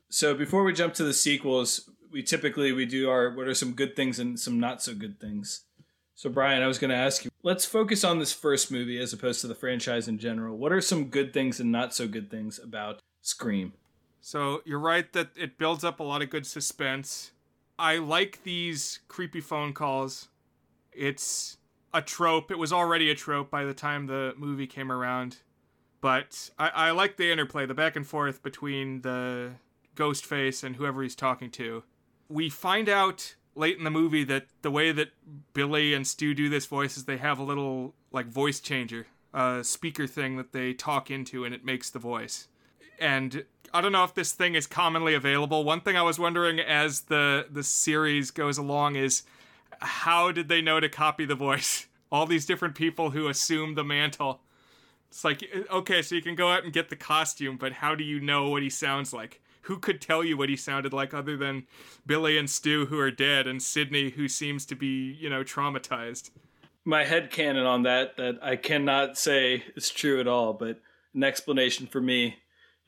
So 0.09 0.35
before 0.35 0.63
we 0.63 0.73
jump 0.73 0.93
to 0.95 1.03
the 1.03 1.13
sequels, 1.13 1.89
we 2.11 2.21
typically 2.21 2.73
we 2.73 2.85
do 2.85 3.09
our 3.09 3.33
what 3.33 3.47
are 3.47 3.53
some 3.53 3.73
good 3.73 3.95
things 3.95 4.19
and 4.19 4.39
some 4.39 4.59
not 4.59 4.81
so 4.81 4.93
good 4.93 5.19
things. 5.19 5.63
So 6.15 6.29
Brian, 6.29 6.61
I 6.61 6.67
was 6.67 6.79
going 6.79 6.89
to 6.89 6.97
ask 6.97 7.23
you, 7.23 7.31
let's 7.43 7.63
focus 7.63 8.03
on 8.03 8.19
this 8.19 8.33
first 8.33 8.71
movie 8.71 8.99
as 8.99 9.13
opposed 9.13 9.39
to 9.41 9.47
the 9.47 9.55
franchise 9.55 10.09
in 10.09 10.17
general. 10.17 10.57
What 10.57 10.73
are 10.73 10.81
some 10.81 11.05
good 11.05 11.33
things 11.33 11.61
and 11.61 11.71
not 11.71 11.93
so 11.93 12.09
good 12.09 12.29
things 12.29 12.59
about 12.59 12.99
Scream? 13.21 13.71
So 14.21 14.61
you're 14.65 14.79
right 14.79 15.11
that 15.13 15.29
it 15.35 15.57
builds 15.57 15.83
up 15.83 15.99
a 15.99 16.03
lot 16.03 16.21
of 16.21 16.29
good 16.29 16.45
suspense. 16.45 17.31
I 17.77 17.97
like 17.97 18.43
these 18.43 18.99
creepy 19.07 19.41
phone 19.41 19.73
calls. 19.73 20.27
It's 20.91 21.57
a 21.93 22.01
trope. 22.01 22.51
It 22.51 22.57
was 22.57 22.73
already 22.73 23.09
a 23.09 23.15
trope 23.15 23.49
by 23.49 23.63
the 23.63 23.73
time 23.73 24.07
the 24.07 24.33
movie 24.37 24.67
came 24.67 24.91
around. 24.91 25.37
But 26.01 26.49
I, 26.57 26.69
I 26.69 26.91
like 26.91 27.17
the 27.17 27.31
interplay, 27.31 27.65
the 27.65 27.73
back 27.73 27.95
and 27.95 28.05
forth 28.05 28.43
between 28.43 29.01
the 29.01 29.51
ghost 29.95 30.25
face 30.25 30.63
and 30.63 30.75
whoever 30.75 31.01
he's 31.01 31.15
talking 31.15 31.51
to. 31.51 31.83
We 32.29 32.49
find 32.49 32.87
out 32.87 33.35
late 33.55 33.77
in 33.77 33.83
the 33.83 33.91
movie 33.91 34.23
that 34.25 34.47
the 34.61 34.71
way 34.71 34.91
that 34.91 35.09
Billy 35.53 35.93
and 35.93 36.05
Stu 36.05 36.33
do 36.33 36.49
this 36.49 36.65
voice 36.65 36.97
is 36.97 37.05
they 37.05 37.17
have 37.17 37.39
a 37.39 37.43
little 37.43 37.95
like 38.11 38.27
voice 38.27 38.59
changer, 38.59 39.07
a 39.33 39.63
speaker 39.63 40.07
thing 40.07 40.37
that 40.37 40.51
they 40.51 40.73
talk 40.73 41.09
into 41.09 41.43
and 41.43 41.55
it 41.55 41.65
makes 41.65 41.89
the 41.89 41.99
voice. 41.99 42.48
And 42.99 43.45
I 43.73 43.81
don't 43.81 43.91
know 43.91 44.03
if 44.03 44.13
this 44.13 44.33
thing 44.33 44.55
is 44.55 44.67
commonly 44.67 45.13
available. 45.13 45.63
One 45.63 45.81
thing 45.81 45.95
I 45.95 46.01
was 46.01 46.19
wondering 46.19 46.59
as 46.59 47.01
the 47.01 47.47
the 47.49 47.63
series 47.63 48.31
goes 48.31 48.57
along 48.57 48.95
is 48.95 49.23
how 49.79 50.31
did 50.31 50.49
they 50.49 50.61
know 50.61 50.79
to 50.79 50.89
copy 50.89 51.25
the 51.25 51.35
voice? 51.35 51.87
All 52.11 52.25
these 52.25 52.45
different 52.45 52.75
people 52.75 53.11
who 53.11 53.27
assume 53.27 53.75
the 53.75 53.83
mantle. 53.83 54.41
It's 55.09 55.23
like 55.23 55.43
eh, 55.43 55.63
okay, 55.71 56.01
so 56.01 56.15
you 56.15 56.21
can 56.21 56.35
go 56.35 56.51
out 56.51 56.63
and 56.63 56.73
get 56.73 56.89
the 56.89 56.95
costume, 56.95 57.57
but 57.57 57.73
how 57.73 57.95
do 57.95 58.03
you 58.03 58.19
know 58.19 58.49
what 58.49 58.63
he 58.63 58.69
sounds 58.69 59.13
like? 59.13 59.41
Who 59.63 59.77
could 59.77 60.01
tell 60.01 60.23
you 60.23 60.35
what 60.35 60.49
he 60.49 60.55
sounded 60.55 60.93
like 60.93 61.13
other 61.13 61.37
than 61.37 61.67
Billy 62.05 62.37
and 62.37 62.49
Stu 62.49 62.87
who 62.87 62.99
are 62.99 63.11
dead 63.11 63.45
and 63.45 63.61
Sidney 63.61 64.11
who 64.11 64.27
seems 64.27 64.65
to 64.67 64.75
be, 64.75 65.13
you 65.19 65.29
know, 65.29 65.43
traumatized? 65.43 66.31
My 66.85 67.03
head 67.03 67.29
canon 67.29 67.65
on 67.65 67.83
that 67.83 68.17
that 68.17 68.39
I 68.41 68.55
cannot 68.55 69.17
say 69.17 69.63
is 69.75 69.89
true 69.89 70.19
at 70.19 70.27
all, 70.27 70.53
but 70.53 70.79
an 71.13 71.23
explanation 71.23 71.85
for 71.85 72.01
me 72.01 72.37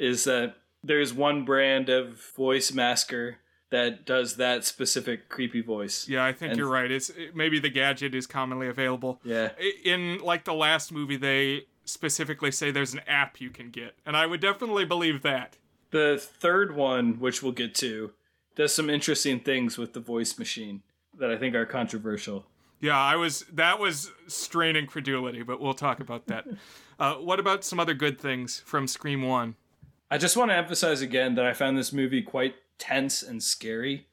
is 0.02 0.24
that 0.24 0.56
there's 0.84 1.14
one 1.14 1.46
brand 1.46 1.88
of 1.88 2.20
voice 2.36 2.74
masker 2.74 3.38
that 3.70 4.04
does 4.04 4.36
that 4.36 4.66
specific 4.66 5.30
creepy 5.30 5.62
voice. 5.62 6.10
Yeah, 6.10 6.26
I 6.26 6.34
think 6.34 6.52
and, 6.52 6.58
you're 6.58 6.68
right. 6.68 6.92
It's 6.92 7.12
maybe 7.34 7.60
the 7.60 7.70
gadget 7.70 8.16
is 8.16 8.28
commonly 8.28 8.68
available. 8.68 9.22
Yeah. 9.24 9.52
In 9.86 10.18
like 10.18 10.44
the 10.44 10.56
last 10.56 10.92
movie 10.92 11.18
they 11.18 11.68
specifically 11.86 12.52
say 12.52 12.72
there's 12.72 12.94
an 12.94 13.02
app 13.08 13.40
you 13.40 13.52
can 13.52 13.70
get, 13.70 13.94
and 14.06 14.18
I 14.18 14.26
would 14.26 14.42
definitely 14.42 14.86
believe 14.86 15.22
that. 15.22 15.58
The 15.92 16.18
third 16.20 16.76
one, 16.76 17.20
which 17.20 17.44
we'll 17.44 17.52
get 17.52 17.76
to, 17.76 18.12
does 18.56 18.74
some 18.74 18.90
interesting 18.90 19.40
things 19.40 19.78
with 19.78 19.94
the 19.94 20.00
voice 20.00 20.40
machine 20.40 20.82
that 21.20 21.30
I 21.30 21.38
think 21.38 21.54
are 21.54 21.66
controversial. 21.66 22.46
Yeah, 22.80 22.98
I 22.98 23.16
was 23.16 23.46
that 23.54 23.78
was 23.80 24.12
straining 24.28 24.88
credulity, 24.88 25.44
but 25.44 25.62
we'll 25.62 25.76
talk 25.76 26.00
about 26.00 26.26
that. 26.28 26.46
uh, 27.00 27.16
what 27.16 27.40
about 27.40 27.64
some 27.64 27.80
other 27.80 27.94
good 27.94 28.20
things 28.20 28.64
from 28.66 28.88
Scream 28.88 29.22
One? 29.22 29.56
I 30.12 30.18
just 30.18 30.36
want 30.36 30.52
to 30.52 30.56
emphasize 30.56 31.02
again 31.02 31.36
that 31.36 31.46
I 31.46 31.54
found 31.54 31.78
this 31.78 31.94
movie 31.94 32.22
quite 32.22 32.56
tense 32.78 33.24
and 33.24 33.42
scary. 33.42 34.08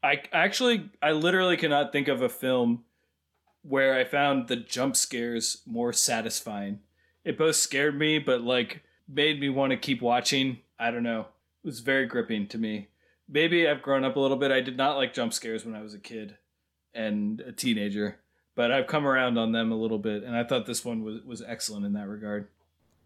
I 0.00 0.22
actually, 0.32 0.90
I 1.02 1.10
literally 1.10 1.56
cannot 1.56 1.90
think 1.90 2.06
of 2.06 2.22
a 2.22 2.28
film 2.28 2.84
where 3.62 3.98
I 3.98 4.04
found 4.04 4.46
the 4.46 4.54
jump 4.54 4.94
scares 4.94 5.62
more 5.66 5.92
satisfying. 5.92 6.78
It 7.24 7.36
both 7.36 7.56
scared 7.56 7.98
me, 7.98 8.20
but 8.20 8.42
like 8.42 8.84
made 9.08 9.40
me 9.40 9.48
want 9.48 9.72
to 9.72 9.76
keep 9.76 10.00
watching. 10.00 10.60
I 10.78 10.92
don't 10.92 11.02
know. 11.02 11.22
It 11.64 11.66
was 11.66 11.80
very 11.80 12.06
gripping 12.06 12.46
to 12.48 12.58
me. 12.58 12.86
Maybe 13.28 13.66
I've 13.66 13.82
grown 13.82 14.04
up 14.04 14.14
a 14.14 14.20
little 14.20 14.36
bit. 14.36 14.52
I 14.52 14.60
did 14.60 14.76
not 14.76 14.96
like 14.96 15.12
jump 15.12 15.32
scares 15.32 15.64
when 15.64 15.74
I 15.74 15.82
was 15.82 15.92
a 15.92 15.98
kid 15.98 16.36
and 16.94 17.40
a 17.40 17.50
teenager, 17.50 18.20
but 18.54 18.70
I've 18.70 18.86
come 18.86 19.04
around 19.04 19.38
on 19.38 19.50
them 19.50 19.72
a 19.72 19.76
little 19.76 19.98
bit, 19.98 20.22
and 20.22 20.36
I 20.36 20.44
thought 20.44 20.66
this 20.66 20.84
one 20.84 21.02
was 21.02 21.24
was 21.24 21.42
excellent 21.42 21.84
in 21.84 21.94
that 21.94 22.06
regard. 22.06 22.46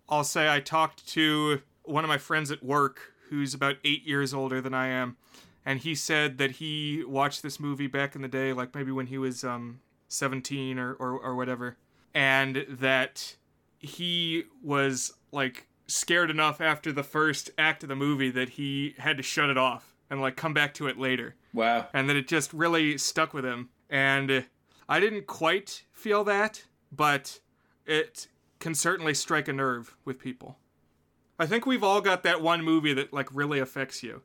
I'll 0.07 0.25
say 0.25 0.53
I 0.53 0.61
talked 0.61 1.09
to 1.09 1.63
one 1.91 2.05
of 2.05 2.09
my 2.09 2.19
friends 2.19 2.51
at 2.51 2.63
work 2.63 3.15
who's 3.29 3.55
about 3.55 3.77
eight 3.85 4.07
years 4.07 4.35
older 4.35 4.61
than 4.61 4.75
I 4.75 4.89
am, 4.89 5.17
and 5.65 5.81
he 5.81 5.95
said 5.95 6.39
that 6.39 6.53
he 6.53 7.05
watched 7.05 7.43
this 7.43 7.61
movie 7.61 7.87
back 7.87 8.15
in 8.15 8.23
the 8.23 8.29
day, 8.29 8.53
like 8.53 8.75
maybe 8.75 8.93
when 8.93 9.07
he 9.07 9.19
was 9.19 9.45
um, 9.45 9.81
17 10.09 10.79
or, 10.79 10.95
or, 10.95 11.19
or 11.19 11.35
whatever, 11.37 11.77
and 12.15 12.65
that 12.69 13.37
he 13.79 14.45
was 14.63 15.13
like 15.33 15.67
scared 15.87 16.31
enough 16.31 16.61
after 16.61 16.93
the 16.93 17.03
first 17.03 17.51
act 17.59 17.83
of 17.83 17.89
the 17.89 17.97
movie 17.97 18.31
that 18.31 18.51
he 18.51 18.95
had 18.99 19.17
to 19.17 19.23
shut 19.23 19.51
it 19.51 19.59
off 19.59 19.95
and 20.09 20.21
like 20.21 20.37
come 20.37 20.55
back 20.55 20.75
to 20.75 20.87
it 20.87 20.99
later. 20.99 21.35
Wow. 21.53 21.89
And 21.93 22.09
that 22.09 22.17
it 22.17 22.29
just 22.29 22.53
really 22.53 22.99
stuck 22.99 23.35
with 23.35 23.45
him. 23.45 23.71
And 23.89 24.45
I 24.89 25.01
didn't 25.01 25.27
quite 25.27 25.85
feel 25.93 26.25
that, 26.25 26.65
but 26.93 27.41
it 27.87 28.29
can 28.59 28.75
certainly 28.75 29.15
strike 29.15 29.49
a 29.49 29.53
nerve 29.53 29.97
with 30.05 30.19
people. 30.19 30.59
I 31.41 31.47
think 31.47 31.65
we've 31.65 31.83
all 31.83 32.03
got 32.03 32.23
that 32.25 32.43
one 32.43 32.63
movie 32.63 32.93
that 32.93 33.15
like 33.15 33.29
really 33.33 33.61
affects 33.61 34.03
you. 34.03 34.21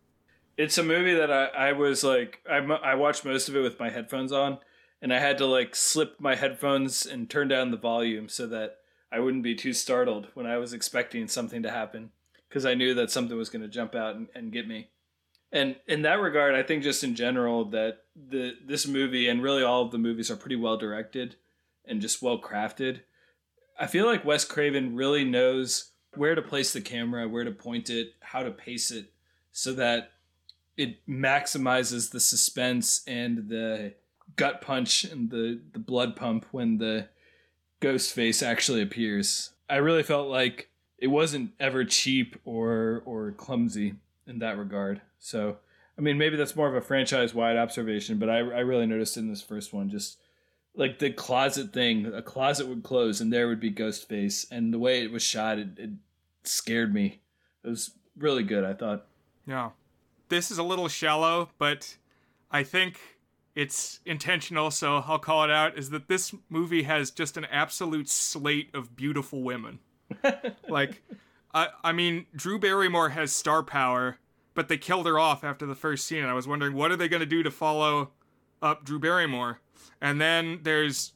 It's 0.57 0.77
a 0.77 0.83
movie 0.83 1.13
that 1.13 1.31
I, 1.31 1.45
I 1.69 1.71
was 1.71 2.03
like 2.03 2.41
I, 2.49 2.57
I 2.57 2.95
watched 2.95 3.23
most 3.23 3.47
of 3.47 3.55
it 3.55 3.61
with 3.61 3.79
my 3.79 3.89
headphones 3.89 4.33
on, 4.33 4.59
and 5.01 5.13
I 5.13 5.19
had 5.19 5.37
to 5.37 5.45
like 5.45 5.75
slip 5.75 6.19
my 6.19 6.35
headphones 6.35 7.05
and 7.05 7.29
turn 7.29 7.47
down 7.47 7.71
the 7.71 7.77
volume 7.77 8.27
so 8.27 8.45
that 8.47 8.79
I 9.13 9.19
wouldn't 9.19 9.43
be 9.43 9.55
too 9.55 9.71
startled 9.71 10.27
when 10.33 10.45
I 10.45 10.57
was 10.57 10.73
expecting 10.73 11.29
something 11.29 11.63
to 11.63 11.71
happen 11.71 12.11
because 12.49 12.65
I 12.65 12.73
knew 12.73 12.93
that 12.95 13.11
something 13.11 13.37
was 13.37 13.49
going 13.49 13.61
to 13.61 13.69
jump 13.69 13.95
out 13.95 14.15
and, 14.15 14.27
and 14.35 14.51
get 14.51 14.67
me. 14.67 14.89
And 15.53 15.77
in 15.87 16.01
that 16.01 16.19
regard, 16.19 16.53
I 16.53 16.63
think 16.63 16.83
just 16.83 17.01
in 17.01 17.15
general 17.15 17.63
that 17.69 17.99
the 18.13 18.55
this 18.65 18.85
movie 18.85 19.29
and 19.29 19.41
really 19.41 19.63
all 19.63 19.83
of 19.83 19.91
the 19.91 19.97
movies 19.97 20.29
are 20.29 20.35
pretty 20.35 20.57
well 20.57 20.75
directed 20.75 21.37
and 21.85 22.01
just 22.01 22.21
well 22.21 22.41
crafted. 22.41 23.03
I 23.79 23.87
feel 23.87 24.05
like 24.05 24.25
Wes 24.25 24.43
Craven 24.43 24.97
really 24.97 25.23
knows 25.23 25.91
where 26.17 26.35
to 26.35 26.41
place 26.41 26.73
the 26.73 26.81
camera, 26.81 27.27
where 27.27 27.43
to 27.43 27.51
point 27.51 27.89
it, 27.89 28.13
how 28.21 28.43
to 28.43 28.51
pace 28.51 28.91
it, 28.91 29.11
so 29.51 29.73
that 29.73 30.11
it 30.77 31.05
maximizes 31.07 32.11
the 32.11 32.19
suspense 32.19 33.01
and 33.07 33.49
the 33.49 33.93
gut 34.35 34.61
punch 34.61 35.03
and 35.03 35.29
the, 35.29 35.61
the 35.73 35.79
blood 35.79 36.15
pump 36.15 36.45
when 36.51 36.77
the 36.77 37.07
ghost 37.79 38.13
face 38.13 38.41
actually 38.43 38.81
appears. 38.81 39.51
I 39.69 39.77
really 39.77 40.03
felt 40.03 40.27
like 40.27 40.69
it 40.97 41.07
wasn't 41.07 41.51
ever 41.59 41.85
cheap 41.85 42.39
or 42.45 43.03
or 43.05 43.31
clumsy 43.31 43.95
in 44.27 44.39
that 44.39 44.57
regard. 44.57 45.01
So 45.19 45.57
I 45.97 46.01
mean 46.01 46.17
maybe 46.17 46.35
that's 46.35 46.55
more 46.55 46.67
of 46.67 46.75
a 46.75 46.81
franchise 46.81 47.33
wide 47.33 47.57
observation, 47.57 48.17
but 48.17 48.29
I 48.29 48.37
I 48.37 48.59
really 48.59 48.85
noticed 48.85 49.17
in 49.17 49.29
this 49.29 49.41
first 49.41 49.73
one 49.73 49.89
just 49.89 50.17
like 50.77 50.99
the 50.99 51.11
closet 51.11 51.71
thing, 51.71 52.05
a 52.07 52.21
closet 52.21 52.67
would 52.67 52.83
close 52.83 53.21
and 53.21 53.31
there 53.31 53.47
would 53.47 53.59
be 53.59 53.71
Ghostface, 53.71 54.45
and 54.51 54.73
the 54.73 54.79
way 54.79 55.03
it 55.03 55.11
was 55.11 55.23
shot, 55.23 55.57
it, 55.57 55.69
it 55.77 55.91
scared 56.47 56.93
me. 56.93 57.21
It 57.63 57.69
was 57.69 57.91
really 58.17 58.43
good, 58.43 58.63
I 58.63 58.73
thought. 58.73 59.07
Yeah. 59.47 59.71
This 60.29 60.51
is 60.51 60.57
a 60.57 60.63
little 60.63 60.87
shallow, 60.87 61.49
but 61.57 61.97
I 62.51 62.63
think 62.63 62.99
it's 63.55 63.99
intentional, 64.05 64.69
so 64.69 65.03
I'll 65.07 65.19
call 65.19 65.43
it 65.43 65.51
out 65.51 65.77
is 65.77 65.89
that 65.91 66.07
this 66.07 66.33
movie 66.49 66.83
has 66.83 67.11
just 67.11 67.37
an 67.37 67.45
absolute 67.45 68.09
slate 68.09 68.69
of 68.73 68.95
beautiful 68.95 69.43
women. 69.43 69.79
like 70.69 71.01
I 71.53 71.69
I 71.83 71.91
mean, 71.93 72.25
Drew 72.35 72.59
Barrymore 72.59 73.09
has 73.09 73.33
star 73.33 73.63
power, 73.63 74.17
but 74.53 74.67
they 74.67 74.77
killed 74.77 75.05
her 75.07 75.17
off 75.17 75.43
after 75.43 75.65
the 75.65 75.75
first 75.75 76.05
scene. 76.05 76.19
And 76.19 76.29
I 76.29 76.33
was 76.33 76.47
wondering 76.47 76.73
what 76.73 76.91
are 76.91 76.97
they 76.97 77.07
going 77.07 77.21
to 77.21 77.25
do 77.25 77.43
to 77.43 77.51
follow 77.51 78.11
up 78.61 78.83
Drew 78.83 78.99
Barrymore? 78.99 79.61
And 80.01 80.19
then 80.19 80.59
there's 80.63 81.13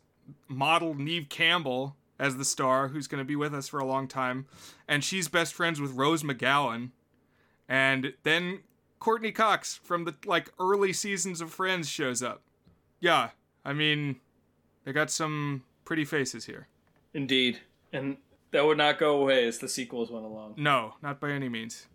model 0.48 0.94
Neve 0.94 1.28
Campbell 1.30 1.96
as 2.20 2.38
the 2.38 2.46
star, 2.46 2.90
who's 2.90 3.08
going 3.08 3.22
to 3.22 3.26
be 3.26 3.36
with 3.36 3.56
us 3.56 3.68
for 3.68 3.80
a 3.80 3.86
long 3.86 4.08
time, 4.08 4.46
and 4.88 5.04
she's 5.04 5.28
best 5.28 5.54
friends 5.54 5.80
with 5.80 5.92
Rose 5.94 6.22
McGowan. 6.22 6.92
And 7.68 8.14
then 8.24 8.60
Courteney 9.00 9.32
Cox 9.32 9.80
from 9.84 10.06
the 10.06 10.16
like 10.26 10.52
early 10.60 10.92
seasons 10.92 11.40
of 11.42 11.52
Friends 11.52 11.88
shows 11.88 12.22
up. 12.22 12.42
Yeah, 13.00 13.30
I 13.64 13.74
mean, 13.74 14.18
they 14.84 14.92
got 14.92 15.10
some 15.10 15.64
pretty 15.86 16.06
faces 16.06 16.46
here. 16.46 16.68
Indeed. 17.14 17.60
And 17.94 18.18
that 18.52 18.66
would 18.66 18.78
not 18.78 19.00
go 19.00 19.22
away 19.22 19.48
as 19.48 19.60
the 19.60 19.70
sequels 19.70 20.12
went 20.12 20.26
along. 20.26 20.56
No, 20.58 20.96
not 21.02 21.20
by 21.20 21.32
any 21.32 21.50
means. 21.50 21.88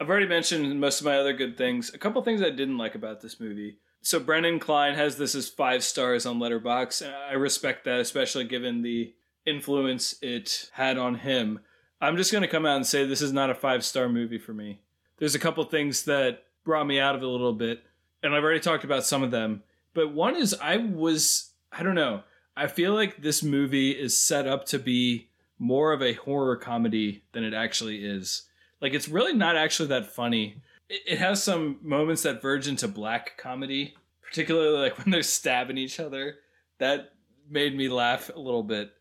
I've 0.00 0.08
already 0.08 0.26
mentioned 0.26 0.80
most 0.80 1.00
of 1.00 1.06
my 1.06 1.16
other 1.18 1.32
good 1.32 1.58
things. 1.58 1.92
A 1.92 1.98
couple 1.98 2.22
things 2.22 2.40
I 2.40 2.50
didn't 2.50 2.78
like 2.78 2.94
about 2.94 3.20
this 3.20 3.40
movie. 3.40 3.78
So 4.00 4.20
Brennan 4.20 4.60
Klein 4.60 4.94
has 4.94 5.18
this 5.18 5.34
as 5.34 5.48
five 5.48 5.82
stars 5.82 6.24
on 6.24 6.38
Letterboxd, 6.38 7.02
and 7.02 7.14
I 7.14 7.32
respect 7.32 7.84
that, 7.84 7.98
especially 7.98 8.44
given 8.44 8.82
the 8.82 9.12
influence 9.48 10.16
it 10.22 10.70
had 10.72 10.98
on 10.98 11.16
him. 11.16 11.60
I'm 12.00 12.16
just 12.16 12.30
going 12.30 12.42
to 12.42 12.48
come 12.48 12.66
out 12.66 12.76
and 12.76 12.86
say 12.86 13.04
this 13.04 13.22
is 13.22 13.32
not 13.32 13.50
a 13.50 13.54
five 13.54 13.84
star 13.84 14.08
movie 14.08 14.38
for 14.38 14.54
me. 14.54 14.80
There's 15.18 15.34
a 15.34 15.40
couple 15.40 15.64
things 15.64 16.04
that 16.04 16.44
brought 16.64 16.86
me 16.86 17.00
out 17.00 17.14
of 17.14 17.22
it 17.22 17.26
a 17.26 17.30
little 17.30 17.52
bit, 17.52 17.82
and 18.22 18.34
I've 18.34 18.44
already 18.44 18.60
talked 18.60 18.84
about 18.84 19.04
some 19.04 19.22
of 19.22 19.30
them. 19.30 19.62
But 19.94 20.14
one 20.14 20.36
is 20.36 20.54
I 20.62 20.76
was, 20.76 21.52
I 21.72 21.82
don't 21.82 21.94
know, 21.94 22.22
I 22.56 22.66
feel 22.66 22.94
like 22.94 23.22
this 23.22 23.42
movie 23.42 23.92
is 23.92 24.20
set 24.20 24.46
up 24.46 24.66
to 24.66 24.78
be 24.78 25.28
more 25.58 25.92
of 25.92 26.02
a 26.02 26.14
horror 26.14 26.56
comedy 26.56 27.24
than 27.32 27.44
it 27.44 27.54
actually 27.54 28.04
is. 28.04 28.42
Like, 28.80 28.94
it's 28.94 29.08
really 29.08 29.32
not 29.32 29.56
actually 29.56 29.88
that 29.88 30.12
funny. 30.14 30.62
It, 30.88 31.02
it 31.06 31.18
has 31.18 31.42
some 31.42 31.78
moments 31.82 32.22
that 32.22 32.42
verge 32.42 32.68
into 32.68 32.86
black 32.86 33.36
comedy, 33.38 33.94
particularly 34.22 34.78
like 34.78 34.98
when 35.04 35.10
they're 35.10 35.22
stabbing 35.22 35.78
each 35.78 35.98
other. 35.98 36.36
That 36.78 37.12
made 37.50 37.76
me 37.76 37.88
laugh 37.88 38.30
a 38.34 38.38
little 38.38 38.62
bit. 38.62 38.92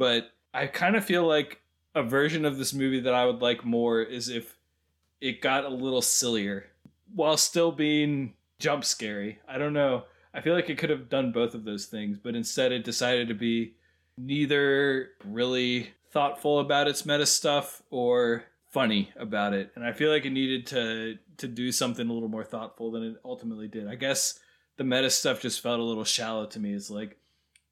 But 0.00 0.30
I 0.54 0.66
kind 0.66 0.96
of 0.96 1.04
feel 1.04 1.26
like 1.26 1.60
a 1.94 2.02
version 2.02 2.46
of 2.46 2.56
this 2.56 2.72
movie 2.72 3.00
that 3.00 3.12
I 3.12 3.26
would 3.26 3.42
like 3.42 3.66
more 3.66 4.00
is 4.00 4.30
if 4.30 4.56
it 5.20 5.42
got 5.42 5.66
a 5.66 5.68
little 5.68 6.00
sillier 6.00 6.64
while 7.14 7.36
still 7.36 7.70
being 7.70 8.32
jump 8.58 8.86
scary. 8.86 9.40
I 9.46 9.58
don't 9.58 9.74
know. 9.74 10.04
I 10.32 10.40
feel 10.40 10.54
like 10.54 10.70
it 10.70 10.78
could 10.78 10.88
have 10.88 11.10
done 11.10 11.32
both 11.32 11.54
of 11.54 11.64
those 11.64 11.84
things, 11.84 12.16
but 12.16 12.34
instead 12.34 12.72
it 12.72 12.82
decided 12.82 13.28
to 13.28 13.34
be 13.34 13.74
neither 14.16 15.10
really 15.22 15.90
thoughtful 16.12 16.60
about 16.60 16.88
its 16.88 17.04
meta 17.04 17.26
stuff 17.26 17.82
or 17.90 18.44
funny 18.70 19.10
about 19.18 19.52
it. 19.52 19.70
And 19.74 19.84
I 19.84 19.92
feel 19.92 20.10
like 20.10 20.24
it 20.24 20.30
needed 20.30 20.66
to 20.68 21.18
to 21.36 21.46
do 21.46 21.70
something 21.70 22.08
a 22.08 22.12
little 22.12 22.30
more 22.30 22.44
thoughtful 22.44 22.90
than 22.90 23.02
it 23.02 23.16
ultimately 23.22 23.68
did. 23.68 23.86
I 23.86 23.96
guess 23.96 24.40
the 24.78 24.84
meta 24.84 25.10
stuff 25.10 25.42
just 25.42 25.60
felt 25.60 25.78
a 25.78 25.84
little 25.84 26.04
shallow 26.04 26.46
to 26.46 26.58
me. 26.58 26.72
It's 26.72 26.88
like 26.88 27.18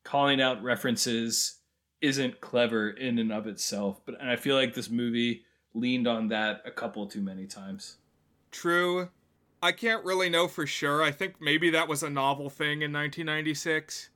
calling 0.05 0.43
out 0.43 0.63
references 0.63 1.58
isn't 2.01 2.41
clever 2.41 2.91
in 2.91 3.19
and 3.19 3.33
of 3.33 3.47
itself, 3.47 4.01
but 4.05 4.21
and 4.21 4.31
I 4.31 4.37
feel 4.37 4.57
like 4.57 4.75
this 4.75 4.91
movie 4.91 5.45
leaned 5.75 6.07
on 6.07 6.29
that 6.29 6.63
a 6.65 6.71
couple 6.71 7.07
too 7.07 7.21
many 7.21 7.47
times. 7.47 7.97
True. 8.51 9.09
I 9.63 9.73
can't 9.73 10.05
really 10.05 10.31
know 10.31 10.47
for 10.47 10.67
sure. 10.67 11.03
I 11.03 11.11
think 11.11 11.41
maybe 11.41 11.71
that 11.71 11.89
was 11.89 12.03
a 12.03 12.11
novel 12.11 12.49
thing 12.49 12.83
in 12.83 12.93
1996. 12.93 14.11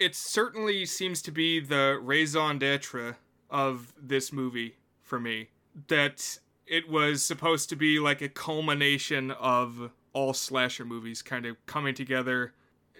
It 0.00 0.14
certainly 0.14 0.86
seems 0.86 1.20
to 1.22 1.30
be 1.30 1.60
the 1.60 1.98
raison 2.00 2.58
d'etre 2.58 3.16
of 3.50 3.92
this 4.00 4.32
movie 4.32 4.76
for 5.02 5.20
me. 5.20 5.48
That 5.88 6.38
it 6.66 6.88
was 6.88 7.22
supposed 7.22 7.68
to 7.70 7.76
be 7.76 7.98
like 7.98 8.22
a 8.22 8.28
culmination 8.28 9.30
of 9.30 9.90
all 10.12 10.32
slasher 10.32 10.84
movies 10.84 11.22
kind 11.22 11.46
of 11.46 11.64
coming 11.66 11.94
together 11.94 12.54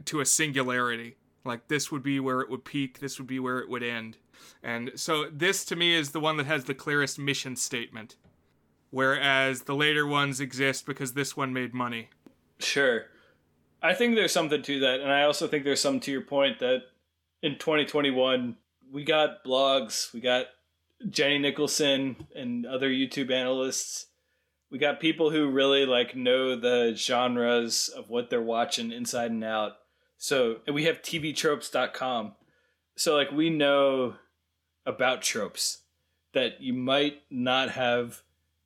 to 0.05 0.20
a 0.20 0.26
singularity. 0.26 1.16
Like 1.44 1.69
this 1.69 1.90
would 1.90 2.02
be 2.02 2.20
where 2.20 2.40
it 2.40 2.51
would 2.51 2.65
peak, 2.65 3.01
this 3.01 3.19
would 3.19 3.28
be 3.28 3.39
where 3.39 3.59
it 3.59 3.69
would 3.69 3.82
end. 3.82 4.19
And 4.62 4.93
so 4.94 5.28
this 5.32 5.65
to 5.66 5.77
me 5.77 5.94
is 5.94 6.10
the 6.10 6.20
one 6.20 6.36
that 6.36 6.47
has 6.47 6.65
the 6.65 6.74
clearest 6.74 7.19
mission 7.19 7.56
statement 7.56 8.16
whereas 8.90 9.62
the 9.62 9.74
later 9.74 10.06
ones 10.06 10.40
exist 10.40 10.86
because 10.86 11.12
this 11.12 11.36
one 11.36 11.52
made 11.52 11.74
money. 11.74 12.09
Sure. 12.59 13.06
I 13.82 13.94
think 13.94 14.15
there's 14.15 14.32
something 14.32 14.62
to 14.62 14.81
that. 14.81 15.01
And 15.01 15.12
I 15.12 15.23
also 15.23 15.47
think 15.47 15.65
there's 15.65 15.81
some 15.81 16.01
to 16.01 16.10
your 16.10 16.23
point 16.23 16.59
that 16.60 16.82
in 17.43 17.59
2021, 17.59 18.56
we 18.90 19.05
got 19.05 19.44
blogs, 19.44 20.12
we 20.12 20.20
got 20.20 20.47
Jenny 21.09 21.39
Nicholson 21.39 22.27
and 22.35 22.66
other 22.66 22.89
YouTube 22.89 23.31
analysts. 23.31 24.06
We 24.70 24.78
got 24.78 25.01
people 25.01 25.31
who 25.31 25.51
really 25.51 25.86
like 25.86 26.16
know 26.16 26.56
the 26.56 26.94
genres 26.97 27.89
of 27.89 28.10
what 28.10 28.31
they're 28.31 28.43
watching 28.43 28.93
inside 28.93 29.31
and 29.31 29.44
out. 29.44 29.73
So, 30.19 30.59
we 30.70 30.85
have 30.85 31.01
tvtropes.com. 31.01 32.35
So 32.99 33.15
like 33.15 33.31
we 33.31 33.49
know 33.49 34.16
about 34.85 35.23
tropes 35.23 35.82
that 36.32 36.61
you 36.61 36.73
might 36.73 37.23
not 37.31 37.70
have 37.70 38.23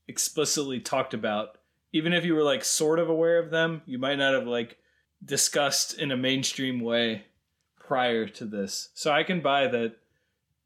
explicitly 0.09 0.81
talked 0.81 1.13
about. 1.13 1.59
Even 1.93 2.15
if 2.15 2.25
you 2.25 2.35
were 2.35 2.43
like 2.43 2.65
sort 2.65 2.99
of 2.99 3.11
aware 3.11 3.39
of 3.39 3.51
them 3.51 3.83
you 3.85 3.99
might 3.99 4.17
not 4.17 4.33
have 4.33 4.47
like 4.47 4.79
discussed 5.23 5.99
in 5.99 6.11
a 6.11 6.17
mainstream 6.17 6.81
way 6.81 7.27
prior 7.79 8.27
to 8.27 8.47
this. 8.47 8.89
So 8.95 9.13
i 9.13 9.23
can 9.23 9.43
buy 9.43 9.67
that 9.67 9.97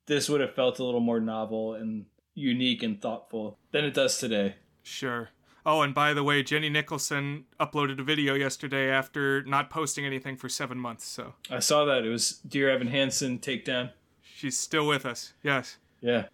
this 0.07 0.29
would 0.29 0.41
have 0.41 0.55
felt 0.55 0.79
a 0.79 0.85
little 0.85 1.01
more 1.01 1.19
novel 1.19 1.75
and 1.75 2.07
unique 2.35 2.85
and 2.85 3.03
thoughtful 3.03 3.59
than 3.73 3.85
it 3.85 3.95
does 3.95 4.19
today. 4.19 4.55
Sure 4.85 5.31
oh 5.67 5.83
and 5.83 5.95
by 5.95 6.15
the 6.15 6.25
way 6.25 6.43
jenny 6.43 6.71
nicholson 6.71 7.45
uploaded 7.61 8.01
a 8.01 8.03
video 8.03 8.33
yesterday 8.35 8.89
after 8.89 9.43
not 9.43 9.69
posting 9.69 10.07
anything 10.07 10.37
for 10.37 10.49
seven 10.49 10.79
months 10.79 11.05
so 11.05 11.35
i 11.51 11.59
saw 11.59 11.85
that 11.85 12.05
it 12.05 12.09
was 12.09 12.41
dear 12.49 12.71
evan 12.71 12.87
hansen 12.87 13.39
takedown 13.39 13.91
she's 14.23 14.59
still 14.59 14.87
with 14.87 15.05
us 15.05 15.35
yes 15.43 15.77
yeah 16.01 16.25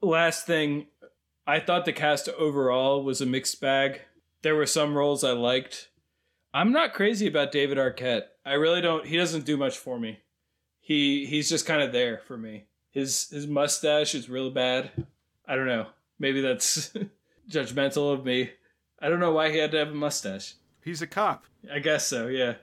last 0.00 0.46
thing 0.46 0.86
I 1.46 1.60
thought 1.60 1.84
the 1.84 1.92
cast 1.92 2.28
overall 2.30 3.04
was 3.04 3.20
a 3.20 3.26
mixed 3.26 3.60
bag. 3.60 4.02
There 4.42 4.56
were 4.56 4.66
some 4.66 4.96
roles 4.96 5.22
I 5.22 5.30
liked. 5.30 5.90
I'm 6.52 6.72
not 6.72 6.92
crazy 6.92 7.28
about 7.28 7.52
David 7.52 7.78
Arquette. 7.78 8.24
I 8.44 8.54
really 8.54 8.80
don't. 8.80 9.06
He 9.06 9.16
doesn't 9.16 9.44
do 9.44 9.56
much 9.56 9.78
for 9.78 9.98
me. 9.98 10.20
He 10.80 11.24
he's 11.26 11.48
just 11.48 11.66
kind 11.66 11.82
of 11.82 11.92
there 11.92 12.18
for 12.18 12.36
me. 12.36 12.66
His 12.90 13.28
his 13.30 13.46
mustache 13.46 14.14
is 14.14 14.28
real 14.28 14.50
bad. 14.50 14.90
I 15.46 15.54
don't 15.54 15.66
know. 15.66 15.86
Maybe 16.18 16.40
that's 16.40 16.92
judgmental 17.50 18.12
of 18.12 18.24
me. 18.24 18.50
I 19.00 19.08
don't 19.08 19.20
know 19.20 19.32
why 19.32 19.50
he 19.50 19.58
had 19.58 19.70
to 19.72 19.78
have 19.78 19.88
a 19.88 19.94
mustache. 19.94 20.54
He's 20.82 21.02
a 21.02 21.06
cop. 21.06 21.44
I 21.72 21.80
guess 21.80 22.06
so. 22.06 22.28
Yeah. 22.28 22.54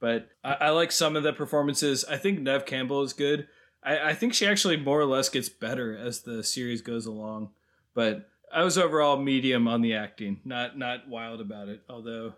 But 0.00 0.28
I, 0.44 0.52
I 0.54 0.70
like 0.70 0.92
some 0.92 1.16
of 1.16 1.22
the 1.22 1.32
performances. 1.32 2.04
I 2.04 2.16
think 2.16 2.40
Neve 2.40 2.66
Campbell 2.66 3.02
is 3.02 3.12
good. 3.12 3.48
I, 3.82 4.10
I 4.10 4.14
think 4.14 4.34
she 4.34 4.46
actually 4.46 4.76
more 4.76 5.00
or 5.00 5.06
less 5.06 5.28
gets 5.28 5.48
better 5.48 5.96
as 5.96 6.20
the 6.20 6.42
series 6.42 6.82
goes 6.82 7.06
along. 7.06 7.50
But 7.94 8.28
I 8.52 8.62
was 8.62 8.78
overall 8.78 9.16
medium 9.16 9.66
on 9.66 9.82
the 9.82 9.94
acting, 9.94 10.40
not 10.44 10.78
not 10.78 11.08
wild 11.08 11.40
about 11.40 11.68
it. 11.68 11.82
Although 11.88 12.34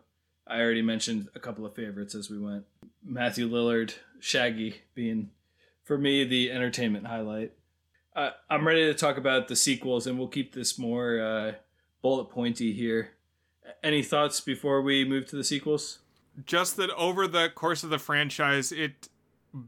I 0.46 0.60
already 0.60 0.82
mentioned 0.82 1.28
a 1.34 1.40
couple 1.40 1.66
of 1.66 1.74
favorites 1.74 2.14
as 2.14 2.30
we 2.30 2.38
went. 2.38 2.64
Matthew 3.04 3.48
Lillard, 3.48 3.94
Shaggy 4.20 4.82
being 4.94 5.30
for 5.84 5.98
me 5.98 6.24
the 6.24 6.50
entertainment 6.50 7.06
highlight. 7.06 7.52
Uh, 8.14 8.30
I'm 8.48 8.66
ready 8.66 8.84
to 8.86 8.94
talk 8.94 9.16
about 9.16 9.48
the 9.48 9.56
sequels, 9.56 10.06
and 10.06 10.18
we'll 10.18 10.28
keep 10.28 10.54
this 10.54 10.78
more 10.78 11.20
uh, 11.20 11.52
bullet 12.02 12.26
pointy 12.26 12.72
here. 12.72 13.12
Any 13.82 14.02
thoughts 14.02 14.40
before 14.40 14.82
we 14.82 15.04
move 15.04 15.26
to 15.26 15.36
the 15.36 15.44
sequels? 15.44 16.00
Just 16.44 16.76
that 16.76 16.90
over 16.90 17.26
the 17.26 17.48
course 17.48 17.82
of 17.82 17.90
the 17.90 17.98
franchise, 17.98 18.72
it 18.72 19.08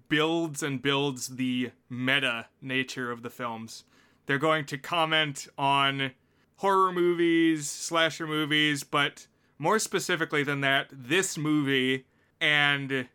builds 0.08 0.62
and 0.62 0.80
builds 0.80 1.36
the 1.36 1.70
meta 1.90 2.46
nature 2.60 3.10
of 3.10 3.22
the 3.22 3.30
films. 3.30 3.84
They're 4.26 4.38
going 4.38 4.64
to 4.66 4.78
comment 4.78 5.48
on 5.58 6.12
horror 6.56 6.92
movies, 6.92 7.68
slasher 7.68 8.26
movies, 8.26 8.84
but 8.84 9.26
more 9.58 9.78
specifically 9.78 10.42
than 10.42 10.60
that, 10.60 10.88
this 10.92 11.36
movie 11.36 12.06
and 12.40 13.08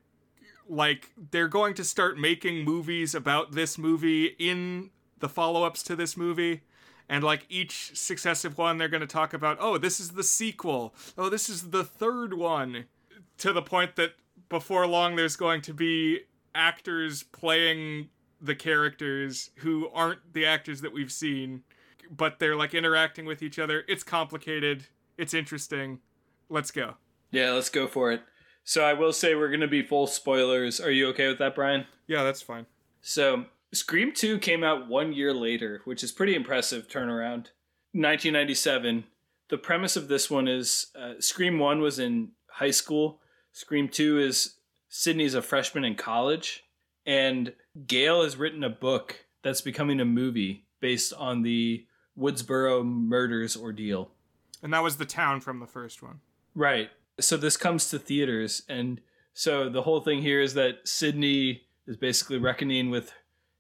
like 0.70 1.12
they're 1.32 1.48
going 1.48 1.74
to 1.74 1.84
start 1.84 2.18
making 2.18 2.66
movies 2.66 3.16
about 3.16 3.54
this 3.54 3.78
movie 3.78 4.36
in 4.38 4.90
the 5.20 5.30
follow-ups 5.30 5.82
to 5.84 5.96
this 5.96 6.18
movie 6.18 6.62
and 7.10 7.24
like 7.24 7.46
each 7.50 7.92
successive 7.98 8.58
one 8.58 8.78
they're 8.78 8.88
going 8.88 9.02
to 9.02 9.08
talk 9.08 9.34
about 9.34 9.58
oh 9.60 9.78
this 9.78 10.00
is 10.00 10.12
the 10.12 10.24
sequel 10.24 10.94
oh 11.18 11.30
this 11.30 11.50
is 11.50 11.70
the 11.70 11.84
third 11.84 12.34
one 12.34 12.86
to 13.38 13.54
the 13.54 13.62
point 13.62 13.96
that 13.96 14.14
before 14.50 14.88
long 14.88 15.16
there's 15.16 15.36
going 15.36 15.62
to 15.62 15.74
be 15.74 16.22
actors 16.56 17.24
playing 17.24 18.10
the 18.42 18.56
characters 18.56 19.52
who 19.58 19.90
aren't 19.94 20.34
the 20.34 20.46
actors 20.46 20.82
that 20.82 20.94
we've 20.94 21.12
seen, 21.12 21.64
but 22.10 22.40
they're 22.40 22.56
like 22.56 22.74
interacting 22.74 23.26
with 23.26 23.42
each 23.42 23.60
other. 23.60 23.84
It's 23.88 24.04
complicated. 24.04 24.88
It's 25.18 25.34
interesting. 25.34 26.00
Let's 26.50 26.72
go. 26.72 26.96
Yeah, 27.32 27.52
let's 27.52 27.70
go 27.70 27.88
for 27.88 28.12
it. 28.12 28.22
So 28.64 28.84
I 28.84 28.94
will 28.94 29.14
say 29.14 29.36
we're 29.36 29.50
going 29.50 29.62
to 29.62 29.68
be 29.68 29.82
full 29.82 30.08
spoilers. 30.08 30.80
Are 30.80 30.92
you 30.92 31.08
okay 31.10 31.28
with 31.28 31.40
that, 31.40 31.56
Brian? 31.56 31.86
Yeah, 32.06 32.24
that's 32.24 32.42
fine. 32.42 32.66
So 33.02 33.46
Scream 33.74 34.12
2 34.14 34.40
came 34.40 34.64
out 34.64 34.88
one 34.88 35.14
year 35.14 35.34
later, 35.34 35.82
which 35.86 36.04
is 36.04 36.12
pretty 36.12 36.36
impressive 36.36 36.88
turnaround. 36.88 37.52
1997. 37.94 39.06
The 39.50 39.58
premise 39.58 39.96
of 39.96 40.08
this 40.08 40.30
one 40.30 40.48
is 40.48 40.88
uh, 40.96 41.14
Scream 41.20 41.60
1 41.60 41.82
was 41.82 42.00
in 42.00 42.32
high 42.50 42.72
school, 42.72 43.20
Scream 43.52 43.88
2 43.88 44.20
is 44.20 44.58
Sidney's 44.88 45.34
a 45.34 45.42
freshman 45.42 45.84
in 45.84 45.96
college, 45.96 46.64
and 47.06 47.54
Gale 47.88 48.24
has 48.24 48.38
written 48.38 48.64
a 48.64 48.70
book 48.70 49.26
that's 49.42 49.62
becoming 49.62 50.00
a 50.00 50.06
movie 50.06 50.66
based 50.80 51.12
on 51.14 51.42
the 51.42 51.86
Woodsboro 52.18 52.86
murders 52.86 53.58
ordeal. 53.58 54.12
And 54.62 54.74
that 54.74 54.84
was 54.84 54.98
the 54.98 55.06
town 55.06 55.42
from 55.42 55.60
the 55.60 55.66
first 55.66 56.04
one. 56.04 56.20
Right. 56.54 56.90
So 57.20 57.36
this 57.36 57.58
comes 57.58 57.90
to 57.90 57.98
theaters, 57.98 58.62
and 58.70 59.02
so 59.34 59.70
the 59.70 59.82
whole 59.82 60.02
thing 60.02 60.22
here 60.22 60.42
is 60.42 60.54
that 60.54 60.88
Sidney 60.88 61.64
is 61.88 61.98
basically 61.98 62.38
reckoning 62.38 62.92
with 62.92 63.12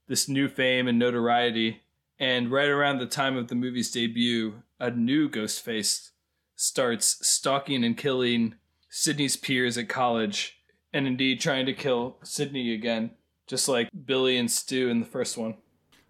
this 0.07 0.27
new 0.27 0.47
fame 0.47 0.87
and 0.87 0.97
notoriety. 0.97 1.81
And 2.19 2.51
right 2.51 2.69
around 2.69 2.97
the 2.97 3.05
time 3.05 3.37
of 3.37 3.47
the 3.47 3.55
movie's 3.55 3.91
debut, 3.91 4.63
a 4.79 4.89
new 4.89 5.29
Ghostface 5.29 6.09
starts 6.55 7.27
stalking 7.27 7.83
and 7.83 7.95
killing 7.95 8.55
Sidney's 8.89 9.37
peers 9.37 9.77
at 9.77 9.89
college, 9.89 10.59
and 10.91 11.05
indeed 11.05 11.39
trying 11.39 11.65
to 11.67 11.73
kill 11.73 12.17
Sidney 12.23 12.73
again, 12.73 13.11
just 13.45 13.67
like 13.67 13.89
Billy 14.05 14.37
and 14.37 14.49
Stu 14.49 14.89
in 14.89 14.99
the 14.99 15.05
first 15.05 15.37
one. 15.37 15.55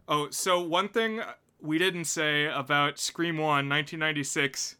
Oh, 0.07 0.29
so 0.29 0.61
one 0.61 0.87
thing 0.87 1.21
we 1.59 1.77
didn't 1.77 2.05
say 2.05 2.45
about 2.45 2.97
Scream 2.99 3.37
1, 3.37 3.43
1996 3.67 4.77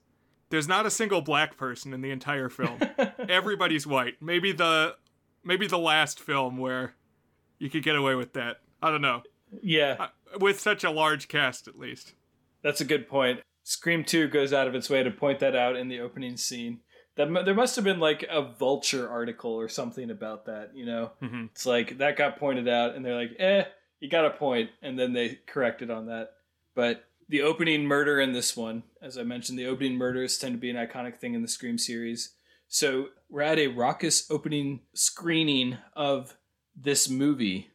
there's 0.49 0.67
not 0.67 0.85
a 0.85 0.91
single 0.91 1.21
black 1.21 1.57
person 1.57 1.93
in 1.93 2.01
the 2.01 2.11
entire 2.11 2.49
film. 2.49 2.79
Everybody's 3.29 3.85
white. 3.85 4.21
Maybe 4.21 4.51
the 4.51 4.95
maybe 5.43 5.67
the 5.67 5.77
last 5.77 6.19
film 6.19 6.57
where 6.57 6.93
you 7.59 7.69
could 7.69 7.83
get 7.83 7.95
away 7.95 8.15
with 8.15 8.33
that. 8.33 8.61
I 8.81 8.91
don't 8.91 9.01
know. 9.01 9.23
Yeah. 9.61 10.07
With 10.39 10.59
such 10.59 10.83
a 10.83 10.91
large 10.91 11.27
cast 11.27 11.67
at 11.67 11.79
least. 11.79 12.13
That's 12.61 12.81
a 12.81 12.85
good 12.85 13.07
point. 13.07 13.41
Scream 13.63 14.03
2 14.03 14.29
goes 14.29 14.53
out 14.53 14.67
of 14.67 14.75
its 14.75 14.89
way 14.89 15.03
to 15.03 15.11
point 15.11 15.39
that 15.39 15.55
out 15.55 15.75
in 15.75 15.87
the 15.87 15.99
opening 15.99 16.37
scene. 16.37 16.79
That 17.15 17.29
there 17.45 17.55
must 17.55 17.75
have 17.75 17.85
been 17.85 17.99
like 17.99 18.25
a 18.29 18.41
vulture 18.41 19.09
article 19.09 19.51
or 19.51 19.67
something 19.67 20.11
about 20.11 20.45
that, 20.45 20.71
you 20.75 20.85
know. 20.85 21.11
Mm-hmm. 21.21 21.45
It's 21.45 21.65
like 21.65 21.97
that 21.97 22.15
got 22.15 22.37
pointed 22.37 22.67
out 22.67 22.95
and 22.95 23.03
they're 23.03 23.15
like, 23.17 23.31
"Eh, 23.39 23.63
you 23.99 24.07
got 24.07 24.25
a 24.25 24.29
point." 24.29 24.69
And 24.83 24.99
then 24.99 25.13
they 25.13 25.39
corrected 25.47 25.89
on 25.89 26.05
that. 26.05 26.33
But 26.75 27.05
the 27.27 27.41
opening 27.41 27.85
murder 27.85 28.19
in 28.19 28.33
this 28.33 28.55
one, 28.55 28.83
as 29.01 29.17
I 29.17 29.23
mentioned, 29.23 29.57
the 29.57 29.65
opening 29.65 29.97
murders 29.97 30.37
tend 30.37 30.53
to 30.53 30.59
be 30.59 30.69
an 30.69 30.75
iconic 30.75 31.17
thing 31.17 31.33
in 31.33 31.41
the 31.41 31.47
Scream 31.47 31.77
series. 31.79 32.33
So 32.67 33.07
we're 33.29 33.41
at 33.41 33.59
a 33.59 33.67
raucous 33.67 34.29
opening 34.29 34.81
screening 34.93 35.77
of 35.95 36.37
this 36.75 37.09
movie 37.09 37.71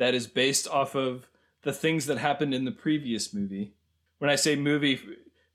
that 0.00 0.14
is 0.14 0.26
based 0.26 0.66
off 0.66 0.94
of 0.94 1.28
the 1.62 1.74
things 1.74 2.06
that 2.06 2.16
happened 2.16 2.54
in 2.54 2.64
the 2.64 2.72
previous 2.72 3.34
movie. 3.34 3.74
When 4.16 4.30
I 4.30 4.34
say 4.34 4.56
movie, 4.56 4.98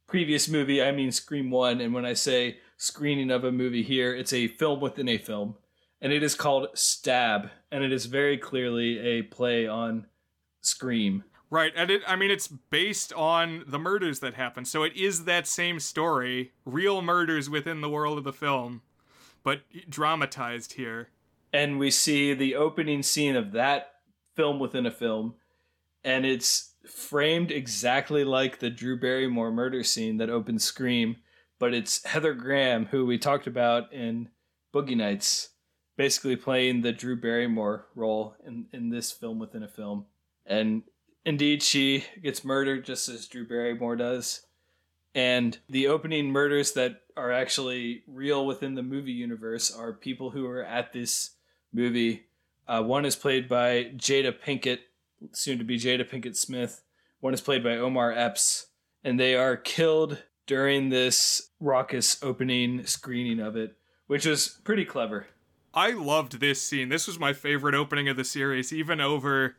previous 0.06 0.48
movie, 0.48 0.84
I 0.84 0.92
mean 0.92 1.12
Scream 1.12 1.50
1. 1.50 1.82
And 1.82 1.96
when 1.96 2.06
I 2.06 2.14
say 2.14 2.60
screening 2.78 3.32
of 3.32 3.44
a 3.44 3.52
movie 3.52 3.82
here, 3.82 4.16
it's 4.16 4.34
a 4.34 4.48
film 4.48 4.82
within 4.82 5.10
a 5.10 5.18
film. 5.18 5.56
And 6.00 6.14
it 6.14 6.22
is 6.22 6.36
called 6.36 6.68
Stab. 6.76 7.50
And 7.72 7.84
it 7.84 7.92
is 7.92 8.06
very 8.06 8.38
clearly 8.38 9.00
a 9.00 9.24
play 9.24 9.66
on 9.66 10.06
Scream. 10.62 11.24
Right, 11.50 11.74
and 11.76 11.90
it 11.90 12.02
I 12.08 12.16
mean 12.16 12.32
it's 12.32 12.48
based 12.48 13.14
on 13.14 13.64
the 13.68 13.80
murders 13.80 14.20
that 14.20 14.36
happened. 14.36 14.68
So 14.68 14.84
it 14.84 14.96
is 14.96 15.26
that 15.26 15.48
same 15.48 15.80
story, 15.80 16.52
real 16.66 17.02
murders 17.02 17.50
within 17.50 17.82
the 17.82 17.90
world 17.90 18.18
of 18.20 18.24
the 18.24 18.34
film, 18.34 18.82
but 19.44 19.62
dramatized 19.90 20.74
here. 20.74 21.10
And 21.54 21.80
we 21.80 21.90
see 21.90 22.34
the 22.34 22.56
opening 22.56 23.02
scene 23.02 23.36
of 23.36 23.52
that 23.54 23.95
film 24.36 24.60
within 24.60 24.86
a 24.86 24.92
film 24.92 25.36
and 26.04 26.26
it's 26.26 26.74
framed 26.86 27.52
exactly 27.52 28.24
like 28.24 28.60
the 28.60 28.70
Drew 28.70 29.00
Barrymore 29.00 29.52
murder 29.52 29.84
scene 29.84 30.18
that 30.18 30.30
opens 30.30 30.64
Scream, 30.64 31.16
but 31.58 31.74
it's 31.74 32.06
Heather 32.06 32.34
Graham 32.34 32.86
who 32.88 33.06
we 33.06 33.18
talked 33.18 33.48
about 33.48 33.92
in 33.92 34.30
Boogie 34.74 34.98
Nights 34.98 35.50
basically 35.98 36.36
playing 36.36 36.82
the 36.82 36.92
Drew 36.92 37.20
Barrymore 37.20 37.88
role 37.96 38.36
in 38.46 38.68
in 38.72 38.90
this 38.90 39.12
film 39.12 39.40
within 39.40 39.64
a 39.64 39.68
film. 39.68 40.06
And 40.46 40.84
Indeed, 41.26 41.64
she 41.64 42.06
gets 42.22 42.46
murdered 42.46 42.86
just 42.86 43.10
as 43.10 43.28
Drew 43.28 43.48
Barrymore 43.48 43.96
does. 43.96 44.46
And 45.16 45.58
the 45.68 45.88
opening 45.88 46.32
murders 46.32 46.74
that 46.74 47.02
are 47.18 47.32
actually 47.32 48.04
real 48.06 48.46
within 48.46 48.76
the 48.76 48.84
movie 48.84 49.12
universe 49.12 49.74
are 49.74 49.94
people 49.94 50.30
who 50.30 50.46
are 50.46 50.64
at 50.64 50.94
this 50.94 51.32
movie. 51.74 52.28
Uh, 52.68 52.82
one 52.82 53.06
is 53.06 53.16
played 53.16 53.48
by 53.48 53.92
Jada 53.96 54.34
Pinkett, 54.34 54.80
soon 55.32 55.58
to 55.58 55.64
be 55.64 55.78
Jada 55.78 56.10
Pinkett 56.10 56.36
Smith. 56.36 56.84
One 57.20 57.34
is 57.34 57.42
played 57.42 57.64
by 57.64 57.78
Omar 57.78 58.12
Epps. 58.12 58.68
And 59.04 59.20
they 59.20 59.36
are 59.36 59.56
killed 59.56 60.24
during 60.48 60.90
this 60.90 61.52
raucous 61.60 62.22
opening 62.24 62.86
screening 62.86 63.40
of 63.40 63.56
it, 63.56 63.76
which 64.08 64.26
was 64.26 64.60
pretty 64.64 64.86
clever. 64.86 65.28
I 65.74 65.92
loved 65.92 66.40
this 66.40 66.62
scene. 66.62 66.90
This 66.90 67.06
was 67.06 67.20
my 67.20 67.34
favorite 67.34 67.76
opening 67.76 68.10
of 68.10 68.18
the 68.18 68.24
series, 68.24 68.74
even 68.74 69.00
over 69.02 69.58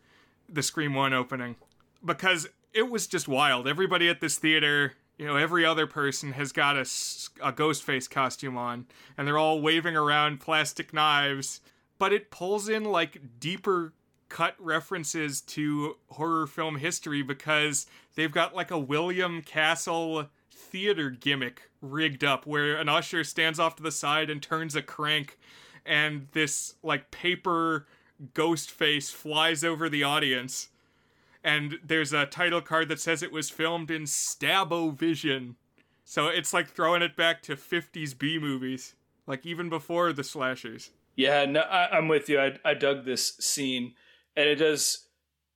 the 0.49 0.63
Scream 0.63 0.95
1 0.95 1.13
opening 1.13 1.57
because 2.05 2.49
it 2.73 2.89
was 2.89 3.07
just 3.07 3.29
wild. 3.29 3.67
Everybody 3.67 4.09
at 4.09 4.21
this 4.21 4.39
theater, 4.39 4.95
you 5.19 5.27
know, 5.27 5.37
every 5.37 5.65
other 5.65 5.87
person 5.87 6.33
has 6.33 6.53
got 6.53 6.77
a, 6.77 6.87
a 7.43 7.53
ghost 7.53 7.83
face 7.83 8.09
costume 8.09 8.57
on 8.57 8.87
and 9.17 9.27
they're 9.27 9.39
all 9.39 9.61
waving 9.61 9.97
around 9.97 10.41
plastic 10.41 10.95
knives, 10.95 11.61
but 11.99 12.13
it 12.13 12.31
pulls 12.31 12.69
in 12.69 12.85
like 12.85 13.41
deeper 13.41 13.93
cut 14.29 14.55
references 14.59 15.41
to 15.41 15.97
horror 16.11 16.47
film 16.47 16.77
history 16.77 17.23
because 17.23 17.87
they've 18.15 18.33
got 18.33 18.55
like 18.55 18.71
a 18.71 18.79
William 18.79 19.43
Castle 19.43 20.29
theater 20.51 21.11
gimmick 21.11 21.71
rigged 21.81 22.25
up 22.25 22.47
where 22.47 22.77
an 22.77 22.89
usher 22.89 23.23
stands 23.23 23.61
off 23.61 23.77
to 23.77 23.83
the 23.83 23.93
side 23.93 24.29
and 24.29 24.43
turns 24.43 24.75
a 24.75 24.83
crank 24.83 25.39
and 25.85 26.27
this 26.33 26.75
like 26.83 27.11
paper 27.11 27.87
ghost 28.35 28.71
face 28.71 29.11
flies 29.11 29.63
over 29.63 29.89
the 29.89 30.03
audience. 30.03 30.69
And 31.45 31.79
there's 31.85 32.13
a 32.13 32.27
title 32.27 32.61
card 32.61 32.89
that 32.89 33.01
says 33.01 33.23
it 33.23 33.31
was 33.31 33.51
filmed 33.51 33.91
in 33.91 34.07
Stabo-Vision. 34.07 35.55
So 36.05 36.27
it's 36.27 36.53
like 36.53 36.69
throwing 36.69 37.03
it 37.03 37.17
back 37.17 37.43
to 37.43 37.55
50s 37.55 38.19
B 38.19 38.39
movies, 38.39 38.95
like 39.27 39.47
even 39.47 39.69
before 39.69 40.13
the 40.13 40.25
slashers. 40.25 40.91
Yeah, 41.17 41.47
no, 41.47 41.61
I, 41.61 41.97
am 41.97 42.09
with 42.09 42.29
you. 42.29 42.39
I, 42.39 42.59
I 42.65 42.75
dug 42.75 43.05
this 43.05 43.37
scene, 43.41 43.95
and 44.37 44.49
it 44.49 44.57
does 44.57 45.09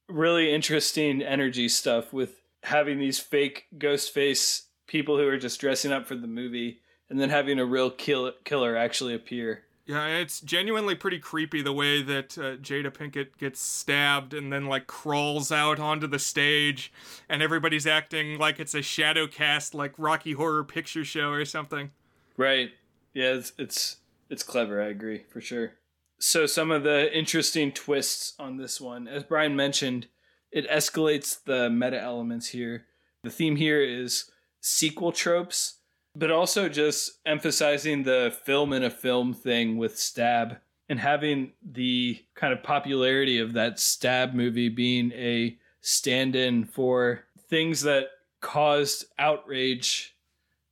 really 0.08 0.52
interesting 0.52 1.22
energy 1.22 1.68
stuff 1.68 2.12
with 2.12 2.40
having 2.62 2.98
these 2.98 3.18
fake 3.18 3.66
ghost 3.78 4.12
face 4.12 4.64
people 4.86 5.16
who 5.18 5.28
are 5.28 5.38
just 5.38 5.60
dressing 5.60 5.92
up 5.92 6.06
for 6.06 6.16
the 6.16 6.26
movie, 6.26 6.80
and 7.10 7.20
then 7.20 7.28
having 7.28 7.58
a 7.58 7.64
real 7.64 7.90
kill, 7.90 8.32
killer 8.44 8.76
actually 8.76 9.14
appear. 9.14 9.64
Yeah, 9.86 10.06
it's 10.18 10.40
genuinely 10.40 10.94
pretty 10.94 11.18
creepy 11.18 11.62
the 11.62 11.72
way 11.72 12.00
that 12.00 12.38
uh, 12.38 12.56
Jada 12.56 12.92
Pinkett 12.92 13.36
gets 13.38 13.60
stabbed 13.60 14.34
and 14.34 14.52
then 14.52 14.66
like 14.66 14.86
crawls 14.86 15.50
out 15.50 15.80
onto 15.80 16.06
the 16.06 16.18
stage, 16.18 16.92
and 17.28 17.42
everybody's 17.42 17.86
acting 17.86 18.38
like 18.38 18.60
it's 18.60 18.74
a 18.74 18.82
shadow 18.82 19.26
cast, 19.26 19.74
like 19.74 19.92
Rocky 19.98 20.32
Horror 20.32 20.64
Picture 20.64 21.04
Show 21.04 21.30
or 21.30 21.44
something. 21.44 21.90
Right. 22.36 22.70
Yeah, 23.14 23.32
it's 23.32 23.52
it's 23.58 23.96
it's 24.30 24.42
clever. 24.42 24.82
I 24.82 24.86
agree 24.86 25.24
for 25.28 25.40
sure. 25.40 25.72
So 26.18 26.46
some 26.46 26.70
of 26.70 26.82
the 26.82 27.16
interesting 27.16 27.72
twists 27.72 28.34
on 28.38 28.56
this 28.56 28.80
one, 28.80 29.08
as 29.08 29.24
Brian 29.24 29.56
mentioned, 29.56 30.06
it 30.50 30.68
escalates 30.68 31.42
the 31.44 31.68
meta 31.70 32.00
elements 32.00 32.48
here. 32.48 32.86
The 33.22 33.30
theme 33.30 33.56
here 33.56 33.82
is 33.82 34.30
sequel 34.60 35.12
tropes 35.12 35.80
but 36.14 36.30
also 36.30 36.68
just 36.68 37.18
emphasizing 37.24 38.02
the 38.02 38.34
film 38.44 38.72
in 38.72 38.82
a 38.82 38.90
film 38.90 39.32
thing 39.32 39.76
with 39.76 39.98
Stab 39.98 40.58
and 40.88 40.98
having 40.98 41.52
the 41.62 42.20
kind 42.34 42.52
of 42.52 42.62
popularity 42.62 43.38
of 43.38 43.52
that 43.52 43.78
Stab 43.78 44.34
movie 44.34 44.68
being 44.68 45.12
a 45.12 45.56
stand 45.80 46.34
in 46.34 46.64
for 46.64 47.24
things 47.48 47.82
that 47.82 48.08
caused 48.40 49.04
outrage. 49.18 50.16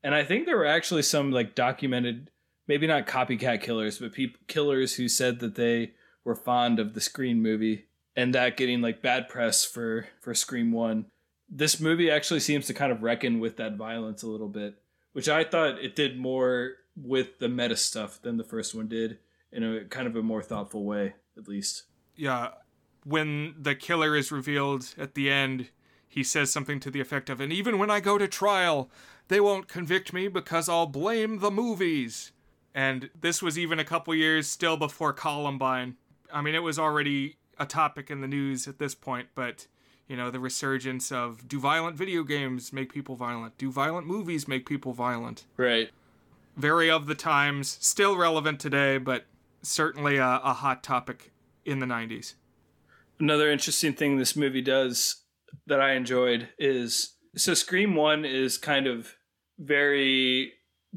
And 0.03 0.15
I 0.15 0.25
think 0.25 0.47
there 0.47 0.57
were 0.57 0.67
actually 0.67 1.03
some 1.03 1.31
like 1.31 1.55
documented, 1.55 2.31
maybe 2.69 2.86
not 2.86 3.07
copycat 3.07 3.62
killers, 3.62 3.99
but 3.99 4.12
killers 4.47 4.95
who 4.95 5.09
said 5.09 5.40
that 5.40 5.57
they 5.57 5.95
were 6.24 6.36
fond 6.36 6.78
of 6.78 6.95
the 6.95 7.01
Scream 7.01 7.43
movie 7.43 7.86
and 8.15 8.35
that 8.35 8.57
getting 8.57 8.81
like 8.81 9.03
bad 9.03 9.28
press 9.28 9.65
for 9.65 10.07
for 10.20 10.35
Scream 10.35 10.70
1. 10.70 11.07
This 11.49 11.81
movie 11.81 12.11
actually 12.11 12.40
seems 12.40 12.66
to 12.66 12.74
kind 12.74 12.93
of 12.93 13.03
reckon 13.03 13.40
with 13.40 13.57
that 13.57 13.77
violence 13.77 14.23
a 14.23 14.28
little 14.28 14.49
bit 14.49 14.77
which 15.19 15.28
I 15.28 15.43
thought 15.43 15.82
it 15.82 15.97
did 15.97 16.16
more 16.16 16.74
with 16.95 17.40
the 17.40 17.49
meta 17.49 17.77
stuff 17.77 18.23
than 18.23 18.36
the 18.36 18.45
first 18.45 18.73
one 18.73 18.86
did 18.86 19.19
in 19.51 19.65
a 19.65 19.85
kind 19.85 20.07
of 20.07 20.15
a 20.15 20.23
more 20.23 20.43
thoughtful 20.43 20.85
way, 20.85 21.15
at 21.36 21.49
least. 21.49 21.86
Yeah. 22.15 22.51
When 23.05 23.57
the 23.59 23.74
killer 23.74 24.15
is 24.15 24.31
revealed 24.31 24.95
at 24.97 25.15
the 25.15 25.28
end, 25.28 25.70
he 26.07 26.23
says 26.23 26.53
something 26.53 26.78
to 26.78 26.90
the 26.93 27.01
effect 27.01 27.31
of, 27.31 27.40
and 27.40 27.53
even 27.53 27.78
when 27.78 27.90
I 27.90 27.99
go 27.99 28.16
to 28.16 28.28
trial, 28.28 28.90
they 29.27 29.40
won't 29.40 29.66
convict 29.66 30.12
me 30.12 30.28
because 30.28 30.69
I'll 30.69 30.86
blame 30.86 31.39
the 31.39 31.51
movies. 31.51 32.31
And 32.74 33.11
this 33.19 33.43
was 33.43 33.59
even 33.59 33.78
a 33.78 33.85
couple 33.85 34.15
years 34.15 34.47
still 34.47 34.77
before 34.77 35.12
Columbine. 35.12 35.97
I 36.32 36.43
mean, 36.43 36.55
it 36.55 36.62
was 36.62 36.78
already 36.78 37.36
a 37.59 37.66
topic 37.66 38.11
in 38.11 38.20
the 38.20 38.28
news 38.28 38.69
at 38.69 38.78
this 38.78 38.95
point, 38.95 39.28
but 39.35 39.66
you 40.09 40.16
know, 40.16 40.31
the 40.31 40.40
resurgence 40.40 41.12
of 41.12 41.47
do 41.47 41.61
violent 41.61 41.97
video 41.97 42.23
games 42.23 42.73
make 42.73 42.93
people 42.93 43.15
violent? 43.15 43.59
Do 43.59 43.70
violent 43.70 44.07
movies 44.07 44.49
make 44.49 44.66
people 44.66 44.93
violent? 44.93 45.45
Right. 45.57 45.90
Very 46.57 46.90
of 46.90 47.07
the 47.07 47.15
times, 47.15 47.77
still 47.81 48.16
relevant 48.16 48.59
today, 48.59 48.99
but 48.99 49.27
certainly 49.62 50.16
a, 50.16 50.40
a 50.43 50.55
hot 50.55 50.82
topic 50.82 51.32
in 51.65 51.78
the 51.78 51.86
90s. 51.86 52.35
Another 53.20 53.51
interesting 53.51 53.93
thing 53.93 54.16
this 54.16 54.35
movie 54.35 54.62
does 54.62 55.23
that 55.66 55.81
I 55.81 55.93
enjoyed 55.93 56.49
is 56.59 57.15
so 57.36 57.55
Scream 57.55 57.95
1 57.95 58.24
is 58.24 58.57
kind 58.57 58.86
of 58.86 59.15
very 59.59 60.55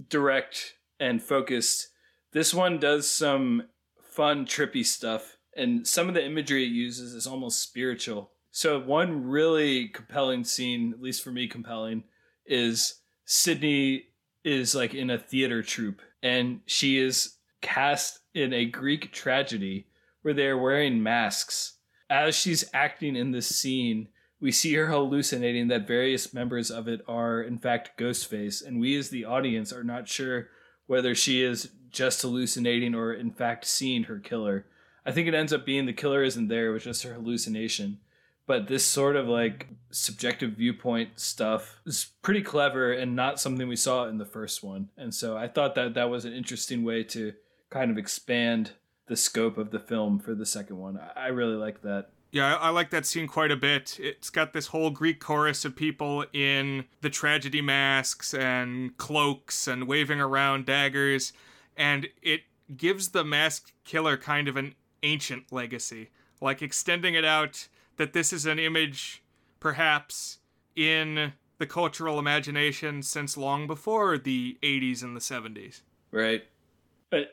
direct 0.09 0.75
and 1.01 1.21
focused. 1.21 1.89
This 2.31 2.53
one 2.53 2.79
does 2.79 3.09
some 3.09 3.63
fun, 4.01 4.45
trippy 4.45 4.85
stuff, 4.85 5.37
and 5.57 5.85
some 5.85 6.07
of 6.07 6.13
the 6.13 6.23
imagery 6.25 6.63
it 6.63 6.71
uses 6.71 7.13
is 7.13 7.27
almost 7.27 7.61
spiritual. 7.61 8.31
So, 8.51 8.79
one 8.79 9.25
really 9.25 9.87
compelling 9.89 10.43
scene, 10.45 10.93
at 10.93 11.01
least 11.01 11.23
for 11.23 11.31
me, 11.31 11.47
compelling, 11.47 12.03
is 12.45 13.01
Sidney 13.25 14.05
is 14.43 14.75
like 14.75 14.93
in 14.93 15.09
a 15.09 15.17
theater 15.17 15.61
troupe 15.61 16.01
and 16.23 16.61
she 16.65 16.97
is 16.97 17.37
cast 17.61 18.19
in 18.33 18.53
a 18.53 18.65
Greek 18.65 19.11
tragedy 19.11 19.87
where 20.21 20.33
they're 20.33 20.57
wearing 20.57 21.01
masks. 21.01 21.77
As 22.09 22.35
she's 22.35 22.65
acting 22.73 23.15
in 23.15 23.31
this 23.31 23.47
scene, 23.47 24.09
we 24.39 24.51
see 24.51 24.73
her 24.73 24.87
hallucinating 24.87 25.67
that 25.67 25.87
various 25.87 26.33
members 26.33 26.71
of 26.71 26.87
it 26.87 27.01
are, 27.07 27.41
in 27.41 27.57
fact, 27.59 27.97
Ghostface, 27.97 28.65
and 28.65 28.79
we 28.79 28.97
as 28.97 29.09
the 29.09 29.25
audience 29.25 29.71
are 29.71 29.83
not 29.83 30.07
sure 30.07 30.49
whether 30.91 31.15
she 31.15 31.41
is 31.41 31.69
just 31.89 32.21
hallucinating 32.21 32.93
or, 32.93 33.13
in 33.13 33.31
fact, 33.31 33.63
seeing 33.63 34.03
her 34.03 34.19
killer. 34.19 34.65
I 35.05 35.13
think 35.13 35.25
it 35.25 35.33
ends 35.33 35.53
up 35.53 35.65
being 35.65 35.85
the 35.85 35.93
killer 35.93 36.21
isn't 36.21 36.49
there, 36.49 36.67
it 36.67 36.73
was 36.73 36.83
just 36.83 37.03
her 37.03 37.13
hallucination. 37.13 37.99
But 38.45 38.67
this 38.67 38.85
sort 38.85 39.15
of 39.15 39.25
like 39.29 39.69
subjective 39.91 40.51
viewpoint 40.51 41.17
stuff 41.17 41.79
is 41.85 42.07
pretty 42.21 42.41
clever 42.41 42.91
and 42.91 43.15
not 43.15 43.39
something 43.39 43.69
we 43.69 43.77
saw 43.77 44.03
in 44.09 44.17
the 44.17 44.25
first 44.25 44.63
one. 44.63 44.89
And 44.97 45.15
so 45.15 45.37
I 45.37 45.47
thought 45.47 45.75
that 45.75 45.93
that 45.93 46.09
was 46.09 46.25
an 46.25 46.33
interesting 46.33 46.83
way 46.83 47.05
to 47.05 47.35
kind 47.69 47.89
of 47.89 47.97
expand 47.97 48.71
the 49.07 49.15
scope 49.15 49.57
of 49.57 49.71
the 49.71 49.79
film 49.79 50.19
for 50.19 50.35
the 50.35 50.45
second 50.45 50.75
one. 50.75 50.99
I 51.15 51.27
really 51.27 51.55
like 51.55 51.83
that. 51.83 52.09
Yeah, 52.31 52.55
I, 52.55 52.69
like 52.69 52.91
that 52.91 53.05
scene 53.05 53.27
quite 53.27 53.51
a 53.51 53.57
bit. 53.57 53.97
It's 53.99 54.29
got 54.29 54.53
this 54.53 54.67
whole 54.67 54.89
Greek 54.89 55.19
chorus 55.19 55.65
of 55.65 55.75
people 55.75 56.25
in 56.31 56.85
the 57.01 57.09
tragedy 57.09 57.61
masks 57.61 58.33
and 58.33 58.95
cloaks 58.97 59.67
and 59.67 59.85
waving 59.85 60.21
around 60.21 60.65
daggers, 60.65 61.33
and 61.75 62.07
it 62.21 62.43
gives 62.77 63.09
the 63.09 63.25
masked 63.25 63.73
killer 63.83 64.15
kind 64.15 64.47
of 64.47 64.55
an 64.55 64.75
ancient 65.03 65.51
legacy, 65.51 66.09
like 66.39 66.61
extending 66.61 67.15
it 67.15 67.25
out 67.25 67.67
that 67.97 68.13
this 68.13 68.31
is 68.31 68.45
an 68.45 68.59
image 68.59 69.21
perhaps 69.59 70.37
in 70.73 71.33
the 71.57 71.67
cultural 71.67 72.17
imagination 72.17 73.03
since 73.03 73.35
long 73.35 73.67
before 73.67 74.17
the 74.17 74.57
80s 74.63 75.03
and 75.03 75.17
the 75.17 75.19
70s. 75.19 75.81
Right. 76.11 76.43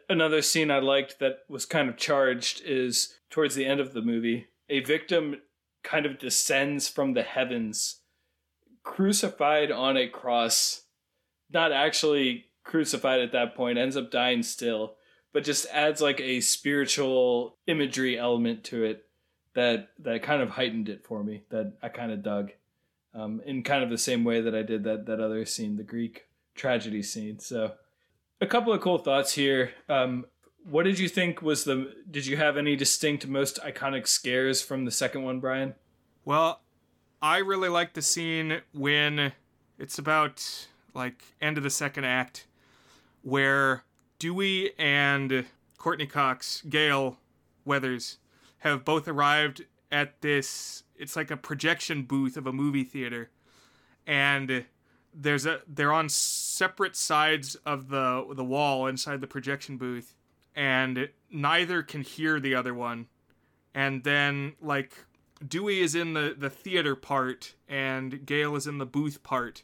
Another 0.09 0.43
scene 0.43 0.73
I 0.73 0.81
liked 0.81 1.21
that 1.21 1.45
was 1.49 1.65
kind 1.65 1.89
of 1.89 1.97
charged 1.97 2.63
is 2.65 3.15
towards 3.31 3.55
the 3.55 3.65
end 3.65 3.79
of 3.79 3.95
the 3.95 4.03
movie 4.03 4.49
a 4.69 4.81
victim 4.81 5.41
kind 5.83 6.07
of 6.07 6.19
descends 6.19 6.89
from 6.89 7.15
the 7.15 7.23
heavens, 7.23 8.01
crucified 8.83 9.71
on 9.71 9.97
a 9.97 10.09
cross, 10.09 10.83
not 11.51 11.73
actually 11.73 12.47
crucified 12.65 13.21
at 13.21 13.33
that 13.33 13.55
point, 13.55 13.79
ends 13.79 13.97
up 13.97 14.11
dying 14.11 14.43
still, 14.43 14.95
but 15.33 15.45
just 15.45 15.67
adds 15.73 16.01
like 16.01 16.21
a 16.21 16.41
spiritual 16.41 17.57
imagery 17.67 18.19
element 18.19 18.65
to 18.65 18.85
it 18.85 19.07
that 19.55 19.89
that 19.99 20.23
kind 20.23 20.43
of 20.43 20.51
heightened 20.51 20.89
it 20.89 21.05
for 21.05 21.25
me. 21.25 21.43
That 21.51 21.73
I 21.83 21.89
kind 21.89 22.13
of 22.13 22.23
dug, 22.23 22.53
um, 23.15 23.41
in 23.45 23.63
kind 23.63 23.83
of 23.83 23.91
the 23.91 23.99
same 23.99 24.25
way 24.25 24.41
that 24.41 24.55
I 24.55 24.63
did 24.63 24.85
that 24.85 25.07
that 25.07 25.21
other 25.21 25.45
scene, 25.45 25.77
the 25.77 25.83
Greek 25.83 26.27
tragedy 26.55 27.03
scene. 27.03 27.39
So, 27.39 27.73
a 28.41 28.47
couple 28.47 28.73
of 28.73 28.81
cool 28.81 28.99
thoughts 28.99 29.33
here. 29.33 29.73
Um, 29.89 30.27
what 30.71 30.85
did 30.85 30.99
you 30.99 31.09
think 31.09 31.43
was 31.43 31.65
the 31.65 31.95
did 32.11 32.27
you 32.27 32.37
have 32.37 32.57
any 32.57 32.77
distinct 32.77 33.27
most 33.27 33.59
iconic 33.63 34.07
scares 34.07 34.63
from 34.63 34.85
the 34.85 34.91
second 34.91 35.23
one 35.23 35.41
brian? 35.41 35.75
Well 36.25 36.61
i 37.21 37.39
really 37.39 37.69
like 37.69 37.95
the 37.95 38.03
scene 38.03 38.61
when 38.73 39.33
it's 39.79 39.99
about 39.99 40.67
like 40.95 41.25
end 41.41 41.57
of 41.57 41.65
the 41.65 41.71
second 41.71 42.05
act 42.05 42.47
where 43.23 43.85
dewey 44.19 44.73
and 44.79 45.47
Courteney 45.79 46.07
cox 46.07 46.63
gale 46.69 47.19
weathers 47.65 48.19
have 48.59 48.85
both 48.85 49.07
arrived 49.09 49.65
at 49.91 50.21
this 50.21 50.83
it's 50.99 51.17
like 51.17 51.31
a 51.31 51.37
projection 51.37 52.03
booth 52.03 52.37
of 52.37 52.47
a 52.47 52.53
movie 52.53 52.85
theater. 52.85 53.31
And 54.07 54.67
there's 55.15 55.47
a 55.47 55.61
they're 55.67 55.93
on 55.93 56.09
separate 56.09 56.97
sides 56.97 57.55
of 57.65 57.89
the 57.89 58.27
the 58.35 58.45
wall 58.45 58.87
inside 58.87 59.21
the 59.21 59.27
projection 59.27 59.77
booth 59.77 60.15
and 60.59 61.09
neither 61.31 61.85
can 61.85 62.03
hear 62.03 62.41
the 62.41 62.55
other 62.57 62.75
one. 62.75 63.07
And 63.75 64.03
then 64.03 64.55
like 64.61 64.93
Dewey 65.47 65.81
is 65.81 65.95
in 65.95 66.15
the 66.15 66.35
the 66.37 66.51
theater 66.51 66.97
part 66.97 67.55
and 67.69 68.27
Gale 68.27 68.57
is 68.57 68.67
in 68.67 68.79
the 68.79 68.85
booth 68.85 69.23
part. 69.23 69.63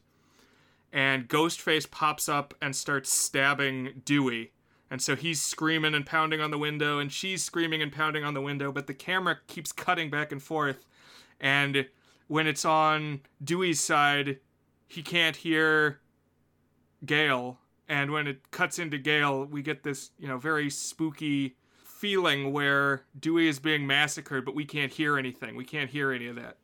And 0.92 1.28
Ghostface 1.28 1.90
pops 1.90 2.28
up 2.28 2.54
and 2.62 2.76
starts 2.76 3.10
stabbing 3.10 4.02
Dewey. 4.04 4.52
And 4.88 5.02
so 5.02 5.16
he's 5.16 5.42
screaming 5.42 5.92
and 5.92 6.06
pounding 6.06 6.40
on 6.40 6.52
the 6.52 6.58
window, 6.58 7.00
and 7.00 7.10
she's 7.10 7.42
screaming 7.42 7.82
and 7.82 7.90
pounding 7.90 8.22
on 8.22 8.34
the 8.34 8.40
window, 8.40 8.70
but 8.70 8.86
the 8.86 8.94
camera 8.94 9.38
keeps 9.48 9.72
cutting 9.72 10.08
back 10.08 10.30
and 10.30 10.40
forth. 10.40 10.86
And 11.40 11.88
when 12.28 12.46
it's 12.46 12.64
on 12.64 13.22
Dewey's 13.42 13.80
side, 13.80 14.38
he 14.86 15.02
can't 15.02 15.34
hear 15.34 15.98
Gale, 17.04 17.58
and 17.88 18.10
when 18.10 18.26
it 18.26 18.50
cuts 18.50 18.78
into 18.78 18.98
Gale, 18.98 19.44
we 19.44 19.62
get 19.62 19.82
this, 19.82 20.10
you 20.18 20.28
know, 20.28 20.38
very 20.38 20.70
spooky 20.70 21.56
feeling 21.84 22.52
where 22.52 23.04
Dewey 23.18 23.48
is 23.48 23.58
being 23.58 23.86
massacred, 23.86 24.44
but 24.44 24.54
we 24.54 24.64
can't 24.64 24.92
hear 24.92 25.18
anything. 25.18 25.56
We 25.56 25.64
can't 25.64 25.90
hear 25.90 26.12
any 26.12 26.26
of 26.26 26.36
that. 26.36 26.58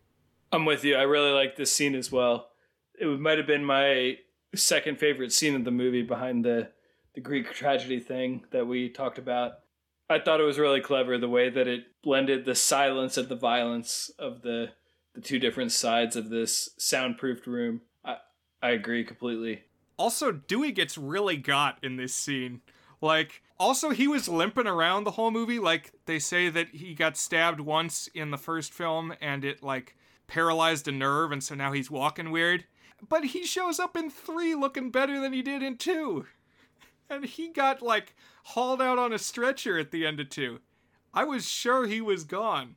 I'm 0.53 0.65
with 0.65 0.85
you. 0.85 0.97
I 0.97 1.03
really 1.03 1.31
like 1.31 1.57
this 1.57 1.73
scene 1.73 1.95
as 1.95 2.11
well. 2.11 2.49
It 2.99 3.07
might 3.21 3.39
have 3.39 3.47
been 3.47 3.65
my 3.65 4.19
second 4.55 4.99
favorite 4.99 5.33
scene 5.33 5.55
of 5.55 5.65
the 5.65 5.71
movie 5.71 6.03
behind 6.03 6.45
the 6.45 6.71
the 7.15 7.21
Greek 7.21 7.53
tragedy 7.53 7.99
thing 7.99 8.45
that 8.53 8.67
we 8.67 8.89
talked 8.89 9.19
about. 9.19 9.55
I 10.09 10.19
thought 10.19 10.41
it 10.41 10.45
was 10.45 10.59
really 10.59 10.81
clever 10.81 11.19
the 11.19 11.29
way 11.29 11.51
that 11.51 11.67
it 11.67 11.85
blended 12.03 12.45
the 12.45 12.55
silence 12.55 13.17
and 13.17 13.29
the 13.29 13.37
violence 13.37 14.11
of 14.19 14.43
the 14.43 14.71
the 15.15 15.21
two 15.21 15.39
different 15.39 15.73
sides 15.73 16.17
of 16.17 16.31
this 16.31 16.71
soundproofed 16.79 17.47
room. 17.47 17.83
I 18.05 18.17
I 18.63 18.71
agree 18.71 19.05
completely. 19.05 19.63
Also, 20.01 20.33
Dewey 20.33 20.73
gets 20.73 20.97
really 20.97 21.37
got 21.37 21.77
in 21.83 21.97
this 21.97 22.15
scene. 22.15 22.63
Like, 23.03 23.43
also, 23.59 23.91
he 23.91 24.09
was 24.09 24.31
limping 24.31 24.67
around 24.67 25.05
the 25.05 25.11
whole 25.11 25.31
movie. 25.31 25.59
Like, 25.59 25.93
they 26.07 26.19
say 26.19 26.49
that 26.49 26.69
he 26.69 26.95
got 26.95 27.19
stabbed 27.19 27.61
once 27.61 28.07
in 28.15 28.31
the 28.31 28.39
first 28.39 28.73
film 28.73 29.13
and 29.21 29.45
it, 29.45 29.63
like, 29.63 29.95
paralyzed 30.27 30.89
a 30.89 30.93
nerve, 30.93 31.33
and 31.33 31.45
so 31.45 31.55
now 31.55 31.73
he's 31.73 31.91
walking 31.91 32.31
weird. 32.31 32.65
But 33.07 33.25
he 33.25 33.45
shows 33.45 33.79
up 33.79 33.95
in 33.95 34.09
three 34.09 34.55
looking 34.55 34.91
better 34.91 35.21
than 35.21 35.35
he 35.35 35.43
did 35.43 35.63
in 35.63 35.77
two. 35.77 36.25
And 37.11 37.25
he 37.25 37.49
got, 37.49 37.83
like, 37.83 38.15
hauled 38.45 38.81
out 38.81 38.97
on 38.97 39.13
a 39.13 39.19
stretcher 39.19 39.79
at 39.79 39.91
the 39.91 40.07
end 40.07 40.19
of 40.21 40.31
two. 40.31 40.61
I 41.13 41.25
was 41.25 41.47
sure 41.47 41.87
he 41.87 42.01
was 42.01 42.23
gone. 42.25 42.77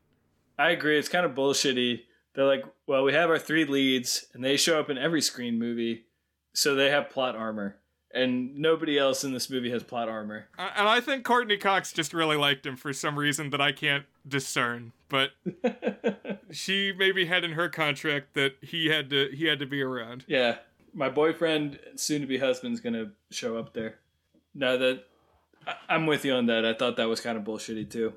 I 0.59 0.71
agree. 0.71 0.97
It's 0.97 1.07
kind 1.07 1.23
of 1.25 1.35
bullshitty. 1.35 2.01
They're 2.33 2.47
like, 2.47 2.65
well, 2.87 3.03
we 3.03 3.13
have 3.13 3.29
our 3.29 3.37
three 3.37 3.63
leads, 3.63 4.25
and 4.33 4.43
they 4.43 4.57
show 4.57 4.77
up 4.77 4.89
in 4.89 4.97
every 4.97 5.21
screen 5.21 5.57
movie 5.57 6.05
so 6.53 6.75
they 6.75 6.89
have 6.89 7.09
plot 7.09 7.35
armor 7.35 7.77
and 8.13 8.55
nobody 8.57 8.97
else 8.97 9.23
in 9.23 9.33
this 9.33 9.49
movie 9.49 9.71
has 9.71 9.83
plot 9.83 10.07
armor. 10.07 10.47
And 10.57 10.87
I 10.87 11.01
think 11.01 11.23
Courteney 11.23 11.57
Cox 11.57 11.91
just 11.91 12.13
really 12.13 12.37
liked 12.37 12.65
him 12.65 12.75
for 12.75 12.93
some 12.93 13.17
reason 13.17 13.49
that 13.49 13.59
I 13.59 13.71
can't 13.71 14.05
discern. 14.27 14.93
But 15.09 15.31
she 16.51 16.93
maybe 16.95 17.25
had 17.25 17.43
in 17.43 17.53
her 17.53 17.69
contract 17.69 18.35
that 18.35 18.53
he 18.61 18.87
had 18.87 19.09
to 19.09 19.29
he 19.33 19.45
had 19.45 19.59
to 19.59 19.65
be 19.65 19.81
around. 19.81 20.25
Yeah, 20.27 20.57
my 20.93 21.09
boyfriend, 21.09 21.79
soon 21.95 22.21
to 22.21 22.27
be 22.27 22.37
husband's 22.37 22.79
gonna 22.79 23.11
show 23.31 23.57
up 23.57 23.73
there. 23.73 23.99
Now 24.53 24.77
that 24.77 25.05
I'm 25.89 26.05
with 26.05 26.23
you 26.23 26.33
on 26.33 26.45
that. 26.47 26.65
I 26.65 26.73
thought 26.73 26.97
that 26.97 27.09
was 27.09 27.19
kind 27.19 27.37
of 27.37 27.43
bullshitty 27.43 27.89
too. 27.89 28.13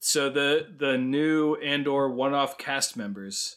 So 0.00 0.28
the 0.28 0.66
the 0.76 0.98
new 0.98 1.54
and 1.56 1.86
or 1.86 2.10
one 2.10 2.34
off 2.34 2.58
cast 2.58 2.96
members 2.96 3.56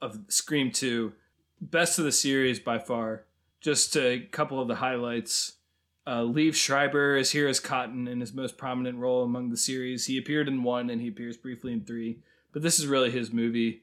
of 0.00 0.20
Scream 0.28 0.70
Two, 0.70 1.14
best 1.60 1.98
of 1.98 2.04
the 2.04 2.12
series 2.12 2.60
by 2.60 2.78
far 2.78 3.25
just 3.66 3.96
a 3.96 4.20
couple 4.20 4.60
of 4.62 4.68
the 4.68 4.76
highlights. 4.76 5.54
Uh, 6.06 6.20
Liev 6.20 6.54
Schreiber 6.54 7.16
is 7.16 7.32
here 7.32 7.48
as 7.48 7.58
Cotton 7.58 8.06
in 8.06 8.20
his 8.20 8.32
most 8.32 8.56
prominent 8.56 8.96
role 8.96 9.24
among 9.24 9.50
the 9.50 9.56
series. 9.56 10.06
He 10.06 10.18
appeared 10.18 10.46
in 10.46 10.62
one 10.62 10.88
and 10.88 11.00
he 11.00 11.08
appears 11.08 11.36
briefly 11.36 11.72
in 11.72 11.84
three, 11.84 12.20
but 12.52 12.62
this 12.62 12.78
is 12.78 12.86
really 12.86 13.10
his 13.10 13.32
movie 13.32 13.82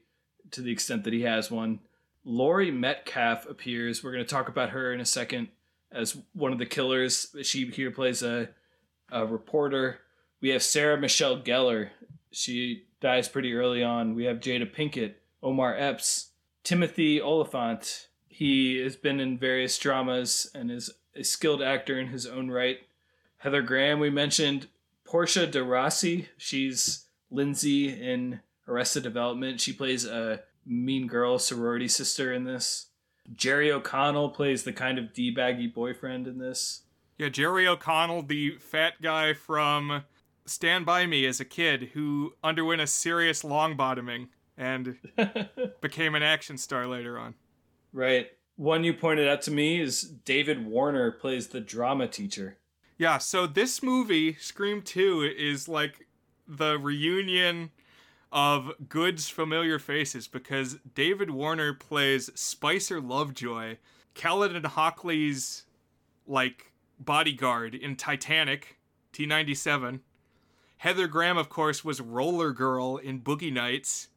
to 0.52 0.62
the 0.62 0.72
extent 0.72 1.04
that 1.04 1.12
he 1.12 1.20
has 1.24 1.50
one. 1.50 1.80
Laurie 2.24 2.70
Metcalf 2.70 3.46
appears. 3.46 4.02
We're 4.02 4.12
going 4.12 4.24
to 4.24 4.30
talk 4.30 4.48
about 4.48 4.70
her 4.70 4.90
in 4.90 5.00
a 5.00 5.04
second 5.04 5.48
as 5.92 6.16
one 6.32 6.54
of 6.54 6.58
the 6.58 6.64
killers. 6.64 7.36
She 7.42 7.66
here 7.66 7.90
plays 7.90 8.22
a, 8.22 8.48
a 9.12 9.26
reporter. 9.26 10.00
We 10.40 10.48
have 10.48 10.62
Sarah 10.62 10.98
Michelle 10.98 11.42
Gellar. 11.42 11.90
She 12.30 12.86
dies 13.02 13.28
pretty 13.28 13.52
early 13.52 13.82
on. 13.82 14.14
We 14.14 14.24
have 14.24 14.40
Jada 14.40 14.74
Pinkett, 14.74 15.16
Omar 15.42 15.76
Epps. 15.76 16.30
Timothy 16.62 17.20
Olyphant. 17.20 18.08
He 18.34 18.78
has 18.78 18.96
been 18.96 19.20
in 19.20 19.38
various 19.38 19.78
dramas 19.78 20.50
and 20.56 20.68
is 20.68 20.90
a 21.14 21.22
skilled 21.22 21.62
actor 21.62 22.00
in 22.00 22.08
his 22.08 22.26
own 22.26 22.50
right. 22.50 22.80
Heather 23.36 23.62
Graham, 23.62 24.00
we 24.00 24.10
mentioned. 24.10 24.66
Portia 25.04 25.46
de 25.46 25.62
Rossi. 25.62 26.30
She's 26.36 27.04
Lindsay 27.30 27.90
in 27.90 28.40
Arrested 28.66 29.04
Development. 29.04 29.60
She 29.60 29.72
plays 29.72 30.04
a 30.04 30.40
mean 30.66 31.06
girl 31.06 31.38
sorority 31.38 31.86
sister 31.86 32.32
in 32.32 32.42
this. 32.42 32.86
Jerry 33.32 33.70
O'Connell 33.70 34.30
plays 34.30 34.64
the 34.64 34.72
kind 34.72 34.98
of 34.98 35.12
d-baggy 35.12 35.68
boyfriend 35.68 36.26
in 36.26 36.38
this. 36.38 36.82
Yeah, 37.16 37.28
Jerry 37.28 37.68
O'Connell, 37.68 38.22
the 38.22 38.56
fat 38.58 38.94
guy 39.00 39.34
from 39.34 40.02
Stand 40.44 40.84
By 40.84 41.06
Me 41.06 41.24
as 41.24 41.38
a 41.38 41.44
kid 41.44 41.90
who 41.94 42.34
underwent 42.42 42.80
a 42.80 42.88
serious 42.88 43.44
long 43.44 43.76
bottoming 43.76 44.30
and 44.56 44.98
became 45.80 46.16
an 46.16 46.24
action 46.24 46.58
star 46.58 46.88
later 46.88 47.16
on. 47.16 47.36
Right. 47.94 48.26
One 48.56 48.84
you 48.84 48.92
pointed 48.92 49.28
out 49.28 49.40
to 49.42 49.50
me 49.50 49.80
is 49.80 50.02
David 50.02 50.66
Warner 50.66 51.12
plays 51.12 51.48
the 51.48 51.60
drama 51.60 52.08
teacher. 52.08 52.58
Yeah, 52.98 53.18
so 53.18 53.46
this 53.46 53.82
movie, 53.82 54.34
Scream 54.34 54.82
2, 54.82 55.32
is 55.36 55.68
like 55.68 56.06
the 56.46 56.78
reunion 56.78 57.70
of 58.32 58.72
Good's 58.88 59.28
familiar 59.28 59.78
faces 59.78 60.26
because 60.26 60.78
David 60.94 61.30
Warner 61.30 61.72
plays 61.72 62.30
Spicer 62.34 63.00
Lovejoy, 63.00 63.76
Callan 64.14 64.60
Hockley's 64.62 65.64
like 66.26 66.72
bodyguard 66.98 67.74
in 67.76 67.94
Titanic, 67.94 68.78
T97. 69.12 70.00
Heather 70.78 71.06
Graham, 71.06 71.38
of 71.38 71.48
course, 71.48 71.84
was 71.84 72.00
Roller 72.00 72.52
Girl 72.52 72.96
in 72.96 73.20
Boogie 73.20 73.52
Nights, 73.52 74.08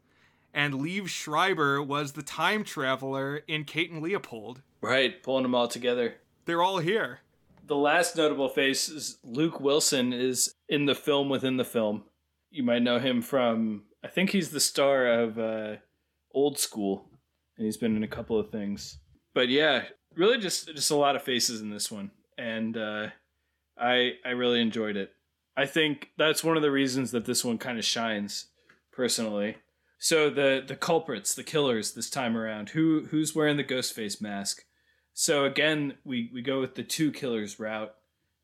and 0.57 0.73
Liev 0.73 1.07
Schreiber 1.07 1.83
was 1.83 2.13
the 2.13 2.23
time 2.23 2.63
traveler 2.63 3.43
in 3.47 3.63
Kate 3.63 3.91
and 3.91 4.01
Leopold. 4.01 4.63
Right, 4.81 5.21
pulling 5.21 5.43
them 5.43 5.53
all 5.53 5.67
together. 5.67 6.15
They're 6.45 6.63
all 6.63 6.79
here. 6.79 7.19
The 7.67 7.75
last 7.75 8.17
notable 8.17 8.49
face 8.49 8.89
is 8.89 9.19
Luke 9.23 9.59
Wilson 9.59 10.13
is 10.13 10.51
in 10.67 10.87
the 10.87 10.95
film 10.95 11.29
within 11.29 11.57
the 11.57 11.63
film. 11.63 12.05
You 12.49 12.63
might 12.63 12.81
know 12.81 12.97
him 12.97 13.21
from 13.21 13.83
I 14.03 14.07
think 14.07 14.31
he's 14.31 14.49
the 14.49 14.59
star 14.59 15.05
of 15.05 15.37
uh, 15.37 15.75
Old 16.33 16.57
School, 16.57 17.05
and 17.55 17.65
he's 17.65 17.77
been 17.77 17.95
in 17.95 18.03
a 18.03 18.07
couple 18.07 18.39
of 18.39 18.49
things. 18.49 18.97
But 19.35 19.49
yeah, 19.49 19.83
really 20.15 20.39
just 20.39 20.69
just 20.69 20.89
a 20.89 20.95
lot 20.95 21.15
of 21.15 21.21
faces 21.21 21.61
in 21.61 21.69
this 21.69 21.91
one, 21.91 22.09
and 22.35 22.75
uh, 22.75 23.07
I 23.77 24.13
I 24.25 24.29
really 24.29 24.61
enjoyed 24.61 24.97
it. 24.97 25.11
I 25.55 25.67
think 25.67 26.09
that's 26.17 26.43
one 26.43 26.57
of 26.57 26.63
the 26.63 26.71
reasons 26.71 27.11
that 27.11 27.25
this 27.25 27.45
one 27.45 27.59
kind 27.59 27.77
of 27.77 27.85
shines, 27.85 28.45
personally. 28.91 29.57
So 29.97 30.29
the 30.29 30.63
the 30.65 30.75
culprits, 30.75 31.33
the 31.33 31.43
killers 31.43 31.93
this 31.93 32.09
time 32.09 32.37
around, 32.37 32.69
who 32.69 33.07
who's 33.09 33.35
wearing 33.35 33.57
the 33.57 33.63
ghost 33.63 33.93
face 33.93 34.21
mask? 34.21 34.63
So 35.13 35.45
again, 35.45 35.95
we 36.03 36.29
we 36.33 36.41
go 36.41 36.59
with 36.59 36.75
the 36.75 36.83
two 36.83 37.11
killers 37.11 37.59
route, 37.59 37.93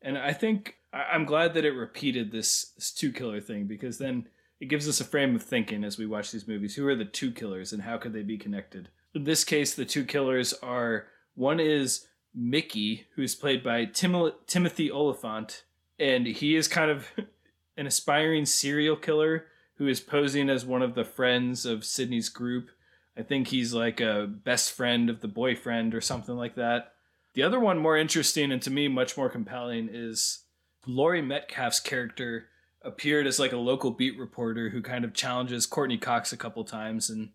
and 0.02 0.18
I 0.18 0.32
think 0.32 0.76
I'm 0.92 1.24
glad 1.24 1.54
that 1.54 1.64
it 1.64 1.72
repeated 1.72 2.32
this 2.32 2.72
this 2.76 2.92
two 2.92 3.12
killer 3.12 3.40
thing 3.40 3.66
because 3.66 3.98
then 3.98 4.28
it 4.60 4.66
gives 4.66 4.88
us 4.88 5.00
a 5.00 5.04
frame 5.04 5.34
of 5.36 5.42
thinking 5.42 5.84
as 5.84 5.98
we 5.98 6.06
watch 6.06 6.32
these 6.32 6.48
movies. 6.48 6.74
Who 6.74 6.86
are 6.88 6.96
the 6.96 7.04
two 7.04 7.30
killers 7.30 7.72
and 7.72 7.82
how 7.82 7.98
could 7.98 8.12
they 8.12 8.22
be 8.22 8.38
connected? 8.38 8.88
In 9.14 9.24
this 9.24 9.44
case, 9.44 9.74
the 9.74 9.84
two 9.84 10.04
killers 10.04 10.54
are 10.54 11.06
one 11.34 11.60
is 11.60 12.06
Mickey, 12.34 13.06
who's 13.14 13.34
played 13.34 13.62
by 13.62 13.84
Tim- 13.84 14.32
Timothy 14.46 14.90
Olyphant, 14.90 15.64
and 16.00 16.26
he 16.26 16.56
is 16.56 16.66
kind 16.66 16.90
of 16.90 17.08
an 17.76 17.86
aspiring 17.86 18.46
serial 18.46 18.96
killer 18.96 19.46
who 19.76 19.86
is 19.86 20.00
posing 20.00 20.48
as 20.48 20.64
one 20.64 20.82
of 20.82 20.94
the 20.94 21.04
friends 21.04 21.66
of 21.66 21.84
Sidney's 21.84 22.28
group 22.28 22.70
I 23.16 23.22
think 23.22 23.48
he's 23.48 23.72
like 23.72 24.00
a 24.00 24.26
best 24.26 24.72
friend 24.72 25.08
of 25.08 25.20
the 25.20 25.28
boyfriend 25.28 25.94
or 25.94 26.00
something 26.00 26.36
like 26.36 26.56
that. 26.56 26.92
The 27.34 27.42
other 27.42 27.60
one, 27.60 27.78
more 27.78 27.96
interesting 27.96 28.52
and 28.52 28.60
to 28.62 28.70
me 28.70 28.88
much 28.88 29.16
more 29.16 29.28
compelling, 29.28 29.88
is 29.92 30.40
Laurie 30.86 31.22
Metcalf's 31.22 31.80
character 31.80 32.48
appeared 32.82 33.26
as 33.26 33.38
like 33.38 33.52
a 33.52 33.56
local 33.56 33.90
beat 33.90 34.18
reporter 34.18 34.70
who 34.70 34.82
kind 34.82 35.04
of 35.04 35.14
challenges 35.14 35.66
Courteney 35.66 35.98
Cox 35.98 36.32
a 36.32 36.36
couple 36.36 36.64
times 36.64 37.08
and 37.08 37.30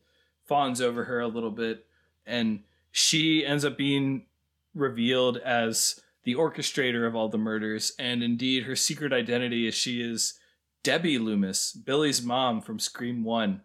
fawns 0.46 0.82
over 0.82 1.06
her 1.06 1.20
a 1.20 1.28
little 1.28 1.52
bit. 1.52 1.86
And 2.26 2.62
she 2.92 3.46
ends 3.46 3.66
up 3.66 3.78
being 3.78 4.26
revealed 4.76 5.38
as 5.38 6.00
the 6.24 6.36
orchestrator 6.36 7.08
of 7.08 7.16
all 7.16 7.30
the 7.30 7.38
murders. 7.38 7.94
And 7.98 8.22
indeed, 8.22 8.64
her 8.64 8.76
secret 8.76 9.12
identity 9.12 9.68
is 9.68 9.76
she 9.76 10.02
is 10.02 10.39
Debbie 10.84 11.18
Loomis, 11.18 11.74
Billy's 11.74 12.22
mom 12.22 12.62
from 12.62 12.80
Scream 12.80 13.24
1. 13.24 13.62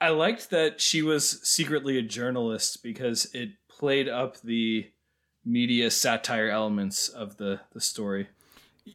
I 0.00 0.10
liked 0.10 0.50
that 0.50 0.80
she 0.80 1.02
was 1.02 1.40
secretly 1.42 1.98
a 1.98 2.02
journalist 2.02 2.82
because 2.82 3.26
it 3.34 3.50
played 3.68 4.08
up 4.08 4.40
the 4.40 4.90
media 5.44 5.90
satire 5.90 6.50
elements 6.50 7.08
of 7.08 7.36
the, 7.36 7.60
the 7.72 7.80
story. 7.80 8.28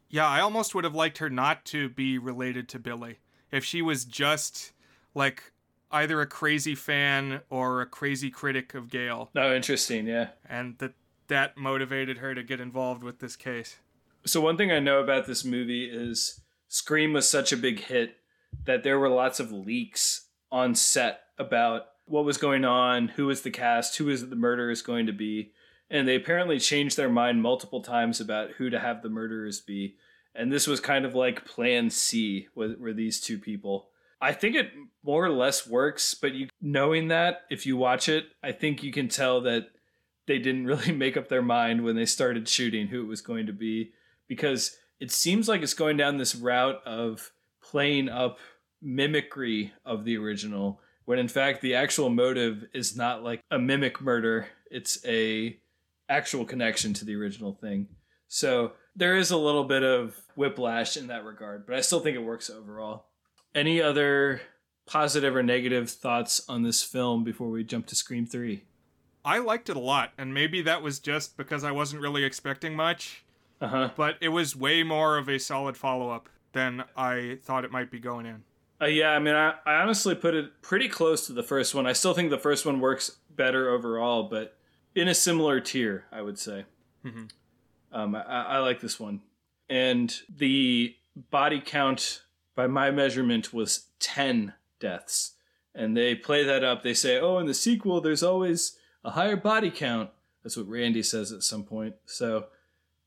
Yeah, 0.10 0.28
I 0.28 0.40
almost 0.40 0.74
would 0.76 0.84
have 0.84 0.96
liked 0.96 1.18
her 1.18 1.30
not 1.30 1.66
to 1.66 1.90
be 1.90 2.18
related 2.18 2.70
to 2.70 2.80
Billy. 2.80 3.20
If 3.52 3.64
she 3.66 3.82
was 3.82 4.06
just 4.06 4.72
like 5.14 5.52
either 5.92 6.22
a 6.22 6.28
crazy 6.28 6.76
fan 6.76 7.42
or 7.50 7.82
a 7.82 7.86
crazy 7.86 8.30
critic 8.30 8.74
of 8.74 8.90
Gale. 8.90 9.30
Oh, 9.36 9.54
interesting, 9.54 10.08
yeah. 10.08 10.30
And 10.50 10.78
that 10.80 10.94
that 11.28 11.58
motivated 11.58 12.18
her 12.18 12.36
to 12.36 12.44
get 12.44 12.60
involved 12.60 13.04
with 13.04 13.20
this 13.20 13.36
case. 13.36 13.78
So 14.26 14.42
one 14.42 14.58
thing 14.58 14.72
I 14.72 14.80
know 14.80 15.00
about 15.00 15.26
this 15.26 15.46
movie 15.46 15.86
is 15.86 16.42
Scream 16.74 17.14
was 17.14 17.30
such 17.30 17.52
a 17.52 17.58
big 17.58 17.82
hit 17.82 18.16
that 18.66 18.82
there 18.82 18.98
were 18.98 19.08
lots 19.08 19.40
of 19.40 19.52
leaks 19.52 20.30
on 20.52 20.74
set 20.74 21.20
about 21.38 21.84
what 22.08 22.26
was 22.26 22.40
going 22.40 22.66
on, 22.66 23.10
who 23.10 23.28
was 23.28 23.44
the 23.44 23.52
cast, 23.52 23.98
who 23.98 24.10
is 24.10 24.28
the 24.28 24.36
murderers 24.36 24.82
going 24.82 25.06
to 25.06 25.14
be. 25.14 25.52
And 25.92 26.08
they 26.08 26.16
apparently 26.16 26.58
changed 26.58 26.98
their 26.98 27.10
mind 27.10 27.44
multiple 27.44 27.84
times 27.84 28.20
about 28.20 28.54
who 28.54 28.72
to 28.72 28.80
have 28.80 29.04
the 29.04 29.10
murderers 29.10 29.62
be. 29.62 29.98
And 30.34 30.52
this 30.52 30.66
was 30.66 30.80
kind 30.80 31.06
of 31.06 31.14
like 31.14 31.46
plan 31.46 31.92
C, 31.92 32.48
with 32.56 32.80
were 32.80 32.92
these 32.92 33.22
two 33.22 33.38
people. 33.38 33.90
I 34.20 34.34
think 34.34 34.56
it 34.56 34.72
more 35.04 35.24
or 35.24 35.30
less 35.30 35.68
works, 35.68 36.16
but 36.16 36.34
you 36.34 36.48
knowing 36.60 37.10
that 37.10 37.42
if 37.52 37.68
you 37.68 37.78
watch 37.78 38.10
it, 38.10 38.26
I 38.42 38.52
think 38.52 38.82
you 38.82 38.92
can 38.92 39.10
tell 39.10 39.42
that 39.42 39.68
they 40.26 40.40
didn't 40.40 40.66
really 40.66 40.92
make 40.92 41.18
up 41.18 41.28
their 41.28 41.44
mind 41.44 41.84
when 41.84 41.96
they 41.96 42.08
started 42.08 42.50
shooting 42.50 42.88
who 42.88 43.04
it 43.04 43.08
was 43.08 43.22
going 43.22 43.46
to 43.46 43.54
be 43.54 43.92
because 44.28 44.76
it 45.04 45.12
seems 45.12 45.50
like 45.50 45.62
it's 45.62 45.74
going 45.74 45.98
down 45.98 46.16
this 46.16 46.34
route 46.34 46.82
of 46.86 47.34
playing 47.62 48.08
up 48.08 48.38
mimicry 48.82 49.74
of 49.84 50.06
the 50.06 50.16
original 50.16 50.80
when 51.04 51.20
in 51.20 51.28
fact 51.28 51.60
the 51.60 51.76
actual 51.76 52.10
motive 52.10 52.64
is 52.74 52.96
not 52.96 53.22
like 53.22 53.42
a 53.52 53.60
mimic 53.60 54.00
murder. 54.00 54.48
It's 54.72 55.06
a 55.06 55.60
actual 56.08 56.46
connection 56.46 56.94
to 56.94 57.04
the 57.04 57.16
original 57.16 57.52
thing. 57.52 57.90
So 58.30 58.72
there 58.96 59.18
is 59.18 59.30
a 59.30 59.36
little 59.36 59.66
bit 59.66 59.84
of 59.84 60.16
whiplash 60.38 60.96
in 60.96 61.08
that 61.08 61.26
regard 61.26 61.66
but 61.68 61.76
i 61.76 61.82
still 61.82 62.00
think 62.00 62.16
it 62.16 62.24
works 62.24 62.50
overall. 62.50 63.08
Any 63.54 63.82
other 63.82 64.40
positive 64.86 65.36
or 65.36 65.44
negative 65.44 65.90
thoughts 65.90 66.46
on 66.48 66.64
this 66.64 66.82
film 66.82 67.26
before 67.26 67.50
we 67.50 67.66
jump 67.66 67.88
to 67.88 67.96
scream 67.96 68.26
3 68.26 68.64
i 69.26 69.38
liked 69.38 69.70
it 69.70 69.78
a 69.78 69.80
lot 69.80 70.12
and 70.18 70.34
maybe 70.34 70.62
that 70.62 70.82
was 70.82 71.00
just 71.00 71.38
because 71.38 71.64
i 71.64 71.72
wasn't 71.72 72.02
really 72.02 72.26
expecting 72.26 72.76
much 72.76 73.23
uh-huh. 73.64 73.90
but 73.96 74.16
it 74.22 74.30
was 74.30 74.56
way 74.56 74.84
more 74.84 75.18
of 75.18 75.28
a 75.30 75.40
solid 75.40 75.78
follow-up 75.78 76.30
than 76.52 76.84
i 76.96 77.38
thought 77.44 77.66
it 77.66 77.72
might 77.72 77.90
be 77.90 78.00
going 78.00 78.26
in 78.26 78.44
uh, 78.84 78.88
yeah, 78.88 79.12
I 79.12 79.20
mean, 79.20 79.36
I, 79.36 79.54
I 79.66 79.76
honestly 79.76 80.14
put 80.14 80.34
it 80.34 80.62
pretty 80.62 80.90
close 80.90 81.28
to 81.28 81.34
the 81.34 81.44
first 81.44 81.74
one. 81.74 81.88
I 81.88 81.94
still 81.94 82.14
think 82.14 82.30
the 82.30 82.38
first 82.38 82.66
one 82.66 82.82
works 82.82 83.18
better 83.30 83.70
overall, 83.70 84.24
but 84.24 84.58
in 84.94 85.08
a 85.08 85.14
similar 85.14 85.62
tier, 85.62 86.06
I 86.12 86.22
would 86.22 86.38
say. 86.38 86.66
Mm-hmm. 87.06 87.26
Um, 87.94 88.16
I, 88.16 88.22
I 88.22 88.58
like 88.60 88.82
this 88.82 89.00
one. 89.00 89.22
And 89.70 90.14
the 90.28 90.96
body 91.32 91.62
count, 91.64 92.24
by 92.56 92.68
my 92.68 92.92
measurement, 92.92 93.54
was 93.54 93.86
10 94.00 94.54
deaths. 94.80 95.34
And 95.74 95.96
they 95.96 96.14
play 96.14 96.44
that 96.44 96.64
up. 96.64 96.84
They 96.84 96.94
say, 96.94 97.20
oh, 97.20 97.38
in 97.38 97.46
the 97.46 97.54
sequel, 97.54 98.02
there's 98.02 98.24
always 98.24 98.78
a 99.04 99.12
higher 99.12 99.38
body 99.38 99.72
count. 99.72 100.10
That's 100.44 100.58
what 100.58 100.68
Randy 100.68 101.04
says 101.04 101.32
at 101.32 101.44
some 101.44 101.64
point. 101.64 101.96
So, 102.06 102.48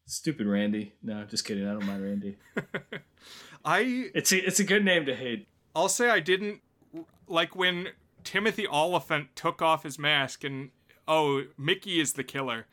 stupid 0.06 0.46
Randy. 0.46 0.94
No, 1.02 1.24
just 1.24 1.44
kidding. 1.44 1.66
I 1.66 1.72
don't 1.72 1.86
mind 1.86 2.02
Randy. 2.02 2.36
I 3.64 4.10
it's 4.14 4.32
a, 4.32 4.46
it's 4.46 4.60
a 4.60 4.64
good 4.64 4.84
name 4.84 5.04
to 5.06 5.14
hate. 5.14 5.48
I'll 5.74 5.88
say 5.88 6.08
I 6.08 6.20
didn't 6.20 6.60
like 7.26 7.54
when 7.54 7.88
Timothy 8.24 8.66
Olyphant 8.66 9.36
took 9.36 9.60
off 9.60 9.82
his 9.82 9.98
mask 9.98 10.44
and 10.44 10.70
oh, 11.06 11.44
Mickey 11.58 12.00
is 12.00 12.14
the 12.14 12.24
killer. 12.24 12.66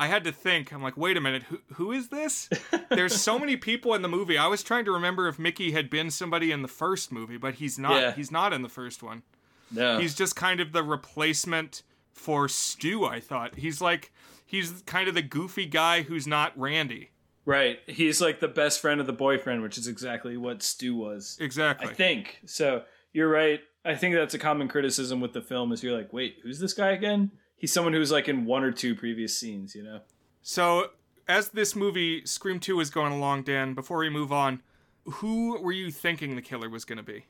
I 0.00 0.06
had 0.06 0.22
to 0.24 0.32
think. 0.32 0.72
I'm 0.72 0.82
like, 0.82 0.96
wait 0.96 1.16
a 1.16 1.20
minute, 1.20 1.42
who 1.44 1.58
who 1.74 1.92
is 1.92 2.08
this? 2.08 2.48
There's 2.88 3.20
so 3.20 3.38
many 3.38 3.56
people 3.56 3.94
in 3.94 4.02
the 4.02 4.08
movie. 4.08 4.38
I 4.38 4.46
was 4.46 4.62
trying 4.62 4.84
to 4.86 4.92
remember 4.92 5.28
if 5.28 5.38
Mickey 5.38 5.72
had 5.72 5.90
been 5.90 6.10
somebody 6.10 6.52
in 6.52 6.62
the 6.62 6.68
first 6.68 7.12
movie, 7.12 7.36
but 7.36 7.54
he's 7.54 7.78
not. 7.78 8.00
Yeah. 8.00 8.12
He's 8.12 8.30
not 8.30 8.52
in 8.52 8.62
the 8.62 8.68
first 8.68 9.02
one. 9.02 9.22
No. 9.70 9.98
He's 9.98 10.14
just 10.14 10.36
kind 10.36 10.60
of 10.60 10.72
the 10.72 10.82
replacement 10.82 11.82
for 12.12 12.48
Stu, 12.48 13.04
I 13.04 13.20
thought. 13.20 13.56
He's 13.56 13.80
like 13.80 14.12
he's 14.48 14.82
kind 14.86 15.08
of 15.08 15.14
the 15.14 15.22
goofy 15.22 15.66
guy 15.66 16.02
who's 16.02 16.26
not 16.26 16.58
Randy. 16.58 17.10
Right. 17.44 17.78
He's 17.86 18.20
like 18.20 18.40
the 18.40 18.48
best 18.48 18.80
friend 18.80 19.00
of 19.00 19.06
the 19.06 19.12
boyfriend, 19.12 19.62
which 19.62 19.76
is 19.76 19.86
exactly 19.86 20.36
what 20.36 20.62
Stu 20.62 20.96
was. 20.96 21.36
Exactly. 21.38 21.88
I 21.88 21.92
think. 21.92 22.40
So 22.46 22.82
you're 23.12 23.28
right. 23.28 23.60
I 23.84 23.94
think 23.94 24.14
that's 24.14 24.34
a 24.34 24.38
common 24.38 24.68
criticism 24.68 25.20
with 25.20 25.34
the 25.34 25.42
film 25.42 25.70
is 25.72 25.82
you're 25.82 25.96
like, 25.96 26.12
wait, 26.12 26.38
who's 26.42 26.58
this 26.58 26.72
guy 26.72 26.90
again? 26.90 27.30
He's 27.56 27.72
someone 27.72 27.92
who's 27.92 28.10
like 28.10 28.26
in 28.26 28.46
one 28.46 28.64
or 28.64 28.72
two 28.72 28.94
previous 28.94 29.38
scenes, 29.38 29.74
you 29.74 29.82
know. 29.82 30.00
So, 30.42 30.90
as 31.26 31.50
this 31.50 31.76
movie 31.76 32.24
Scream 32.24 32.58
2 32.58 32.80
is 32.80 32.90
going 32.90 33.12
along, 33.12 33.42
Dan, 33.42 33.74
before 33.74 33.98
we 33.98 34.08
move 34.08 34.32
on, 34.32 34.62
who 35.04 35.60
were 35.60 35.72
you 35.72 35.90
thinking 35.90 36.36
the 36.36 36.42
killer 36.42 36.70
was 36.70 36.84
going 36.84 36.96
to 36.96 37.02
be? 37.02 37.26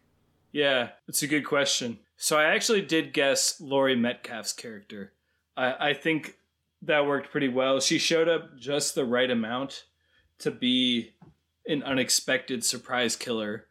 Yeah, 0.52 0.90
it's 1.08 1.22
a 1.22 1.26
good 1.26 1.44
question. 1.44 1.98
So 2.16 2.38
I 2.38 2.44
actually 2.44 2.82
did 2.82 3.12
guess 3.12 3.60
Laurie 3.60 3.96
Metcalf's 3.96 4.52
character. 4.52 5.12
I, 5.56 5.90
I 5.90 5.94
think 5.94 6.36
that 6.82 7.06
worked 7.06 7.30
pretty 7.30 7.48
well. 7.48 7.80
She 7.80 7.98
showed 7.98 8.28
up 8.28 8.56
just 8.58 8.94
the 8.94 9.04
right 9.04 9.30
amount 9.30 9.84
to 10.40 10.50
be 10.50 11.12
an 11.66 11.82
unexpected 11.82 12.64
surprise 12.64 13.16
killer. 13.16 13.66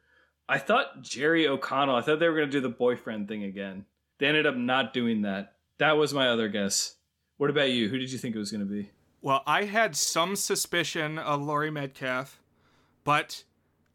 I 0.50 0.60
thought 0.60 1.02
Jerry 1.02 1.48
O'Connell, 1.48 1.96
I 1.96 2.02
thought 2.02 2.20
they 2.20 2.28
were 2.28 2.36
going 2.36 2.48
to 2.48 2.52
do 2.52 2.62
the 2.62 2.70
boyfriend 2.70 3.28
thing 3.28 3.44
again. 3.44 3.86
They 4.20 4.28
ended 4.28 4.46
up 4.46 4.56
not 4.56 4.94
doing 4.94 5.22
that. 5.24 5.54
That 5.78 5.98
was 5.98 6.14
my 6.14 6.30
other 6.30 6.48
guess. 6.48 6.96
What 7.38 7.50
about 7.50 7.72
you? 7.72 7.90
Who 7.90 7.98
did 7.98 8.12
you 8.12 8.18
think 8.18 8.36
it 8.36 8.40
was 8.40 8.52
going 8.52 8.66
to 8.68 8.72
be? 8.72 8.90
Well, 9.22 9.44
I 9.46 9.66
had 9.66 9.96
some 9.96 10.36
suspicion 10.36 11.20
of 11.20 11.42
Laurie 11.42 11.72
Metcalf, 11.72 12.42
but 13.04 13.44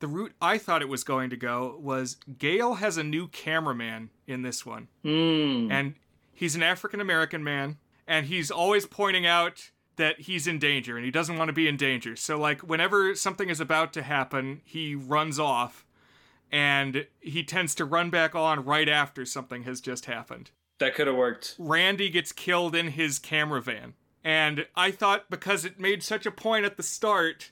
the 0.00 0.08
route 0.08 0.32
I 0.40 0.58
thought 0.58 0.82
it 0.82 0.88
was 0.88 1.04
going 1.04 1.30
to 1.30 1.36
go 1.36 1.78
was 1.80 2.16
Gale 2.38 2.74
has 2.74 2.96
a 2.96 3.04
new 3.04 3.28
cameraman 3.28 4.10
in 4.26 4.42
this 4.42 4.66
one. 4.66 4.88
Mm. 5.04 5.70
And 5.70 5.94
he's 6.32 6.54
an 6.54 6.62
African 6.62 7.00
American 7.00 7.42
man, 7.42 7.78
and 8.06 8.26
he's 8.26 8.50
always 8.50 8.86
pointing 8.86 9.26
out 9.26 9.70
that 9.96 10.20
he's 10.20 10.46
in 10.46 10.58
danger 10.58 10.96
and 10.96 11.04
he 11.04 11.10
doesn't 11.10 11.36
want 11.36 11.48
to 11.48 11.52
be 11.52 11.68
in 11.68 11.76
danger. 11.76 12.16
So, 12.16 12.38
like, 12.38 12.60
whenever 12.60 13.14
something 13.14 13.48
is 13.48 13.60
about 13.60 13.92
to 13.94 14.02
happen, 14.02 14.62
he 14.64 14.94
runs 14.94 15.38
off 15.38 15.86
and 16.50 17.06
he 17.20 17.42
tends 17.42 17.74
to 17.76 17.84
run 17.84 18.10
back 18.10 18.34
on 18.34 18.64
right 18.64 18.88
after 18.88 19.24
something 19.24 19.62
has 19.62 19.80
just 19.80 20.06
happened. 20.06 20.50
That 20.78 20.94
could 20.94 21.06
have 21.06 21.16
worked. 21.16 21.54
Randy 21.58 22.08
gets 22.08 22.32
killed 22.32 22.74
in 22.74 22.88
his 22.88 23.18
camera 23.18 23.62
van. 23.62 23.94
And 24.24 24.66
I 24.76 24.90
thought 24.90 25.30
because 25.30 25.64
it 25.64 25.80
made 25.80 26.02
such 26.02 26.26
a 26.26 26.30
point 26.30 26.64
at 26.64 26.76
the 26.76 26.82
start 26.82 27.50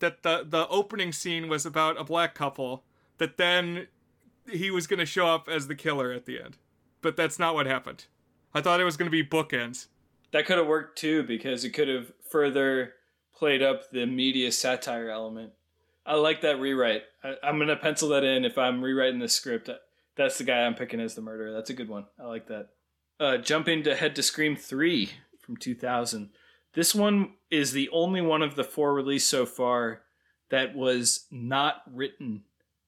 that 0.00 0.22
the 0.22 0.44
the 0.48 0.66
opening 0.68 1.12
scene 1.12 1.48
was 1.48 1.66
about 1.66 2.00
a 2.00 2.04
black 2.04 2.34
couple 2.34 2.84
that 3.18 3.36
then 3.36 3.88
he 4.50 4.70
was 4.70 4.86
going 4.86 4.98
to 4.98 5.06
show 5.06 5.26
up 5.26 5.48
as 5.48 5.66
the 5.66 5.74
killer 5.74 6.12
at 6.12 6.24
the 6.24 6.40
end. 6.40 6.56
But 7.02 7.16
that's 7.16 7.38
not 7.38 7.54
what 7.54 7.66
happened. 7.66 8.06
I 8.58 8.60
thought 8.60 8.80
it 8.80 8.84
was 8.84 8.96
going 8.96 9.06
to 9.06 9.10
be 9.10 9.24
bookends. 9.24 9.86
That 10.32 10.44
could 10.44 10.58
have 10.58 10.66
worked 10.66 10.98
too 10.98 11.22
because 11.22 11.64
it 11.64 11.70
could 11.70 11.86
have 11.86 12.10
further 12.28 12.94
played 13.32 13.62
up 13.62 13.88
the 13.92 14.04
media 14.04 14.50
satire 14.50 15.10
element. 15.10 15.52
I 16.04 16.16
like 16.16 16.40
that 16.40 16.58
rewrite. 16.58 17.02
I, 17.22 17.36
am 17.44 17.58
going 17.58 17.68
to 17.68 17.76
pencil 17.76 18.08
that 18.08 18.24
in 18.24 18.44
if 18.44 18.58
I'm 18.58 18.82
rewriting 18.82 19.20
the 19.20 19.28
script. 19.28 19.70
That's 20.16 20.38
the 20.38 20.44
guy 20.44 20.66
I'm 20.66 20.74
picking 20.74 20.98
as 20.98 21.14
the 21.14 21.22
murderer. 21.22 21.52
That's 21.52 21.70
a 21.70 21.74
good 21.74 21.88
one. 21.88 22.06
I 22.18 22.24
like 22.24 22.48
that. 22.48 22.70
Uh, 23.20 23.36
jumping 23.36 23.84
to 23.84 23.94
head 23.94 24.16
to 24.16 24.24
Scream 24.24 24.56
3 24.56 25.08
from 25.38 25.56
2000. 25.56 26.30
This 26.74 26.96
one 26.96 27.34
is 27.52 27.70
the 27.70 27.88
only 27.90 28.20
one 28.20 28.42
of 28.42 28.56
the 28.56 28.64
four 28.64 28.92
released 28.92 29.30
so 29.30 29.46
far 29.46 30.02
that 30.50 30.74
was 30.74 31.26
not 31.30 31.82
written 31.88 32.42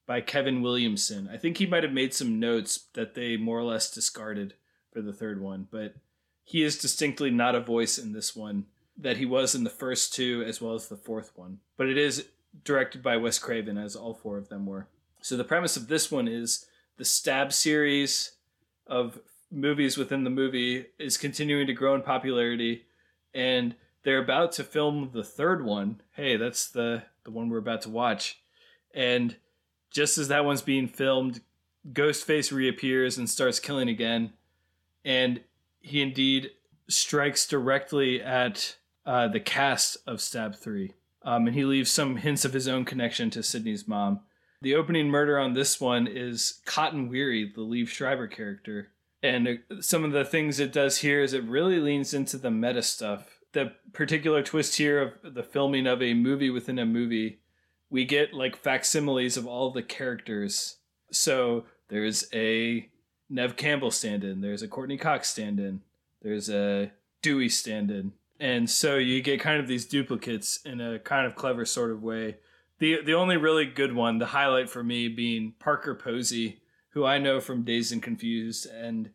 by 0.04 0.20
Kevin 0.20 0.62
Williamson. 0.62 1.30
I 1.32 1.36
think 1.36 1.58
he 1.58 1.66
might 1.66 1.84
have 1.84 1.92
made 1.92 2.12
some 2.12 2.40
notes 2.40 2.86
that 2.94 3.14
they 3.14 3.36
more 3.36 3.60
or 3.60 3.64
less 3.64 3.88
discarded 3.88 4.54
for 4.92 5.02
the 5.02 5.12
third 5.12 5.40
one, 5.40 5.68
but 5.70 5.94
he 6.44 6.62
is 6.62 6.78
distinctly 6.78 7.30
not 7.30 7.54
a 7.54 7.60
voice 7.60 7.98
in 7.98 8.12
this 8.12 8.34
one 8.34 8.66
that 8.96 9.16
he 9.16 9.24
was 9.24 9.54
in 9.54 9.64
the 9.64 9.70
first 9.70 10.14
two 10.14 10.44
as 10.46 10.60
well 10.60 10.74
as 10.74 10.88
the 10.88 10.96
fourth 10.96 11.32
one. 11.36 11.58
But 11.76 11.88
it 11.88 11.96
is 11.96 12.26
directed 12.64 13.02
by 13.02 13.16
Wes 13.16 13.38
Craven, 13.38 13.78
as 13.78 13.96
all 13.96 14.14
four 14.14 14.36
of 14.36 14.48
them 14.48 14.66
were. 14.66 14.88
So 15.22 15.36
the 15.36 15.44
premise 15.44 15.76
of 15.76 15.88
this 15.88 16.10
one 16.10 16.28
is 16.28 16.66
the 16.96 17.04
Stab 17.04 17.52
series 17.52 18.32
of 18.86 19.20
movies 19.50 19.96
within 19.96 20.24
the 20.24 20.30
movie 20.30 20.86
is 20.98 21.16
continuing 21.16 21.66
to 21.66 21.72
grow 21.72 21.94
in 21.94 22.02
popularity, 22.02 22.84
and 23.32 23.74
they're 24.02 24.22
about 24.22 24.52
to 24.52 24.64
film 24.64 25.10
the 25.12 25.24
third 25.24 25.64
one. 25.64 26.00
Hey, 26.12 26.36
that's 26.36 26.68
the 26.68 27.04
the 27.24 27.30
one 27.30 27.48
we're 27.48 27.58
about 27.58 27.82
to 27.82 27.90
watch, 27.90 28.40
and 28.94 29.36
just 29.90 30.18
as 30.18 30.28
that 30.28 30.44
one's 30.44 30.62
being 30.62 30.88
filmed, 30.88 31.42
Ghostface 31.92 32.52
reappears 32.52 33.18
and 33.18 33.28
starts 33.28 33.60
killing 33.60 33.88
again, 33.88 34.32
and 35.04 35.40
he 35.80 36.02
indeed 36.02 36.50
strikes 36.88 37.46
directly 37.46 38.20
at 38.20 38.76
uh, 39.06 39.28
the 39.28 39.40
cast 39.40 39.96
of 40.06 40.20
Stab 40.20 40.54
Three, 40.54 40.94
um, 41.22 41.46
and 41.46 41.54
he 41.54 41.64
leaves 41.64 41.90
some 41.90 42.16
hints 42.16 42.44
of 42.44 42.52
his 42.52 42.68
own 42.68 42.84
connection 42.84 43.30
to 43.30 43.42
Sidney's 43.42 43.88
mom. 43.88 44.20
The 44.62 44.74
opening 44.74 45.08
murder 45.08 45.38
on 45.38 45.54
this 45.54 45.80
one 45.80 46.06
is 46.06 46.60
Cotton 46.66 47.08
Weary, 47.08 47.50
the 47.54 47.62
Liev 47.62 47.88
Schreiber 47.88 48.26
character, 48.26 48.90
and 49.22 49.48
uh, 49.48 49.80
some 49.80 50.04
of 50.04 50.12
the 50.12 50.24
things 50.24 50.60
it 50.60 50.72
does 50.72 50.98
here 50.98 51.22
is 51.22 51.32
it 51.32 51.44
really 51.44 51.78
leans 51.78 52.12
into 52.12 52.36
the 52.36 52.50
meta 52.50 52.82
stuff. 52.82 53.38
The 53.52 53.72
particular 53.92 54.42
twist 54.42 54.76
here 54.76 55.00
of 55.00 55.34
the 55.34 55.42
filming 55.42 55.86
of 55.86 56.02
a 56.02 56.14
movie 56.14 56.50
within 56.50 56.78
a 56.78 56.86
movie, 56.86 57.40
we 57.88 58.04
get 58.04 58.34
like 58.34 58.54
facsimiles 58.54 59.36
of 59.36 59.46
all 59.46 59.70
the 59.70 59.82
characters. 59.82 60.76
So 61.10 61.64
there's 61.88 62.26
a 62.32 62.89
Neve 63.30 63.56
Campbell 63.56 63.90
stand 63.90 64.24
in, 64.24 64.40
there's 64.40 64.62
a 64.62 64.68
Courteney 64.68 64.98
Cox 64.98 65.28
stand 65.28 65.60
in, 65.60 65.80
there's 66.20 66.50
a 66.50 66.90
Dewey 67.22 67.48
stand 67.48 67.90
in. 67.90 68.12
And 68.40 68.68
so 68.68 68.96
you 68.96 69.22
get 69.22 69.40
kind 69.40 69.60
of 69.60 69.68
these 69.68 69.86
duplicates 69.86 70.60
in 70.64 70.80
a 70.80 70.98
kind 70.98 71.26
of 71.26 71.36
clever 71.36 71.64
sort 71.64 71.90
of 71.90 72.02
way. 72.02 72.36
The 72.78 73.02
the 73.02 73.14
only 73.14 73.36
really 73.36 73.66
good 73.66 73.94
one, 73.94 74.18
the 74.18 74.26
highlight 74.26 74.68
for 74.68 74.82
me 74.82 75.08
being 75.08 75.54
Parker 75.58 75.94
Posey, 75.94 76.60
who 76.90 77.04
I 77.04 77.18
know 77.18 77.40
from 77.40 77.62
Dazed 77.62 77.92
and 77.92 78.02
Confused 78.02 78.66
and 78.66 79.10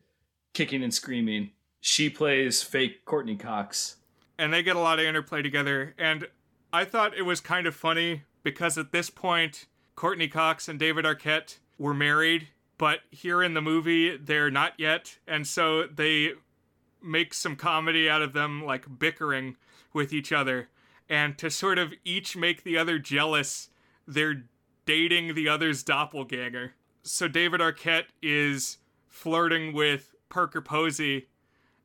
Kicking 0.53 0.83
and 0.83 0.93
Screaming. 0.93 1.51
She 1.81 2.09
plays 2.09 2.63
fake 2.63 3.05
Courteney 3.05 3.35
Cox. 3.35 3.97
And 4.37 4.53
they 4.53 4.63
get 4.63 4.75
a 4.75 4.79
lot 4.79 4.99
of 4.99 5.05
interplay 5.05 5.41
together. 5.41 5.93
And 5.97 6.27
I 6.71 6.85
thought 6.85 7.17
it 7.17 7.23
was 7.23 7.39
kind 7.41 7.67
of 7.67 7.75
funny 7.75 8.23
because 8.43 8.77
at 8.77 8.91
this 8.91 9.09
point, 9.09 9.65
Courteney 9.95 10.27
Cox 10.27 10.67
and 10.67 10.77
David 10.79 11.05
Arquette 11.05 11.57
were 11.77 11.93
married, 11.93 12.49
but 12.77 12.99
here 13.09 13.41
in 13.41 13.53
the 13.53 13.61
movie, 13.61 14.17
they're 14.17 14.51
not 14.51 14.73
yet. 14.77 15.17
And 15.27 15.45
so 15.47 15.87
they 15.87 16.33
make 17.01 17.33
some 17.33 17.55
comedy 17.55 18.09
out 18.09 18.21
of 18.21 18.33
them, 18.33 18.63
like 18.63 18.99
bickering 18.99 19.57
with 19.93 20.13
each 20.13 20.31
other. 20.31 20.69
And 21.07 21.37
to 21.37 21.49
sort 21.49 21.77
of 21.77 21.93
each 22.03 22.35
make 22.35 22.63
the 22.63 22.77
other 22.77 22.99
jealous, 22.99 23.69
they're 24.07 24.45
dating 24.85 25.35
the 25.35 25.47
other's 25.47 25.83
doppelganger 25.83 26.73
so 27.05 27.27
David 27.27 27.61
Arquette 27.61 28.05
is 28.21 28.79
flirting 29.07 29.73
with 29.73 30.15
Parker 30.29 30.61
Posey, 30.61 31.27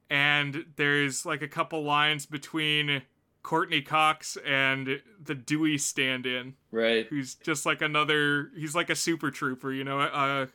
and 0.09 0.65
there's 0.77 1.25
like 1.27 1.43
a 1.43 1.49
couple 1.49 1.83
lines 1.85 2.27
between 2.27 3.03
courteney 3.43 3.83
Cox 3.83 4.37
and 4.45 5.01
the 5.23 5.35
Dewey 5.35 5.79
stand-in, 5.79 6.55
right? 6.73 7.07
Who's 7.09 7.35
just 7.35 7.67
like 7.67 7.83
another. 7.83 8.51
He's 8.57 8.75
like 8.75 8.91
a 8.91 8.97
super 8.97 9.31
trooper, 9.31 9.73
you 9.73 9.85
know, 9.85 10.01
uh, 10.01 10.47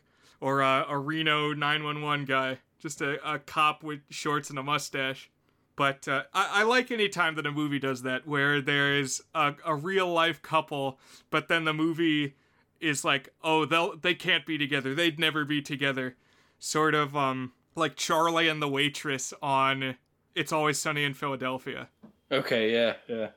or 0.46 0.62
a, 0.62 0.86
a 0.88 0.96
Reno 0.96 1.54
911 1.54 2.26
guy, 2.26 2.60
just 2.78 3.02
a, 3.02 3.18
a 3.28 3.40
cop 3.40 3.84
with 3.84 4.02
shorts 4.12 4.52
and 4.52 4.60
a 4.60 4.64
mustache. 4.64 5.32
But 5.76 6.08
uh, 6.08 6.22
I, 6.36 6.62
I, 6.62 6.64
like 6.64 6.92
any 6.92 7.10
time 7.10 7.34
that 7.36 7.48
a 7.48 7.52
movie 7.52 7.80
does 7.80 8.04
that, 8.04 8.28
where 8.28 8.62
there 8.62 8.94
is 8.94 9.24
a, 9.34 9.56
a 9.66 9.74
real 9.74 10.08
life 10.08 10.44
couple, 10.44 11.00
but 11.32 11.48
then 11.48 11.66
the 11.66 11.74
movie 11.74 12.36
is 12.80 13.04
like, 13.04 13.34
oh, 13.44 13.66
they'll 13.66 13.98
they 13.98 14.14
can't 14.14 14.46
be 14.46 14.60
together. 14.60 14.94
They'd 14.94 15.20
never 15.20 15.46
be 15.46 15.64
together. 15.64 16.16
Sort 16.60 16.94
of 16.94 17.18
um 17.18 17.54
like 17.76 17.96
Charlie 17.96 18.48
and 18.48 18.62
the 18.62 18.70
waitress 18.70 19.34
on 19.42 19.96
It's 20.36 20.54
Always 20.54 20.80
Sunny 20.80 21.06
in 21.06 21.16
Philadelphia. 21.16 21.90
Okay, 22.32 22.72
yeah, 22.72 22.94
yeah. 23.08 23.30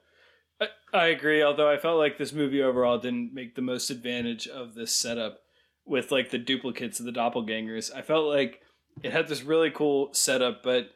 I, 0.61 0.67
I 0.93 1.07
agree, 1.07 1.43
although 1.43 1.73
I 1.73 1.79
felt 1.79 1.97
like 1.97 2.19
this 2.19 2.35
movie 2.35 2.63
overall 2.63 2.99
didn't 2.99 3.33
make 3.33 3.55
the 3.55 3.63
most 3.63 3.89
advantage 3.89 4.47
of 4.47 4.75
this 4.75 4.95
setup 4.95 5.41
with 5.89 6.13
like 6.13 6.31
the 6.31 6.39
duplicates 6.39 7.01
of 7.01 7.07
the 7.07 7.13
doppelgangers. 7.13 7.95
I 7.95 8.03
felt 8.03 8.27
like 8.27 8.61
it 9.03 9.13
had 9.13 9.29
this 9.29 9.43
really 9.43 9.71
cool 9.71 10.13
setup, 10.13 10.63
but 10.63 10.91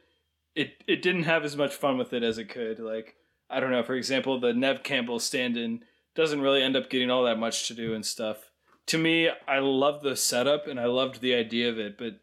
it 0.54 0.82
it 0.86 1.02
didn't 1.02 1.24
have 1.24 1.44
as 1.44 1.56
much 1.56 1.74
fun 1.74 1.98
with 1.98 2.12
it 2.12 2.22
as 2.22 2.38
it 2.38 2.48
could. 2.48 2.78
Like 2.78 3.16
I 3.50 3.60
don't 3.60 3.70
know, 3.70 3.82
for 3.82 3.94
example, 3.94 4.38
the 4.38 4.52
Neve 4.52 4.82
Campbell 4.82 5.18
stand-in 5.18 5.84
doesn't 6.14 6.40
really 6.40 6.62
end 6.62 6.76
up 6.76 6.90
getting 6.90 7.10
all 7.10 7.24
that 7.24 7.38
much 7.38 7.68
to 7.68 7.74
do 7.74 7.94
and 7.94 8.04
stuff. 8.04 8.50
To 8.86 8.98
me, 8.98 9.30
I 9.46 9.60
love 9.60 10.02
the 10.02 10.16
setup 10.16 10.66
and 10.66 10.78
I 10.78 10.86
loved 10.86 11.20
the 11.20 11.34
idea 11.34 11.68
of 11.70 11.78
it, 11.78 11.96
but 11.96 12.20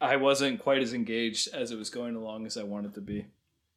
I 0.00 0.16
wasn't 0.16 0.60
quite 0.60 0.82
as 0.82 0.92
engaged 0.92 1.48
as 1.54 1.70
it 1.70 1.78
was 1.78 1.90
going 1.90 2.16
along 2.16 2.46
as 2.46 2.56
I 2.56 2.64
wanted 2.64 2.94
to 2.94 3.00
be. 3.00 3.26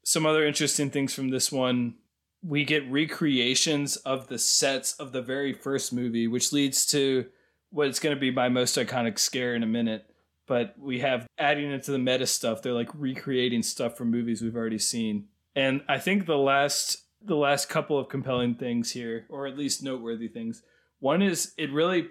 Some 0.03 0.25
other 0.25 0.45
interesting 0.45 0.89
things 0.89 1.13
from 1.13 1.29
this 1.29 1.51
one 1.51 1.95
we 2.43 2.65
get 2.65 2.89
recreations 2.91 3.95
of 3.97 4.27
the 4.27 4.37
sets 4.37 4.93
of 4.93 5.13
the 5.13 5.21
very 5.21 5.53
first 5.53 5.93
movie, 5.93 6.27
which 6.27 6.51
leads 6.51 6.85
to 6.87 7.25
what's 7.73 7.99
going 7.99 8.15
to 8.15 8.19
be 8.19 8.31
my 8.31 8.49
most 8.49 8.77
iconic 8.77 9.17
scare 9.17 9.55
in 9.55 9.63
a 9.63 9.67
minute. 9.67 10.05
But 10.45 10.75
we 10.77 10.99
have 10.99 11.27
adding 11.37 11.71
into 11.71 11.91
the 11.91 11.97
meta 11.97 12.27
stuff, 12.27 12.61
they're 12.61 12.73
like 12.73 12.89
recreating 12.93 13.63
stuff 13.63 13.97
from 13.97 14.11
movies 14.11 14.41
we've 14.41 14.55
already 14.55 14.79
seen. 14.79 15.25
And 15.55 15.81
I 15.89 15.99
think 15.99 16.25
the 16.25 16.37
last 16.37 16.99
the 17.25 17.35
last 17.35 17.69
couple 17.69 17.97
of 17.97 18.09
compelling 18.09 18.55
things 18.55 18.91
here, 18.91 19.25
or 19.29 19.47
at 19.47 19.57
least 19.57 19.81
noteworthy 19.81 20.27
things. 20.27 20.61
One 20.99 21.21
is 21.21 21.53
it 21.57 21.71
really 21.71 22.09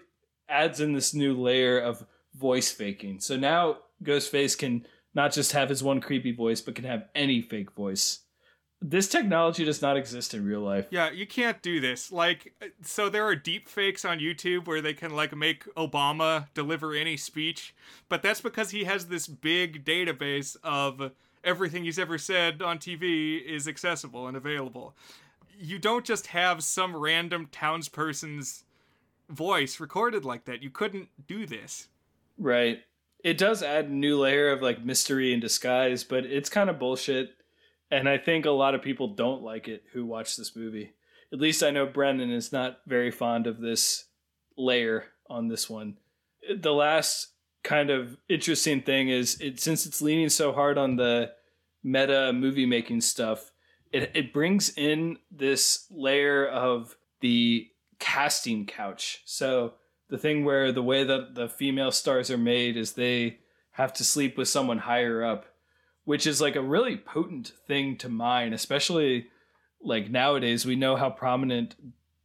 adds 0.48 0.80
in 0.80 0.94
this 0.94 1.14
new 1.14 1.38
layer 1.38 1.78
of 1.78 2.06
voice 2.34 2.72
faking. 2.72 3.20
So 3.20 3.36
now 3.36 3.78
Ghostface 4.02 4.56
can 4.56 4.86
not 5.14 5.32
just 5.32 5.52
have 5.52 5.68
his 5.68 5.82
one 5.82 6.00
creepy 6.00 6.32
voice, 6.32 6.62
but 6.62 6.74
can 6.74 6.86
have 6.86 7.04
any 7.14 7.42
fake 7.42 7.72
voice. 7.72 8.20
This 8.84 9.08
technology 9.08 9.64
does 9.64 9.80
not 9.80 9.96
exist 9.96 10.34
in 10.34 10.44
real 10.44 10.60
life. 10.60 10.88
Yeah, 10.90 11.10
you 11.12 11.24
can't 11.24 11.62
do 11.62 11.80
this. 11.80 12.10
Like, 12.10 12.52
so 12.82 13.08
there 13.08 13.24
are 13.24 13.36
deep 13.36 13.68
fakes 13.68 14.04
on 14.04 14.18
YouTube 14.18 14.66
where 14.66 14.80
they 14.80 14.92
can, 14.92 15.14
like, 15.14 15.36
make 15.36 15.72
Obama 15.76 16.48
deliver 16.52 16.92
any 16.92 17.16
speech, 17.16 17.74
but 18.08 18.22
that's 18.22 18.40
because 18.40 18.70
he 18.70 18.84
has 18.84 19.06
this 19.06 19.28
big 19.28 19.84
database 19.84 20.56
of 20.64 21.12
everything 21.44 21.84
he's 21.84 21.98
ever 21.98 22.18
said 22.18 22.60
on 22.60 22.78
TV 22.78 23.40
is 23.44 23.68
accessible 23.68 24.26
and 24.26 24.36
available. 24.36 24.96
You 25.56 25.78
don't 25.78 26.04
just 26.04 26.28
have 26.28 26.64
some 26.64 26.96
random 26.96 27.48
townsperson's 27.52 28.64
voice 29.28 29.78
recorded 29.78 30.24
like 30.24 30.44
that. 30.46 30.62
You 30.62 30.70
couldn't 30.70 31.08
do 31.28 31.46
this. 31.46 31.88
Right. 32.36 32.82
It 33.22 33.38
does 33.38 33.62
add 33.62 33.84
a 33.84 33.92
new 33.92 34.18
layer 34.18 34.50
of 34.50 34.60
like 34.60 34.84
mystery 34.84 35.32
and 35.32 35.40
disguise, 35.40 36.02
but 36.02 36.26
it's 36.26 36.50
kind 36.50 36.68
of 36.68 36.80
bullshit. 36.80 37.36
And 37.92 38.08
I 38.08 38.16
think 38.16 38.46
a 38.46 38.50
lot 38.50 38.74
of 38.74 38.80
people 38.80 39.08
don't 39.08 39.42
like 39.42 39.68
it 39.68 39.84
who 39.92 40.06
watch 40.06 40.36
this 40.36 40.56
movie. 40.56 40.94
At 41.30 41.40
least 41.40 41.62
I 41.62 41.70
know 41.70 41.84
Brennan 41.84 42.30
is 42.30 42.50
not 42.50 42.80
very 42.86 43.10
fond 43.10 43.46
of 43.46 43.60
this 43.60 44.06
layer 44.56 45.04
on 45.28 45.48
this 45.48 45.68
one. 45.68 45.98
The 46.56 46.72
last 46.72 47.28
kind 47.62 47.90
of 47.90 48.16
interesting 48.30 48.80
thing 48.80 49.10
is 49.10 49.38
it 49.42 49.60
since 49.60 49.84
it's 49.84 50.00
leaning 50.00 50.30
so 50.30 50.52
hard 50.52 50.78
on 50.78 50.96
the 50.96 51.32
meta 51.84 52.32
movie 52.32 52.66
making 52.66 53.02
stuff, 53.02 53.52
it 53.92 54.10
it 54.14 54.32
brings 54.32 54.70
in 54.76 55.18
this 55.30 55.86
layer 55.90 56.48
of 56.48 56.96
the 57.20 57.68
casting 57.98 58.64
couch. 58.64 59.20
So 59.26 59.74
the 60.08 60.18
thing 60.18 60.46
where 60.46 60.72
the 60.72 60.82
way 60.82 61.04
that 61.04 61.34
the 61.34 61.48
female 61.48 61.92
stars 61.92 62.30
are 62.30 62.38
made 62.38 62.78
is 62.78 62.92
they 62.92 63.40
have 63.72 63.92
to 63.94 64.04
sleep 64.04 64.38
with 64.38 64.48
someone 64.48 64.78
higher 64.78 65.22
up, 65.22 65.46
which 66.04 66.26
is 66.26 66.40
like 66.40 66.56
a 66.56 66.62
really 66.62 66.96
potent 66.96 67.52
thing 67.66 67.96
to 67.98 68.08
mine, 68.08 68.52
especially 68.52 69.26
like 69.80 70.10
nowadays 70.10 70.64
we 70.64 70.76
know 70.76 70.96
how 70.96 71.10
prominent 71.10 71.74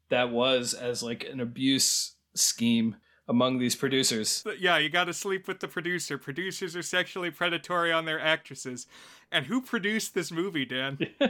that 0.10 0.32
was 0.32 0.74
as 0.74 1.04
like 1.04 1.24
an 1.24 1.40
abuse 1.40 2.16
scheme 2.34 2.96
among 3.28 3.60
these 3.60 3.76
producers. 3.76 4.44
Yeah, 4.60 4.78
you 4.78 4.90
got 4.90 5.06
to 5.06 5.14
sleep 5.14 5.48
with 5.48 5.60
the 5.60 5.68
producer. 5.68 6.18
Producers 6.18 6.76
are 6.76 6.82
sexually 6.82 7.30
predatory 7.30 7.92
on 7.92 8.06
their 8.06 8.20
actresses. 8.20 8.88
And 9.32 9.48
who 9.48 9.62
produced 9.62 10.14
this 10.14 10.32
movie, 10.32 10.66
Dan? 10.66 10.98
well, 11.20 11.30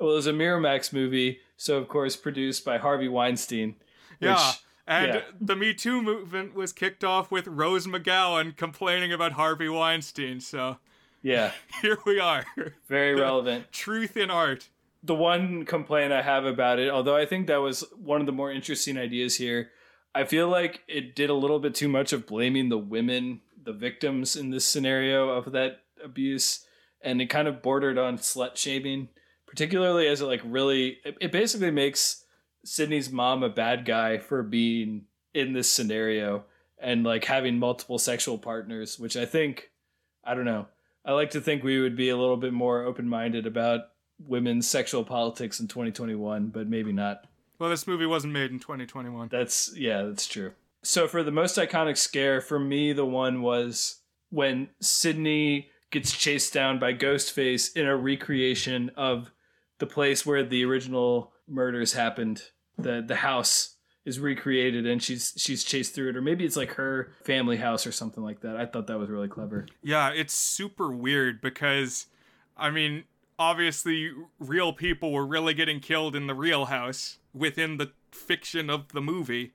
was 0.00 0.26
a 0.26 0.32
Miramax 0.32 0.92
movie, 0.92 1.38
so 1.56 1.78
of 1.78 1.88
course 1.88 2.16
produced 2.16 2.64
by 2.64 2.78
Harvey 2.78 3.08
Weinstein. 3.08 3.76
Yeah. 4.20 4.34
Which, 4.34 4.58
and 4.86 5.14
yeah. 5.14 5.20
the 5.38 5.54
Me 5.54 5.74
Too 5.74 6.02
movement 6.02 6.54
was 6.54 6.72
kicked 6.72 7.04
off 7.04 7.30
with 7.30 7.46
Rose 7.46 7.86
McGowan 7.86 8.56
complaining 8.56 9.12
about 9.12 9.32
Harvey 9.32 9.68
Weinstein. 9.68 10.40
So, 10.40 10.78
yeah, 11.22 11.52
here 11.82 11.98
we 12.06 12.20
are. 12.20 12.44
Very 12.88 13.14
relevant. 13.14 13.72
Truth 13.72 14.16
in 14.16 14.30
art. 14.30 14.68
The 15.02 15.14
one 15.14 15.64
complaint 15.64 16.12
I 16.12 16.22
have 16.22 16.44
about 16.44 16.78
it, 16.78 16.90
although 16.90 17.16
I 17.16 17.24
think 17.24 17.46
that 17.46 17.58
was 17.58 17.84
one 17.96 18.20
of 18.20 18.26
the 18.26 18.32
more 18.32 18.50
interesting 18.50 18.98
ideas 18.98 19.36
here, 19.36 19.70
I 20.14 20.24
feel 20.24 20.48
like 20.48 20.82
it 20.88 21.14
did 21.14 21.30
a 21.30 21.34
little 21.34 21.60
bit 21.60 21.74
too 21.74 21.88
much 21.88 22.12
of 22.12 22.26
blaming 22.26 22.68
the 22.68 22.78
women, 22.78 23.40
the 23.62 23.72
victims 23.72 24.34
in 24.34 24.50
this 24.50 24.64
scenario 24.64 25.28
of 25.28 25.52
that 25.52 25.82
abuse, 26.02 26.66
and 27.00 27.22
it 27.22 27.26
kind 27.26 27.46
of 27.46 27.62
bordered 27.62 27.98
on 27.98 28.18
slut 28.18 28.56
shaming, 28.56 29.08
particularly 29.46 30.08
as 30.08 30.20
it 30.20 30.26
like 30.26 30.42
really, 30.44 30.98
it, 31.04 31.16
it 31.20 31.32
basically 31.32 31.70
makes 31.70 32.24
Sidney's 32.64 33.10
mom 33.10 33.42
a 33.42 33.48
bad 33.48 33.84
guy 33.84 34.18
for 34.18 34.42
being 34.42 35.04
in 35.34 35.52
this 35.52 35.70
scenario 35.70 36.44
and 36.78 37.04
like 37.04 37.24
having 37.24 37.58
multiple 37.58 37.98
sexual 37.98 38.38
partners, 38.38 38.98
which 38.98 39.16
I 39.16 39.24
think, 39.24 39.70
I 40.24 40.34
don't 40.34 40.44
know. 40.44 40.66
I 41.04 41.12
like 41.12 41.30
to 41.30 41.40
think 41.40 41.62
we 41.62 41.80
would 41.80 41.96
be 41.96 42.10
a 42.10 42.16
little 42.16 42.36
bit 42.36 42.52
more 42.52 42.82
open 42.82 43.08
minded 43.08 43.46
about 43.46 43.80
women's 44.18 44.68
sexual 44.68 45.04
politics 45.04 45.60
in 45.60 45.68
2021, 45.68 46.48
but 46.48 46.68
maybe 46.68 46.92
not. 46.92 47.24
Well, 47.58 47.70
this 47.70 47.86
movie 47.86 48.06
wasn't 48.06 48.32
made 48.32 48.50
in 48.50 48.58
2021. 48.58 49.28
That's 49.30 49.76
yeah, 49.76 50.02
that's 50.02 50.26
true. 50.26 50.52
So 50.82 51.08
for 51.08 51.22
the 51.22 51.32
most 51.32 51.56
iconic 51.56 51.96
scare, 51.96 52.40
for 52.40 52.58
me, 52.58 52.92
the 52.92 53.04
one 53.04 53.42
was 53.42 54.00
when 54.30 54.68
Sidney 54.80 55.70
gets 55.90 56.12
chased 56.12 56.52
down 56.52 56.78
by 56.78 56.92
Ghostface 56.92 57.76
in 57.76 57.86
a 57.86 57.96
recreation 57.96 58.90
of 58.96 59.32
the 59.78 59.86
place 59.86 60.24
where 60.24 60.44
the 60.44 60.64
original 60.64 61.32
murders 61.48 61.94
happened. 61.94 62.42
The 62.76 63.02
the 63.06 63.16
house 63.16 63.76
is 64.08 64.18
recreated 64.18 64.86
and 64.86 65.02
she's 65.02 65.34
she's 65.36 65.62
chased 65.62 65.94
through 65.94 66.08
it 66.08 66.16
or 66.16 66.22
maybe 66.22 66.44
it's 66.44 66.56
like 66.56 66.72
her 66.74 67.12
family 67.22 67.58
house 67.58 67.86
or 67.86 67.92
something 67.92 68.24
like 68.24 68.40
that. 68.40 68.56
I 68.56 68.64
thought 68.64 68.86
that 68.86 68.98
was 68.98 69.10
really 69.10 69.28
clever. 69.28 69.66
Yeah, 69.82 70.10
it's 70.10 70.34
super 70.34 70.90
weird 70.90 71.42
because 71.42 72.06
I 72.56 72.70
mean, 72.70 73.04
obviously 73.38 74.10
real 74.40 74.72
people 74.72 75.12
were 75.12 75.26
really 75.26 75.52
getting 75.52 75.78
killed 75.78 76.16
in 76.16 76.26
the 76.26 76.34
real 76.34 76.64
house 76.64 77.18
within 77.34 77.76
the 77.76 77.92
fiction 78.10 78.70
of 78.70 78.88
the 78.88 79.02
movie. 79.02 79.52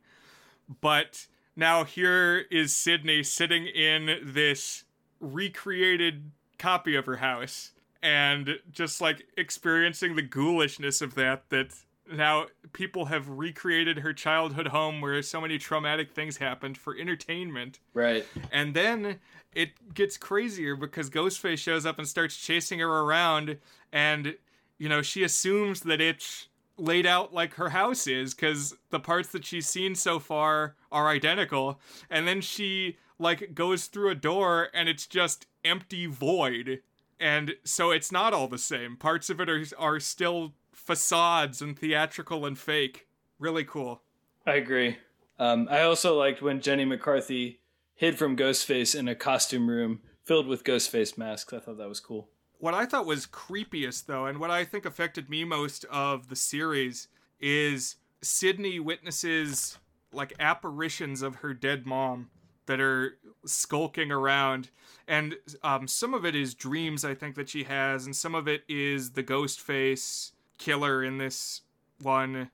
But 0.81 1.25
now 1.55 1.83
here 1.83 2.45
is 2.51 2.75
Sidney 2.75 3.23
sitting 3.23 3.65
in 3.65 4.19
this 4.23 4.83
recreated 5.19 6.31
copy 6.59 6.95
of 6.95 7.07
her 7.07 7.17
house 7.17 7.71
and 8.03 8.59
just 8.71 9.01
like 9.01 9.25
experiencing 9.35 10.15
the 10.15 10.21
ghoulishness 10.21 11.01
of 11.01 11.15
that 11.15 11.49
that 11.49 11.73
now 12.11 12.47
people 12.73 13.05
have 13.05 13.29
recreated 13.29 13.99
her 13.99 14.13
childhood 14.13 14.67
home 14.67 15.01
where 15.01 15.21
so 15.21 15.39
many 15.39 15.57
traumatic 15.57 16.11
things 16.11 16.37
happened 16.37 16.77
for 16.77 16.95
entertainment. 16.97 17.79
Right. 17.93 18.25
And 18.51 18.73
then 18.73 19.19
it 19.53 19.93
gets 19.93 20.17
crazier 20.17 20.75
because 20.75 21.09
Ghostface 21.09 21.59
shows 21.59 21.85
up 21.85 21.97
and 21.97 22.07
starts 22.07 22.35
chasing 22.35 22.79
her 22.79 22.89
around 22.89 23.57
and 23.91 24.35
you 24.77 24.89
know, 24.89 25.01
she 25.01 25.23
assumes 25.23 25.81
that 25.81 26.01
it's 26.01 26.47
laid 26.77 27.05
out 27.05 27.33
like 27.33 27.53
her 27.53 27.69
house 27.69 28.07
is 28.07 28.33
cuz 28.33 28.73
the 28.89 28.99
parts 28.99 29.29
that 29.29 29.45
she's 29.45 29.69
seen 29.69 29.93
so 29.93 30.19
far 30.19 30.75
are 30.91 31.07
identical 31.07 31.79
and 32.09 32.27
then 32.27 32.41
she 32.41 32.97
like 33.19 33.53
goes 33.53 33.85
through 33.85 34.09
a 34.09 34.15
door 34.15 34.69
and 34.73 34.89
it's 34.89 35.05
just 35.05 35.45
empty 35.63 36.07
void 36.07 36.81
and 37.19 37.55
so 37.63 37.91
it's 37.91 38.11
not 38.11 38.33
all 38.33 38.47
the 38.47 38.57
same 38.57 38.97
parts 38.97 39.29
of 39.29 39.39
it 39.39 39.47
are 39.49 39.63
are 39.77 39.99
still 39.99 40.53
facades 40.85 41.61
and 41.61 41.77
theatrical 41.77 42.45
and 42.45 42.57
fake. 42.57 43.07
Really 43.39 43.63
cool. 43.63 44.01
I 44.45 44.55
agree. 44.55 44.97
Um, 45.39 45.67
i 45.71 45.81
also 45.81 46.17
liked 46.17 46.43
when 46.43 46.61
jenny 46.61 46.85
mccarthy 46.85 47.59
hid 47.95 48.17
from 48.17 48.37
ghostface 48.37 48.97
in 48.97 49.07
a 49.07 49.15
costume 49.15 49.67
room 49.67 50.01
filled 50.23 50.47
with 50.47 50.63
ghostface 50.63 51.17
masks. 51.17 51.51
I 51.53 51.59
thought 51.59 51.77
that 51.77 51.89
was 51.89 51.99
cool. 51.99 52.29
What 52.59 52.73
i 52.73 52.85
thought 52.85 53.05
was 53.05 53.25
creepiest 53.25 54.05
though 54.05 54.25
and 54.25 54.39
what 54.39 54.51
i 54.51 54.63
think 54.63 54.85
affected 54.85 55.29
me 55.29 55.43
most 55.43 55.85
of 55.85 56.29
the 56.29 56.35
series 56.35 57.07
is 57.39 57.95
Sidney 58.21 58.79
witnesses 58.79 59.77
like 60.13 60.33
apparitions 60.39 61.21
of 61.21 61.37
her 61.37 61.53
dead 61.53 61.85
mom 61.85 62.29
that 62.67 62.79
are 62.79 63.17
skulking 63.45 64.11
around. 64.11 64.69
And 65.05 65.35
um, 65.63 65.85
some 65.87 66.13
of 66.13 66.25
it 66.25 66.35
is 66.35 66.53
dreams 66.53 67.03
i 67.03 67.15
think 67.15 67.35
that 67.35 67.49
she 67.49 67.63
has 67.63 68.05
and 68.05 68.15
some 68.15 68.35
of 68.35 68.47
it 68.47 68.63
is 68.69 69.11
the 69.11 69.23
ghost 69.23 69.59
face 69.59 70.32
killer 70.57 71.03
in 71.03 71.17
this 71.17 71.61
one 72.01 72.49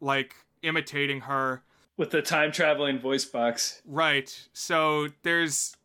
like 0.00 0.34
imitating 0.62 1.22
her 1.22 1.62
with 1.96 2.10
the 2.10 2.22
time 2.22 2.52
traveling 2.52 2.98
voice 2.98 3.24
box 3.24 3.82
right 3.86 4.48
so 4.52 5.08
there's 5.22 5.76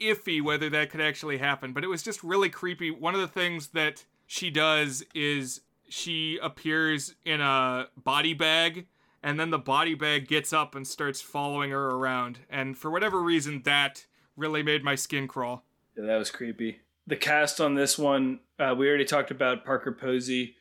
iffy 0.00 0.42
whether 0.42 0.70
that 0.70 0.90
could 0.90 1.00
actually 1.00 1.38
happen 1.38 1.72
but 1.72 1.84
it 1.84 1.88
was 1.88 2.02
just 2.02 2.22
really 2.22 2.48
creepy 2.48 2.90
one 2.90 3.14
of 3.14 3.20
the 3.20 3.28
things 3.28 3.68
that 3.68 4.04
she 4.26 4.50
does 4.50 5.04
is 5.14 5.60
she 5.88 6.38
appears 6.42 7.14
in 7.24 7.40
a 7.40 7.86
body 7.96 8.34
bag 8.34 8.86
and 9.22 9.38
then 9.38 9.50
the 9.50 9.58
body 9.58 9.94
bag 9.94 10.28
gets 10.28 10.52
up 10.52 10.74
and 10.74 10.86
starts 10.86 11.20
following 11.20 11.70
her 11.70 11.90
around. 11.90 12.40
And 12.48 12.76
for 12.76 12.90
whatever 12.90 13.20
reason, 13.20 13.62
that 13.64 14.06
really 14.36 14.62
made 14.62 14.84
my 14.84 14.94
skin 14.94 15.26
crawl. 15.26 15.64
Yeah, 15.96 16.04
that 16.04 16.16
was 16.16 16.30
creepy. 16.30 16.80
The 17.06 17.16
cast 17.16 17.60
on 17.60 17.74
this 17.74 17.98
one, 17.98 18.40
uh, 18.58 18.74
we 18.76 18.88
already 18.88 19.04
talked 19.04 19.30
about 19.30 19.64
Parker 19.64 19.92
Posey. 19.92 20.56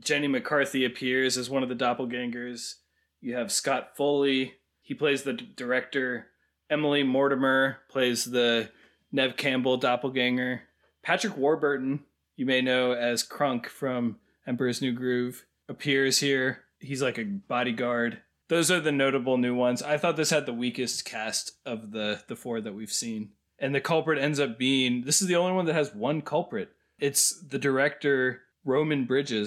Jenny 0.00 0.28
McCarthy 0.28 0.84
appears 0.84 1.36
as 1.36 1.50
one 1.50 1.62
of 1.62 1.68
the 1.68 1.74
doppelgangers. 1.74 2.76
You 3.20 3.36
have 3.36 3.52
Scott 3.52 3.96
Foley, 3.96 4.54
he 4.82 4.94
plays 4.94 5.22
the 5.22 5.34
d- 5.34 5.52
director. 5.56 6.26
Emily 6.70 7.02
Mortimer 7.02 7.78
plays 7.88 8.24
the 8.24 8.70
Neve 9.12 9.36
Campbell 9.36 9.76
doppelganger. 9.76 10.62
Patrick 11.02 11.36
Warburton, 11.36 12.04
you 12.36 12.46
may 12.46 12.60
know 12.60 12.92
as 12.92 13.22
Kronk 13.22 13.68
from 13.68 14.18
Emperor's 14.46 14.82
New 14.82 14.92
Groove, 14.92 15.44
appears 15.68 16.18
here 16.18 16.64
he's 16.84 17.02
like 17.02 17.18
a 17.18 17.24
bodyguard. 17.24 18.18
Those 18.48 18.70
are 18.70 18.80
the 18.80 18.92
notable 18.92 19.38
new 19.38 19.54
ones. 19.54 19.82
I 19.82 19.96
thought 19.96 20.16
this 20.16 20.30
had 20.30 20.46
the 20.46 20.52
weakest 20.52 21.04
cast 21.04 21.52
of 21.64 21.92
the 21.92 22.22
the 22.28 22.36
four 22.36 22.60
that 22.60 22.74
we've 22.74 22.92
seen. 22.92 23.30
And 23.58 23.74
the 23.74 23.80
culprit 23.80 24.18
ends 24.18 24.38
up 24.38 24.58
being 24.58 25.02
this 25.04 25.22
is 25.22 25.28
the 25.28 25.36
only 25.36 25.52
one 25.52 25.64
that 25.66 25.74
has 25.74 25.94
one 25.94 26.20
culprit. 26.20 26.70
It's 26.98 27.38
the 27.40 27.58
director 27.58 28.42
Roman 28.64 29.04
Bridger, 29.04 29.46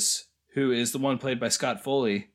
who 0.57 0.71
is 0.71 0.91
the 0.91 0.97
one 0.97 1.19
played 1.19 1.39
by 1.39 1.49
Scott 1.49 1.83
Foley. 1.83 2.29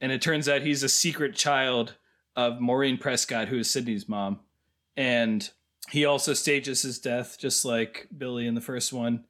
And 0.00 0.10
it 0.10 0.22
turns 0.22 0.48
out 0.48 0.62
he's 0.62 0.82
a 0.82 0.88
secret 0.88 1.34
child 1.34 1.92
of 2.34 2.58
Maureen 2.58 2.96
Prescott, 2.96 3.48
who 3.48 3.58
is 3.58 3.70
Sidney's 3.70 4.08
mom. 4.08 4.40
And 4.96 5.50
he 5.90 6.06
also 6.06 6.32
stages 6.32 6.80
his 6.80 6.98
death, 6.98 7.36
just 7.38 7.66
like 7.66 8.08
Billy 8.16 8.46
in 8.46 8.54
the 8.54 8.62
first 8.62 8.94
one. 8.94 9.24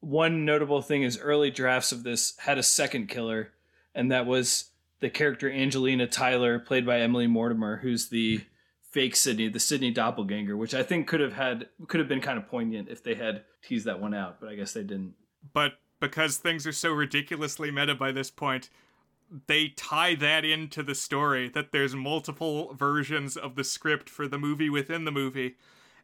One 0.00 0.44
notable 0.44 0.82
thing 0.82 1.04
is 1.04 1.20
early 1.20 1.52
drafts 1.52 1.92
of 1.92 2.02
this 2.02 2.36
had 2.38 2.58
a 2.58 2.64
second 2.64 3.06
killer, 3.06 3.52
and 3.94 4.10
that 4.10 4.26
was 4.26 4.70
the 4.98 5.08
character 5.08 5.48
Angelina 5.48 6.08
Tyler, 6.08 6.58
played 6.58 6.84
by 6.84 6.98
Emily 6.98 7.28
Mortimer, 7.28 7.76
who's 7.76 8.08
the 8.08 8.40
fake 8.90 9.14
Sidney, 9.14 9.46
the 9.46 9.60
Sidney 9.60 9.92
doppelganger, 9.92 10.56
which 10.56 10.74
I 10.74 10.82
think 10.82 11.06
could 11.06 11.20
have 11.20 11.34
had 11.34 11.68
could 11.86 12.00
have 12.00 12.08
been 12.08 12.20
kind 12.20 12.38
of 12.38 12.48
poignant 12.48 12.88
if 12.88 13.04
they 13.04 13.14
had 13.14 13.44
teased 13.62 13.86
that 13.86 14.00
one 14.00 14.14
out, 14.14 14.40
but 14.40 14.48
I 14.48 14.56
guess 14.56 14.72
they 14.72 14.82
didn't. 14.82 15.14
But 15.52 15.74
because 16.08 16.36
things 16.36 16.66
are 16.66 16.72
so 16.72 16.92
ridiculously 16.92 17.70
meta 17.70 17.94
by 17.94 18.12
this 18.12 18.30
point, 18.30 18.68
they 19.46 19.68
tie 19.68 20.14
that 20.14 20.44
into 20.44 20.82
the 20.82 20.94
story 20.94 21.48
that 21.48 21.72
there's 21.72 21.94
multiple 21.94 22.74
versions 22.74 23.36
of 23.36 23.54
the 23.54 23.64
script 23.64 24.10
for 24.10 24.28
the 24.28 24.38
movie 24.38 24.68
within 24.68 25.06
the 25.06 25.10
movie 25.10 25.56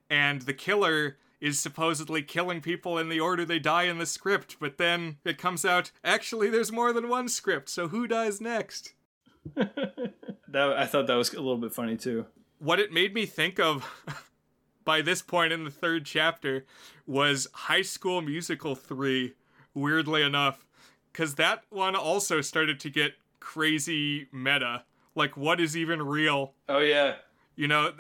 and 0.09 0.43
the 0.43 0.55
killer 0.55 1.18
is 1.39 1.59
supposedly 1.59 2.22
killing 2.22 2.60
people 2.62 2.98
in 2.98 3.10
the 3.10 3.20
order 3.20 3.44
they 3.44 3.59
die 3.59 3.85
in 3.85 3.98
the 3.98 4.06
script, 4.06 4.56
but 4.59 4.78
then 4.78 5.18
it 5.24 5.39
comes 5.39 5.64
out 5.64 5.90
actually 6.02 6.48
there's 6.48 6.72
more 6.72 6.93
than 6.93 7.09
one 7.09 7.28
script, 7.28 7.68
so 7.68 7.89
who 7.89 8.06
dies 8.06 8.40
next? 8.40 8.94
that 9.55 10.32
I 10.55 10.86
thought 10.86 11.06
that 11.06 11.14
was 11.14 11.32
a 11.32 11.36
little 11.36 11.59
bit 11.59 11.74
funny 11.74 11.97
too. 11.97 12.27
What 12.59 12.81
it 12.81 12.90
made 12.90 13.14
me 13.14 13.27
think 13.27 13.60
of 13.60 13.86
by 14.85 15.02
this 15.02 15.22
point 15.22 15.52
in 15.52 15.64
the 15.64 15.70
third 15.70 16.05
chapter 16.06 16.64
was 17.06 17.48
High 17.52 17.82
School 17.82 18.22
Musical 18.22 18.74
3, 18.74 19.35
weirdly 19.75 20.23
enough, 20.23 20.67
cuz 21.13 21.35
that 21.37 21.65
one 21.71 21.97
also 21.97 22.41
started 22.41 22.81
to 22.81 22.91
get 22.91 23.15
crazy 23.39 24.29
meta. 24.33 24.85
Like 25.15 25.37
what 25.37 25.61
is 25.61 25.77
even 25.77 26.03
real? 26.03 26.55
Oh 26.69 26.79
yeah 26.79 27.17
you 27.61 27.69
know, 27.69 27.93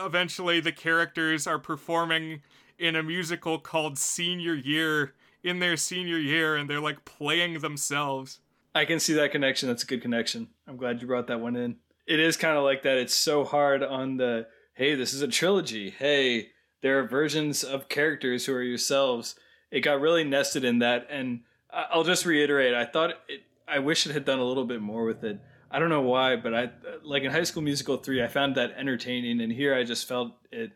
eventually 0.00 0.58
the 0.58 0.72
characters 0.72 1.46
are 1.46 1.60
performing 1.60 2.42
in 2.80 2.96
a 2.96 3.02
musical 3.02 3.60
called 3.60 3.96
Senior 3.96 4.54
Year 4.54 5.14
in 5.44 5.60
their 5.60 5.76
senior 5.76 6.18
year 6.18 6.56
and 6.56 6.68
they're 6.68 6.80
like 6.80 7.04
playing 7.04 7.60
themselves. 7.60 8.40
I 8.74 8.84
can 8.84 8.98
see 8.98 9.14
that 9.14 9.30
connection. 9.30 9.68
That's 9.68 9.84
a 9.84 9.86
good 9.86 10.02
connection. 10.02 10.48
I'm 10.66 10.76
glad 10.76 11.00
you 11.00 11.06
brought 11.06 11.28
that 11.28 11.38
one 11.38 11.54
in. 11.54 11.76
It 12.08 12.18
is 12.18 12.36
kind 12.36 12.58
of 12.58 12.64
like 12.64 12.82
that. 12.82 12.96
It's 12.96 13.14
so 13.14 13.44
hard 13.44 13.84
on 13.84 14.16
the 14.16 14.48
hey, 14.74 14.96
this 14.96 15.14
is 15.14 15.22
a 15.22 15.28
trilogy. 15.28 15.90
Hey, 15.90 16.48
there 16.80 16.98
are 16.98 17.06
versions 17.06 17.62
of 17.62 17.88
characters 17.88 18.46
who 18.46 18.54
are 18.54 18.62
yourselves. 18.62 19.36
It 19.70 19.80
got 19.80 20.00
really 20.00 20.24
nested 20.24 20.64
in 20.64 20.78
that. 20.80 21.06
And 21.10 21.40
I'll 21.70 22.04
just 22.04 22.24
reiterate 22.24 22.74
I 22.74 22.84
thought 22.84 23.10
it, 23.28 23.42
I 23.66 23.78
wish 23.78 24.06
it 24.06 24.12
had 24.12 24.24
done 24.24 24.38
a 24.38 24.44
little 24.44 24.64
bit 24.64 24.80
more 24.80 25.04
with 25.04 25.22
it. 25.24 25.40
I 25.70 25.78
don't 25.78 25.90
know 25.90 26.00
why, 26.00 26.36
but 26.36 26.54
I 26.54 26.70
like 27.02 27.24
in 27.24 27.30
High 27.30 27.42
School 27.42 27.62
Musical 27.62 27.98
three, 27.98 28.22
I 28.22 28.28
found 28.28 28.54
that 28.54 28.72
entertaining, 28.76 29.40
and 29.40 29.52
here 29.52 29.74
I 29.74 29.84
just 29.84 30.08
felt 30.08 30.32
it 30.50 30.72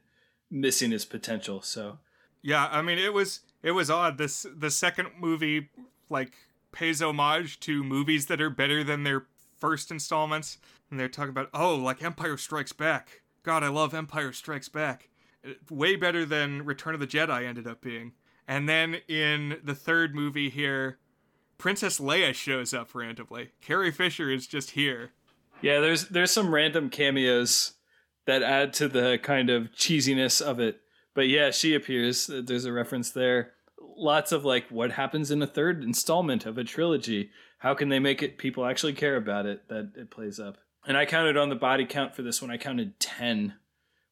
missing 0.50 0.92
its 0.92 1.06
potential. 1.06 1.62
So, 1.62 1.98
yeah, 2.42 2.68
I 2.70 2.82
mean, 2.82 2.98
it 2.98 3.14
was 3.14 3.40
it 3.62 3.70
was 3.72 3.90
odd. 3.90 4.18
This 4.18 4.44
the 4.54 4.70
second 4.70 5.08
movie 5.18 5.70
like 6.10 6.34
pays 6.72 7.00
homage 7.00 7.58
to 7.60 7.82
movies 7.82 8.26
that 8.26 8.40
are 8.40 8.50
better 8.50 8.84
than 8.84 9.04
their 9.04 9.26
first 9.58 9.90
installments, 9.90 10.58
and 10.90 11.00
they're 11.00 11.08
talking 11.08 11.30
about 11.30 11.48
oh, 11.54 11.74
like 11.74 12.02
Empire 12.02 12.36
Strikes 12.36 12.72
Back. 12.72 13.22
God, 13.42 13.62
I 13.62 13.68
love 13.68 13.94
Empire 13.94 14.32
Strikes 14.32 14.68
Back. 14.68 15.08
Way 15.70 15.96
better 15.96 16.24
than 16.24 16.64
Return 16.64 16.94
of 16.94 17.00
the 17.00 17.06
Jedi 17.06 17.46
ended 17.46 17.66
up 17.66 17.80
being. 17.80 18.12
And 18.46 18.68
then 18.68 18.96
in 19.08 19.60
the 19.62 19.74
third 19.74 20.14
movie 20.14 20.50
here, 20.50 20.98
Princess 21.58 22.00
Leia 22.00 22.34
shows 22.34 22.74
up 22.74 22.94
randomly. 22.94 23.50
Carrie 23.60 23.92
Fisher 23.92 24.30
is 24.30 24.46
just 24.46 24.72
here. 24.72 25.12
Yeah, 25.60 25.80
there's 25.80 26.08
there's 26.08 26.32
some 26.32 26.52
random 26.52 26.90
cameos 26.90 27.74
that 28.26 28.42
add 28.42 28.72
to 28.74 28.88
the 28.88 29.18
kind 29.22 29.48
of 29.48 29.72
cheesiness 29.72 30.40
of 30.42 30.58
it. 30.58 30.80
But 31.14 31.28
yeah, 31.28 31.50
she 31.50 31.74
appears. 31.74 32.26
There's 32.26 32.64
a 32.64 32.72
reference 32.72 33.10
there. 33.10 33.52
Lots 33.80 34.32
of 34.32 34.44
like 34.44 34.68
what 34.70 34.92
happens 34.92 35.30
in 35.30 35.42
a 35.42 35.46
third 35.46 35.84
installment 35.84 36.46
of 36.46 36.58
a 36.58 36.64
trilogy. 36.64 37.30
How 37.58 37.74
can 37.74 37.90
they 37.90 37.98
make 37.98 38.22
it 38.22 38.38
people 38.38 38.66
actually 38.66 38.94
care 38.94 39.16
about 39.16 39.46
it 39.46 39.68
that 39.68 39.92
it 39.96 40.10
plays 40.10 40.40
up? 40.40 40.58
And 40.84 40.96
I 40.96 41.06
counted 41.06 41.36
on 41.36 41.48
the 41.48 41.54
body 41.54 41.84
count 41.86 42.14
for 42.14 42.22
this 42.22 42.42
one. 42.42 42.50
I 42.50 42.56
counted 42.56 42.98
10, 42.98 43.54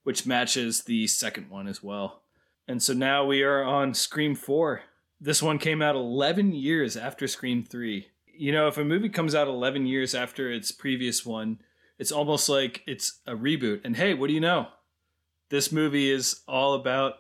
which 0.05 0.27
matches 0.27 0.85
the 0.85 1.09
second 1.09 1.51
one 1.51 1.67
as 1.67 1.83
well. 1.83 2.23
And 2.71 2.81
so 2.81 2.93
now 2.93 3.25
we 3.25 3.43
are 3.43 3.65
on 3.65 3.95
Scream 3.95 4.37
4. 4.37 4.83
This 5.21 5.43
one 5.43 5.59
came 5.59 5.83
out 5.83 5.97
11 5.97 6.53
years 6.53 6.97
after 6.97 7.27
Scream 7.27 7.65
3. 7.65 8.07
You 8.33 8.53
know, 8.53 8.69
if 8.69 8.79
a 8.79 8.85
movie 8.85 9.09
comes 9.09 9.35
out 9.35 9.49
11 9.49 9.87
years 9.87 10.15
after 10.15 10.49
its 10.53 10.71
previous 10.71 11.27
one, 11.27 11.59
it's 11.99 12.13
almost 12.13 12.49
like 12.49 12.85
it's 12.87 13.19
a 13.27 13.33
reboot. 13.33 13.81
And 13.83 13.97
hey, 13.97 14.15
what 14.15 14.29
do 14.29 14.35
you 14.35 14.41
know? 14.41 14.69
This 15.49 15.73
movie 15.73 16.13
is 16.13 16.43
all 16.47 16.75
about 16.75 17.15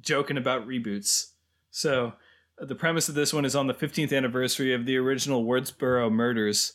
joking 0.00 0.36
about 0.36 0.66
reboots. 0.66 1.30
So, 1.70 2.14
uh, 2.60 2.64
the 2.64 2.74
premise 2.74 3.08
of 3.08 3.14
this 3.14 3.32
one 3.32 3.44
is 3.44 3.54
on 3.54 3.68
the 3.68 3.74
15th 3.74 4.12
anniversary 4.12 4.74
of 4.74 4.84
the 4.84 4.96
original 4.96 5.44
Woodsboro 5.44 6.10
murders. 6.10 6.72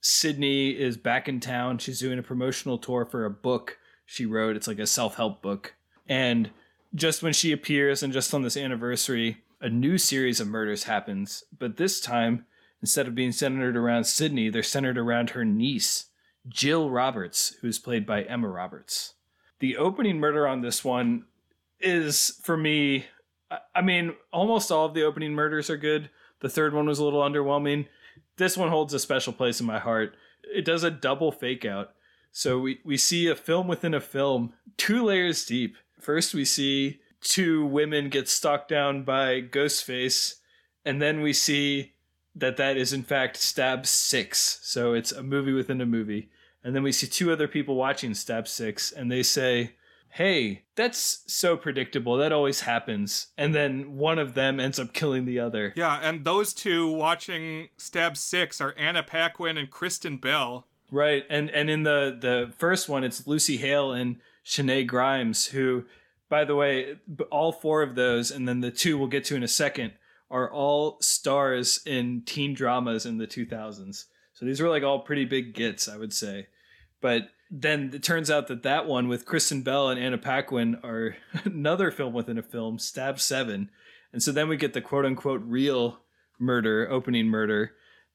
Sidney 0.00 0.70
is 0.70 0.96
back 0.96 1.28
in 1.28 1.40
town. 1.40 1.76
She's 1.76 2.00
doing 2.00 2.18
a 2.18 2.22
promotional 2.22 2.78
tour 2.78 3.04
for 3.04 3.26
a 3.26 3.30
book 3.30 3.76
she 4.06 4.24
wrote. 4.24 4.56
It's 4.56 4.66
like 4.66 4.78
a 4.78 4.86
self 4.86 5.16
help 5.16 5.42
book. 5.42 5.74
And 6.08 6.52
just 6.94 7.22
when 7.22 7.32
she 7.32 7.52
appears, 7.52 8.02
and 8.02 8.12
just 8.12 8.34
on 8.34 8.42
this 8.42 8.56
anniversary, 8.56 9.38
a 9.60 9.68
new 9.68 9.98
series 9.98 10.40
of 10.40 10.48
murders 10.48 10.84
happens, 10.84 11.44
but 11.56 11.76
this 11.76 12.00
time, 12.00 12.46
instead 12.80 13.06
of 13.06 13.14
being 13.14 13.32
centered 13.32 13.76
around 13.76 14.04
Sidney, 14.04 14.48
they're 14.48 14.62
centered 14.62 14.98
around 14.98 15.30
her 15.30 15.44
niece, 15.44 16.06
Jill 16.48 16.90
Roberts, 16.90 17.56
who's 17.60 17.78
played 17.78 18.06
by 18.06 18.22
Emma 18.22 18.48
Roberts. 18.48 19.14
The 19.58 19.76
opening 19.76 20.18
murder 20.18 20.48
on 20.48 20.62
this 20.62 20.82
one 20.82 21.26
is, 21.78 22.40
for 22.42 22.56
me, 22.56 23.06
I 23.74 23.82
mean, 23.82 24.14
almost 24.32 24.72
all 24.72 24.86
of 24.86 24.94
the 24.94 25.02
opening 25.02 25.34
murders 25.34 25.68
are 25.68 25.76
good. 25.76 26.08
The 26.40 26.48
third 26.48 26.72
one 26.72 26.86
was 26.86 26.98
a 26.98 27.04
little 27.04 27.22
underwhelming. 27.22 27.86
This 28.38 28.56
one 28.56 28.70
holds 28.70 28.94
a 28.94 28.98
special 28.98 29.32
place 29.32 29.60
in 29.60 29.66
my 29.66 29.78
heart. 29.78 30.14
It 30.42 30.64
does 30.64 30.84
a 30.84 30.90
double 30.90 31.30
fake 31.30 31.64
out. 31.66 31.92
So 32.32 32.60
we, 32.60 32.78
we 32.84 32.96
see 32.96 33.26
a 33.26 33.34
film 33.34 33.68
within 33.68 33.92
a 33.92 34.00
film, 34.00 34.54
two 34.76 35.04
layers 35.04 35.44
deep. 35.44 35.76
First, 36.00 36.34
we 36.34 36.44
see 36.44 37.00
two 37.20 37.64
women 37.64 38.08
get 38.08 38.28
stalked 38.28 38.68
down 38.68 39.02
by 39.04 39.42
Ghostface, 39.42 40.36
and 40.84 41.00
then 41.00 41.20
we 41.20 41.32
see 41.32 41.92
that 42.34 42.56
that 42.56 42.76
is 42.76 42.92
in 42.92 43.02
fact 43.02 43.36
Stab 43.36 43.86
Six. 43.86 44.60
So 44.62 44.94
it's 44.94 45.12
a 45.12 45.22
movie 45.22 45.52
within 45.52 45.80
a 45.80 45.86
movie, 45.86 46.30
and 46.64 46.74
then 46.74 46.82
we 46.82 46.92
see 46.92 47.06
two 47.06 47.32
other 47.32 47.48
people 47.48 47.74
watching 47.74 48.14
Stab 48.14 48.48
Six, 48.48 48.92
and 48.92 49.10
they 49.10 49.22
say, 49.22 49.72
"Hey, 50.10 50.62
that's 50.74 51.22
so 51.26 51.56
predictable. 51.56 52.16
That 52.16 52.32
always 52.32 52.62
happens." 52.62 53.28
And 53.36 53.54
then 53.54 53.96
one 53.96 54.18
of 54.18 54.34
them 54.34 54.58
ends 54.60 54.78
up 54.78 54.92
killing 54.92 55.24
the 55.26 55.38
other. 55.38 55.72
Yeah, 55.76 55.98
and 56.02 56.24
those 56.24 56.54
two 56.54 56.90
watching 56.90 57.68
Stab 57.76 58.16
Six 58.16 58.60
are 58.60 58.74
Anna 58.78 59.02
Paquin 59.02 59.58
and 59.58 59.70
Kristen 59.70 60.16
Bell. 60.16 60.66
Right, 60.90 61.24
and 61.28 61.50
and 61.50 61.68
in 61.68 61.82
the 61.82 62.16
the 62.18 62.52
first 62.58 62.88
one, 62.88 63.04
it's 63.04 63.26
Lucy 63.26 63.58
Hale 63.58 63.92
and 63.92 64.16
Shenae 64.44 64.86
Grimes 64.86 65.46
who 65.46 65.84
by 66.30 66.44
the 66.44 66.54
way, 66.54 66.96
all 67.30 67.52
four 67.52 67.82
of 67.82 67.96
those, 67.96 68.30
and 68.30 68.48
then 68.48 68.60
the 68.60 68.70
two 68.70 68.96
we'll 68.96 69.08
get 69.08 69.24
to 69.24 69.36
in 69.36 69.42
a 69.42 69.48
second, 69.48 69.92
are 70.30 70.50
all 70.50 70.96
stars 71.00 71.80
in 71.84 72.22
teen 72.24 72.54
dramas 72.54 73.04
in 73.04 73.18
the 73.18 73.26
2000s. 73.26 74.04
So 74.32 74.46
these 74.46 74.60
were 74.60 74.68
like 74.68 74.84
all 74.84 75.00
pretty 75.00 75.24
big 75.24 75.52
gets, 75.52 75.88
I 75.88 75.96
would 75.96 76.14
say. 76.14 76.46
But 77.00 77.30
then 77.50 77.90
it 77.92 78.04
turns 78.04 78.30
out 78.30 78.46
that 78.46 78.62
that 78.62 78.86
one 78.86 79.08
with 79.08 79.26
Kristen 79.26 79.62
Bell 79.62 79.88
and 79.88 80.00
Anna 80.00 80.18
Paquin 80.18 80.78
are 80.84 81.16
another 81.44 81.90
film 81.90 82.14
within 82.14 82.38
a 82.38 82.42
film, 82.42 82.78
Stab 82.78 83.18
Seven. 83.18 83.68
And 84.12 84.22
so 84.22 84.30
then 84.30 84.48
we 84.48 84.56
get 84.56 84.72
the 84.72 84.80
quote 84.80 85.04
unquote 85.04 85.42
real 85.44 85.98
murder, 86.38 86.88
opening 86.88 87.26
murder. 87.26 87.72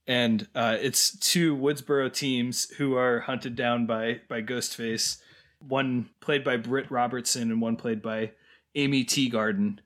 And 0.07 0.47
uh, 0.55 0.77
it's 0.79 1.17
two 1.19 1.57
Woodsboro 1.57 2.13
teams 2.13 2.69
who 2.77 2.95
are 2.95 3.21
hunted 3.21 3.55
down 3.57 3.85
by 3.85 4.21
by 4.29 4.41
Ghostface 4.41 5.17
one 5.59 6.09
played 6.19 6.43
by 6.43 6.57
Britt 6.57 6.89
Robertson 6.91 7.51
and 7.51 7.61
one 7.61 7.75
played 7.75 8.01
by 8.01 8.31
Aimee 8.75 9.05
Teegarden. 9.05 9.79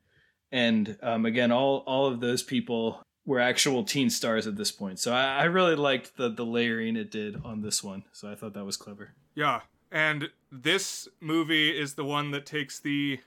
And 0.52 0.98
um, 1.02 1.26
again, 1.26 1.52
all 1.52 1.84
all 1.86 2.08
of 2.08 2.20
those 2.20 2.44
people 2.44 3.04
were 3.26 3.40
actual 3.40 3.84
teen 3.84 4.10
stars 4.10 4.48
at 4.48 4.56
this 4.56 4.72
point. 4.72 5.00
So 5.00 5.14
I, 5.14 5.38
I 5.38 5.44
really 5.44 5.76
liked 5.76 6.18
the 6.18 6.30
the 6.30 6.46
layering 6.46 6.96
it 6.96 7.12
did 7.12 7.40
on 7.44 7.62
this 7.62 7.84
one. 7.84 8.04
So 8.12 8.30
I 8.32 8.36
thought 8.36 8.54
that 8.54 8.66
was 8.66 8.78
clever. 8.78 9.12
Yeah, 9.36 9.62
and 9.92 10.30
this 10.52 11.08
movie 11.20 11.70
is 11.70 11.94
the 11.94 12.06
one 12.06 12.32
that 12.32 12.46
takes 12.46 12.80
the 12.80 13.20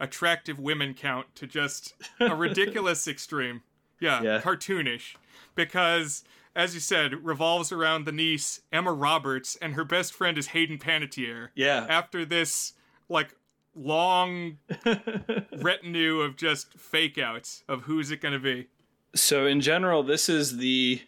attractive 0.00 0.58
women 0.58 0.94
count 0.94 1.34
to 1.36 1.46
just 1.46 1.94
a 2.20 2.34
ridiculous 2.34 3.06
extreme. 3.08 3.62
Yeah, 4.00 4.22
yeah, 4.22 4.40
cartoonish. 4.40 5.16
Because 5.54 6.24
as 6.54 6.74
you 6.74 6.80
said, 6.80 7.24
revolves 7.24 7.72
around 7.72 8.04
the 8.04 8.12
niece, 8.12 8.60
Emma 8.72 8.92
Roberts, 8.92 9.56
and 9.62 9.74
her 9.74 9.84
best 9.84 10.12
friend 10.12 10.36
is 10.36 10.48
Hayden 10.48 10.78
Panettiere. 10.78 11.48
Yeah. 11.54 11.86
After 11.88 12.24
this, 12.24 12.74
like, 13.08 13.34
long 13.74 14.58
retinue 15.58 16.20
of 16.20 16.36
just 16.36 16.74
fake 16.78 17.16
outs 17.18 17.64
of 17.68 17.82
who's 17.82 18.10
it 18.10 18.20
going 18.20 18.34
to 18.34 18.40
be. 18.40 18.68
So, 19.14 19.46
in 19.46 19.60
general, 19.60 20.02
this 20.02 20.28
is 20.28 20.58
the 20.58 21.02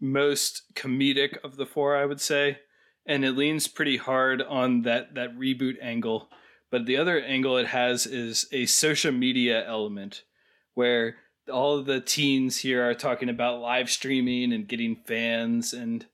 most 0.00 0.62
comedic 0.74 1.36
of 1.42 1.56
the 1.56 1.66
four, 1.66 1.96
I 1.96 2.06
would 2.06 2.20
say. 2.20 2.58
And 3.06 3.24
it 3.24 3.32
leans 3.32 3.68
pretty 3.68 3.98
hard 3.98 4.42
on 4.42 4.82
that, 4.82 5.14
that 5.14 5.38
reboot 5.38 5.76
angle. 5.80 6.28
but 6.70 6.86
the 6.86 6.96
other 6.96 7.20
angle 7.20 7.56
it 7.56 7.68
has 7.68 8.06
is 8.06 8.46
a 8.50 8.66
social 8.66 9.12
media 9.12 9.64
element 9.66 10.24
where 10.74 11.16
all 11.52 11.78
of 11.78 11.86
the 11.86 12.00
teens 12.00 12.58
here 12.58 12.88
are 12.88 12.94
talking 12.94 13.28
about 13.28 13.60
live 13.60 13.90
streaming 13.90 14.52
and 14.52 14.68
getting 14.68 14.96
fans 14.96 15.72
and 15.72 16.06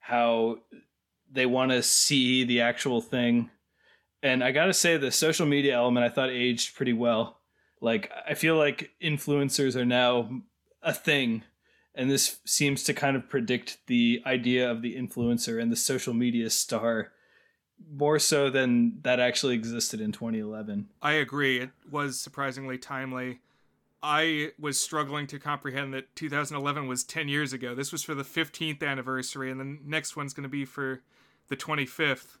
how 0.00 0.58
they 1.30 1.46
want 1.46 1.70
to 1.70 1.82
see 1.82 2.44
the 2.44 2.60
actual 2.60 3.00
thing. 3.00 3.50
And 4.22 4.44
I 4.44 4.52
got 4.52 4.66
to 4.66 4.74
say, 4.74 4.96
the 4.96 5.10
social 5.10 5.46
media 5.46 5.74
element 5.74 6.06
I 6.06 6.08
thought 6.08 6.30
aged 6.30 6.76
pretty 6.76 6.92
well. 6.92 7.38
Like, 7.80 8.10
I 8.28 8.34
feel 8.34 8.56
like 8.56 8.90
influencers 9.02 9.74
are 9.74 9.84
now 9.84 10.42
a 10.82 10.92
thing. 10.92 11.42
And 11.94 12.10
this 12.10 12.38
seems 12.46 12.84
to 12.84 12.94
kind 12.94 13.16
of 13.16 13.28
predict 13.28 13.78
the 13.86 14.22
idea 14.24 14.70
of 14.70 14.82
the 14.82 14.96
influencer 14.96 15.60
and 15.60 15.70
the 15.70 15.76
social 15.76 16.14
media 16.14 16.48
star 16.50 17.12
more 17.90 18.18
so 18.18 18.48
than 18.48 19.00
that 19.02 19.18
actually 19.18 19.54
existed 19.54 20.00
in 20.00 20.12
2011. 20.12 20.88
I 21.02 21.12
agree. 21.14 21.60
It 21.60 21.70
was 21.90 22.20
surprisingly 22.20 22.78
timely. 22.78 23.40
I 24.02 24.50
was 24.58 24.80
struggling 24.80 25.26
to 25.28 25.38
comprehend 25.38 25.94
that 25.94 26.14
2011 26.16 26.88
was 26.88 27.04
10 27.04 27.28
years 27.28 27.52
ago. 27.52 27.74
This 27.74 27.92
was 27.92 28.02
for 28.02 28.14
the 28.14 28.24
15th 28.24 28.82
anniversary, 28.82 29.50
and 29.50 29.60
the 29.60 29.78
next 29.84 30.16
one's 30.16 30.34
going 30.34 30.42
to 30.42 30.48
be 30.48 30.64
for 30.64 31.02
the 31.48 31.56
25th. 31.56 32.38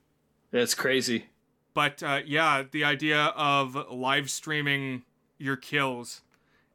That's 0.50 0.74
crazy. 0.74 1.26
But 1.74 2.02
uh, 2.02 2.20
yeah, 2.26 2.64
the 2.70 2.84
idea 2.84 3.26
of 3.36 3.76
live 3.90 4.30
streaming 4.30 5.02
your 5.38 5.56
kills. 5.56 6.22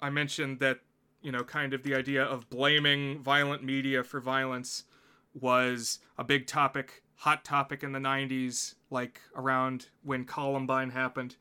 I 0.02 0.10
mentioned 0.10 0.60
that, 0.60 0.80
you 1.22 1.32
know, 1.32 1.44
kind 1.44 1.74
of 1.74 1.84
the 1.84 1.96
idea 1.96 2.24
of 2.24 2.50
blaming 2.50 3.20
violent 3.20 3.64
media 3.64 4.04
for 4.04 4.20
violence 4.20 4.86
was 5.34 6.00
a 6.18 6.24
big 6.24 6.48
topic, 6.48 7.04
hot 7.16 7.44
topic 7.44 7.84
in 7.84 7.92
the 7.92 8.00
90s, 8.00 8.76
like 8.90 9.22
around 9.36 9.88
when 10.04 10.26
Columbine 10.26 10.90
happened. 10.90 11.36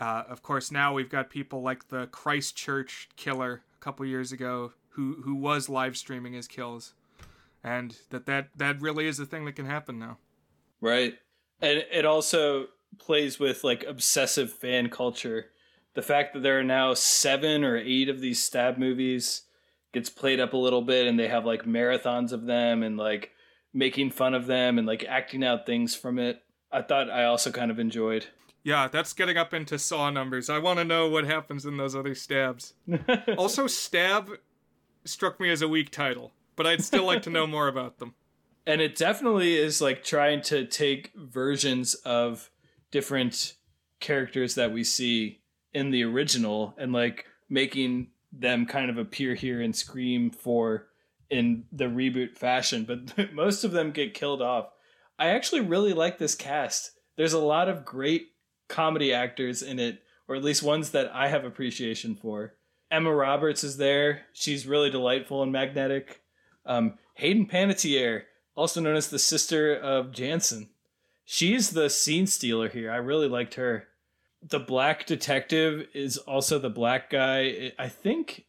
Uh, 0.00 0.22
of 0.28 0.42
course, 0.42 0.70
now 0.70 0.92
we've 0.92 1.10
got 1.10 1.30
people 1.30 1.62
like 1.62 1.88
the 1.88 2.06
Christchurch 2.06 3.08
killer 3.16 3.62
a 3.74 3.84
couple 3.84 4.06
years 4.06 4.32
ago 4.32 4.72
who 4.90 5.22
who 5.24 5.34
was 5.34 5.68
live 5.68 5.96
streaming 5.96 6.32
his 6.32 6.46
kills, 6.46 6.94
and 7.64 7.96
that 8.10 8.26
that 8.26 8.48
that 8.56 8.80
really 8.80 9.06
is 9.06 9.18
a 9.18 9.26
thing 9.26 9.44
that 9.44 9.56
can 9.56 9.66
happen 9.66 9.98
now. 9.98 10.18
Right, 10.80 11.14
and 11.60 11.84
it 11.92 12.04
also 12.04 12.66
plays 12.98 13.38
with 13.38 13.64
like 13.64 13.84
obsessive 13.84 14.52
fan 14.52 14.88
culture. 14.88 15.46
The 15.94 16.02
fact 16.02 16.32
that 16.34 16.42
there 16.42 16.60
are 16.60 16.64
now 16.64 16.94
seven 16.94 17.64
or 17.64 17.76
eight 17.76 18.08
of 18.08 18.20
these 18.20 18.42
stab 18.42 18.78
movies 18.78 19.42
gets 19.92 20.10
played 20.10 20.38
up 20.38 20.52
a 20.52 20.58
little 20.58 20.82
bit, 20.82 21.08
and 21.08 21.18
they 21.18 21.28
have 21.28 21.44
like 21.44 21.64
marathons 21.64 22.32
of 22.32 22.46
them 22.46 22.84
and 22.84 22.96
like 22.96 23.32
making 23.74 24.10
fun 24.10 24.34
of 24.34 24.46
them 24.46 24.78
and 24.78 24.86
like 24.86 25.04
acting 25.08 25.44
out 25.44 25.66
things 25.66 25.94
from 25.96 26.18
it. 26.18 26.42
I 26.70 26.82
thought 26.82 27.10
I 27.10 27.24
also 27.24 27.50
kind 27.50 27.70
of 27.70 27.78
enjoyed. 27.78 28.26
Yeah, 28.62 28.88
that's 28.88 29.12
getting 29.12 29.36
up 29.36 29.54
into 29.54 29.78
saw 29.78 30.10
numbers. 30.10 30.50
I 30.50 30.58
want 30.58 30.78
to 30.78 30.84
know 30.84 31.08
what 31.08 31.24
happens 31.24 31.64
in 31.64 31.76
those 31.76 31.94
other 31.94 32.14
stabs. 32.14 32.74
also, 33.38 33.66
stab 33.66 34.30
struck 35.04 35.40
me 35.40 35.50
as 35.50 35.62
a 35.62 35.68
weak 35.68 35.90
title, 35.90 36.32
but 36.56 36.66
I'd 36.66 36.84
still 36.84 37.04
like 37.04 37.22
to 37.22 37.30
know 37.30 37.46
more 37.48 37.68
about 37.68 37.98
them. 37.98 38.14
And 38.66 38.80
it 38.80 38.96
definitely 38.96 39.56
is 39.56 39.80
like 39.80 40.04
trying 40.04 40.42
to 40.42 40.66
take 40.66 41.12
versions 41.16 41.94
of 41.94 42.50
different 42.90 43.54
characters 44.00 44.54
that 44.56 44.72
we 44.72 44.84
see 44.84 45.40
in 45.72 45.90
the 45.90 46.04
original 46.04 46.74
and 46.76 46.92
like 46.92 47.24
making 47.48 48.08
them 48.32 48.66
kind 48.66 48.90
of 48.90 48.98
appear 48.98 49.34
here 49.34 49.60
and 49.60 49.74
scream 49.74 50.30
for 50.30 50.88
in 51.30 51.64
the 51.72 51.84
reboot 51.84 52.36
fashion, 52.36 52.84
but 52.84 53.32
most 53.32 53.64
of 53.64 53.72
them 53.72 53.90
get 53.90 54.14
killed 54.14 54.42
off. 54.42 54.70
I 55.18 55.28
actually 55.28 55.60
really 55.60 55.92
like 55.92 56.18
this 56.18 56.34
cast. 56.34 56.92
There's 57.16 57.32
a 57.32 57.38
lot 57.38 57.68
of 57.68 57.84
great 57.84 58.28
comedy 58.68 59.12
actors 59.12 59.62
in 59.62 59.78
it, 59.78 60.02
or 60.26 60.36
at 60.36 60.44
least 60.44 60.62
ones 60.62 60.90
that 60.90 61.10
I 61.14 61.28
have 61.28 61.44
appreciation 61.44 62.14
for. 62.14 62.54
Emma 62.90 63.14
Roberts 63.14 63.64
is 63.64 63.76
there. 63.76 64.22
She's 64.32 64.66
really 64.66 64.90
delightful 64.90 65.42
and 65.42 65.52
magnetic. 65.52 66.22
Um, 66.64 66.94
Hayden 67.14 67.46
Panettiere, 67.46 68.22
also 68.54 68.80
known 68.80 68.96
as 68.96 69.08
the 69.08 69.18
sister 69.18 69.74
of 69.74 70.12
Jansen. 70.12 70.70
She's 71.24 71.70
the 71.70 71.90
scene 71.90 72.26
stealer 72.26 72.68
here. 72.68 72.90
I 72.90 72.96
really 72.96 73.28
liked 73.28 73.54
her. 73.54 73.88
The 74.42 74.60
black 74.60 75.04
detective 75.04 75.88
is 75.92 76.16
also 76.16 76.58
the 76.58 76.70
black 76.70 77.10
guy. 77.10 77.72
I 77.78 77.88
think 77.88 78.46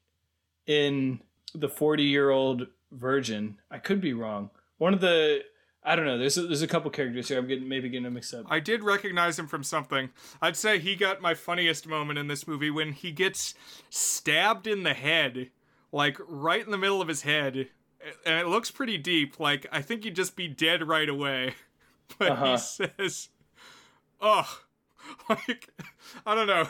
in 0.66 1.20
the 1.54 1.70
40 1.70 2.04
year 2.04 2.30
old 2.30 2.68
virgin. 2.92 3.58
I 3.70 3.80
could 3.80 4.02
be 4.02 4.14
wrong. 4.14 4.50
One 4.78 4.94
of 4.94 5.02
the 5.02 5.42
I 5.90 5.96
don't 5.96 6.06
know. 6.06 6.20
There's 6.20 6.38
a, 6.38 6.44
there's 6.44 6.62
a 6.62 6.68
couple 6.68 6.92
characters 6.92 7.30
here. 7.30 7.40
I'm 7.40 7.48
getting 7.48 7.68
maybe 7.68 7.90
getting 7.90 8.04
them 8.04 8.14
mixed 8.14 8.32
up. 8.36 8.46
I 8.48 8.60
did 8.60 8.84
recognize 8.84 9.40
him 9.40 9.48
from 9.48 9.64
something. 9.64 10.12
I'd 10.40 10.56
say 10.56 10.78
he 10.78 10.96
got 10.96 11.20
my 11.20 11.34
funniest 11.34 11.88
moment 11.88 12.20
in 12.20 12.28
this 12.28 12.48
movie 12.48 12.70
when 12.70 12.94
he 12.94 13.12
gets 13.12 13.56
stabbed 13.90 14.68
in 14.68 14.84
the 14.84 14.94
head, 14.94 15.50
like 15.92 16.18
right 16.28 16.64
in 16.64 16.70
the 16.70 16.78
middle 16.78 17.02
of 17.02 17.08
his 17.08 17.24
head, 17.24 17.70
and 18.24 18.40
it 18.40 18.48
looks 18.48 18.70
pretty 18.70 19.00
deep. 19.00 19.40
Like 19.40 19.66
I 19.72 19.82
think 19.82 20.04
he'd 20.04 20.16
just 20.16 20.36
be 20.36 20.48
dead 20.48 20.88
right 20.88 21.10
away. 21.10 21.56
But 22.18 22.32
uh-huh. 22.32 22.52
he 22.54 22.58
says, 22.58 23.30
"Oh, 24.20 24.62
like 25.30 25.70
I 26.26 26.34
don't 26.34 26.48
know, 26.48 26.68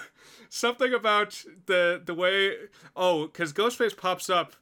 something 0.50 0.94
about 0.94 1.46
the 1.66 2.02
the 2.04 2.14
way. 2.14 2.56
Oh, 2.94 3.26
because 3.26 3.54
Ghostface 3.54 3.96
pops 3.96 4.30
up, 4.30 4.58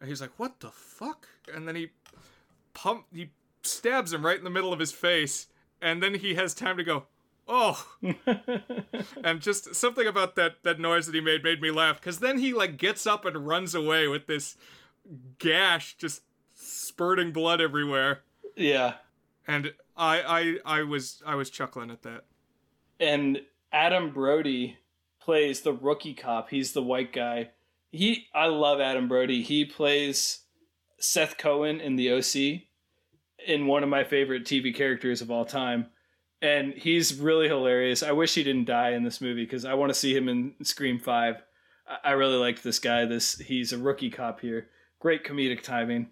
and 0.00 0.08
he's 0.08 0.20
like, 0.20 0.32
"What 0.36 0.58
the 0.58 0.72
fuck?" 0.72 1.28
And 1.54 1.68
then 1.68 1.76
he 1.76 1.90
pump 2.74 3.04
he 3.12 3.30
stabs 3.68 4.12
him 4.12 4.24
right 4.24 4.38
in 4.38 4.44
the 4.44 4.50
middle 4.50 4.72
of 4.72 4.80
his 4.80 4.92
face, 4.92 5.46
and 5.80 6.02
then 6.02 6.14
he 6.14 6.34
has 6.34 6.54
time 6.54 6.76
to 6.76 6.84
go, 6.84 7.04
oh. 7.48 7.84
And 9.24 9.40
just 9.40 9.74
something 9.74 10.06
about 10.06 10.36
that 10.36 10.62
that 10.62 10.78
noise 10.78 11.06
that 11.06 11.14
he 11.14 11.20
made 11.20 11.42
made 11.42 11.60
me 11.60 11.70
laugh 11.70 12.00
because 12.00 12.20
then 12.20 12.38
he 12.38 12.52
like 12.52 12.76
gets 12.76 13.06
up 13.06 13.24
and 13.24 13.46
runs 13.46 13.74
away 13.74 14.06
with 14.06 14.26
this 14.26 14.56
gash 15.38 15.96
just 15.96 16.22
spurting 16.54 17.32
blood 17.32 17.60
everywhere. 17.60 18.20
Yeah. 18.56 18.94
And 19.46 19.72
i 19.96 20.58
i 20.64 20.78
i 20.78 20.82
was 20.82 21.22
i 21.26 21.34
was 21.34 21.50
chuckling 21.50 21.90
at 21.90 22.02
that. 22.02 22.24
And 23.00 23.42
adam 23.72 24.10
brody 24.10 24.76
plays 25.20 25.62
the 25.62 25.72
rookie 25.72 26.14
cop. 26.14 26.50
He's 26.50 26.72
the 26.72 26.82
white 26.82 27.12
guy. 27.12 27.50
He 27.90 28.26
i 28.34 28.46
love 28.46 28.80
adam 28.80 29.08
brody. 29.08 29.42
He 29.42 29.64
plays 29.64 30.40
seth 31.00 31.38
cohen 31.38 31.80
in 31.80 31.96
the 31.96 32.12
oc 32.12 32.62
in 33.46 33.66
one 33.66 33.82
of 33.82 33.88
my 33.88 34.04
favorite 34.04 34.44
TV 34.44 34.74
characters 34.74 35.20
of 35.20 35.30
all 35.30 35.44
time. 35.44 35.86
And 36.40 36.72
he's 36.74 37.14
really 37.14 37.48
hilarious. 37.48 38.02
I 38.02 38.12
wish 38.12 38.34
he 38.34 38.44
didn't 38.44 38.66
die 38.66 38.90
in 38.90 39.02
this 39.02 39.20
movie 39.20 39.44
because 39.44 39.64
I 39.64 39.74
want 39.74 39.90
to 39.90 39.98
see 39.98 40.16
him 40.16 40.28
in 40.28 40.54
Scream 40.62 40.98
5. 40.98 41.42
I 42.04 42.10
really 42.12 42.36
liked 42.36 42.62
this 42.62 42.78
guy. 42.78 43.06
This 43.06 43.38
he's 43.38 43.72
a 43.72 43.78
rookie 43.78 44.10
cop 44.10 44.40
here. 44.40 44.68
Great 45.00 45.24
comedic 45.24 45.62
timing. 45.62 46.10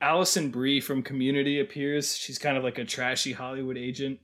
Alison 0.00 0.50
Brie 0.50 0.80
from 0.80 1.02
Community 1.02 1.60
appears. 1.60 2.16
She's 2.16 2.38
kind 2.38 2.56
of 2.56 2.64
like 2.64 2.78
a 2.78 2.84
trashy 2.84 3.32
Hollywood 3.32 3.76
agent. 3.76 4.18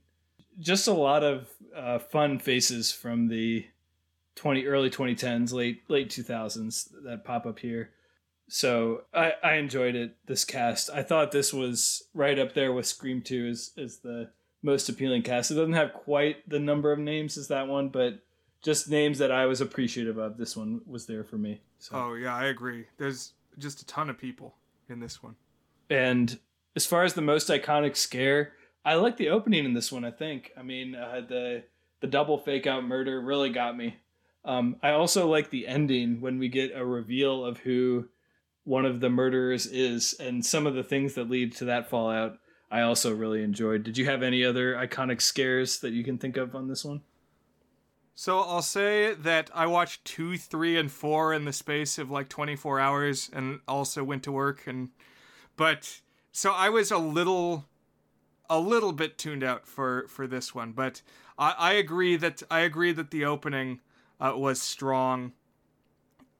Just 0.59 0.87
a 0.87 0.93
lot 0.93 1.23
of 1.23 1.49
uh, 1.75 1.99
fun 1.99 2.39
faces 2.39 2.91
from 2.91 3.27
the 3.27 3.65
20 4.35 4.65
early 4.65 4.89
2010s, 4.89 5.53
late 5.53 5.83
late 5.89 6.09
2000s 6.09 6.89
that 7.03 7.23
pop 7.23 7.45
up 7.45 7.59
here. 7.59 7.91
So 8.53 9.03
I, 9.13 9.35
I 9.41 9.53
enjoyed 9.53 9.95
it. 9.95 10.17
This 10.25 10.43
cast, 10.43 10.89
I 10.89 11.03
thought 11.03 11.31
this 11.31 11.53
was 11.53 12.03
right 12.13 12.37
up 12.37 12.53
there 12.53 12.73
with 12.73 12.85
Scream 12.85 13.21
Two 13.21 13.47
as 13.47 13.71
as 13.77 13.99
the 13.99 14.29
most 14.61 14.89
appealing 14.89 15.21
cast. 15.21 15.51
It 15.51 15.53
doesn't 15.53 15.71
have 15.71 15.93
quite 15.93 16.49
the 16.49 16.59
number 16.59 16.91
of 16.91 16.99
names 16.99 17.37
as 17.37 17.47
that 17.47 17.69
one, 17.69 17.87
but 17.87 18.19
just 18.61 18.89
names 18.89 19.19
that 19.19 19.31
I 19.31 19.45
was 19.45 19.61
appreciative 19.61 20.17
of. 20.17 20.35
This 20.35 20.57
one 20.57 20.81
was 20.85 21.05
there 21.05 21.23
for 21.23 21.37
me. 21.37 21.61
So. 21.79 21.95
Oh 21.95 22.13
yeah, 22.15 22.35
I 22.35 22.47
agree. 22.47 22.87
There's 22.97 23.31
just 23.57 23.83
a 23.83 23.85
ton 23.85 24.09
of 24.09 24.17
people 24.17 24.53
in 24.89 24.99
this 24.99 25.23
one. 25.23 25.35
And 25.89 26.37
as 26.75 26.85
far 26.85 27.05
as 27.05 27.13
the 27.13 27.21
most 27.21 27.47
iconic 27.47 27.95
scare, 27.95 28.51
I 28.83 28.95
like 28.95 29.15
the 29.15 29.29
opening 29.29 29.63
in 29.63 29.73
this 29.73 29.93
one. 29.93 30.03
I 30.03 30.11
think. 30.11 30.51
I 30.57 30.61
mean, 30.61 30.93
uh, 30.93 31.21
the 31.25 31.63
the 32.01 32.07
double 32.07 32.37
fake 32.37 32.67
out 32.67 32.83
murder 32.83 33.21
really 33.21 33.49
got 33.49 33.77
me. 33.77 33.95
Um, 34.43 34.75
I 34.83 34.89
also 34.89 35.29
like 35.29 35.51
the 35.51 35.67
ending 35.67 36.19
when 36.19 36.37
we 36.37 36.49
get 36.49 36.75
a 36.75 36.83
reveal 36.83 37.45
of 37.45 37.59
who 37.59 38.09
one 38.63 38.85
of 38.85 38.99
the 38.99 39.09
murderers 39.09 39.65
is, 39.65 40.13
and 40.19 40.45
some 40.45 40.67
of 40.67 40.75
the 40.75 40.83
things 40.83 41.15
that 41.15 41.29
lead 41.29 41.53
to 41.57 41.65
that 41.65 41.89
fallout. 41.89 42.37
I 42.69 42.81
also 42.81 43.13
really 43.13 43.43
enjoyed. 43.43 43.83
Did 43.83 43.97
you 43.97 44.05
have 44.05 44.23
any 44.23 44.45
other 44.45 44.75
iconic 44.75 45.21
scares 45.21 45.79
that 45.79 45.91
you 45.91 46.05
can 46.05 46.17
think 46.17 46.37
of 46.37 46.55
on 46.55 46.69
this 46.69 46.85
one? 46.85 47.01
So 48.15 48.39
I'll 48.39 48.61
say 48.61 49.13
that 49.13 49.49
I 49.53 49.65
watched 49.65 50.05
two, 50.05 50.37
three, 50.37 50.77
and 50.77 50.91
four 50.91 51.33
in 51.33 51.45
the 51.45 51.53
space 51.53 51.97
of 51.97 52.11
like 52.11 52.29
24 52.29 52.79
hours, 52.79 53.29
and 53.33 53.59
also 53.67 54.03
went 54.03 54.23
to 54.23 54.31
work. 54.31 54.67
And 54.67 54.89
but 55.57 56.01
so 56.31 56.51
I 56.51 56.69
was 56.69 56.91
a 56.91 56.97
little, 56.97 57.65
a 58.49 58.59
little 58.59 58.93
bit 58.93 59.17
tuned 59.17 59.43
out 59.43 59.65
for 59.65 60.07
for 60.07 60.27
this 60.27 60.53
one. 60.53 60.71
But 60.71 61.01
I, 61.37 61.55
I 61.57 61.73
agree 61.73 62.15
that 62.17 62.43
I 62.49 62.59
agree 62.61 62.91
that 62.93 63.11
the 63.11 63.25
opening 63.25 63.79
uh, 64.19 64.33
was 64.35 64.61
strong, 64.61 65.33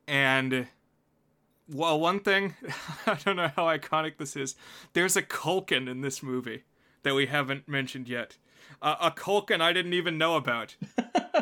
and 0.08 0.68
well, 1.74 2.00
one 2.00 2.20
thing, 2.20 2.56
I 3.06 3.18
don't 3.24 3.36
know 3.36 3.52
how 3.56 3.66
iconic 3.66 4.18
this 4.18 4.36
is. 4.36 4.56
There's 4.94 5.16
a 5.16 5.22
Culkin 5.22 5.90
in 5.90 6.02
this 6.02 6.22
movie 6.22 6.64
that 7.04 7.16
we 7.16 7.28
haven't 7.28 7.68
mentioned 7.68 8.08
yet. 8.08 8.38
uh, 8.82 8.96
a 9.02 9.12
Culkin 9.12 9.62
I 9.62 9.74
didn't 9.74 9.94
even 9.94 10.18
know 10.18 10.36
about. 10.36 10.76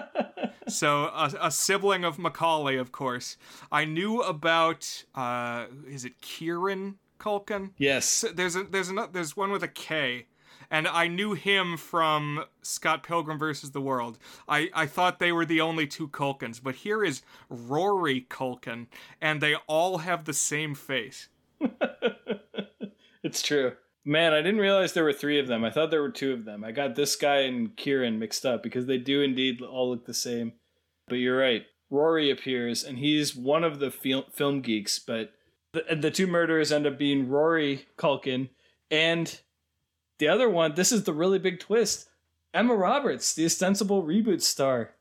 so 0.68 1.06
a, 1.06 1.34
a, 1.41 1.51
sibling 1.51 2.03
of 2.03 2.18
Macaulay, 2.18 2.77
of 2.77 2.91
course. 2.91 3.38
I 3.72 3.85
knew 3.85 4.22
about 4.22 5.03
uh, 5.15 5.65
is 5.88 6.06
it 6.06 6.22
Kieran 6.22 6.97
Culkin? 7.19 7.72
Yes. 7.77 8.23
There's 8.34 8.56
a 8.56 8.64
there's 8.64 8.91
there's 9.11 9.35
one 9.35 9.51
with 9.51 9.64
a 9.64 9.68
K 9.68 10.27
and 10.71 10.87
I 10.87 11.07
knew 11.07 11.33
him 11.33 11.77
from 11.77 12.45
Scott 12.61 13.03
Pilgrim 13.03 13.39
versus 13.39 13.71
the 13.71 13.81
World. 13.81 14.17
I, 14.47 14.69
I 14.73 14.85
thought 14.85 15.19
they 15.19 15.31
were 15.31 15.45
the 15.45 15.61
only 15.61 15.87
two 15.87 16.07
Culkins, 16.07 16.59
but 16.61 16.75
here 16.75 17.03
is 17.03 17.21
Rory 17.49 18.25
Culkin, 18.29 18.87
and 19.21 19.41
they 19.41 19.55
all 19.67 19.99
have 19.99 20.25
the 20.25 20.33
same 20.33 20.75
face. 20.75 21.29
it's 23.23 23.41
true. 23.41 23.73
Man, 24.05 24.33
I 24.33 24.41
didn't 24.41 24.61
realize 24.61 24.93
there 24.93 25.03
were 25.03 25.13
three 25.13 25.39
of 25.39 25.47
them. 25.47 25.63
I 25.63 25.71
thought 25.71 25.91
there 25.91 26.01
were 26.01 26.09
two 26.09 26.33
of 26.33 26.45
them. 26.45 26.63
I 26.63 26.71
got 26.71 26.95
this 26.95 27.15
guy 27.15 27.41
and 27.41 27.75
Kieran 27.75 28.17
mixed 28.17 28.45
up 28.45 28.63
because 28.63 28.85
they 28.85 28.97
do 28.97 29.21
indeed 29.21 29.61
all 29.61 29.89
look 29.89 30.05
the 30.05 30.13
same. 30.13 30.53
But 31.07 31.15
you're 31.15 31.37
right. 31.37 31.63
Rory 31.89 32.29
appears, 32.29 32.83
and 32.83 32.99
he's 32.99 33.35
one 33.35 33.63
of 33.63 33.79
the 33.79 33.91
film 33.91 34.61
geeks, 34.61 34.99
but 34.99 35.33
the, 35.73 35.95
the 35.95 36.11
two 36.11 36.27
murderers 36.27 36.71
end 36.71 36.85
up 36.85 36.97
being 36.97 37.27
Rory 37.29 37.87
Culkin 37.97 38.49
and 38.91 39.39
the 40.19 40.27
other 40.27 40.49
one, 40.49 40.75
this 40.75 40.91
is 40.91 41.03
the 41.03 41.13
really 41.13 41.39
big 41.39 41.59
twist. 41.59 42.09
Emma 42.53 42.75
Roberts, 42.75 43.33
the 43.33 43.45
ostensible 43.45 44.03
reboot 44.03 44.41
star, 44.41 44.91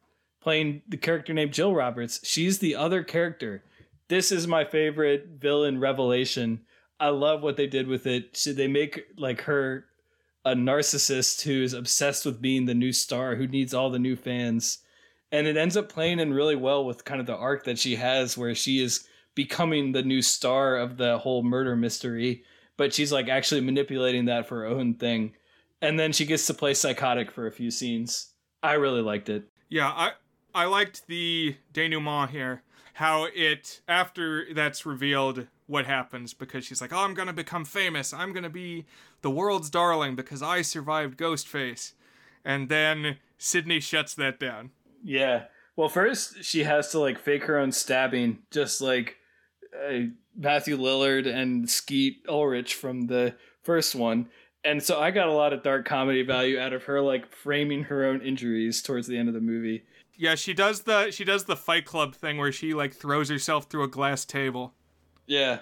playing 0.40 0.82
the 0.88 0.96
character 0.96 1.34
named 1.34 1.52
Jill 1.52 1.74
Roberts. 1.74 2.20
She's 2.22 2.58
the 2.58 2.74
other 2.74 3.02
character. 3.02 3.64
This 4.08 4.32
is 4.32 4.46
my 4.46 4.64
favorite 4.64 5.28
villain 5.38 5.80
revelation. 5.80 6.60
I 7.00 7.08
love 7.08 7.42
what 7.42 7.56
they 7.56 7.66
did 7.66 7.86
with 7.86 8.06
it. 8.06 8.36
Should 8.36 8.56
they 8.56 8.68
make 8.68 9.06
like 9.16 9.42
her 9.42 9.84
a 10.44 10.54
narcissist 10.54 11.42
who's 11.42 11.72
obsessed 11.72 12.24
with 12.24 12.40
being 12.40 12.66
the 12.66 12.74
new 12.74 12.92
star, 12.92 13.36
who 13.36 13.46
needs 13.46 13.74
all 13.74 13.90
the 13.90 13.98
new 13.98 14.16
fans? 14.16 14.78
And 15.30 15.46
it 15.46 15.56
ends 15.56 15.76
up 15.76 15.88
playing 15.88 16.20
in 16.20 16.32
really 16.32 16.56
well 16.56 16.84
with 16.84 17.04
kind 17.04 17.20
of 17.20 17.26
the 17.26 17.36
arc 17.36 17.64
that 17.64 17.78
she 17.78 17.96
has, 17.96 18.38
where 18.38 18.54
she 18.54 18.80
is 18.82 19.06
becoming 19.34 19.92
the 19.92 20.02
new 20.02 20.22
star 20.22 20.76
of 20.76 20.96
the 20.96 21.18
whole 21.18 21.42
murder 21.42 21.76
mystery 21.76 22.44
but 22.78 22.94
she's 22.94 23.12
like 23.12 23.28
actually 23.28 23.60
manipulating 23.60 24.24
that 24.24 24.46
for 24.46 24.60
her 24.60 24.66
own 24.66 24.94
thing. 24.94 25.34
And 25.82 26.00
then 26.00 26.12
she 26.12 26.24
gets 26.24 26.46
to 26.46 26.54
play 26.54 26.72
psychotic 26.72 27.30
for 27.30 27.46
a 27.46 27.52
few 27.52 27.70
scenes. 27.70 28.32
I 28.62 28.72
really 28.74 29.02
liked 29.02 29.28
it. 29.28 29.44
Yeah, 29.68 29.88
I 29.88 30.12
I 30.54 30.64
liked 30.64 31.06
the 31.06 31.56
denouement 31.74 32.30
here. 32.30 32.62
How 32.94 33.28
it 33.34 33.82
after 33.86 34.46
that's 34.54 34.86
revealed 34.86 35.46
what 35.66 35.86
happens 35.86 36.34
because 36.34 36.64
she's 36.64 36.80
like, 36.80 36.92
"Oh, 36.92 36.98
I'm 36.98 37.14
going 37.14 37.28
to 37.28 37.34
become 37.34 37.64
famous. 37.64 38.12
I'm 38.12 38.32
going 38.32 38.42
to 38.44 38.48
be 38.48 38.86
the 39.20 39.30
world's 39.30 39.70
darling 39.70 40.16
because 40.16 40.42
I 40.42 40.62
survived 40.62 41.18
Ghostface." 41.18 41.92
And 42.44 42.68
then 42.68 43.18
Sidney 43.36 43.78
shuts 43.78 44.14
that 44.14 44.40
down. 44.40 44.70
Yeah. 45.04 45.44
Well, 45.76 45.88
first 45.88 46.42
she 46.42 46.64
has 46.64 46.90
to 46.90 46.98
like 46.98 47.18
fake 47.20 47.44
her 47.44 47.58
own 47.58 47.70
stabbing 47.70 48.38
just 48.50 48.80
like 48.80 49.16
uh, 49.72 50.06
Matthew 50.38 50.78
Lillard 50.78 51.26
and 51.26 51.68
Skeet 51.68 52.24
Ulrich 52.28 52.74
from 52.74 53.08
the 53.08 53.34
first 53.62 53.94
one. 53.94 54.28
And 54.64 54.82
so 54.82 55.00
I 55.00 55.10
got 55.10 55.28
a 55.28 55.32
lot 55.32 55.52
of 55.52 55.62
dark 55.62 55.84
comedy 55.84 56.22
value 56.22 56.58
out 56.58 56.72
of 56.72 56.84
her 56.84 57.00
like 57.00 57.30
framing 57.32 57.84
her 57.84 58.04
own 58.04 58.20
injuries 58.22 58.80
towards 58.80 59.06
the 59.06 59.18
end 59.18 59.28
of 59.28 59.34
the 59.34 59.40
movie. 59.40 59.82
Yeah, 60.16 60.36
she 60.36 60.54
does 60.54 60.82
the 60.82 61.10
she 61.10 61.24
does 61.24 61.44
the 61.44 61.56
Fight 61.56 61.84
Club 61.84 62.14
thing 62.14 62.38
where 62.38 62.52
she 62.52 62.74
like 62.74 62.94
throws 62.94 63.28
herself 63.28 63.66
through 63.66 63.84
a 63.84 63.88
glass 63.88 64.24
table. 64.24 64.74
Yeah. 65.26 65.60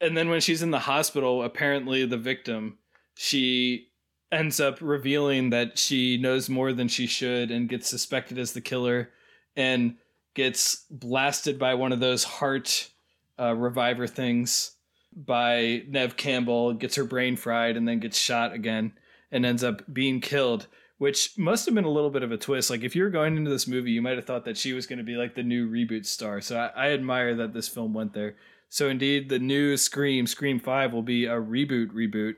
And 0.00 0.16
then 0.16 0.28
when 0.28 0.40
she's 0.40 0.62
in 0.62 0.70
the 0.70 0.78
hospital, 0.80 1.42
apparently 1.42 2.04
the 2.04 2.16
victim, 2.16 2.78
she 3.14 3.88
ends 4.30 4.60
up 4.60 4.78
revealing 4.80 5.50
that 5.50 5.78
she 5.78 6.18
knows 6.18 6.48
more 6.48 6.72
than 6.72 6.86
she 6.86 7.06
should 7.06 7.50
and 7.50 7.68
gets 7.68 7.88
suspected 7.88 8.38
as 8.38 8.52
the 8.52 8.60
killer 8.60 9.10
and 9.56 9.96
gets 10.34 10.84
blasted 10.90 11.58
by 11.58 11.74
one 11.74 11.92
of 11.92 11.98
those 11.98 12.22
heart 12.22 12.90
uh, 13.38 13.54
reviver 13.54 14.06
things 14.06 14.72
by 15.14 15.82
Neve 15.88 16.16
Campbell, 16.16 16.74
gets 16.74 16.96
her 16.96 17.04
brain 17.04 17.36
fried, 17.36 17.76
and 17.76 17.86
then 17.88 18.00
gets 18.00 18.18
shot 18.18 18.52
again 18.52 18.92
and 19.30 19.44
ends 19.44 19.64
up 19.64 19.82
being 19.92 20.20
killed. 20.20 20.66
Which 20.98 21.38
must 21.38 21.64
have 21.66 21.76
been 21.76 21.84
a 21.84 21.90
little 21.90 22.10
bit 22.10 22.24
of 22.24 22.32
a 22.32 22.36
twist. 22.36 22.70
Like 22.70 22.82
if 22.82 22.96
you 22.96 23.04
were 23.04 23.10
going 23.10 23.36
into 23.36 23.50
this 23.50 23.68
movie, 23.68 23.92
you 23.92 24.02
might 24.02 24.16
have 24.16 24.24
thought 24.24 24.44
that 24.46 24.56
she 24.56 24.72
was 24.72 24.86
going 24.86 24.98
to 24.98 25.04
be 25.04 25.14
like 25.14 25.36
the 25.36 25.44
new 25.44 25.70
reboot 25.70 26.04
star. 26.06 26.40
So 26.40 26.58
I, 26.58 26.88
I 26.88 26.90
admire 26.90 27.36
that 27.36 27.52
this 27.52 27.68
film 27.68 27.94
went 27.94 28.14
there. 28.14 28.34
So 28.68 28.88
indeed, 28.88 29.28
the 29.28 29.38
new 29.38 29.76
Scream, 29.76 30.26
Scream 30.26 30.58
Five, 30.58 30.92
will 30.92 31.02
be 31.02 31.24
a 31.24 31.36
reboot. 31.36 31.92
Reboot. 31.92 32.34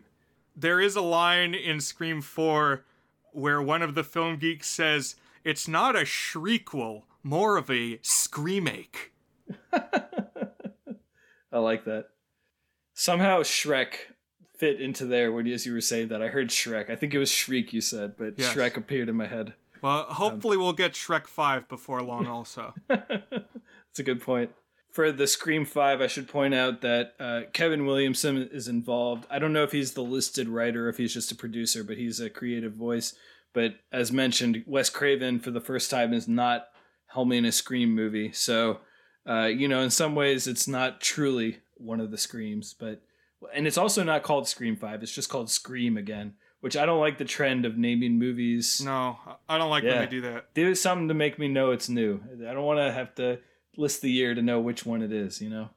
There 0.55 0.81
is 0.81 0.94
a 0.94 1.01
line 1.01 1.55
in 1.55 1.81
Scream 1.81 2.20
Four 2.20 2.85
where 3.32 3.62
one 3.62 3.81
of 3.81 3.94
the 3.94 4.05
film 4.05 4.36
geeks 4.36 4.68
says, 4.68 5.16
"It's 5.43 5.66
not 5.66 5.97
a 5.97 6.05
shriekwell, 6.05 7.06
more 7.22 7.56
of 7.56 7.70
a 7.70 7.97
screamake." 7.98 9.12
I 11.52 11.59
like 11.59 11.85
that. 11.85 12.06
Somehow 12.94 13.43
Shrek 13.43 13.94
fit 14.60 14.81
into 14.81 15.06
there 15.06 15.32
when 15.32 15.47
as 15.47 15.64
you 15.64 15.72
were 15.72 15.81
saying 15.81 16.09
that. 16.09 16.22
I 16.22 16.28
heard 16.28 16.51
Shrek. 16.51 16.90
I 16.90 16.97
think 16.97 17.14
it 17.14 17.18
was 17.18 17.31
Shriek 17.31 17.72
you 17.72 17.81
said, 17.81 18.14
but 18.18 18.39
yes. 18.39 18.55
Shrek 18.55 18.77
appeared 18.77 19.09
in 19.09 19.16
my 19.16 19.27
head. 19.27 19.55
Well, 19.82 20.02
hopefully 20.02 20.56
um, 20.56 20.62
we'll 20.62 20.72
get 20.74 20.93
Shrek 20.93 21.27
5 21.27 21.66
before 21.66 22.02
long 22.02 22.27
also. 22.27 22.74
That's 22.89 23.98
a 23.98 24.02
good 24.02 24.20
point. 24.20 24.51
For 24.93 25.12
the 25.12 25.27
Scream 25.27 25.64
5, 25.64 26.01
I 26.02 26.06
should 26.09 26.28
point 26.28 26.52
out 26.52 26.82
that 26.82 27.14
uh, 27.18 27.43
Kevin 27.52 27.86
Williamson 27.86 28.48
is 28.52 28.68
involved. 28.68 29.24
I 29.31 29.39
don't 29.39 29.52
know 29.52 29.62
if 29.62 29.72
he's 29.72 29.93
the 29.93 30.02
listed 30.02 30.48
writer, 30.48 30.86
or 30.86 30.89
if 30.90 30.98
he's 30.98 31.14
just 31.14 31.32
a 31.32 31.36
producer, 31.36 31.82
but 31.82 31.97
he's 31.97 32.20
a 32.20 32.28
creative 32.28 32.74
voice. 32.74 33.14
But 33.55 33.77
as 33.93 34.12
mentioned, 34.12 34.64
Wes 34.66 34.90
Craven, 34.90 35.40
for 35.40 35.52
the 35.52 35.60
first 35.60 35.90
time, 35.90 36.12
is 36.12 36.28
not 36.28 36.66
helming 37.14 37.47
a 37.47 37.52
Scream 37.52 37.94
movie. 37.94 38.32
So 38.32 38.81
uh, 39.28 39.47
you 39.47 39.68
know, 39.68 39.80
in 39.80 39.90
some 39.90 40.14
ways, 40.14 40.47
it's 40.47 40.66
not 40.66 41.01
truly 41.01 41.59
one 41.76 42.01
of 42.01 42.10
the 42.10 42.18
screams, 42.18 42.74
but 42.74 43.02
and 43.55 43.66
it's 43.66 43.78
also 43.78 44.02
not 44.02 44.22
called 44.22 44.48
Scream 44.48 44.76
Five. 44.76 45.02
It's 45.02 45.14
just 45.14 45.28
called 45.28 45.51
Scream 45.51 45.97
again, 45.97 46.34
which 46.60 46.76
I 46.76 46.86
don't 46.86 47.01
like 47.01 47.18
the 47.18 47.24
trend 47.24 47.64
of 47.64 47.76
naming 47.76 48.18
movies. 48.18 48.80
No, 48.84 49.18
I 49.48 49.59
don't 49.59 49.70
like 49.70 49.84
yeah. 49.84 49.90
when 49.90 50.01
they 50.01 50.10
do 50.10 50.20
that. 50.22 50.55
Do 50.55 50.74
something 50.74 51.09
to 51.09 51.14
make 51.14 51.38
me 51.38 51.48
know 51.48 51.70
it's 51.70 51.88
new. 51.88 52.20
I 52.48 52.52
don't 52.52 52.64
want 52.64 52.80
to 52.80 52.92
have 52.92 53.14
to 53.16 53.38
list 53.76 54.02
the 54.02 54.10
year 54.10 54.34
to 54.34 54.42
know 54.42 54.60
which 54.60 54.84
one 54.84 55.02
it 55.02 55.12
is. 55.12 55.40
You 55.40 55.51
know, 55.51 55.70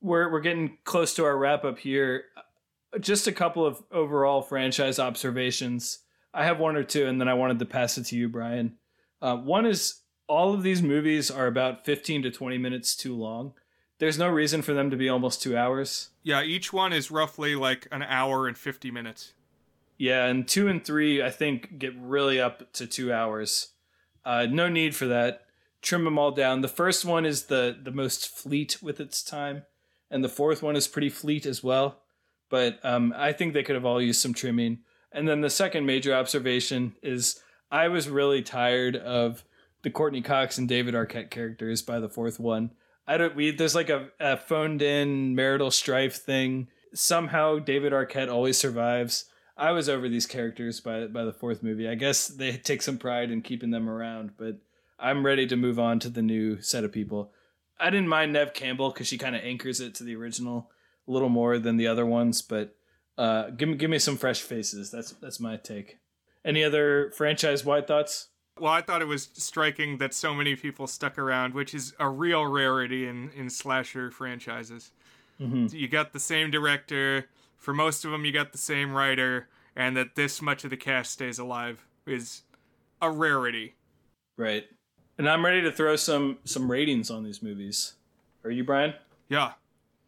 we're 0.00 0.30
we're 0.30 0.40
getting 0.40 0.78
close 0.84 1.14
to 1.14 1.24
our 1.24 1.36
wrap 1.36 1.64
up 1.64 1.78
here. 1.78 2.24
Just 2.98 3.26
a 3.26 3.32
couple 3.32 3.64
of 3.64 3.82
overall 3.92 4.42
franchise 4.42 4.98
observations. 4.98 6.00
I 6.32 6.44
have 6.44 6.58
one 6.58 6.76
or 6.76 6.84
two, 6.84 7.06
and 7.06 7.20
then 7.20 7.28
I 7.28 7.34
wanted 7.34 7.58
to 7.60 7.66
pass 7.66 7.98
it 7.98 8.04
to 8.06 8.16
you, 8.16 8.28
Brian. 8.28 8.76
Uh, 9.22 9.36
one 9.36 9.66
is 9.66 9.99
all 10.30 10.54
of 10.54 10.62
these 10.62 10.80
movies 10.80 11.28
are 11.28 11.48
about 11.48 11.84
15 11.84 12.22
to 12.22 12.30
20 12.30 12.56
minutes 12.56 12.94
too 12.94 13.16
long. 13.16 13.52
There's 13.98 14.16
no 14.16 14.28
reason 14.28 14.62
for 14.62 14.72
them 14.72 14.88
to 14.90 14.96
be 14.96 15.08
almost 15.08 15.42
two 15.42 15.56
hours. 15.56 16.10
Yeah, 16.22 16.42
each 16.42 16.72
one 16.72 16.92
is 16.92 17.10
roughly 17.10 17.56
like 17.56 17.88
an 17.90 18.04
hour 18.04 18.46
and 18.46 18.56
50 18.56 18.92
minutes. 18.92 19.32
Yeah, 19.98 20.26
and 20.26 20.46
two 20.46 20.68
and 20.68 20.84
three, 20.84 21.20
I 21.20 21.30
think, 21.30 21.78
get 21.78 21.94
really 21.98 22.40
up 22.40 22.72
to 22.74 22.86
two 22.86 23.12
hours. 23.12 23.72
Uh, 24.24 24.46
no 24.48 24.68
need 24.68 24.94
for 24.94 25.06
that. 25.06 25.42
Trim 25.82 26.04
them 26.04 26.16
all 26.16 26.30
down. 26.30 26.60
The 26.60 26.68
first 26.68 27.04
one 27.04 27.26
is 27.26 27.46
the, 27.46 27.76
the 27.82 27.90
most 27.90 28.28
fleet 28.28 28.78
with 28.80 29.00
its 29.00 29.24
time, 29.24 29.64
and 30.12 30.22
the 30.22 30.28
fourth 30.28 30.62
one 30.62 30.76
is 30.76 30.86
pretty 30.86 31.10
fleet 31.10 31.44
as 31.44 31.64
well. 31.64 31.98
But 32.48 32.78
um, 32.84 33.12
I 33.16 33.32
think 33.32 33.52
they 33.52 33.64
could 33.64 33.74
have 33.74 33.84
all 33.84 34.00
used 34.00 34.20
some 34.20 34.34
trimming. 34.34 34.78
And 35.10 35.26
then 35.26 35.40
the 35.40 35.50
second 35.50 35.86
major 35.86 36.14
observation 36.14 36.94
is 37.02 37.40
I 37.70 37.88
was 37.88 38.08
really 38.08 38.42
tired 38.42 38.94
of 38.94 39.44
the 39.82 39.90
Courteney 39.90 40.22
Cox 40.22 40.58
and 40.58 40.68
David 40.68 40.94
Arquette 40.94 41.30
characters 41.30 41.82
by 41.82 42.00
the 42.00 42.08
fourth 42.08 42.38
one. 42.38 42.70
I 43.06 43.16
don't. 43.16 43.34
We 43.34 43.50
there's 43.50 43.74
like 43.74 43.90
a, 43.90 44.08
a 44.20 44.36
phoned 44.36 44.82
in 44.82 45.34
marital 45.34 45.70
strife 45.70 46.16
thing. 46.16 46.68
Somehow 46.94 47.58
David 47.58 47.92
Arquette 47.92 48.30
always 48.30 48.58
survives. 48.58 49.26
I 49.56 49.72
was 49.72 49.88
over 49.88 50.08
these 50.08 50.26
characters 50.26 50.80
by 50.80 51.06
by 51.06 51.24
the 51.24 51.32
fourth 51.32 51.62
movie. 51.62 51.88
I 51.88 51.94
guess 51.94 52.28
they 52.28 52.56
take 52.56 52.82
some 52.82 52.98
pride 52.98 53.30
in 53.30 53.42
keeping 53.42 53.70
them 53.70 53.88
around, 53.88 54.36
but 54.36 54.58
I'm 54.98 55.24
ready 55.24 55.46
to 55.46 55.56
move 55.56 55.78
on 55.78 55.98
to 56.00 56.08
the 56.08 56.22
new 56.22 56.60
set 56.60 56.84
of 56.84 56.92
people. 56.92 57.32
I 57.78 57.90
didn't 57.90 58.08
mind 58.08 58.32
Neve 58.32 58.52
Campbell 58.52 58.90
because 58.90 59.06
she 59.06 59.18
kind 59.18 59.34
of 59.34 59.42
anchors 59.42 59.80
it 59.80 59.94
to 59.96 60.04
the 60.04 60.14
original 60.14 60.70
a 61.08 61.10
little 61.10 61.30
more 61.30 61.58
than 61.58 61.78
the 61.78 61.86
other 61.86 62.04
ones, 62.04 62.42
but 62.42 62.76
uh, 63.18 63.50
give 63.50 63.68
me 63.68 63.74
give 63.76 63.90
me 63.90 63.98
some 63.98 64.16
fresh 64.16 64.40
faces. 64.40 64.90
That's 64.90 65.12
that's 65.12 65.40
my 65.40 65.56
take. 65.56 65.98
Any 66.44 66.64
other 66.64 67.10
franchise 67.10 67.64
wide 67.64 67.86
thoughts? 67.86 68.28
Well, 68.60 68.72
I 68.72 68.82
thought 68.82 69.02
it 69.02 69.06
was 69.06 69.30
striking 69.34 69.98
that 69.98 70.12
so 70.12 70.34
many 70.34 70.54
people 70.54 70.86
stuck 70.86 71.18
around, 71.18 71.54
which 71.54 71.74
is 71.74 71.94
a 71.98 72.08
real 72.08 72.46
rarity 72.46 73.06
in, 73.06 73.30
in 73.30 73.48
slasher 73.48 74.10
franchises. 74.10 74.92
Mm-hmm. 75.40 75.74
You 75.74 75.88
got 75.88 76.12
the 76.12 76.20
same 76.20 76.50
director. 76.50 77.26
For 77.56 77.72
most 77.72 78.04
of 78.04 78.10
them, 78.10 78.24
you 78.24 78.32
got 78.32 78.52
the 78.52 78.58
same 78.58 78.92
writer. 78.92 79.48
And 79.74 79.96
that 79.96 80.14
this 80.14 80.42
much 80.42 80.64
of 80.64 80.70
the 80.70 80.76
cast 80.76 81.12
stays 81.12 81.38
alive 81.38 81.86
is 82.06 82.42
a 83.00 83.10
rarity. 83.10 83.76
Right. 84.36 84.64
And 85.16 85.28
I'm 85.28 85.44
ready 85.44 85.62
to 85.62 85.72
throw 85.72 85.96
some 85.96 86.38
some 86.44 86.70
ratings 86.70 87.10
on 87.10 87.24
these 87.24 87.42
movies. 87.42 87.94
Are 88.44 88.50
you, 88.50 88.64
Brian? 88.64 88.94
Yeah. 89.28 89.52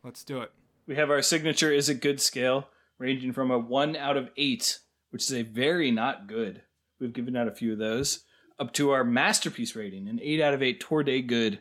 Let's 0.02 0.24
do 0.24 0.40
it. 0.40 0.50
We 0.86 0.96
have 0.96 1.10
our 1.10 1.22
signature 1.22 1.70
is 1.70 1.88
it 1.88 2.00
good 2.00 2.20
scale, 2.20 2.68
ranging 2.98 3.32
from 3.32 3.50
a 3.50 3.58
1 3.58 3.94
out 3.94 4.16
of 4.16 4.30
8, 4.36 4.80
which 5.10 5.22
is 5.22 5.32
a 5.32 5.42
very 5.42 5.90
not 5.90 6.26
good, 6.26 6.62
We've 6.98 7.12
given 7.12 7.36
out 7.36 7.48
a 7.48 7.52
few 7.52 7.72
of 7.72 7.78
those. 7.78 8.24
Up 8.62 8.72
to 8.74 8.90
our 8.92 9.02
masterpiece 9.02 9.74
rating, 9.74 10.06
an 10.06 10.20
8 10.22 10.40
out 10.40 10.54
of 10.54 10.62
8 10.62 10.78
tour 10.78 11.02
day 11.02 11.20
good, 11.20 11.58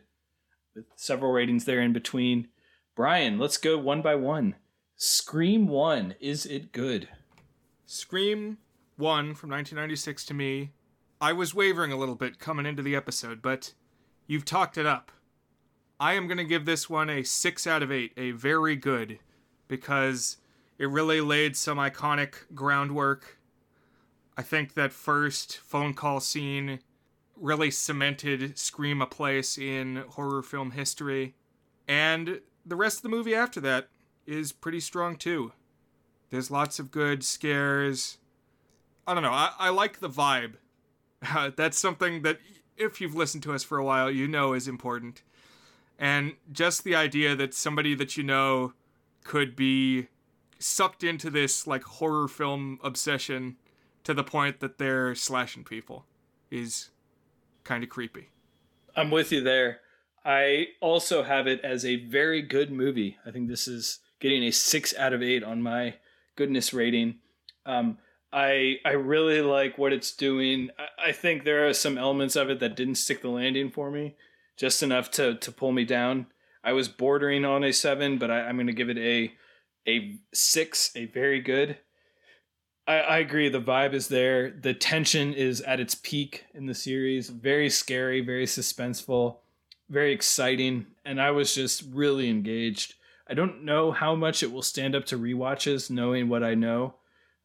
with 0.76 0.86
several 0.96 1.32
ratings 1.32 1.66
there 1.66 1.82
in 1.82 1.94
between. 1.94 2.50
Brian, 2.96 3.40
let's 3.40 3.58
go 3.58 3.76
one 3.76 4.04
by 4.04 4.14
one. 4.14 4.54
Scream 4.98 5.68
1, 5.68 6.14
is 6.20 6.46
it 6.46 6.72
good? 6.72 7.10
Scream 7.88 8.60
1 8.98 9.34
from 9.34 9.50
1996 9.50 10.26
to 10.26 10.36
me. 10.36 10.74
I 11.20 11.34
was 11.34 11.56
wavering 11.56 11.92
a 11.92 11.98
little 11.98 12.14
bit 12.14 12.38
coming 12.38 12.68
into 12.68 12.84
the 12.84 12.96
episode, 12.96 13.42
but 13.42 13.74
you've 14.28 14.46
talked 14.46 14.78
it 14.78 14.86
up. 14.86 15.12
I 16.00 16.14
am 16.14 16.28
going 16.28 16.38
to 16.38 16.44
give 16.44 16.66
this 16.66 16.88
one 16.88 17.10
a 17.10 17.24
6 17.24 17.66
out 17.66 17.82
of 17.82 17.92
8, 17.92 18.12
a 18.16 18.30
very 18.30 18.76
good, 18.76 19.18
because 19.68 20.38
it 20.78 20.86
really 20.86 21.20
laid 21.20 21.58
some 21.58 21.80
iconic 21.80 22.54
groundwork. 22.54 23.40
I 24.38 24.44
think 24.44 24.76
that 24.76 24.94
first 24.94 25.58
phone 25.58 25.96
call 25.96 26.20
scene 26.20 26.80
really 27.36 27.72
cemented 27.72 28.58
Scream 28.58 29.02
a 29.02 29.06
place 29.06 29.58
in 29.58 30.04
horror 30.10 30.44
film 30.44 30.72
history. 30.72 31.36
And 31.88 32.42
the 32.66 32.76
rest 32.76 32.98
of 32.98 33.04
the 33.04 33.10
movie 33.10 33.36
after 33.36 33.60
that 33.62 33.88
is 34.26 34.52
pretty 34.52 34.80
strong 34.80 35.16
too. 35.16 35.54
There's 36.30 36.52
lots 36.52 36.80
of 36.80 36.92
good 36.92 37.24
scares. 37.24 38.18
I 39.06 39.14
don't 39.14 39.24
know. 39.24 39.32
I, 39.32 39.52
I 39.58 39.70
like 39.70 40.00
the 40.00 40.10
vibe. 40.10 40.54
Uh, 41.28 41.52
that's 41.56 41.80
something 41.80 42.22
that, 42.22 42.40
if 42.78 43.02
you've 43.02 43.16
listened 43.16 43.44
to 43.44 43.54
us 43.54 43.64
for 43.64 43.78
a 43.78 43.84
while, 43.84 44.10
you 44.10 44.28
know 44.28 44.54
is 44.54 44.68
important. 44.68 45.22
And 46.00 46.34
just 46.52 46.84
the 46.84 46.96
idea 46.96 47.36
that 47.36 47.54
somebody 47.54 47.94
that 47.96 48.18
you 48.18 48.24
know 48.24 48.74
could 49.24 49.56
be 49.56 50.08
sucked 50.58 51.04
into 51.04 51.30
this 51.30 51.68
like 51.68 51.84
horror 51.84 52.28
film 52.28 52.80
obsession 52.84 53.58
to 54.04 54.14
the 54.14 54.24
point 54.24 54.60
that 54.62 54.78
they're 54.78 55.14
slashing 55.14 55.64
people 55.64 56.06
is 56.50 56.91
kind 57.64 57.84
of 57.84 57.90
creepy. 57.90 58.30
I'm 58.96 59.12
with 59.12 59.32
you 59.32 59.42
there. 59.42 59.80
I 60.24 60.68
also 60.82 61.24
have 61.24 61.48
it 61.48 61.62
as 61.64 61.86
a 61.86 62.06
very 62.06 62.42
good 62.42 62.72
movie. 62.72 63.18
I 63.26 63.32
think 63.32 63.48
this 63.48 63.68
is 63.68 64.00
getting 64.20 64.44
a 64.44 64.52
six 64.52 64.96
out 64.96 65.14
of 65.14 65.24
eight 65.24 65.44
on 65.44 65.62
my 65.62 65.96
goodness 66.36 66.74
rating. 66.74 67.16
Um, 67.66 67.98
I 68.32 68.78
I 68.86 68.92
really 68.92 69.42
like 69.42 69.78
what 69.78 69.94
it's 69.94 70.12
doing. 70.12 70.70
I, 70.78 71.10
I 71.10 71.12
think 71.12 71.44
there 71.44 71.68
are 71.68 71.74
some 71.74 71.98
elements 71.98 72.36
of 72.36 72.50
it 72.50 72.60
that 72.60 72.76
didn't 72.76 72.96
stick 72.96 73.22
the 73.22 73.30
landing 73.30 73.72
for 73.72 73.92
me, 73.92 74.16
just 74.58 74.84
enough 74.84 75.12
to 75.12 75.36
to 75.36 75.52
pull 75.52 75.72
me 75.72 75.86
down. 75.86 76.28
I 76.64 76.74
was 76.74 76.88
bordering 76.88 77.44
on 77.44 77.64
a 77.64 77.74
seven, 77.74 78.18
but 78.18 78.30
I, 78.30 78.42
I'm 78.42 78.56
going 78.56 78.68
to 78.68 78.74
give 78.74 78.90
it 78.90 78.98
a 78.98 79.34
a 79.88 80.20
six, 80.34 80.92
a 80.96 81.06
very 81.06 81.42
good. 81.42 81.78
I, 82.88 83.00
I 83.00 83.18
agree. 83.20 83.50
The 83.50 83.62
vibe 83.62 83.94
is 83.94 84.08
there. 84.08 84.52
The 84.52 84.74
tension 84.74 85.34
is 85.34 85.62
at 85.62 85.80
its 85.80 85.96
peak 85.96 86.46
in 86.54 86.66
the 86.66 86.74
series. 86.74 87.30
Very 87.30 87.70
scary, 87.70 88.22
very 88.22 88.46
suspenseful, 88.46 89.38
very 89.90 90.14
exciting, 90.14 90.88
and 91.06 91.22
I 91.22 91.32
was 91.32 91.54
just 91.54 91.84
really 91.92 92.30
engaged. 92.30 92.96
I 93.30 93.34
don't 93.34 93.64
know 93.64 93.92
how 93.92 94.16
much 94.16 94.44
it 94.44 94.52
will 94.52 94.62
stand 94.62 94.96
up 94.96 95.06
to 95.06 95.18
re-watches, 95.18 95.90
knowing 95.90 96.28
what 96.28 96.44
I 96.44 96.56
know. 96.56 96.96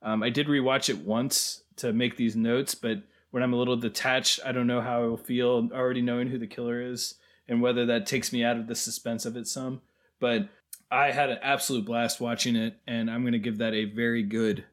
Um, 0.03 0.23
I 0.23 0.31
did 0.31 0.47
rewatch 0.47 0.89
it 0.89 0.99
once 0.99 1.63
to 1.77 1.93
make 1.93 2.17
these 2.17 2.35
notes, 2.35 2.75
but 2.75 3.03
when 3.31 3.43
I'm 3.43 3.53
a 3.53 3.57
little 3.57 3.77
detached, 3.77 4.41
I 4.45 4.53
don't 4.53 4.67
know 4.67 4.81
how 4.81 5.03
I 5.03 5.07
will 5.07 5.17
feel 5.17 5.69
already 5.73 6.03
knowing 6.03 6.29
who 6.29 6.39
the 6.39 6.47
killer 6.47 6.81
is 6.81 7.15
and 7.49 7.61
whether 7.61 7.87
that 7.87 8.07
takes 8.07 8.33
me 8.33 8.43
out 8.43 8.57
of 8.57 8.67
the 8.67 8.75
suspense 8.75 9.27
of 9.27 9.37
it 9.37 9.47
some. 9.47 9.83
But 10.19 10.49
I 10.91 11.11
had 11.11 11.31
an 11.31 11.39
absolute 11.43 11.85
blast 11.85 12.21
watching 12.21 12.57
it, 12.57 12.79
and 12.87 13.11
I'm 13.11 13.23
going 13.23 13.33
to 13.33 13.39
give 13.39 13.59
that 13.59 13.75
a 13.75 13.85
very 13.85 14.23
good. 14.23 14.65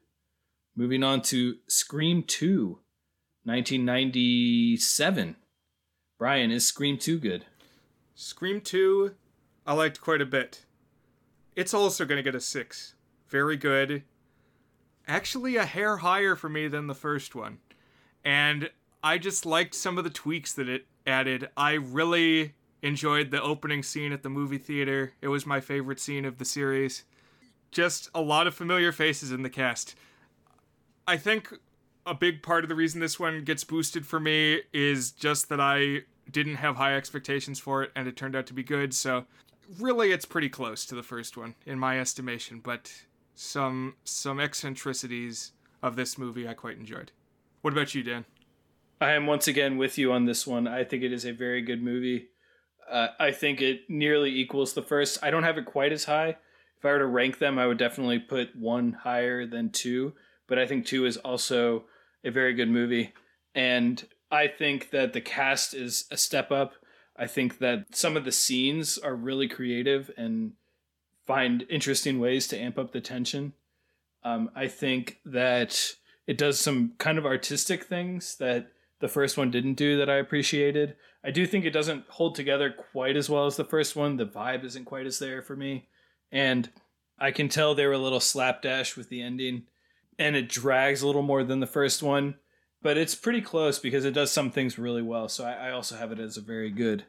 Moving 0.76 1.04
on 1.04 1.22
to 1.22 1.58
Scream 1.68 2.24
2, 2.24 2.80
1997. 3.44 5.36
Brian, 6.18 6.50
is 6.50 6.66
Scream 6.66 6.98
2 6.98 7.18
good? 7.20 7.44
Scream 8.16 8.60
2, 8.60 9.14
I 9.66 9.72
liked 9.74 10.00
quite 10.00 10.20
a 10.20 10.26
bit. 10.26 10.64
It's 11.54 11.74
also 11.74 12.04
going 12.04 12.16
to 12.16 12.24
get 12.24 12.34
a 12.34 12.40
6. 12.40 12.94
Very 13.28 13.56
good. 13.56 14.02
Actually, 15.06 15.56
a 15.56 15.64
hair 15.64 15.98
higher 15.98 16.34
for 16.34 16.48
me 16.48 16.66
than 16.66 16.88
the 16.88 16.94
first 16.94 17.36
one. 17.36 17.58
And 18.24 18.70
I 19.02 19.18
just 19.18 19.46
liked 19.46 19.76
some 19.76 19.96
of 19.96 20.02
the 20.02 20.10
tweaks 20.10 20.52
that 20.54 20.68
it 20.68 20.86
added. 21.06 21.50
I 21.56 21.74
really 21.74 22.54
enjoyed 22.82 23.30
the 23.30 23.42
opening 23.42 23.84
scene 23.84 24.12
at 24.12 24.24
the 24.24 24.28
movie 24.28 24.58
theater. 24.58 25.12
It 25.20 25.28
was 25.28 25.46
my 25.46 25.60
favorite 25.60 26.00
scene 26.00 26.24
of 26.24 26.38
the 26.38 26.44
series. 26.44 27.04
Just 27.70 28.10
a 28.12 28.20
lot 28.20 28.48
of 28.48 28.54
familiar 28.54 28.90
faces 28.90 29.30
in 29.30 29.42
the 29.42 29.50
cast. 29.50 29.94
I 31.06 31.16
think 31.16 31.52
a 32.06 32.14
big 32.14 32.42
part 32.42 32.64
of 32.64 32.68
the 32.68 32.74
reason 32.74 33.00
this 33.00 33.18
one 33.18 33.44
gets 33.44 33.64
boosted 33.64 34.06
for 34.06 34.20
me 34.20 34.62
is 34.72 35.10
just 35.10 35.48
that 35.48 35.60
I 35.60 36.02
didn't 36.30 36.56
have 36.56 36.76
high 36.76 36.96
expectations 36.96 37.58
for 37.58 37.82
it 37.82 37.92
and 37.94 38.08
it 38.08 38.16
turned 38.16 38.36
out 38.36 38.46
to 38.46 38.54
be 38.54 38.62
good. 38.62 38.94
So 38.94 39.24
really 39.78 40.12
it's 40.12 40.24
pretty 40.24 40.48
close 40.48 40.84
to 40.86 40.94
the 40.94 41.02
first 41.02 41.36
one 41.36 41.54
in 41.66 41.78
my 41.78 42.00
estimation, 42.00 42.60
but 42.62 42.92
some 43.34 43.96
some 44.04 44.38
eccentricities 44.38 45.52
of 45.82 45.96
this 45.96 46.16
movie 46.16 46.48
I 46.48 46.54
quite 46.54 46.78
enjoyed. 46.78 47.12
What 47.62 47.72
about 47.72 47.94
you, 47.94 48.02
Dan? 48.02 48.24
I 49.00 49.12
am 49.12 49.26
once 49.26 49.48
again 49.48 49.76
with 49.76 49.98
you 49.98 50.12
on 50.12 50.24
this 50.24 50.46
one. 50.46 50.66
I 50.66 50.84
think 50.84 51.02
it 51.02 51.12
is 51.12 51.24
a 51.24 51.32
very 51.32 51.62
good 51.62 51.82
movie. 51.82 52.28
Uh, 52.90 53.08
I 53.18 53.32
think 53.32 53.60
it 53.60 53.88
nearly 53.88 54.30
equals 54.30 54.74
the 54.74 54.82
first. 54.82 55.18
I 55.22 55.30
don't 55.30 55.42
have 55.42 55.58
it 55.58 55.64
quite 55.64 55.92
as 55.92 56.04
high. 56.04 56.36
If 56.78 56.84
I 56.84 56.92
were 56.92 56.98
to 56.98 57.06
rank 57.06 57.38
them, 57.38 57.58
I 57.58 57.66
would 57.66 57.78
definitely 57.78 58.18
put 58.18 58.54
one 58.54 58.92
higher 58.92 59.46
than 59.46 59.70
two. 59.70 60.12
But 60.46 60.58
I 60.58 60.66
think 60.66 60.86
two 60.86 61.06
is 61.06 61.16
also 61.18 61.84
a 62.24 62.30
very 62.30 62.54
good 62.54 62.68
movie. 62.68 63.12
And 63.54 64.06
I 64.30 64.48
think 64.48 64.90
that 64.90 65.12
the 65.12 65.20
cast 65.20 65.74
is 65.74 66.06
a 66.10 66.16
step 66.16 66.50
up. 66.50 66.74
I 67.16 67.26
think 67.26 67.58
that 67.58 67.94
some 67.94 68.16
of 68.16 68.24
the 68.24 68.32
scenes 68.32 68.98
are 68.98 69.14
really 69.14 69.48
creative 69.48 70.10
and 70.16 70.52
find 71.26 71.64
interesting 71.70 72.18
ways 72.18 72.48
to 72.48 72.58
amp 72.58 72.78
up 72.78 72.92
the 72.92 73.00
tension. 73.00 73.52
Um, 74.24 74.50
I 74.54 74.68
think 74.68 75.20
that 75.24 75.94
it 76.26 76.38
does 76.38 76.58
some 76.58 76.92
kind 76.98 77.18
of 77.18 77.26
artistic 77.26 77.84
things 77.84 78.36
that 78.36 78.68
the 79.00 79.08
first 79.08 79.36
one 79.36 79.50
didn't 79.50 79.74
do 79.74 79.98
that 79.98 80.08
I 80.08 80.16
appreciated. 80.16 80.96
I 81.22 81.30
do 81.30 81.46
think 81.46 81.64
it 81.64 81.72
doesn't 81.72 82.04
hold 82.08 82.34
together 82.34 82.70
quite 82.70 83.16
as 83.16 83.28
well 83.28 83.46
as 83.46 83.56
the 83.56 83.64
first 83.64 83.96
one. 83.96 84.16
The 84.16 84.26
vibe 84.26 84.64
isn't 84.64 84.86
quite 84.86 85.06
as 85.06 85.18
there 85.18 85.42
for 85.42 85.56
me. 85.56 85.88
And 86.32 86.70
I 87.18 87.30
can 87.30 87.48
tell 87.48 87.74
they 87.74 87.86
were 87.86 87.92
a 87.92 87.98
little 87.98 88.20
slapdash 88.20 88.96
with 88.96 89.08
the 89.08 89.22
ending. 89.22 89.64
And 90.18 90.36
it 90.36 90.48
drags 90.48 91.02
a 91.02 91.06
little 91.06 91.22
more 91.22 91.44
than 91.44 91.60
the 91.60 91.66
first 91.66 92.02
one. 92.02 92.36
But 92.82 92.98
it's 92.98 93.14
pretty 93.14 93.40
close 93.40 93.78
because 93.78 94.04
it 94.04 94.12
does 94.12 94.30
some 94.30 94.50
things 94.50 94.78
really 94.78 95.02
well. 95.02 95.28
So 95.28 95.44
I, 95.44 95.68
I 95.68 95.70
also 95.70 95.96
have 95.96 96.12
it 96.12 96.20
as 96.20 96.36
a 96.36 96.42
very 96.42 96.70
good. 96.70 97.04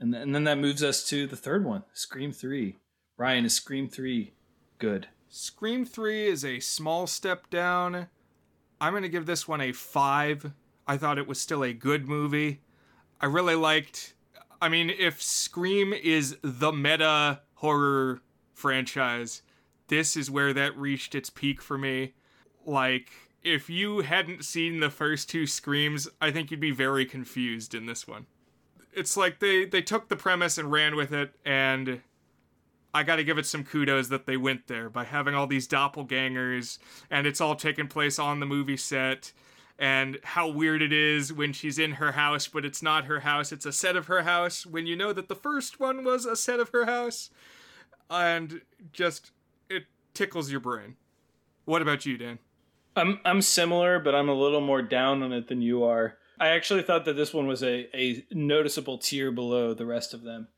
And, 0.00 0.12
th- 0.12 0.22
and 0.22 0.34
then 0.34 0.44
that 0.44 0.58
moves 0.58 0.82
us 0.82 1.06
to 1.10 1.26
the 1.26 1.36
third 1.36 1.64
one 1.64 1.84
Scream 1.92 2.32
3. 2.32 2.76
Brian, 3.16 3.44
is 3.44 3.54
Scream 3.54 3.88
3 3.88 4.32
good? 4.78 5.08
Scream 5.28 5.84
3 5.84 6.26
is 6.26 6.44
a 6.44 6.58
small 6.58 7.06
step 7.06 7.48
down. 7.50 8.08
I'm 8.80 8.92
going 8.92 9.02
to 9.04 9.08
give 9.08 9.26
this 9.26 9.46
one 9.46 9.60
a 9.60 9.72
5. 9.72 10.52
I 10.86 10.96
thought 10.96 11.18
it 11.18 11.28
was 11.28 11.40
still 11.40 11.62
a 11.62 11.72
good 11.72 12.08
movie. 12.08 12.62
I 13.20 13.26
really 13.26 13.54
liked. 13.54 14.14
I 14.60 14.68
mean, 14.68 14.90
if 14.90 15.22
Scream 15.22 15.92
is 15.92 16.36
the 16.42 16.72
meta 16.72 17.42
horror 17.54 18.22
franchise, 18.54 19.42
this 19.90 20.16
is 20.16 20.30
where 20.30 20.54
that 20.54 20.76
reached 20.76 21.14
its 21.14 21.28
peak 21.28 21.60
for 21.60 21.76
me. 21.76 22.14
Like, 22.64 23.10
if 23.42 23.68
you 23.68 24.00
hadn't 24.00 24.44
seen 24.44 24.80
the 24.80 24.88
first 24.88 25.28
two 25.28 25.46
Screams, 25.46 26.08
I 26.20 26.30
think 26.30 26.50
you'd 26.50 26.60
be 26.60 26.70
very 26.70 27.04
confused 27.04 27.74
in 27.74 27.84
this 27.84 28.08
one. 28.08 28.24
It's 28.94 29.16
like 29.16 29.38
they 29.40 29.66
they 29.66 29.82
took 29.82 30.08
the 30.08 30.16
premise 30.16 30.56
and 30.56 30.72
ran 30.72 30.96
with 30.96 31.12
it, 31.12 31.32
and 31.44 32.00
I 32.94 33.02
got 33.02 33.16
to 33.16 33.24
give 33.24 33.38
it 33.38 33.46
some 33.46 33.64
kudos 33.64 34.08
that 34.08 34.26
they 34.26 34.36
went 34.36 34.66
there 34.66 34.88
by 34.88 35.04
having 35.04 35.34
all 35.34 35.46
these 35.46 35.68
doppelgangers, 35.68 36.78
and 37.10 37.26
it's 37.26 37.40
all 37.40 37.54
taking 37.54 37.86
place 37.86 38.18
on 38.18 38.40
the 38.40 38.46
movie 38.46 38.76
set 38.76 39.32
and 39.80 40.18
how 40.22 40.46
weird 40.46 40.82
it 40.82 40.92
is 40.92 41.32
when 41.32 41.54
she's 41.54 41.78
in 41.78 41.92
her 41.92 42.12
house, 42.12 42.46
but 42.46 42.66
it's 42.66 42.82
not 42.82 43.06
her 43.06 43.20
house, 43.20 43.50
it's 43.50 43.64
a 43.64 43.72
set 43.72 43.96
of 43.96 44.08
her 44.08 44.22
house, 44.22 44.66
when 44.66 44.86
you 44.86 44.94
know 44.94 45.10
that 45.10 45.28
the 45.28 45.34
first 45.34 45.80
one 45.80 46.04
was 46.04 46.26
a 46.26 46.36
set 46.36 46.60
of 46.60 46.68
her 46.68 46.84
house. 46.84 47.30
And 48.10 48.60
just, 48.92 49.30
tickles 50.14 50.50
your 50.50 50.60
brain. 50.60 50.96
What 51.64 51.82
about 51.82 52.06
you, 52.06 52.16
Dan? 52.18 52.38
I'm 52.96 53.20
I'm 53.24 53.42
similar, 53.42 53.98
but 53.98 54.14
I'm 54.14 54.28
a 54.28 54.34
little 54.34 54.60
more 54.60 54.82
down 54.82 55.22
on 55.22 55.32
it 55.32 55.48
than 55.48 55.62
you 55.62 55.84
are. 55.84 56.16
I 56.38 56.48
actually 56.48 56.82
thought 56.82 57.04
that 57.04 57.16
this 57.16 57.34
one 57.34 57.46
was 57.46 57.62
a, 57.62 57.88
a 57.96 58.24
noticeable 58.30 58.98
tier 58.98 59.30
below 59.30 59.74
the 59.74 59.86
rest 59.86 60.14
of 60.14 60.22
them. 60.22 60.48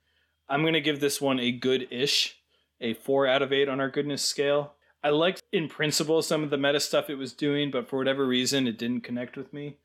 I'm 0.49 0.65
gonna 0.65 0.81
give 0.81 1.01
this 1.01 1.21
one 1.21 1.41
a 1.41 1.51
good 1.51 1.89
ish, 1.91 2.39
a 2.81 2.95
four 2.95 3.27
out 3.27 3.43
of 3.43 3.53
eight 3.53 3.69
on 3.69 3.81
our 3.81 3.91
goodness 3.91 4.25
scale. 4.25 4.75
I 5.05 5.11
liked 5.11 5.43
in 5.53 5.69
principle 5.69 6.23
some 6.23 6.45
of 6.45 6.51
the 6.51 6.57
meta 6.57 6.79
stuff 6.79 7.11
it 7.11 7.17
was 7.17 7.33
doing, 7.33 7.71
but 7.71 7.89
for 7.89 7.99
whatever 7.99 8.27
reason, 8.27 8.67
it 8.67 8.79
didn't 8.79 9.03
connect 9.03 9.37
with 9.37 9.53
me. 9.53 9.79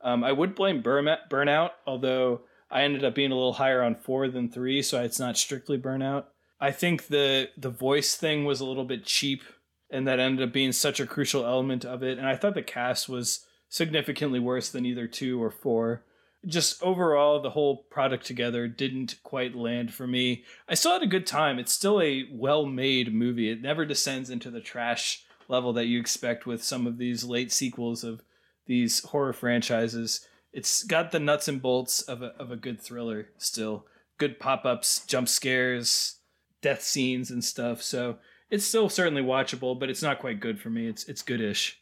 Um, 0.00 0.24
I 0.24 0.32
would 0.32 0.54
blame 0.54 0.82
Burnout, 0.82 1.70
although 1.86 2.42
I 2.70 2.82
ended 2.82 3.04
up 3.04 3.14
being 3.14 3.30
a 3.30 3.36
little 3.36 3.54
higher 3.54 3.82
on 3.82 3.94
four 3.94 4.28
than 4.28 4.50
three, 4.50 4.82
so 4.82 5.00
it's 5.00 5.20
not 5.20 5.38
strictly 5.38 5.78
Burnout. 5.78 6.24
I 6.60 6.70
think 6.70 7.08
the 7.08 7.50
the 7.56 7.70
voice 7.70 8.16
thing 8.16 8.44
was 8.44 8.60
a 8.60 8.64
little 8.64 8.84
bit 8.84 9.04
cheap, 9.04 9.42
and 9.90 10.06
that 10.06 10.20
ended 10.20 10.46
up 10.48 10.52
being 10.52 10.72
such 10.72 11.00
a 11.00 11.06
crucial 11.06 11.44
element 11.44 11.84
of 11.84 12.02
it. 12.02 12.18
And 12.18 12.26
I 12.26 12.36
thought 12.36 12.54
the 12.54 12.62
cast 12.62 13.08
was 13.08 13.44
significantly 13.68 14.38
worse 14.38 14.70
than 14.70 14.86
either 14.86 15.06
two 15.06 15.42
or 15.42 15.50
four. 15.50 16.04
Just 16.46 16.82
overall, 16.82 17.40
the 17.40 17.50
whole 17.50 17.84
product 17.90 18.26
together 18.26 18.68
didn't 18.68 19.16
quite 19.22 19.56
land 19.56 19.94
for 19.94 20.06
me. 20.06 20.44
I 20.68 20.74
still 20.74 20.92
had 20.92 21.02
a 21.02 21.06
good 21.06 21.26
time. 21.26 21.58
It's 21.58 21.72
still 21.72 22.00
a 22.00 22.28
well 22.30 22.66
made 22.66 23.12
movie. 23.12 23.50
It 23.50 23.62
never 23.62 23.84
descends 23.84 24.30
into 24.30 24.50
the 24.50 24.60
trash 24.60 25.24
level 25.48 25.72
that 25.72 25.86
you 25.86 25.98
expect 25.98 26.46
with 26.46 26.62
some 26.62 26.86
of 26.86 26.98
these 26.98 27.24
late 27.24 27.52
sequels 27.52 28.04
of 28.04 28.22
these 28.66 29.00
horror 29.04 29.32
franchises. 29.32 30.26
It's 30.52 30.84
got 30.84 31.10
the 31.10 31.18
nuts 31.18 31.48
and 31.48 31.60
bolts 31.60 32.00
of 32.02 32.22
a, 32.22 32.26
of 32.38 32.50
a 32.50 32.56
good 32.56 32.80
thriller 32.80 33.28
still. 33.38 33.86
Good 34.18 34.38
pop 34.38 34.64
ups, 34.64 35.04
jump 35.06 35.28
scares, 35.28 36.20
death 36.64 36.82
scenes, 36.82 37.30
and 37.30 37.44
stuff. 37.44 37.82
So 37.82 38.16
it's 38.50 38.64
still 38.64 38.88
certainly 38.88 39.20
watchable, 39.20 39.78
but 39.78 39.90
it's 39.90 40.02
not 40.02 40.18
quite 40.18 40.40
good 40.40 40.58
for 40.58 40.70
me. 40.70 40.88
It's 40.88 41.04
it's 41.04 41.20
goodish. 41.20 41.78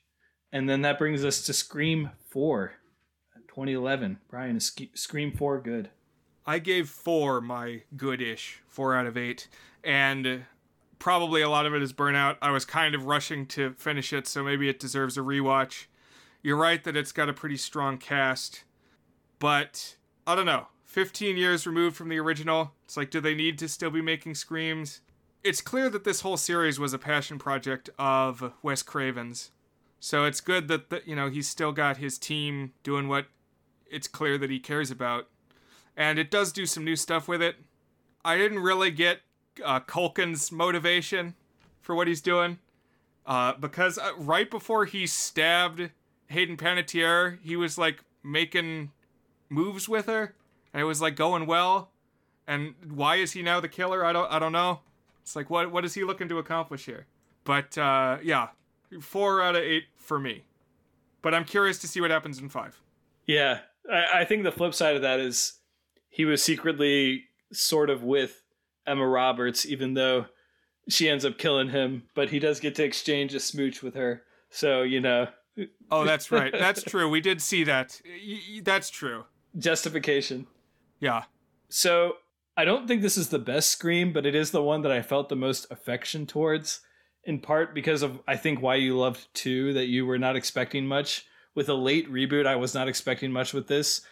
And 0.50 0.68
then 0.68 0.82
that 0.82 0.98
brings 0.98 1.24
us 1.24 1.46
to 1.46 1.52
Scream 1.52 2.10
4, 2.30 2.74
2011. 3.46 4.18
Brian, 4.28 4.56
is 4.56 4.74
Scream 4.94 5.32
4 5.32 5.60
good? 5.60 5.90
I 6.44 6.58
gave 6.58 6.88
4 6.88 7.40
my 7.40 7.84
goodish, 7.96 8.60
4 8.66 8.96
out 8.96 9.06
of 9.06 9.16
8. 9.16 9.48
And 9.84 10.44
probably 10.98 11.42
a 11.42 11.48
lot 11.48 11.64
of 11.64 11.74
it 11.74 11.80
is 11.80 11.92
burnout. 11.92 12.36
I 12.42 12.50
was 12.50 12.64
kind 12.64 12.96
of 12.96 13.06
rushing 13.06 13.46
to 13.46 13.74
finish 13.74 14.12
it, 14.12 14.26
so 14.26 14.42
maybe 14.42 14.68
it 14.68 14.80
deserves 14.80 15.16
a 15.16 15.20
rewatch. 15.20 15.86
You're 16.42 16.56
right 16.56 16.82
that 16.82 16.96
it's 16.96 17.12
got 17.12 17.28
a 17.28 17.32
pretty 17.32 17.56
strong 17.56 17.98
cast, 17.98 18.64
but 19.38 19.96
I 20.26 20.34
don't 20.34 20.46
know. 20.46 20.66
15 20.92 21.38
years 21.38 21.66
removed 21.66 21.96
from 21.96 22.10
the 22.10 22.18
original, 22.18 22.72
it's 22.84 22.98
like, 22.98 23.10
do 23.10 23.18
they 23.18 23.34
need 23.34 23.58
to 23.58 23.66
still 23.66 23.90
be 23.90 24.02
making 24.02 24.34
Screams? 24.34 25.00
It's 25.42 25.62
clear 25.62 25.88
that 25.88 26.04
this 26.04 26.20
whole 26.20 26.36
series 26.36 26.78
was 26.78 26.92
a 26.92 26.98
passion 26.98 27.38
project 27.38 27.88
of 27.98 28.52
Wes 28.62 28.82
Craven's. 28.82 29.52
So 30.00 30.26
it's 30.26 30.42
good 30.42 30.68
that 30.68 30.90
the, 30.90 31.00
you 31.06 31.16
know 31.16 31.30
he's 31.30 31.48
still 31.48 31.72
got 31.72 31.96
his 31.96 32.18
team 32.18 32.74
doing 32.82 33.08
what 33.08 33.26
it's 33.90 34.06
clear 34.06 34.36
that 34.36 34.50
he 34.50 34.58
cares 34.58 34.90
about, 34.90 35.28
and 35.96 36.18
it 36.18 36.30
does 36.30 36.52
do 36.52 36.66
some 36.66 36.84
new 36.84 36.96
stuff 36.96 37.26
with 37.26 37.40
it. 37.40 37.56
I 38.22 38.36
didn't 38.36 38.58
really 38.58 38.90
get 38.90 39.20
uh, 39.64 39.80
Culkin's 39.80 40.52
motivation 40.52 41.34
for 41.80 41.94
what 41.94 42.06
he's 42.06 42.20
doing, 42.20 42.58
uh, 43.24 43.54
because 43.54 43.96
uh, 43.96 44.10
right 44.18 44.50
before 44.50 44.84
he 44.84 45.06
stabbed 45.06 45.90
Hayden 46.26 46.56
Panettiere, 46.58 47.38
he 47.42 47.56
was 47.56 47.78
like 47.78 48.04
making 48.22 48.90
moves 49.48 49.88
with 49.88 50.06
her, 50.06 50.34
and 50.72 50.80
it 50.80 50.84
was 50.84 51.00
like 51.00 51.16
going 51.16 51.46
well. 51.46 51.90
And 52.46 52.74
why 52.88 53.16
is 53.16 53.32
he 53.32 53.42
now 53.42 53.60
the 53.60 53.68
killer? 53.68 54.04
I 54.04 54.12
don't 54.12 54.30
I 54.30 54.38
don't 54.38 54.52
know. 54.52 54.80
It's 55.22 55.36
like 55.36 55.50
what 55.50 55.70
what 55.70 55.84
is 55.84 55.94
he 55.94 56.04
looking 56.04 56.28
to 56.28 56.38
accomplish 56.38 56.86
here? 56.86 57.06
But 57.44 57.76
uh, 57.78 58.18
yeah, 58.22 58.48
four 59.00 59.42
out 59.42 59.56
of 59.56 59.62
eight 59.62 59.84
for 59.96 60.18
me. 60.18 60.44
But 61.22 61.34
I'm 61.34 61.44
curious 61.44 61.78
to 61.78 61.88
see 61.88 62.00
what 62.00 62.10
happens 62.10 62.38
in 62.38 62.48
five. 62.48 62.80
Yeah, 63.26 63.60
I, 63.90 64.20
I 64.20 64.24
think 64.24 64.42
the 64.42 64.52
flip 64.52 64.74
side 64.74 64.96
of 64.96 65.02
that 65.02 65.20
is 65.20 65.54
he 66.08 66.24
was 66.24 66.42
secretly 66.42 67.24
sort 67.52 67.90
of 67.90 68.02
with 68.02 68.42
Emma 68.86 69.06
Roberts, 69.06 69.64
even 69.64 69.94
though 69.94 70.26
she 70.88 71.08
ends 71.08 71.24
up 71.24 71.38
killing 71.38 71.68
him. 71.68 72.04
But 72.14 72.30
he 72.30 72.38
does 72.38 72.60
get 72.60 72.74
to 72.76 72.84
exchange 72.84 73.34
a 73.34 73.40
smooch 73.40 73.82
with 73.82 73.94
her. 73.94 74.22
So 74.50 74.82
you 74.82 75.00
know. 75.00 75.28
Oh, 75.90 76.04
that's 76.04 76.32
right. 76.32 76.50
That's 76.50 76.82
true. 76.82 77.08
We 77.08 77.20
did 77.20 77.42
see 77.42 77.64
that. 77.64 78.00
That's 78.62 78.90
true. 78.90 79.24
Justification. 79.58 80.46
Yeah. 81.02 81.24
So 81.68 82.14
I 82.56 82.64
don't 82.64 82.86
think 82.86 83.02
this 83.02 83.18
is 83.18 83.28
the 83.28 83.40
best 83.40 83.70
Scream, 83.70 84.12
but 84.12 84.24
it 84.24 84.36
is 84.36 84.52
the 84.52 84.62
one 84.62 84.82
that 84.82 84.92
I 84.92 85.02
felt 85.02 85.28
the 85.28 85.36
most 85.36 85.66
affection 85.70 86.26
towards 86.26 86.80
in 87.24 87.40
part 87.40 87.74
because 87.74 88.02
of 88.02 88.20
I 88.26 88.36
think 88.36 88.62
why 88.62 88.76
you 88.76 88.96
loved 88.96 89.26
two 89.34 89.72
that 89.74 89.86
you 89.86 90.06
were 90.06 90.18
not 90.18 90.36
expecting 90.36 90.86
much 90.86 91.26
with 91.56 91.68
a 91.68 91.74
late 91.74 92.10
reboot. 92.10 92.46
I 92.46 92.54
was 92.54 92.72
not 92.72 92.88
expecting 92.88 93.32
much 93.32 93.52
with 93.52 93.66
this. 93.66 94.02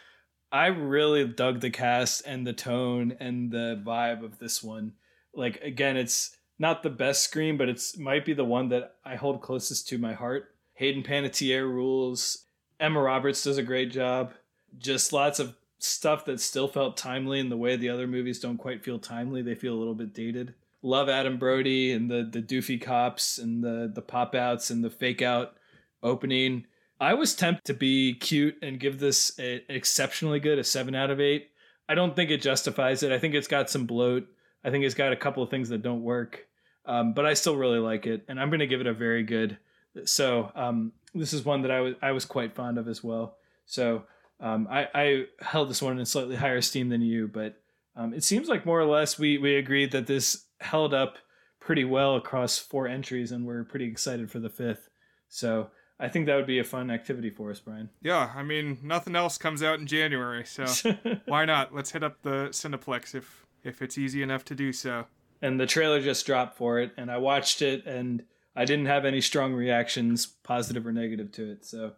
I 0.50 0.66
really 0.66 1.24
dug 1.28 1.60
the 1.60 1.70
cast 1.70 2.26
and 2.26 2.44
the 2.44 2.52
tone 2.52 3.16
and 3.20 3.52
the 3.52 3.80
vibe 3.86 4.24
of 4.24 4.40
this 4.40 4.60
one. 4.60 4.94
Like 5.32 5.60
again, 5.62 5.96
it's 5.96 6.36
not 6.58 6.82
the 6.82 6.90
best 6.90 7.22
Scream, 7.22 7.56
but 7.56 7.68
it's 7.68 7.96
might 7.96 8.24
be 8.24 8.34
the 8.34 8.44
one 8.44 8.68
that 8.70 8.96
I 9.04 9.14
hold 9.14 9.42
closest 9.42 9.88
to 9.90 9.98
my 9.98 10.12
heart. 10.12 10.56
Hayden 10.74 11.04
Panettiere 11.04 11.68
rules. 11.68 12.46
Emma 12.80 13.00
Roberts 13.00 13.44
does 13.44 13.58
a 13.58 13.62
great 13.62 13.92
job. 13.92 14.32
Just 14.78 15.12
lots 15.12 15.38
of 15.38 15.54
stuff 15.82 16.24
that 16.26 16.40
still 16.40 16.68
felt 16.68 16.96
timely 16.96 17.40
in 17.40 17.48
the 17.48 17.56
way 17.56 17.76
the 17.76 17.88
other 17.88 18.06
movies 18.06 18.40
don't 18.40 18.58
quite 18.58 18.84
feel 18.84 18.98
timely. 18.98 19.42
They 19.42 19.54
feel 19.54 19.74
a 19.74 19.78
little 19.78 19.94
bit 19.94 20.14
dated 20.14 20.54
love 20.82 21.08
Adam 21.08 21.38
Brody 21.38 21.92
and 21.92 22.10
the 22.10 22.28
the 22.30 22.42
doofy 22.42 22.80
cops 22.80 23.38
and 23.38 23.62
the 23.62 23.90
the 23.92 24.02
pop 24.02 24.34
outs 24.34 24.70
and 24.70 24.82
the 24.82 24.90
fake 24.90 25.22
out 25.22 25.54
opening. 26.02 26.66
I 27.00 27.14
was 27.14 27.34
tempted 27.34 27.64
to 27.64 27.74
be 27.74 28.14
cute 28.14 28.56
and 28.62 28.78
give 28.78 28.98
this 28.98 29.32
a, 29.38 29.64
exceptionally 29.68 30.40
good 30.40 30.58
a 30.58 30.64
seven 30.64 30.94
out 30.94 31.10
of 31.10 31.20
eight. 31.20 31.50
I 31.88 31.94
don't 31.94 32.14
think 32.14 32.30
it 32.30 32.42
justifies 32.42 33.02
it. 33.02 33.10
I 33.10 33.18
think 33.18 33.34
it's 33.34 33.48
got 33.48 33.70
some 33.70 33.86
bloat. 33.86 34.26
I 34.64 34.70
think 34.70 34.84
it's 34.84 34.94
got 34.94 35.12
a 35.12 35.16
couple 35.16 35.42
of 35.42 35.50
things 35.50 35.70
that 35.70 35.82
don't 35.82 36.02
work, 36.02 36.46
um, 36.84 37.14
but 37.14 37.24
I 37.24 37.34
still 37.34 37.56
really 37.56 37.78
like 37.78 38.06
it, 38.06 38.24
and 38.28 38.38
I'm 38.38 38.50
going 38.50 38.60
to 38.60 38.66
give 38.66 38.82
it 38.82 38.86
a 38.86 38.92
very 38.92 39.22
good. 39.22 39.58
So 40.04 40.52
um, 40.54 40.92
this 41.14 41.32
is 41.32 41.44
one 41.44 41.62
that 41.62 41.70
I 41.70 41.80
was 41.80 41.94
I 42.02 42.12
was 42.12 42.24
quite 42.24 42.54
fond 42.54 42.78
of 42.78 42.88
as 42.88 43.02
well. 43.02 43.36
So 43.66 44.04
um, 44.40 44.66
I, 44.70 44.88
I 44.94 45.24
held 45.40 45.68
this 45.68 45.82
one 45.82 45.98
in 45.98 46.06
slightly 46.06 46.36
higher 46.36 46.56
esteem 46.56 46.88
than 46.88 47.02
you, 47.02 47.28
but 47.28 47.60
um, 47.96 48.14
it 48.14 48.24
seems 48.24 48.48
like 48.48 48.64
more 48.64 48.80
or 48.80 48.86
less 48.86 49.18
we 49.18 49.38
we 49.38 49.56
agreed 49.56 49.92
that 49.92 50.06
this 50.06 50.46
held 50.60 50.94
up 50.94 51.16
pretty 51.60 51.84
well 51.84 52.16
across 52.16 52.58
four 52.58 52.88
entries, 52.88 53.32
and 53.32 53.46
we're 53.46 53.64
pretty 53.64 53.86
excited 53.86 54.30
for 54.30 54.38
the 54.38 54.48
fifth. 54.48 54.88
So 55.28 55.70
I 55.98 56.08
think 56.08 56.26
that 56.26 56.36
would 56.36 56.46
be 56.46 56.58
a 56.58 56.64
fun 56.64 56.90
activity 56.90 57.30
for 57.30 57.50
us, 57.50 57.60
Brian. 57.60 57.90
Yeah, 58.00 58.32
I 58.34 58.42
mean 58.42 58.78
nothing 58.82 59.14
else 59.14 59.36
comes 59.36 59.62
out 59.62 59.78
in 59.78 59.86
January, 59.86 60.44
so 60.44 60.64
why 61.26 61.44
not? 61.44 61.74
Let's 61.74 61.92
hit 61.92 62.02
up 62.02 62.22
the 62.22 62.48
Cineplex 62.50 63.14
if 63.14 63.46
if 63.62 63.82
it's 63.82 63.98
easy 63.98 64.22
enough 64.22 64.44
to 64.46 64.54
do 64.54 64.72
so. 64.72 65.06
And 65.42 65.60
the 65.60 65.66
trailer 65.66 66.00
just 66.00 66.24
dropped 66.26 66.56
for 66.56 66.80
it, 66.80 66.92
and 66.96 67.10
I 67.10 67.18
watched 67.18 67.62
it, 67.62 67.86
and 67.86 68.24
I 68.56 68.64
didn't 68.64 68.86
have 68.86 69.04
any 69.04 69.20
strong 69.20 69.54
reactions, 69.54 70.26
positive 70.26 70.86
or 70.86 70.92
negative, 70.92 71.32
to 71.32 71.52
it. 71.52 71.64
So 71.64 71.92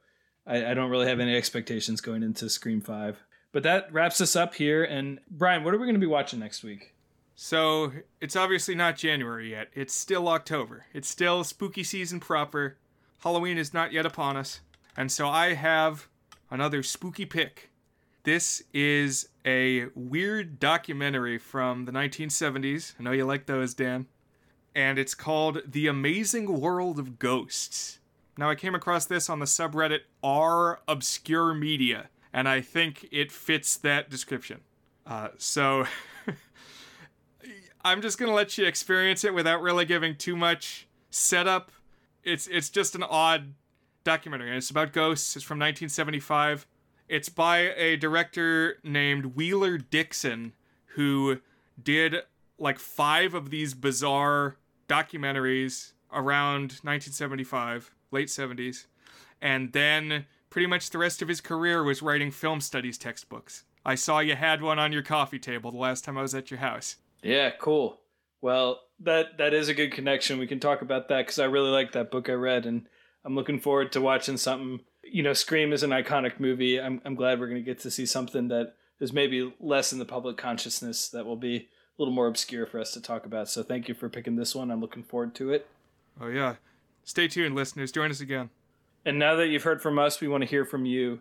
I, 0.47 0.67
I 0.71 0.75
don't 0.75 0.91
really 0.91 1.07
have 1.07 1.21
any 1.21 1.37
expectations 1.37 2.01
going 2.01 2.23
into 2.23 2.49
Scream 2.49 2.81
Five. 2.81 3.23
But 3.53 3.63
that 3.65 3.93
wraps 3.93 4.21
us 4.21 4.35
up 4.35 4.55
here. 4.55 4.83
And 4.83 5.21
Brian, 5.31 5.63
what 5.63 5.75
are 5.75 5.79
we 5.79 5.87
going 5.87 5.95
to 5.95 6.01
be 6.01 6.07
watching 6.07 6.41
next 6.41 6.65
week? 6.65 6.95
So 7.35 7.93
it's 8.21 8.37
obviously 8.37 8.75
not 8.75 8.97
January 8.97 9.51
yet. 9.51 9.69
It's 9.75 9.95
still 9.95 10.29
October. 10.29 10.87
It's 10.93 11.09
still 11.09 11.45
spooky 11.45 11.85
season 11.85 12.21
proper. 12.21 12.79
Halloween 13.23 13.59
is 13.59 13.75
not 13.75 13.93
yet 13.93 14.07
upon 14.07 14.37
us. 14.37 14.61
And 14.97 15.11
so 15.11 15.29
I 15.29 15.55
have 15.55 16.09
another 16.51 16.83
spooky 16.83 17.27
pick. 17.27 17.71
This 18.25 18.63
is 18.73 19.29
a 19.45 19.87
weird 19.95 20.61
documentary 20.61 21.39
from 21.39 21.87
the 21.87 21.93
1970s. 21.93 22.95
I 22.99 23.03
know 23.03 23.13
you 23.13 23.25
like 23.25 23.47
those, 23.47 23.75
Dan. 23.75 24.07
And 24.75 24.99
it's 24.99 25.15
called 25.15 25.63
The 25.67 25.87
Amazing 25.87 26.61
World 26.61 26.99
of 26.99 27.19
Ghosts. 27.19 27.99
Now, 28.37 28.49
I 28.49 28.55
came 28.55 28.75
across 28.75 29.05
this 29.07 29.29
on 29.29 29.41
the 29.41 29.47
subreddit 29.47 30.01
r 30.23 30.81
obscure 30.89 31.55
media, 31.55 32.09
and 32.33 32.49
I 32.49 32.61
think 32.61 33.09
it 33.13 33.31
fits 33.31 33.77
that 33.79 34.09
description. 34.09 34.61
Uh, 35.07 35.29
so 35.37 35.85
I'm 37.85 38.01
just 38.01 38.19
gonna 38.19 38.35
let 38.35 38.57
you 38.57 38.67
experience 38.67 39.25
it 39.25 39.35
without 39.35 39.61
really 39.61 39.85
giving 39.85 40.17
too 40.17 40.37
much 40.37 40.87
setup. 41.11 41.71
It's 42.25 42.47
it's 42.47 42.71
just 42.71 42.95
an 42.95 43.03
odd 43.03 43.55
documentary, 44.05 44.49
and 44.49 44.59
it's 44.59 44.71
about 44.71 44.93
ghosts. 44.93 45.37
It's 45.37 45.45
from 45.45 45.59
1975. 45.59 46.67
It's 47.09 47.29
by 47.29 47.75
a 47.75 47.97
director 47.97 48.79
named 48.83 49.37
Wheeler 49.37 49.77
Dixon, 49.77 50.55
who 50.95 51.41
did 51.83 52.17
like 52.59 52.79
five 52.79 53.35
of 53.35 53.51
these 53.51 53.75
bizarre 53.75 54.57
documentaries 54.89 55.93
around 56.13 56.81
1975, 56.83 57.91
late 58.13 58.29
70s, 58.29 58.87
and 59.41 59.73
then 59.73 60.27
pretty 60.51 60.67
much 60.67 60.91
the 60.91 60.99
rest 60.99 61.23
of 61.23 61.29
his 61.29 61.41
career 61.41 61.83
was 61.83 62.03
writing 62.03 62.31
film 62.31 62.61
studies 62.61 62.99
textbooks. 62.99 63.65
I 63.85 63.95
saw 63.95 64.21
you 64.21 64.37
had 64.37 64.63
one 64.63 64.79
on 64.79 64.93
your 64.93 65.03
coffee 65.03 65.39
table 65.39 65.73
the 65.73 65.79
last 65.79 66.05
time 66.05 66.17
I 66.17 66.23
was 66.23 66.35
at 66.35 66.51
your 66.51 66.61
house. 66.61 66.97
Yeah, 67.23 67.51
cool. 67.51 68.01
Well, 68.41 68.81
that 69.01 69.39
that 69.39 69.55
is 69.55 69.69
a 69.69 69.75
good 69.75 69.93
connection. 69.93 70.39
We 70.39 70.47
can 70.47 70.61
talk 70.61 70.83
about 70.83 71.09
that 71.09 71.27
because 71.27 71.39
I 71.39 71.47
really 71.47 71.71
like 71.71 71.93
that 71.93 72.11
book 72.11 72.29
I 72.29 72.35
read, 72.35 72.67
and 72.67 72.87
I'm 73.25 73.35
looking 73.35 73.61
forward 73.61 73.93
to 73.93 74.01
watching 74.01 74.37
something. 74.37 74.81
You 75.05 75.23
know, 75.23 75.33
Scream 75.33 75.73
is 75.73 75.83
an 75.83 75.91
iconic 75.91 76.39
movie. 76.39 76.81
I'm 76.81 77.01
I'm 77.05 77.15
glad 77.15 77.41
we're 77.41 77.49
going 77.49 77.63
to 77.63 77.65
get 77.65 77.81
to 77.81 77.91
see 77.91 78.07
something 78.07 78.49
that 78.49 78.75
is 79.01 79.13
maybe 79.13 79.53
less 79.59 79.93
in 79.93 79.99
the 79.99 80.05
public 80.05 80.37
consciousness 80.37 81.09
that 81.09 81.27
will 81.27 81.37
be 81.37 81.57
a 81.57 81.67
little 81.99 82.15
more 82.15 82.29
obscure 82.29 82.67
for 82.67 82.79
us 82.79 82.93
to 82.93 83.01
talk 83.01 83.27
about. 83.27 83.49
So 83.49 83.63
thank 83.63 83.89
you 83.89 83.95
for 83.95 84.09
picking 84.09 84.37
this 84.37 84.55
one. 84.55 84.71
I'm 84.71 84.81
looking 84.81 85.03
forward 85.03 85.35
to 85.37 85.53
it. 85.53 85.67
Oh 86.21 86.29
yeah, 86.29 86.57
stay 87.05 87.29
tuned, 87.29 87.55
listeners. 87.55 87.93
Join 87.93 88.11
us 88.11 88.21
again. 88.21 88.51
And 89.05 89.19
now 89.19 89.35
that 89.37 89.49
you've 89.49 89.65
heard 89.65 89.83
from 89.83 89.99
us, 89.99 90.21
we 90.21 90.29
want 90.29 90.43
to 90.43 90.49
hear 90.51 90.65
from 90.65 90.85
you. 90.85 91.21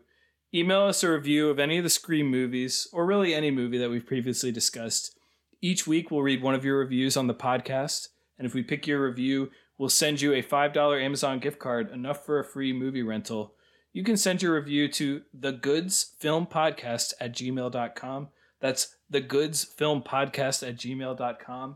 Email 0.54 0.82
us 0.82 1.04
a 1.04 1.12
review 1.12 1.50
of 1.50 1.60
any 1.60 1.78
of 1.78 1.84
the 1.84 1.90
Scream 1.90 2.28
movies, 2.28 2.88
or 2.92 3.06
really 3.06 3.34
any 3.34 3.52
movie 3.52 3.78
that 3.78 3.90
we've 3.90 4.06
previously 4.06 4.52
discussed 4.52 5.18
each 5.62 5.86
week, 5.86 6.10
we'll 6.10 6.24
read 6.24 6.42
one 6.42 6.56
of 6.56 6.66
your 6.66 6.80
reviews 6.80 7.16
on 7.16 7.28
the 7.28 7.36
podcast. 7.36 8.08
And 8.38 8.48
if 8.48 8.54
we 8.54 8.64
pick 8.64 8.88
your 8.88 9.06
review, 9.06 9.52
we'll 9.78 9.90
send 9.90 10.20
you 10.20 10.34
a 10.34 10.42
$5 10.42 11.02
Amazon 11.02 11.40
gift 11.40 11.60
card, 11.60 11.92
enough 11.92 12.26
for 12.26 12.40
a 12.40 12.44
free 12.44 12.74
movie 12.74 13.04
rental. 13.04 13.54
you 13.94 14.04
can 14.04 14.16
send 14.18 14.42
your 14.42 14.56
review 14.56 14.88
to 14.88 15.22
thegoodsfilmpodcast 15.38 15.62
goods 15.62 16.16
film 16.18 16.48
podcast 16.48 17.14
at 17.20 17.34
gmail.com. 17.34 18.30
That's 18.60 18.96
thegoodsfilmpodcast 19.12 19.28
goods 19.28 19.64
film 19.66 20.02
podcast 20.02 20.68
at 20.68 20.78
gmail.com. 20.78 21.76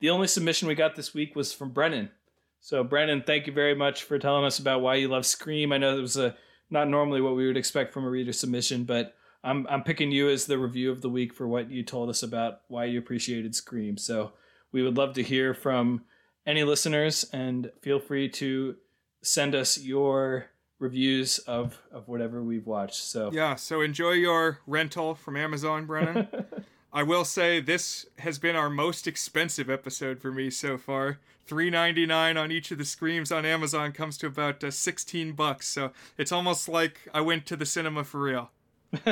The 0.00 0.10
only 0.10 0.28
submission 0.28 0.68
we 0.68 0.74
got 0.76 0.94
this 0.94 1.12
week 1.12 1.34
was 1.34 1.52
from 1.52 1.70
Brennan. 1.70 2.10
So, 2.60 2.84
Brennan, 2.84 3.22
thank 3.26 3.46
you 3.46 3.52
very 3.52 3.74
much 3.74 4.04
for 4.04 4.18
telling 4.18 4.44
us 4.44 4.58
about 4.58 4.80
why 4.80 4.96
you 4.96 5.08
love 5.08 5.26
Scream. 5.26 5.72
I 5.72 5.78
know 5.78 5.96
it 5.96 6.00
was 6.00 6.16
a 6.16 6.36
not 6.70 6.88
normally 6.88 7.20
what 7.20 7.36
we 7.36 7.46
would 7.46 7.56
expect 7.56 7.92
from 7.92 8.04
a 8.04 8.10
reader 8.10 8.32
submission, 8.32 8.84
but 8.84 9.14
I'm 9.44 9.66
I'm 9.68 9.84
picking 9.84 10.10
you 10.10 10.28
as 10.28 10.46
the 10.46 10.58
review 10.58 10.90
of 10.90 11.00
the 11.00 11.08
week 11.08 11.32
for 11.32 11.46
what 11.46 11.70
you 11.70 11.82
told 11.82 12.10
us 12.10 12.22
about 12.22 12.60
why 12.68 12.86
you 12.86 12.98
appreciated 12.98 13.54
Scream. 13.54 13.96
So 13.96 14.32
we 14.72 14.82
would 14.82 14.96
love 14.96 15.14
to 15.14 15.22
hear 15.22 15.54
from 15.54 16.02
any 16.46 16.64
listeners, 16.64 17.24
and 17.32 17.70
feel 17.82 18.00
free 18.00 18.28
to 18.30 18.76
send 19.22 19.54
us 19.54 19.78
your 19.78 20.46
reviews 20.78 21.38
of 21.40 21.78
of 21.92 22.08
whatever 22.08 22.42
we've 22.42 22.66
watched. 22.66 23.04
So 23.04 23.30
yeah, 23.32 23.54
so 23.54 23.80
enjoy 23.80 24.12
your 24.12 24.60
rental 24.66 25.14
from 25.14 25.36
Amazon, 25.36 25.86
Brennan. 25.86 26.28
I 26.92 27.02
will 27.02 27.24
say 27.24 27.60
this 27.60 28.06
has 28.18 28.38
been 28.38 28.56
our 28.56 28.70
most 28.70 29.06
expensive 29.06 29.68
episode 29.68 30.20
for 30.20 30.32
me 30.32 30.50
so 30.50 30.78
far. 30.78 31.18
Three 31.46 31.70
ninety 31.70 32.06
nine 32.06 32.36
on 32.36 32.50
each 32.50 32.70
of 32.70 32.78
the 32.78 32.84
screams 32.84 33.32
on 33.32 33.44
Amazon 33.44 33.92
comes 33.92 34.18
to 34.18 34.26
about 34.26 34.62
uh, 34.62 34.70
sixteen 34.70 35.32
bucks. 35.32 35.68
So 35.68 35.92
it's 36.16 36.32
almost 36.32 36.68
like 36.68 37.08
I 37.12 37.20
went 37.20 37.46
to 37.46 37.56
the 37.56 37.66
cinema 37.66 38.04
for 38.04 38.20
real. 38.20 38.50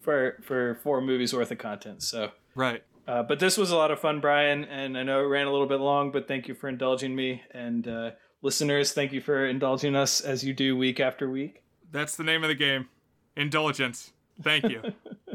for 0.00 0.38
for 0.42 0.78
four 0.82 1.00
movies 1.00 1.32
worth 1.34 1.50
of 1.50 1.58
content. 1.58 2.02
So 2.02 2.32
right. 2.54 2.82
Uh, 3.06 3.22
but 3.22 3.40
this 3.40 3.56
was 3.56 3.70
a 3.70 3.76
lot 3.76 3.90
of 3.90 3.98
fun, 3.98 4.20
Brian, 4.20 4.64
and 4.64 4.96
I 4.96 5.02
know 5.02 5.20
it 5.20 5.26
ran 5.26 5.46
a 5.46 5.50
little 5.50 5.66
bit 5.66 5.80
long, 5.80 6.12
but 6.12 6.28
thank 6.28 6.46
you 6.46 6.54
for 6.54 6.68
indulging 6.68 7.16
me. 7.16 7.42
And 7.50 7.88
uh, 7.88 8.10
listeners, 8.40 8.92
thank 8.92 9.12
you 9.12 9.20
for 9.20 9.46
indulging 9.46 9.96
us 9.96 10.20
as 10.20 10.44
you 10.44 10.54
do 10.54 10.76
week 10.76 11.00
after 11.00 11.28
week. 11.28 11.62
That's 11.90 12.16
the 12.16 12.22
name 12.22 12.44
of 12.44 12.48
the 12.48 12.54
game. 12.54 12.88
Indulgence. 13.36 14.12
Thank 14.40 14.68
you. 14.68 14.82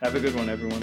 Have 0.00 0.14
a 0.14 0.20
good 0.20 0.34
one, 0.34 0.48
everyone. 0.48 0.82